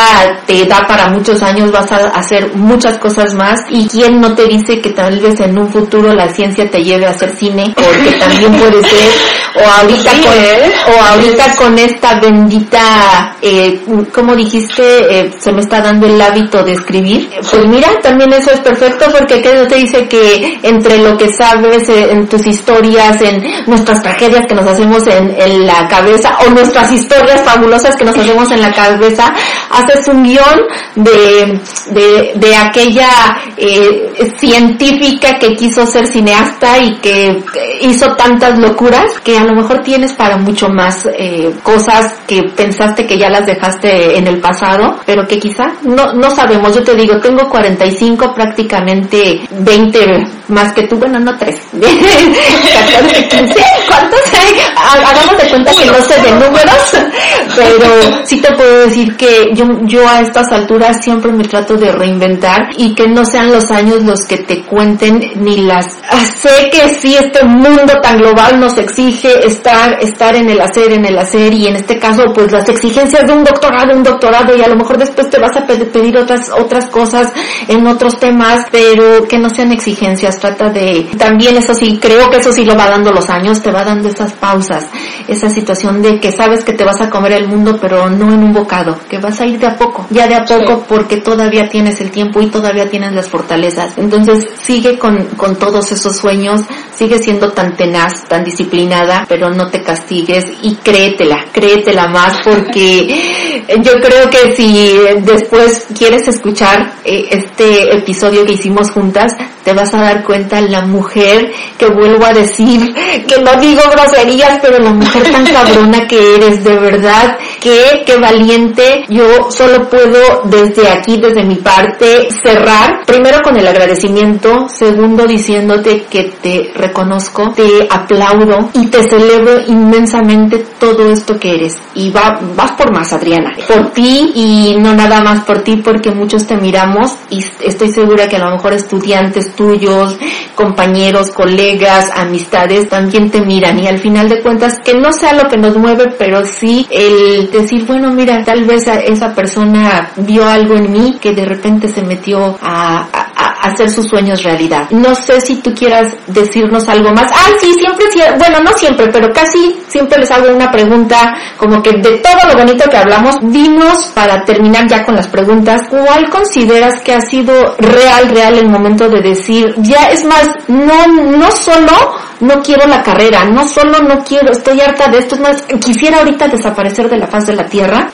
te 0.47 0.65
da 0.65 0.87
para 0.87 1.09
muchos 1.09 1.43
años 1.43 1.71
vas 1.71 1.91
a 1.93 2.09
hacer 2.09 2.55
muchas 2.55 2.99
cosas 2.99 3.35
más. 3.35 3.61
Y 3.71 3.87
quién 3.89 4.21
no 4.21 4.35
te 4.35 4.47
dice 4.47 4.81
que 4.81 4.91
tal 4.91 5.19
vez 5.21 5.41
en 5.41 5.59
un 5.59 5.71
futuro 5.71 6.13
la 6.13 6.29
ciencia 6.29 6.71
te 6.71 6.83
lleve 6.83 7.07
a 7.07 7.11
hacer 7.11 7.37
cine, 7.37 7.75
porque 7.75 8.13
también 8.19 8.53
puede 8.53 8.83
ser, 8.83 9.11
o 9.57 9.69
ahorita 9.81 10.11
con, 10.11 10.39
¿eh? 10.39 10.73
o 10.87 11.03
ahorita 11.03 11.57
con 11.57 11.79
esta 11.79 12.21
bendita, 12.21 13.37
eh, 13.43 13.81
como 14.13 14.35
dijiste, 14.35 14.83
eh, 14.83 15.31
se 15.39 15.53
me 15.53 15.61
está 15.61 15.81
dando 15.81 16.07
el 16.07 16.21
hábito 16.21 16.63
de 16.63 16.73
escribir. 16.73 17.31
Pues 17.51 17.67
mira, 17.67 17.89
también 18.03 18.33
eso 18.33 18.51
es 18.53 18.61
perfecto 18.61 19.07
porque 19.17 19.41
que 19.41 19.55
no 19.55 19.67
te 19.67 19.77
dice 19.77 20.09
que 20.09 20.59
entre 20.63 20.99
lo 20.99 21.17
que 21.17 21.33
sabes 21.33 21.89
eh, 21.89 22.11
en 22.11 22.29
tus 22.29 22.47
historias, 22.47 23.21
en 23.23 23.43
nuestras 23.67 24.03
tragedias 24.03 24.47
que 24.47 24.55
nos 24.55 24.67
hacemos 24.67 25.07
en, 25.07 25.35
en 25.39 25.50
la 25.59 25.89
cabeza 25.89 26.37
o 26.47 26.51
nuestras 26.51 26.93
historias 26.93 27.43
fabulosas 27.43 27.97
que 27.97 28.05
nos 28.05 28.17
hacemos 28.17 28.51
en 28.51 28.61
la 28.61 28.73
cabeza, 28.73 29.33
haces 29.71 30.09
un 30.09 30.23
guion 30.23 30.61
de, 30.95 31.61
de, 31.91 32.33
de 32.35 32.57
aquella 32.57 33.09
eh, 33.57 34.33
científica 34.39 35.39
que 35.39 35.55
quiso 35.57 35.87
ser 35.87 36.07
cineasta 36.07 36.79
y 36.79 36.97
que 36.97 37.43
hizo 37.83 38.15
tantas 38.17 38.59
locuras 38.59 39.21
que 39.23 39.39
a 39.39 39.45
lo 39.45 39.55
mejor 39.55 39.83
tienes 39.83 40.13
para 40.13 40.37
mucho 40.37 40.69
más 40.69 41.09
eh, 41.19 41.55
cosas 41.63 42.15
que 42.27 42.43
pensaste 42.43 43.07
que 43.07 43.19
ya 43.19 43.31
las 43.31 43.47
dejaste 43.47 44.17
en 44.17 44.27
el 44.27 44.41
pasado, 44.41 44.99
pero 45.07 45.27
que 45.27 45.39
quizá 45.39 45.73
no, 45.83 46.13
no 46.13 46.31
sabemos. 46.31 46.75
Yo 46.75 46.83
te 46.83 46.95
digo, 46.95 47.19
tengo 47.21 47.49
45, 47.49 48.35
prácticamente 48.35 49.41
20 49.51 50.27
más 50.49 50.73
que 50.73 50.83
tú, 50.87 50.97
bueno, 50.97 51.19
no 51.21 51.37
3. 51.37 51.55
14, 51.71 53.29
15, 53.29 53.55
¿cuántos 53.89 54.21
hay? 54.35 54.61
Hagamos 55.05 55.40
de 55.43 55.51
cuenta 55.51 55.73
que 55.73 55.87
no 55.87 56.05
sé 56.05 56.23
de 56.23 56.31
números, 56.33 56.97
pero 57.57 58.25
sí 58.25 58.41
te 58.41 58.53
puedo 58.53 58.87
decir 58.87 59.17
que 59.17 59.51
yo, 59.55 59.65
yo 59.83 60.09
a 60.09 60.21
estas 60.21 60.51
alturas 60.53 61.03
siempre 61.03 61.33
me 61.33 61.45
trato 61.45 61.77
de 61.77 61.93
reinventar 61.93 62.71
y 62.77 62.95
que 62.95 63.09
no 63.09 63.25
sean 63.25 63.51
los 63.53 63.71
años 63.71 64.03
los 64.03 64.21
que 64.27 64.39
te 64.39 64.63
cuenten 64.63 65.33
ni 65.37 65.59
las... 65.59 65.99
Sé 66.41 66.71
que 66.71 66.95
sí, 66.95 67.17
este 67.17 67.45
mundo 67.45 67.93
tan 68.03 68.19
global 68.19 68.59
nos 68.61 68.77
exige 68.79 69.47
estar, 69.47 69.99
estar 70.01 70.35
en 70.37 70.49
el 70.49 70.61
hacer, 70.61 70.93
en 70.93 71.05
el 71.05 71.19
hacer 71.19 71.53
y 71.53 71.67
en 71.67 71.77
este 71.77 71.99
caso 71.99 72.33
pues 72.35 72.53
las 72.53 72.69
exigencias 72.69 73.27
de 73.27 73.33
un 73.33 73.45
doctorado, 73.45 73.95
un 73.95 74.03
doctorado 74.03 74.57
y 74.57 74.63
a 74.63 74.69
lo 74.69 74.77
mejor 74.77 74.99
después 74.99 75.29
te 75.31 75.39
vas 75.39 75.57
a 75.57 75.67
pedir 75.67 76.17
otras, 76.17 76.51
otras 76.51 76.87
cosas 76.87 77.33
en 77.69 77.87
otros 77.87 78.19
temas, 78.19 78.67
pero 78.71 79.27
que 79.29 79.39
no 79.39 79.51
sean 79.51 79.73
exigencias, 79.73 80.39
trata 80.39 80.71
de, 80.71 81.09
también 81.19 81.57
eso 81.57 81.75
sí, 81.75 81.99
creo 82.01 82.31
que 82.31 82.39
eso 82.39 82.53
sí 82.53 82.65
lo 82.65 82.77
va 82.77 82.89
dando 82.89 83.11
los 83.13 83.29
años, 83.31 83.63
te 83.63 83.71
va 83.71 83.85
dando 83.85 84.09
esas 84.09 84.33
pausas, 84.35 84.87
esa 85.31 85.49
situación 85.49 86.03
de 86.03 86.19
que 86.19 86.33
sabes 86.33 86.65
que 86.65 86.73
te 86.73 86.85
vas 86.85 87.01
a 87.01 87.09
comer 87.09 87.33
el 87.33 87.49
mundo 87.49 87.79
pero 87.81 88.11
no 88.11 88.33
en 88.33 88.43
un 88.43 88.53
bocado, 88.53 88.99
que 89.09 89.19
vas 89.19 89.41
a 89.41 89.47
ir 89.47 89.59
de 89.59 89.67
a 89.67 89.77
poco, 89.77 90.07
ya 90.11 90.27
de 90.27 90.35
a 90.35 90.45
poco 90.45 90.85
porque 90.89 91.19
todavía 91.19 91.69
tienes 91.69 92.01
el 92.01 92.11
tiempo 92.11 92.41
y 92.41 92.47
todavía 92.47 92.89
tienes 92.89 93.13
las 93.15 93.29
fortalezas. 93.29 93.97
Entonces 93.97 94.49
sigue 94.61 94.99
con, 94.99 95.25
con 95.37 95.57
todos 95.57 95.93
esos 95.93 96.17
sueños, 96.17 96.63
sigue 96.95 97.19
siendo 97.19 97.53
tan 97.53 97.77
tenaz, 97.77 98.25
tan 98.29 98.45
disciplinada, 98.45 99.25
pero 99.29 99.51
no 99.51 99.71
te 99.71 99.83
castigues 99.83 100.45
y 100.63 100.75
créetela, 100.75 101.47
créetela 101.53 102.09
más 102.09 102.39
porque 102.45 103.65
yo 103.83 103.93
creo 104.03 104.29
que 104.31 104.55
si 104.57 104.99
después 105.23 105.87
quieres 105.97 106.27
escuchar 106.29 106.95
eh, 107.05 107.29
este 107.31 107.97
episodio 107.97 108.45
que 108.45 108.55
hicimos 108.55 108.91
juntas, 108.91 109.33
te 109.65 109.73
vas 109.73 109.93
a 109.95 110.03
dar 110.03 110.25
cuenta 110.25 110.61
la 110.61 110.83
mujer 110.83 111.53
que 111.79 111.87
vuelvo 111.87 112.25
a 112.25 112.33
decir, 112.33 112.95
que 113.27 113.41
no 113.41 113.61
digo 113.61 113.83
groserías, 113.93 114.59
pero 114.63 114.79
la 114.79 114.91
mujer 114.91 115.20
tan 115.25 115.45
cabrona 115.47 116.07
que 116.07 116.37
eres, 116.37 116.65
de 116.65 116.77
verdad, 116.77 117.39
que, 117.61 118.03
que 118.07 118.17
valiente. 118.17 119.05
Yo 119.09 119.51
solo 119.51 119.89
puedo 119.89 120.43
desde 120.45 120.89
aquí, 120.89 121.19
desde 121.19 121.45
mi 121.45 121.57
parte, 121.57 122.29
cerrar, 122.43 123.05
primero 123.07 123.43
con 123.43 123.57
el 123.57 123.67
agradecimiento, 123.67 124.69
segundo 124.69 125.27
diciéndote 125.27 126.05
que 126.11 126.33
te 126.43 126.73
reconozco, 126.75 127.53
te 127.53 127.87
aplaudo 127.91 128.71
y 128.75 128.87
te 128.87 129.03
celebro 129.03 129.61
inmensamente 129.67 130.65
todo 130.79 131.11
esto 131.11 131.39
que 131.39 131.55
eres. 131.55 131.79
Y 131.95 132.11
va, 132.11 132.41
vas 132.57 132.73
por 132.73 132.93
más, 132.95 133.13
Adriana. 133.13 133.55
Por 133.67 133.91
ti 133.91 134.33
y 134.35 134.77
no 134.79 134.95
nada 134.95 135.21
más 135.21 135.45
por 135.45 135.63
ti, 135.63 135.77
porque 135.77 136.11
muchos 136.11 136.47
te 136.47 136.57
miramos 136.57 137.15
y 137.31 137.45
estoy 137.65 137.93
segura 137.93 138.29
que 138.29 138.37
a 138.37 138.45
lo 138.45 138.51
mejor 138.53 138.73
estudiantes 138.73 139.55
tuyos, 139.55 140.17
compañeros, 140.55 141.31
colegas, 141.31 142.11
amistades 142.15 142.89
también 142.89 143.31
te 143.31 143.41
miran 143.41 143.79
y 143.79 143.87
al 143.87 143.99
final 143.99 144.29
de 144.29 144.43
cuentas 144.43 144.79
que 144.85 144.95
no 145.01 145.13
sea 145.13 145.33
lo 145.33 145.49
que 145.49 145.57
nos 145.57 145.77
mueve, 145.77 146.15
pero 146.19 146.45
sí 146.45 146.87
el 146.91 147.51
decir, 147.51 147.87
bueno, 147.87 148.11
mira, 148.13 148.45
tal 148.45 148.65
vez 148.65 148.87
esa 148.87 149.35
persona 149.35 150.11
vio 150.17 150.47
algo 150.47 150.77
en 150.77 150.93
mí 150.93 151.19
que 151.21 151.33
de 151.33 151.45
repente 151.45 151.89
se 151.89 152.03
metió 152.03 152.59
a, 152.61 153.09
a, 153.13 153.50
hacer 153.63 153.91
sus 153.91 154.09
sueños 154.09 154.43
realidad. 154.43 154.89
No 154.91 155.15
sé 155.15 155.41
si 155.41 155.57
tú 155.57 155.75
quieras 155.75 156.15
decirnos 156.27 156.89
algo 156.89 157.11
más. 157.13 157.31
Ah, 157.33 157.51
sí, 157.61 157.73
siempre, 157.75 158.07
bueno, 158.39 158.61
no 158.61 158.73
siempre, 158.77 159.09
pero 159.13 159.33
casi 159.33 159.81
siempre 159.89 160.19
les 160.19 160.31
hago 160.31 160.49
una 160.55 160.71
pregunta 160.71 161.35
como 161.57 161.83
que 161.83 161.93
de 161.93 162.19
todo 162.19 162.49
lo 162.49 162.55
bonito 162.55 162.89
que 162.89 162.97
hablamos, 162.97 163.37
dinos 163.43 164.11
para 164.15 164.45
terminar 164.45 164.89
ya 164.89 165.05
con 165.05 165.17
las 165.17 165.29
preguntas, 165.29 165.83
¿cuál 165.89 166.29
consideras 166.31 167.01
que 167.01 167.15
ha 167.15 167.21
sido 167.21 167.53
real, 167.79 168.31
real 168.31 168.59
el 168.59 168.69
momento 168.69 169.09
de 169.09 169.21
decir, 169.21 169.75
ya 169.79 170.05
es 170.11 170.25
más, 170.25 170.49
no, 170.69 171.07
no 171.07 171.51
solo 171.51 171.93
no 172.41 172.63
quiero 172.63 172.87
la 172.87 173.03
carrera, 173.03 173.45
no 173.45 173.69
solo 173.69 173.99
no 174.01 174.25
quiero, 174.25 174.53
estoy 174.53 174.81
harta 174.81 175.09
de 175.09 175.19
esto, 175.19 175.35
es 175.35 175.41
más, 175.41 175.63
quisiera 175.85 176.19
ahorita 176.19 176.49
desaparecer 176.49 177.09
de 177.09 177.19
la 177.19 177.27
faz 177.27 177.47
de 177.47 177.55
la 177.55 177.67
tierra? 177.67 178.11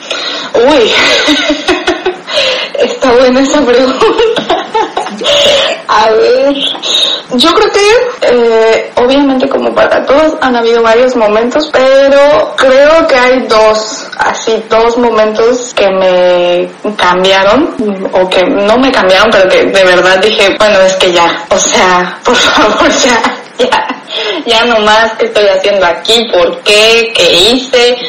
Uy, 0.54 0.90
está 2.80 3.12
buena 3.12 3.40
esa 3.40 3.64
pregunta. 3.64 4.65
A 5.88 6.10
ver, 6.10 6.54
yo 7.34 7.54
creo 7.54 7.70
que 7.72 8.28
eh, 8.28 8.92
obviamente 8.96 9.48
como 9.48 9.74
para 9.74 10.04
todos 10.04 10.34
han 10.40 10.56
habido 10.56 10.82
varios 10.82 11.14
momentos, 11.16 11.70
pero 11.72 12.54
creo 12.56 13.06
que 13.06 13.14
hay 13.14 13.46
dos, 13.46 14.08
así 14.18 14.62
dos 14.68 14.98
momentos 14.98 15.72
que 15.74 15.88
me 15.88 16.68
cambiaron 16.96 17.74
o 18.12 18.28
que 18.28 18.42
no 18.44 18.78
me 18.78 18.90
cambiaron, 18.90 19.30
pero 19.30 19.48
que 19.48 19.64
de 19.64 19.84
verdad 19.84 20.18
dije, 20.18 20.54
bueno, 20.58 20.80
es 20.80 20.94
que 20.94 21.12
ya, 21.12 21.44
o 21.50 21.58
sea, 21.58 22.18
por 22.24 22.36
favor 22.36 22.90
ya, 23.04 23.20
ya 23.58 23.95
ya 24.46 24.64
no 24.64 24.78
más 24.80 25.12
qué 25.18 25.26
estoy 25.26 25.46
haciendo 25.48 25.86
aquí, 25.86 26.28
por 26.32 26.62
qué, 26.62 27.12
qué 27.14 27.32
hice. 27.32 27.96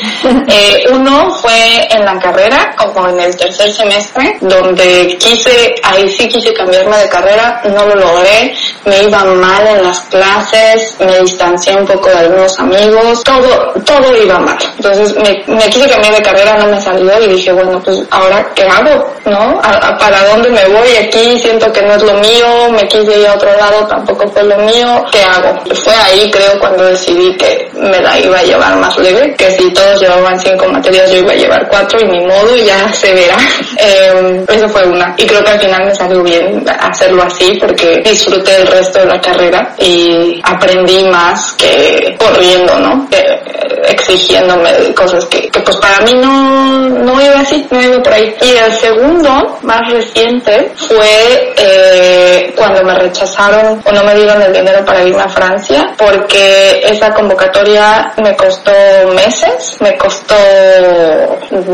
Eh, 0.49 0.85
uno 0.91 1.31
fue 1.41 1.87
en 1.89 2.05
la 2.05 2.17
carrera, 2.19 2.73
como 2.77 3.09
en 3.09 3.19
el 3.19 3.35
tercer 3.35 3.71
semestre, 3.71 4.37
donde 4.41 5.17
quise, 5.19 5.75
ahí 5.83 6.09
sí 6.09 6.27
quise 6.27 6.53
cambiarme 6.53 6.97
de 6.97 7.09
carrera, 7.09 7.61
no 7.65 7.85
lo 7.85 7.95
logré, 7.95 8.55
me 8.85 9.03
iba 9.03 9.23
mal 9.25 9.67
en 9.67 9.83
las 9.83 9.99
clases, 10.01 10.95
me 10.99 11.19
distancié 11.19 11.75
un 11.75 11.85
poco 11.85 12.09
de 12.09 12.19
algunos 12.19 12.57
amigos, 12.59 13.23
todo, 13.23 13.73
todo 13.85 14.23
iba 14.23 14.39
mal. 14.39 14.57
Entonces 14.77 15.15
me, 15.15 15.43
me 15.53 15.69
quise 15.69 15.89
cambiar 15.89 16.15
de 16.15 16.21
carrera, 16.21 16.57
no 16.57 16.67
me 16.67 16.81
salió 16.81 17.21
y 17.21 17.27
dije, 17.27 17.51
bueno, 17.51 17.81
pues 17.83 18.03
ahora 18.11 18.45
qué 18.55 18.63
hago, 18.63 19.13
¿no? 19.25 19.61
¿Para 19.99 20.23
dónde 20.29 20.49
me 20.49 20.65
voy? 20.69 20.95
Aquí 20.97 21.39
siento 21.39 21.71
que 21.71 21.81
no 21.81 21.95
es 21.95 22.03
lo 22.03 22.13
mío, 22.15 22.71
me 22.71 22.87
quise 22.87 23.19
ir 23.19 23.27
a 23.27 23.33
otro 23.33 23.51
lado, 23.57 23.85
tampoco 23.87 24.27
fue 24.29 24.43
lo 24.43 24.57
mío, 24.59 25.05
¿qué 25.11 25.23
hago? 25.23 25.59
Fue 25.75 25.93
ahí 26.05 26.29
creo 26.31 26.59
cuando 26.59 26.85
decidí 26.85 27.35
que 27.37 27.69
me 27.73 27.99
la 28.01 28.19
iba 28.19 28.39
a 28.39 28.43
llevar 28.43 28.77
más 28.77 28.97
leve, 28.97 29.35
que 29.37 29.51
si 29.51 29.71
todos 29.73 29.99
llevaban 29.99 30.39
cinco 30.39 30.67
materias 30.67 31.11
yo 31.11 31.17
iba 31.19 31.31
a 31.31 31.35
llevar 31.35 31.67
cuatro 31.69 31.99
y 31.99 32.05
mi 32.05 32.25
modo 32.25 32.55
ya 32.57 32.91
se 32.93 33.13
verá. 33.13 33.37
Eh, 33.79 34.43
eso 34.49 34.67
fue 34.69 34.83
una. 34.87 35.13
Y 35.17 35.27
creo 35.27 35.43
que 35.43 35.51
al 35.51 35.59
final 35.59 35.85
me 35.85 35.93
salió 35.93 36.23
bien 36.23 36.65
hacerlo 36.79 37.21
así 37.21 37.55
porque 37.59 38.01
disfruté 38.03 38.55
el 38.55 38.65
resto 38.65 38.99
de 38.99 39.05
la 39.05 39.21
carrera 39.21 39.75
y 39.77 40.41
aprendí 40.43 41.03
más 41.03 41.53
que 41.53 42.15
corriendo, 42.17 42.79
¿no? 42.79 43.07
Que, 43.07 43.39
exigiéndome 43.87 44.93
cosas 44.95 45.25
que, 45.25 45.49
que, 45.49 45.59
pues 45.59 45.77
para 45.77 45.99
mí 46.01 46.13
no, 46.13 46.89
no 46.89 47.21
iba 47.21 47.39
así, 47.39 47.65
no 47.69 47.81
iba 47.81 48.01
por 48.01 48.13
ahí. 48.13 48.35
Y 48.41 48.51
el 48.51 48.73
segundo, 48.73 49.59
más 49.63 49.91
reciente, 49.91 50.71
fue 50.75 51.53
eh, 51.57 52.53
cuando 52.55 52.83
me 52.83 52.95
rechazaron 52.95 53.81
o 53.83 53.91
no 53.91 54.03
me 54.03 54.15
dieron 54.15 54.41
el 54.41 54.53
dinero 54.53 54.83
para 54.85 55.03
irme 55.03 55.21
a 55.21 55.29
Francia 55.29 55.86
porque 55.97 56.81
esa 56.83 57.13
convocatoria 57.13 58.13
me 58.21 58.35
costó 58.35 58.71
meses, 59.13 59.77
me 59.79 59.97
costó 59.97 60.35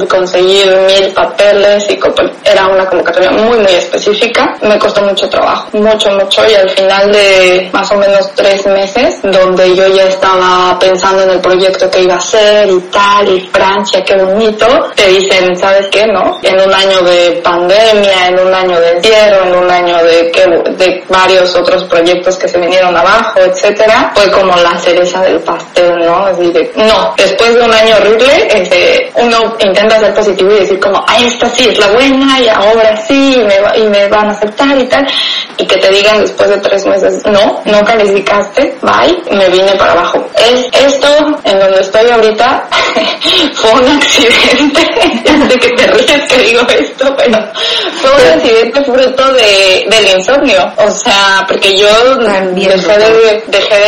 conseguir 0.09 0.75
mil 0.87 1.13
papeles 1.13 1.89
y 1.89 1.99
era 2.45 2.67
una 2.67 2.85
convocatoria 2.85 3.31
muy 3.31 3.59
muy 3.59 3.71
específica, 3.73 4.53
me 4.61 4.77
costó 4.77 5.01
mucho 5.01 5.29
trabajo, 5.29 5.69
mucho 5.73 6.09
mucho 6.11 6.43
y 6.49 6.55
al 6.55 6.69
final 6.69 7.11
de 7.11 7.69
más 7.73 7.91
o 7.91 7.95
menos 7.95 8.31
tres 8.35 8.65
meses 8.65 9.19
donde 9.23 9.75
yo 9.75 9.87
ya 9.87 10.05
estaba 10.05 10.77
pensando 10.79 11.23
en 11.23 11.31
el 11.31 11.39
proyecto 11.39 11.89
que 11.89 12.01
iba 12.01 12.15
a 12.15 12.17
hacer 12.17 12.69
y 12.69 12.79
tal 12.91 13.27
y 13.29 13.41
Francia, 13.47 14.03
qué 14.03 14.15
bonito, 14.15 14.65
te 14.95 15.07
dicen, 15.07 15.55
¿sabes 15.57 15.87
qué? 15.91 16.05
No, 16.07 16.39
en 16.41 16.61
un 16.61 16.73
año 16.73 17.01
de 17.01 17.41
pandemia, 17.43 18.27
en 18.27 18.39
un 18.39 18.53
año 18.53 18.79
de 18.79 18.91
encierro, 18.91 19.45
en 19.45 19.55
un 19.55 19.69
año 19.69 19.97
de, 20.03 20.31
de 20.77 21.03
varios 21.09 21.55
otros 21.55 21.83
proyectos 21.85 22.37
que 22.37 22.47
se 22.47 22.59
vinieron 22.59 22.95
abajo, 22.95 23.39
etcétera, 23.39 24.02
fue 24.15 24.31
como 24.31 24.55
la 24.57 24.77
cereza 24.77 25.21
del 25.21 25.39
pastel, 25.39 25.99
¿no? 26.05 26.25
Así 26.25 26.51
de, 26.51 26.71
no, 26.75 27.13
después 27.17 27.55
de 27.55 27.61
un 27.61 27.73
año 27.73 27.95
horrible, 27.97 28.47
este, 28.49 29.11
uno 29.15 29.55
intenta 29.59 29.99
ser 29.99 30.13
positivo 30.13 30.51
y 30.51 30.59
decir 30.59 30.79
como, 30.79 31.03
ah, 31.07 31.17
esta 31.19 31.49
sí 31.49 31.67
es 31.69 31.77
la 31.79 31.87
buena 31.87 32.39
y 32.39 32.47
ahora 32.49 32.95
sí, 32.97 33.35
y 33.35 33.43
me, 33.43 33.55
y 33.75 33.87
me 33.89 34.07
van 34.07 34.29
a 34.29 34.31
aceptar 34.31 34.77
y 34.77 34.85
tal, 34.85 35.05
y 35.57 35.65
que 35.65 35.77
te 35.77 35.89
digan 35.89 36.21
después 36.21 36.49
de 36.49 36.57
tres 36.57 36.85
meses, 36.85 37.23
no, 37.25 37.61
no 37.65 37.81
calificaste, 37.81 38.77
bye, 38.81 39.35
me 39.35 39.49
vine 39.49 39.73
para 39.75 39.93
abajo. 39.93 40.25
Es 40.35 40.67
esto 40.85 41.07
en 41.43 41.59
donde 41.59 41.81
estoy 41.81 42.09
ahorita 42.09 42.67
fue 43.53 43.71
un 43.71 43.87
accidente, 43.97 44.81
sé 45.49 45.59
que 45.59 45.69
te 45.69 45.87
ríes 45.87 46.21
que 46.27 46.37
digo 46.37 46.61
esto, 46.69 47.15
pero 47.17 47.37
fue 48.01 48.11
un 48.11 48.37
accidente 48.37 48.83
fruto 48.83 49.33
de, 49.33 49.85
del 49.89 50.17
insomnio, 50.17 50.71
o 50.77 50.91
sea, 50.91 51.45
porque 51.47 51.77
yo 51.77 51.87
dejé 52.17 52.97
de, 52.97 53.43
dejé 53.47 53.75
de 53.75 53.82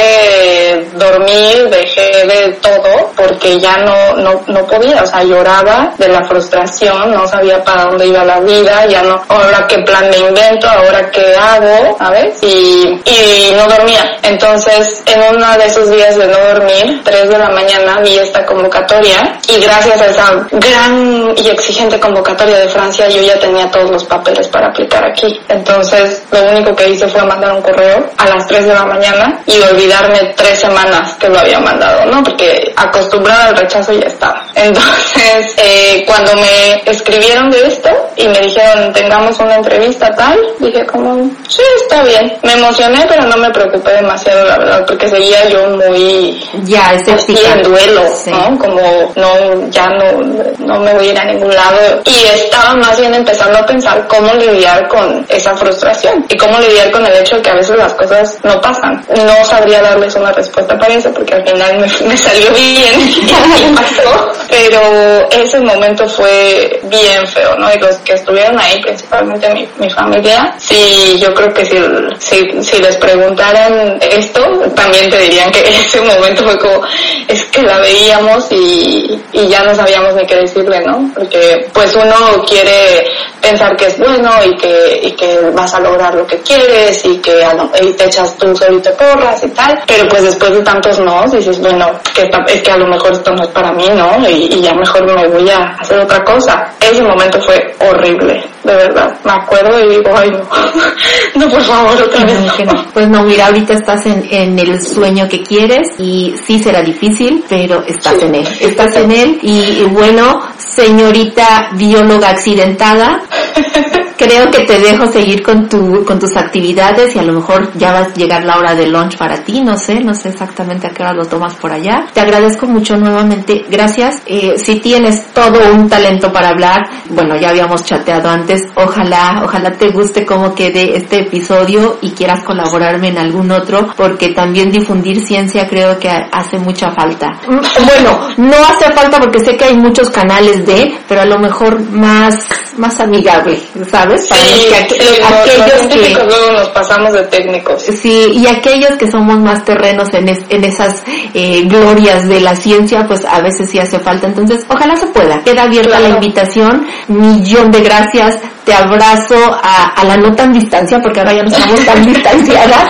dormir, 0.93 1.69
dejé 1.69 2.25
de 2.25 2.53
todo, 2.61 3.11
porque 3.15 3.59
ya 3.59 3.77
no, 3.77 4.15
no, 4.17 4.41
no 4.47 4.65
podía, 4.65 5.03
o 5.03 5.05
sea, 5.05 5.23
lloraba 5.23 5.93
de 5.97 6.07
la 6.07 6.23
frustración, 6.23 7.11
no 7.11 7.27
sabía 7.27 7.63
para 7.63 7.85
dónde 7.85 8.07
iba 8.07 8.23
la 8.23 8.39
vida, 8.39 8.85
ya 8.85 9.01
no, 9.03 9.21
ahora 9.27 9.65
qué 9.67 9.79
plan 9.79 10.09
me 10.09 10.17
invento, 10.17 10.67
ahora 10.67 11.09
qué 11.11 11.35
hago, 11.35 11.97
¿sabes? 11.97 12.37
Y, 12.41 13.01
y 13.05 13.53
no 13.55 13.67
dormía. 13.67 14.17
Entonces, 14.23 15.03
en 15.05 15.35
uno 15.35 15.57
de 15.57 15.65
esos 15.65 15.89
días 15.89 16.17
de 16.17 16.27
no 16.27 16.37
dormir, 16.37 17.01
3 17.03 17.29
de 17.29 17.37
la 17.37 17.49
mañana, 17.49 17.99
vi 18.01 18.17
esta 18.17 18.45
convocatoria 18.45 19.39
y 19.47 19.59
gracias 19.59 20.01
a 20.01 20.05
esa 20.07 20.47
gran 20.51 21.33
y 21.37 21.49
exigente 21.49 21.99
convocatoria 21.99 22.57
de 22.57 22.69
Francia, 22.69 23.07
yo 23.07 23.21
ya 23.21 23.39
tenía 23.39 23.69
todos 23.69 23.91
los 23.91 24.03
papeles 24.05 24.47
para 24.47 24.67
aplicar 24.67 25.03
aquí. 25.05 25.39
Entonces, 25.47 26.23
lo 26.31 26.43
único 26.43 26.75
que 26.75 26.89
hice 26.89 27.07
fue 27.07 27.23
mandar 27.23 27.53
un 27.53 27.61
correo 27.61 28.09
a 28.17 28.27
las 28.27 28.47
3 28.47 28.67
de 28.67 28.73
la 28.73 28.85
mañana 28.85 29.39
y 29.45 29.57
olvidarme 29.85 30.33
tres 30.35 30.59
semanas 30.59 31.13
que 31.19 31.29
lo 31.29 31.39
había 31.39 31.59
mandado, 31.59 32.05
¿no? 32.05 32.23
Porque 32.23 32.73
acostumbrada 32.75 33.47
al 33.47 33.57
rechazo 33.57 33.93
ya 33.93 34.07
estaba. 34.07 34.45
Entonces, 34.55 35.53
eh, 35.57 36.03
cuando 36.07 36.33
me 36.35 36.81
escribieron 36.85 37.49
de 37.49 37.67
esto 37.67 37.89
y 38.15 38.27
me 38.27 38.39
dijeron, 38.39 38.91
tengamos 38.93 39.39
una 39.39 39.55
entrevista 39.55 40.09
tal, 40.15 40.39
dije 40.59 40.85
como, 40.85 41.29
sí, 41.47 41.61
está 41.83 42.03
bien. 42.03 42.37
Me 42.41 42.53
emocioné, 42.53 43.05
pero 43.07 43.23
no 43.23 43.37
me 43.37 43.49
preocupé 43.51 43.93
demasiado, 43.93 44.45
la 44.45 44.57
verdad, 44.57 44.85
porque 44.87 45.07
seguía 45.07 45.47
yo 45.49 45.67
muy... 45.69 46.41
Ya, 46.63 46.93
en 46.93 47.63
duelo, 47.63 48.01
¿no? 48.27 48.57
Como, 48.57 49.13
no, 49.15 49.69
ya 49.69 49.87
no, 49.87 50.21
no 50.59 50.79
me 50.79 50.93
voy 50.93 51.09
a 51.09 51.11
ir 51.11 51.19
a 51.19 51.25
ningún 51.25 51.53
lado. 51.53 52.01
Y 52.05 52.25
estaba 52.33 52.75
más 52.75 52.99
bien 52.99 53.13
empezando 53.13 53.59
a 53.59 53.65
pensar 53.65 54.07
cómo 54.07 54.33
lidiar 54.33 54.87
con 54.87 55.25
esa 55.29 55.55
frustración 55.55 56.25
y 56.29 56.37
cómo 56.37 56.57
lidiar 56.59 56.91
con 56.91 57.05
el 57.05 57.13
hecho 57.17 57.35
de 57.35 57.41
que 57.41 57.49
a 57.49 57.55
veces 57.55 57.77
las 57.77 57.93
cosas 57.93 58.37
no 58.43 58.59
pasan. 58.61 59.03
No 59.09 59.45
sabría 59.45 59.74
darles 59.81 60.15
una 60.15 60.31
respuesta 60.31 60.77
para 60.77 60.93
eso 60.93 61.11
porque 61.13 61.35
al 61.35 61.47
final 61.47 61.79
me, 61.79 62.17
salió 62.17 62.51
bien 62.51 62.93
y 62.99 63.75
pasó, 63.75 64.31
pero 64.49 65.29
ese 65.31 65.59
momento 65.59 66.07
fue 66.07 66.79
bien 66.83 67.25
feo, 67.27 67.55
¿no? 67.57 67.73
Y 67.73 67.79
los 67.79 67.95
que 67.97 68.13
estuvieron 68.13 68.59
ahí, 68.59 68.81
principalmente 68.81 69.53
mi, 69.53 69.67
mi 69.77 69.89
familia, 69.89 70.55
sí, 70.57 71.17
yo 71.19 71.33
creo 71.33 71.53
que 71.53 71.65
si, 71.65 71.77
si, 72.19 72.63
si 72.63 72.81
les 72.81 72.97
preguntaran 72.97 73.97
esto, 74.01 74.41
también 74.75 75.09
te 75.09 75.19
dirían 75.19 75.51
que 75.51 75.59
ese 75.67 76.01
momento 76.01 76.43
fue 76.43 76.57
como, 76.57 76.81
es 77.27 77.43
que 77.45 77.61
la 77.61 77.79
veíamos 77.79 78.51
y, 78.51 79.21
y 79.33 79.47
ya 79.47 79.63
no 79.63 79.75
sabíamos 79.75 80.15
ni 80.15 80.25
qué 80.25 80.35
decirle, 80.35 80.81
¿no? 80.81 81.11
Porque 81.13 81.67
pues 81.73 81.95
uno 81.95 82.43
quiere 82.47 83.05
pensar 83.41 83.75
que 83.75 83.87
es 83.87 83.97
bueno 83.97 84.31
y 84.43 84.55
que, 84.57 84.99
y 85.03 85.11
que 85.11 85.39
vas 85.53 85.73
a 85.73 85.79
lograr 85.79 86.15
lo 86.15 86.25
que 86.25 86.39
quieres 86.39 87.05
y 87.05 87.17
que 87.17 87.45
y 87.81 87.93
te 87.93 88.05
echas 88.05 88.37
tú 88.37 88.55
solito 88.55 88.91
porras 88.95 89.43
y 89.43 89.49
tal, 89.49 89.64
pero 89.87 90.07
pues 90.07 90.23
después 90.23 90.51
de 90.51 90.61
tantos 90.61 90.99
no, 90.99 91.23
dices, 91.31 91.59
bueno, 91.59 91.91
que 92.13 92.29
es 92.53 92.61
que 92.61 92.71
a 92.71 92.77
lo 92.77 92.87
mejor 92.87 93.13
esto 93.13 93.31
no 93.31 93.43
es 93.43 93.49
para 93.49 93.71
mí, 93.71 93.87
¿no? 93.95 94.29
Y, 94.29 94.53
y 94.53 94.61
ya 94.61 94.73
mejor 94.73 95.05
me 95.05 95.27
voy 95.27 95.49
a 95.49 95.75
hacer 95.79 95.99
otra 95.99 96.23
cosa. 96.23 96.73
Ese 96.79 97.01
momento 97.01 97.39
fue 97.41 97.75
horrible, 97.79 98.43
de 98.63 98.75
verdad. 98.75 99.15
Me 99.23 99.31
acuerdo 99.31 99.79
y 99.79 99.89
digo, 99.89 100.11
ay 100.15 100.31
no, 100.31 100.39
no 101.45 101.49
por 101.49 101.61
favor, 101.61 102.01
otra 102.01 102.25
vez. 102.25 102.39
No. 102.65 102.85
Pues 102.93 103.07
no, 103.09 103.23
mira, 103.23 103.47
ahorita 103.47 103.73
estás 103.73 104.05
en, 104.05 104.27
en 104.29 104.57
el 104.59 104.81
sueño 104.81 105.27
que 105.27 105.41
quieres 105.43 105.87
y 105.97 106.35
sí 106.45 106.59
será 106.59 106.81
difícil, 106.81 107.43
pero 107.47 107.83
estás 107.85 108.21
en 108.21 108.35
él. 108.35 108.47
Estás 108.59 108.95
en 108.97 109.11
él 109.11 109.39
y, 109.41 109.81
y 109.81 109.83
bueno, 109.85 110.41
señorita 110.57 111.69
bióloga 111.73 112.29
accidentada, 112.29 113.21
creo 114.17 114.49
que 114.51 114.61
te 114.61 114.79
dejo 114.79 115.07
seguir 115.07 115.43
con 115.43 115.67
tu, 115.67 116.03
con 116.05 116.19
tus 116.19 116.35
actividades 116.35 117.15
y 117.15 117.19
a 117.19 117.23
lo 117.23 117.33
mejor 117.33 117.71
ya 117.75 117.91
va 117.91 117.99
a 117.99 118.13
llegar 118.13 118.43
la 118.43 118.57
hora 118.57 118.75
de 118.75 118.87
lunch 118.87 119.17
para 119.17 119.43
ti, 119.43 119.61
no 119.61 119.77
sé, 119.77 120.01
no 120.01 120.13
sé 120.13 120.29
exactamente 120.29 120.87
a 120.87 120.89
qué 120.91 121.03
hora 121.03 121.13
lo 121.13 121.25
tomas 121.25 121.53
por 121.55 121.71
allá. 121.71 122.07
Te 122.13 122.19
agradezco 122.19 122.65
mucho 122.65 122.97
nuevamente, 122.97 123.65
gracias. 123.69 124.21
Eh, 124.25 124.55
si 124.57 124.79
tienes 124.79 125.33
todo 125.33 125.59
un 125.73 125.89
talento 125.89 126.31
para 126.31 126.49
hablar, 126.49 126.89
bueno, 127.09 127.35
ya 127.35 127.49
habíamos 127.49 127.83
chateado 127.83 128.29
antes, 128.29 128.63
ojalá, 128.75 129.41
ojalá 129.43 129.71
te 129.71 129.89
guste 129.89 130.25
cómo 130.25 130.55
quede 130.55 130.95
este 130.97 131.21
episodio 131.21 131.97
y 132.01 132.11
quieras 132.11 132.43
colaborarme 132.43 133.09
en 133.09 133.17
algún 133.17 133.51
otro, 133.51 133.89
porque 133.95 134.29
también 134.29 134.71
difundir 134.71 135.25
ciencia 135.25 135.67
creo 135.67 135.99
que 135.99 136.09
hace 136.09 136.57
mucha 136.57 136.91
falta. 136.91 137.39
Bueno, 137.85 138.19
no 138.37 138.57
hace 138.65 138.91
falta 138.93 139.19
porque 139.19 139.39
sé 139.39 139.55
que 139.55 139.65
hay 139.65 139.77
muchos 139.77 140.09
canales 140.09 140.65
de, 140.65 140.97
pero 141.07 141.21
a 141.21 141.25
lo 141.25 141.37
mejor 141.39 141.79
más 141.91 142.35
más 142.77 142.99
amigable, 142.99 143.59
¿sabes? 143.89 144.04
Para 144.07 144.41
sí, 144.41 144.67
que, 144.69 144.75
aquellos 144.75 145.93
que 145.93 146.23
luego 146.25 146.51
nos 146.51 146.69
pasamos 146.69 147.13
de 147.13 147.23
técnicos. 147.23 147.83
Sí, 147.83 148.31
y 148.33 148.47
aquellos 148.47 148.91
que 148.97 149.09
somos 149.09 149.39
más 149.39 149.63
terrenos 149.65 150.13
en, 150.13 150.29
en 150.29 150.63
esas 150.63 151.03
eh, 151.33 151.63
glorias 151.65 152.27
de 152.27 152.41
la 152.41 152.55
ciencia, 152.55 153.05
pues 153.07 153.25
a 153.25 153.41
veces 153.41 153.69
sí 153.69 153.79
hace 153.79 153.99
falta. 153.99 154.27
Entonces, 154.27 154.65
ojalá 154.67 154.95
se 154.95 155.07
pueda. 155.07 155.43
Queda 155.43 155.63
abierta 155.63 155.99
la 155.99 156.09
invitación. 156.09 156.85
Millón 157.07 157.71
de 157.71 157.81
gracias. 157.81 158.37
Te 158.65 158.73
abrazo 158.73 159.35
a, 159.61 159.93
a 159.95 160.03
la 160.03 160.17
no 160.17 160.33
tan 160.33 160.51
distancia, 160.51 160.99
porque 161.01 161.19
ahora 161.19 161.33
ya 161.33 161.43
no 161.43 161.49
estamos 161.49 161.85
tan 161.85 162.05
distanciadas, 162.13 162.85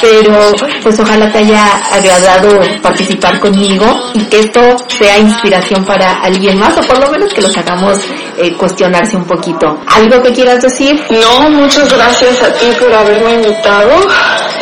pero 0.00 0.52
pues 0.82 0.98
ojalá 0.98 1.30
te 1.30 1.38
haya 1.38 1.66
agradado 1.92 2.58
participar 2.82 3.38
conmigo 3.38 3.84
y 4.14 4.24
que 4.24 4.40
esto 4.40 4.60
sea 4.88 5.18
inspiración 5.18 5.84
para 5.84 6.20
alguien 6.22 6.58
más, 6.58 6.76
o 6.78 6.80
por 6.80 6.98
lo 6.98 7.10
menos 7.10 7.32
que 7.34 7.42
los 7.42 7.56
hagamos 7.56 7.98
eh, 8.38 8.54
cuestionarse 8.56 9.16
un 9.16 9.24
poquito. 9.24 9.78
¿Algo 9.86 10.22
que 10.22 10.32
quieras 10.32 10.62
decir? 10.62 11.00
No, 11.10 11.50
muchas 11.50 11.92
gracias 11.92 12.42
a 12.42 12.52
ti 12.54 12.66
por 12.78 12.92
haberme 12.92 13.34
invitado. 13.34 13.90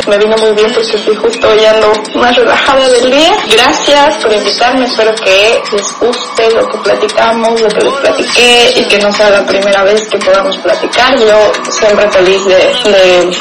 Me 0.07 0.17
vino 0.17 0.35
muy 0.37 0.51
bien 0.53 0.71
porque 0.73 0.95
estoy 0.95 1.15
justo 1.15 1.49
hoy 1.49 1.65
ando 1.65 1.91
más 2.15 2.35
relajada 2.35 2.87
del 2.89 3.11
día. 3.11 3.33
Gracias 3.51 4.15
por 4.17 4.31
invitarme. 4.33 4.85
Espero 4.85 5.13
que 5.15 5.61
les 5.71 5.99
guste 5.99 6.51
lo 6.51 6.67
que 6.69 6.77
platicamos, 6.77 7.61
lo 7.61 7.67
que 7.67 7.81
les 7.81 7.93
platiqué 7.95 8.73
y 8.75 8.85
que 8.87 8.99
no 8.99 9.11
sea 9.11 9.29
la 9.29 9.45
primera 9.45 9.83
vez 9.83 10.07
que 10.07 10.17
podamos 10.19 10.57
platicar. 10.57 11.17
Yo 11.19 11.51
siempre 11.69 12.09
feliz 12.11 12.45
de, 12.45 12.55
de 12.91 13.37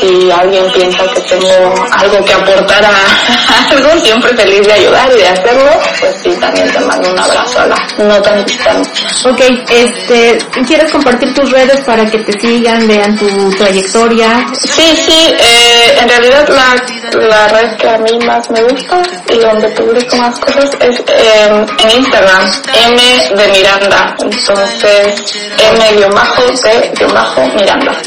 si 0.00 0.30
alguien 0.30 0.64
piensa 0.72 1.04
que 1.14 1.20
tengo 1.20 1.74
algo 1.92 2.24
que 2.24 2.32
aportar 2.32 2.84
a 2.84 3.70
algo, 3.70 4.00
siempre 4.00 4.36
feliz 4.36 4.66
de 4.66 4.72
ayudar 4.72 5.10
y 5.12 5.16
de 5.16 5.28
hacerlo. 5.28 5.70
Pues 6.00 6.16
sí, 6.22 6.30
también 6.40 6.72
te 6.72 6.80
mando 6.80 7.10
un 7.10 7.18
abrazo 7.18 7.60
a 7.60 7.66
la 7.66 7.76
no 7.98 8.22
tan 8.22 8.44
distante. 8.44 8.90
Ok, 9.24 9.40
este, 9.68 10.38
¿quieres 10.66 10.90
compartir 10.90 11.32
tus 11.34 11.50
redes 11.50 11.80
para 11.82 12.04
que 12.06 12.18
te 12.18 12.40
sigan, 12.40 12.86
vean 12.88 13.16
tu 13.18 13.50
trayectoria? 13.56 14.46
Sí, 14.54 14.96
sí, 14.96 15.34
eh, 15.38 15.89
en 15.98 16.08
realidad 16.08 16.48
la, 16.48 16.76
la 17.20 17.48
red 17.48 17.76
que 17.76 17.88
a 17.88 17.98
mí 17.98 18.18
más 18.26 18.48
me 18.50 18.62
gusta 18.62 19.02
y 19.32 19.38
donde 19.38 19.68
publico 19.70 20.16
más 20.16 20.38
cosas 20.38 20.70
es 20.80 21.00
eh, 21.00 21.66
en 21.78 21.90
Instagram, 21.98 22.50
M 22.74 23.02
de 23.36 23.48
Miranda, 23.52 24.16
entonces 24.20 25.50
M-D-Miranda. 25.58 26.22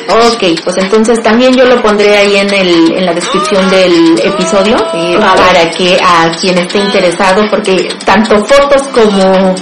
Ok, 0.09 0.43
pues 0.63 0.77
entonces 0.77 1.21
también 1.23 1.53
yo 1.55 1.65
lo 1.65 1.81
pondré 1.81 2.17
ahí 2.17 2.37
en, 2.37 2.53
el, 2.53 2.93
en 2.93 3.05
la 3.05 3.13
descripción 3.13 3.69
del 3.69 4.19
episodio 4.23 4.75
eh, 4.93 5.17
para 5.19 5.69
que 5.71 5.97
a 6.01 6.31
quien 6.39 6.57
esté 6.57 6.79
interesado, 6.79 7.43
porque 7.49 7.87
tanto 8.05 8.43
fotos 8.45 8.81
como 8.89 9.55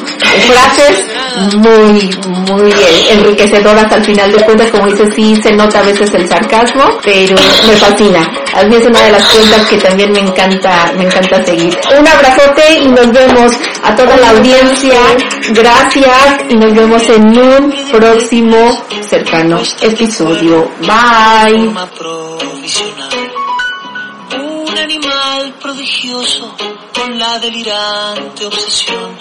frases 0.48 1.06
muy, 1.58 2.10
muy 2.52 2.74
enriquecedoras 3.10 3.92
al 3.92 4.04
final 4.04 4.32
de 4.32 4.44
cuentas, 4.44 4.70
como 4.72 4.88
dice, 4.88 5.06
sí 5.16 5.36
se 5.42 5.54
nota 5.54 5.80
a 5.80 5.84
veces 5.84 6.14
el 6.14 6.28
sarcasmo, 6.28 6.84
pero 7.04 7.36
me 7.36 7.74
fascina. 7.76 8.11
A 8.20 8.64
mí 8.64 8.76
es 8.76 8.86
una 8.86 9.02
de 9.02 9.12
las 9.12 9.24
cuentas 9.24 9.68
que 9.68 9.78
también 9.78 10.12
me 10.12 10.20
encanta, 10.20 10.92
me 10.98 11.06
encanta 11.06 11.44
seguir. 11.46 11.78
Un 11.98 12.08
abrazote 12.08 12.80
y 12.80 12.88
nos 12.88 13.12
vemos 13.12 13.54
a 13.84 13.96
toda 13.96 14.18
la 14.18 14.30
audiencia. 14.32 14.96
Gracias 15.50 16.42
y 16.50 16.56
nos 16.56 16.74
vemos 16.74 17.02
en 17.10 17.38
un 17.38 17.74
próximo 17.92 18.86
cercano 19.08 19.62
episodio. 19.82 20.70
Bye. 20.82 21.74
Un 24.40 24.78
animal 24.78 25.54
prodigioso 25.62 26.56
con 26.94 27.18
la 27.18 27.40
delirante 27.40 28.46
obsesión 28.46 29.18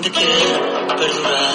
de 0.00 0.10
querer 0.10 0.86
perdurar. 0.96 1.54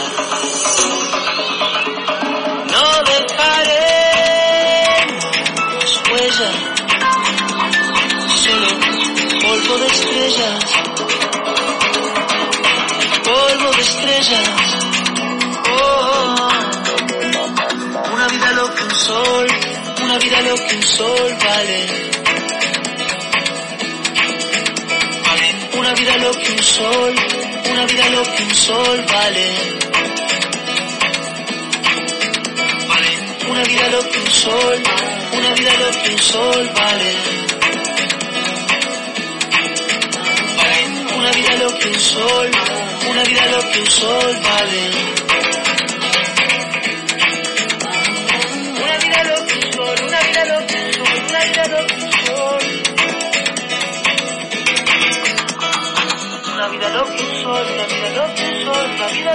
Polvo 9.70 9.84
de 9.84 9.88
estrellas, 9.88 10.66
polvo 13.24 13.72
de 13.72 13.82
estrellas. 13.82 14.50
Oh, 15.72 16.50
vale. 16.88 18.12
Una 18.14 18.28
vida 18.30 18.52
lo 18.54 18.74
que 18.74 18.84
un 18.84 18.96
sol 18.96 19.48
una 20.02 20.18
vida 20.18 20.42
lo 20.42 20.56
que 20.56 20.76
un 20.76 20.84
sol 20.84 21.38
vale. 21.46 21.88
Una 25.78 25.94
vida 25.94 26.18
lo 26.18 26.32
que 26.32 26.52
un 26.52 26.64
sol, 26.64 27.16
una 27.72 27.86
vida 27.86 28.10
lo 28.10 28.24
que 28.24 28.44
un 28.44 28.56
sol 28.56 29.06
vale. 29.12 29.56
Una 33.50 33.64
vida 33.64 33.90
lo 33.90 34.10
que 34.10 34.20
un 34.20 34.32
sol, 34.32 34.84
una 35.38 35.54
vida 35.54 35.74
lo 35.80 36.02
que 36.02 36.10
un 36.10 36.20
sol 36.20 36.72
vale. 36.76 37.59
Una 41.30 41.38
vida 41.38 41.54
lo 41.58 41.70
que 41.78 41.88
un 41.90 42.00
sol, 42.00 42.50
una 43.08 43.24
vida 43.24 43.46
lo 43.52 43.60
que 43.70 43.80
un 43.80 43.86
sol, 43.86 44.36
una 44.42 44.64
vida 49.06 49.24
lo 49.26 49.46
que 49.46 49.60
sol. 52.24 52.64
Una 56.56 56.68
vida 56.68 56.86
lo 56.86 57.06
que 58.36 58.44
sol, 58.64 58.90
una 58.90 59.08
vida 59.08 59.28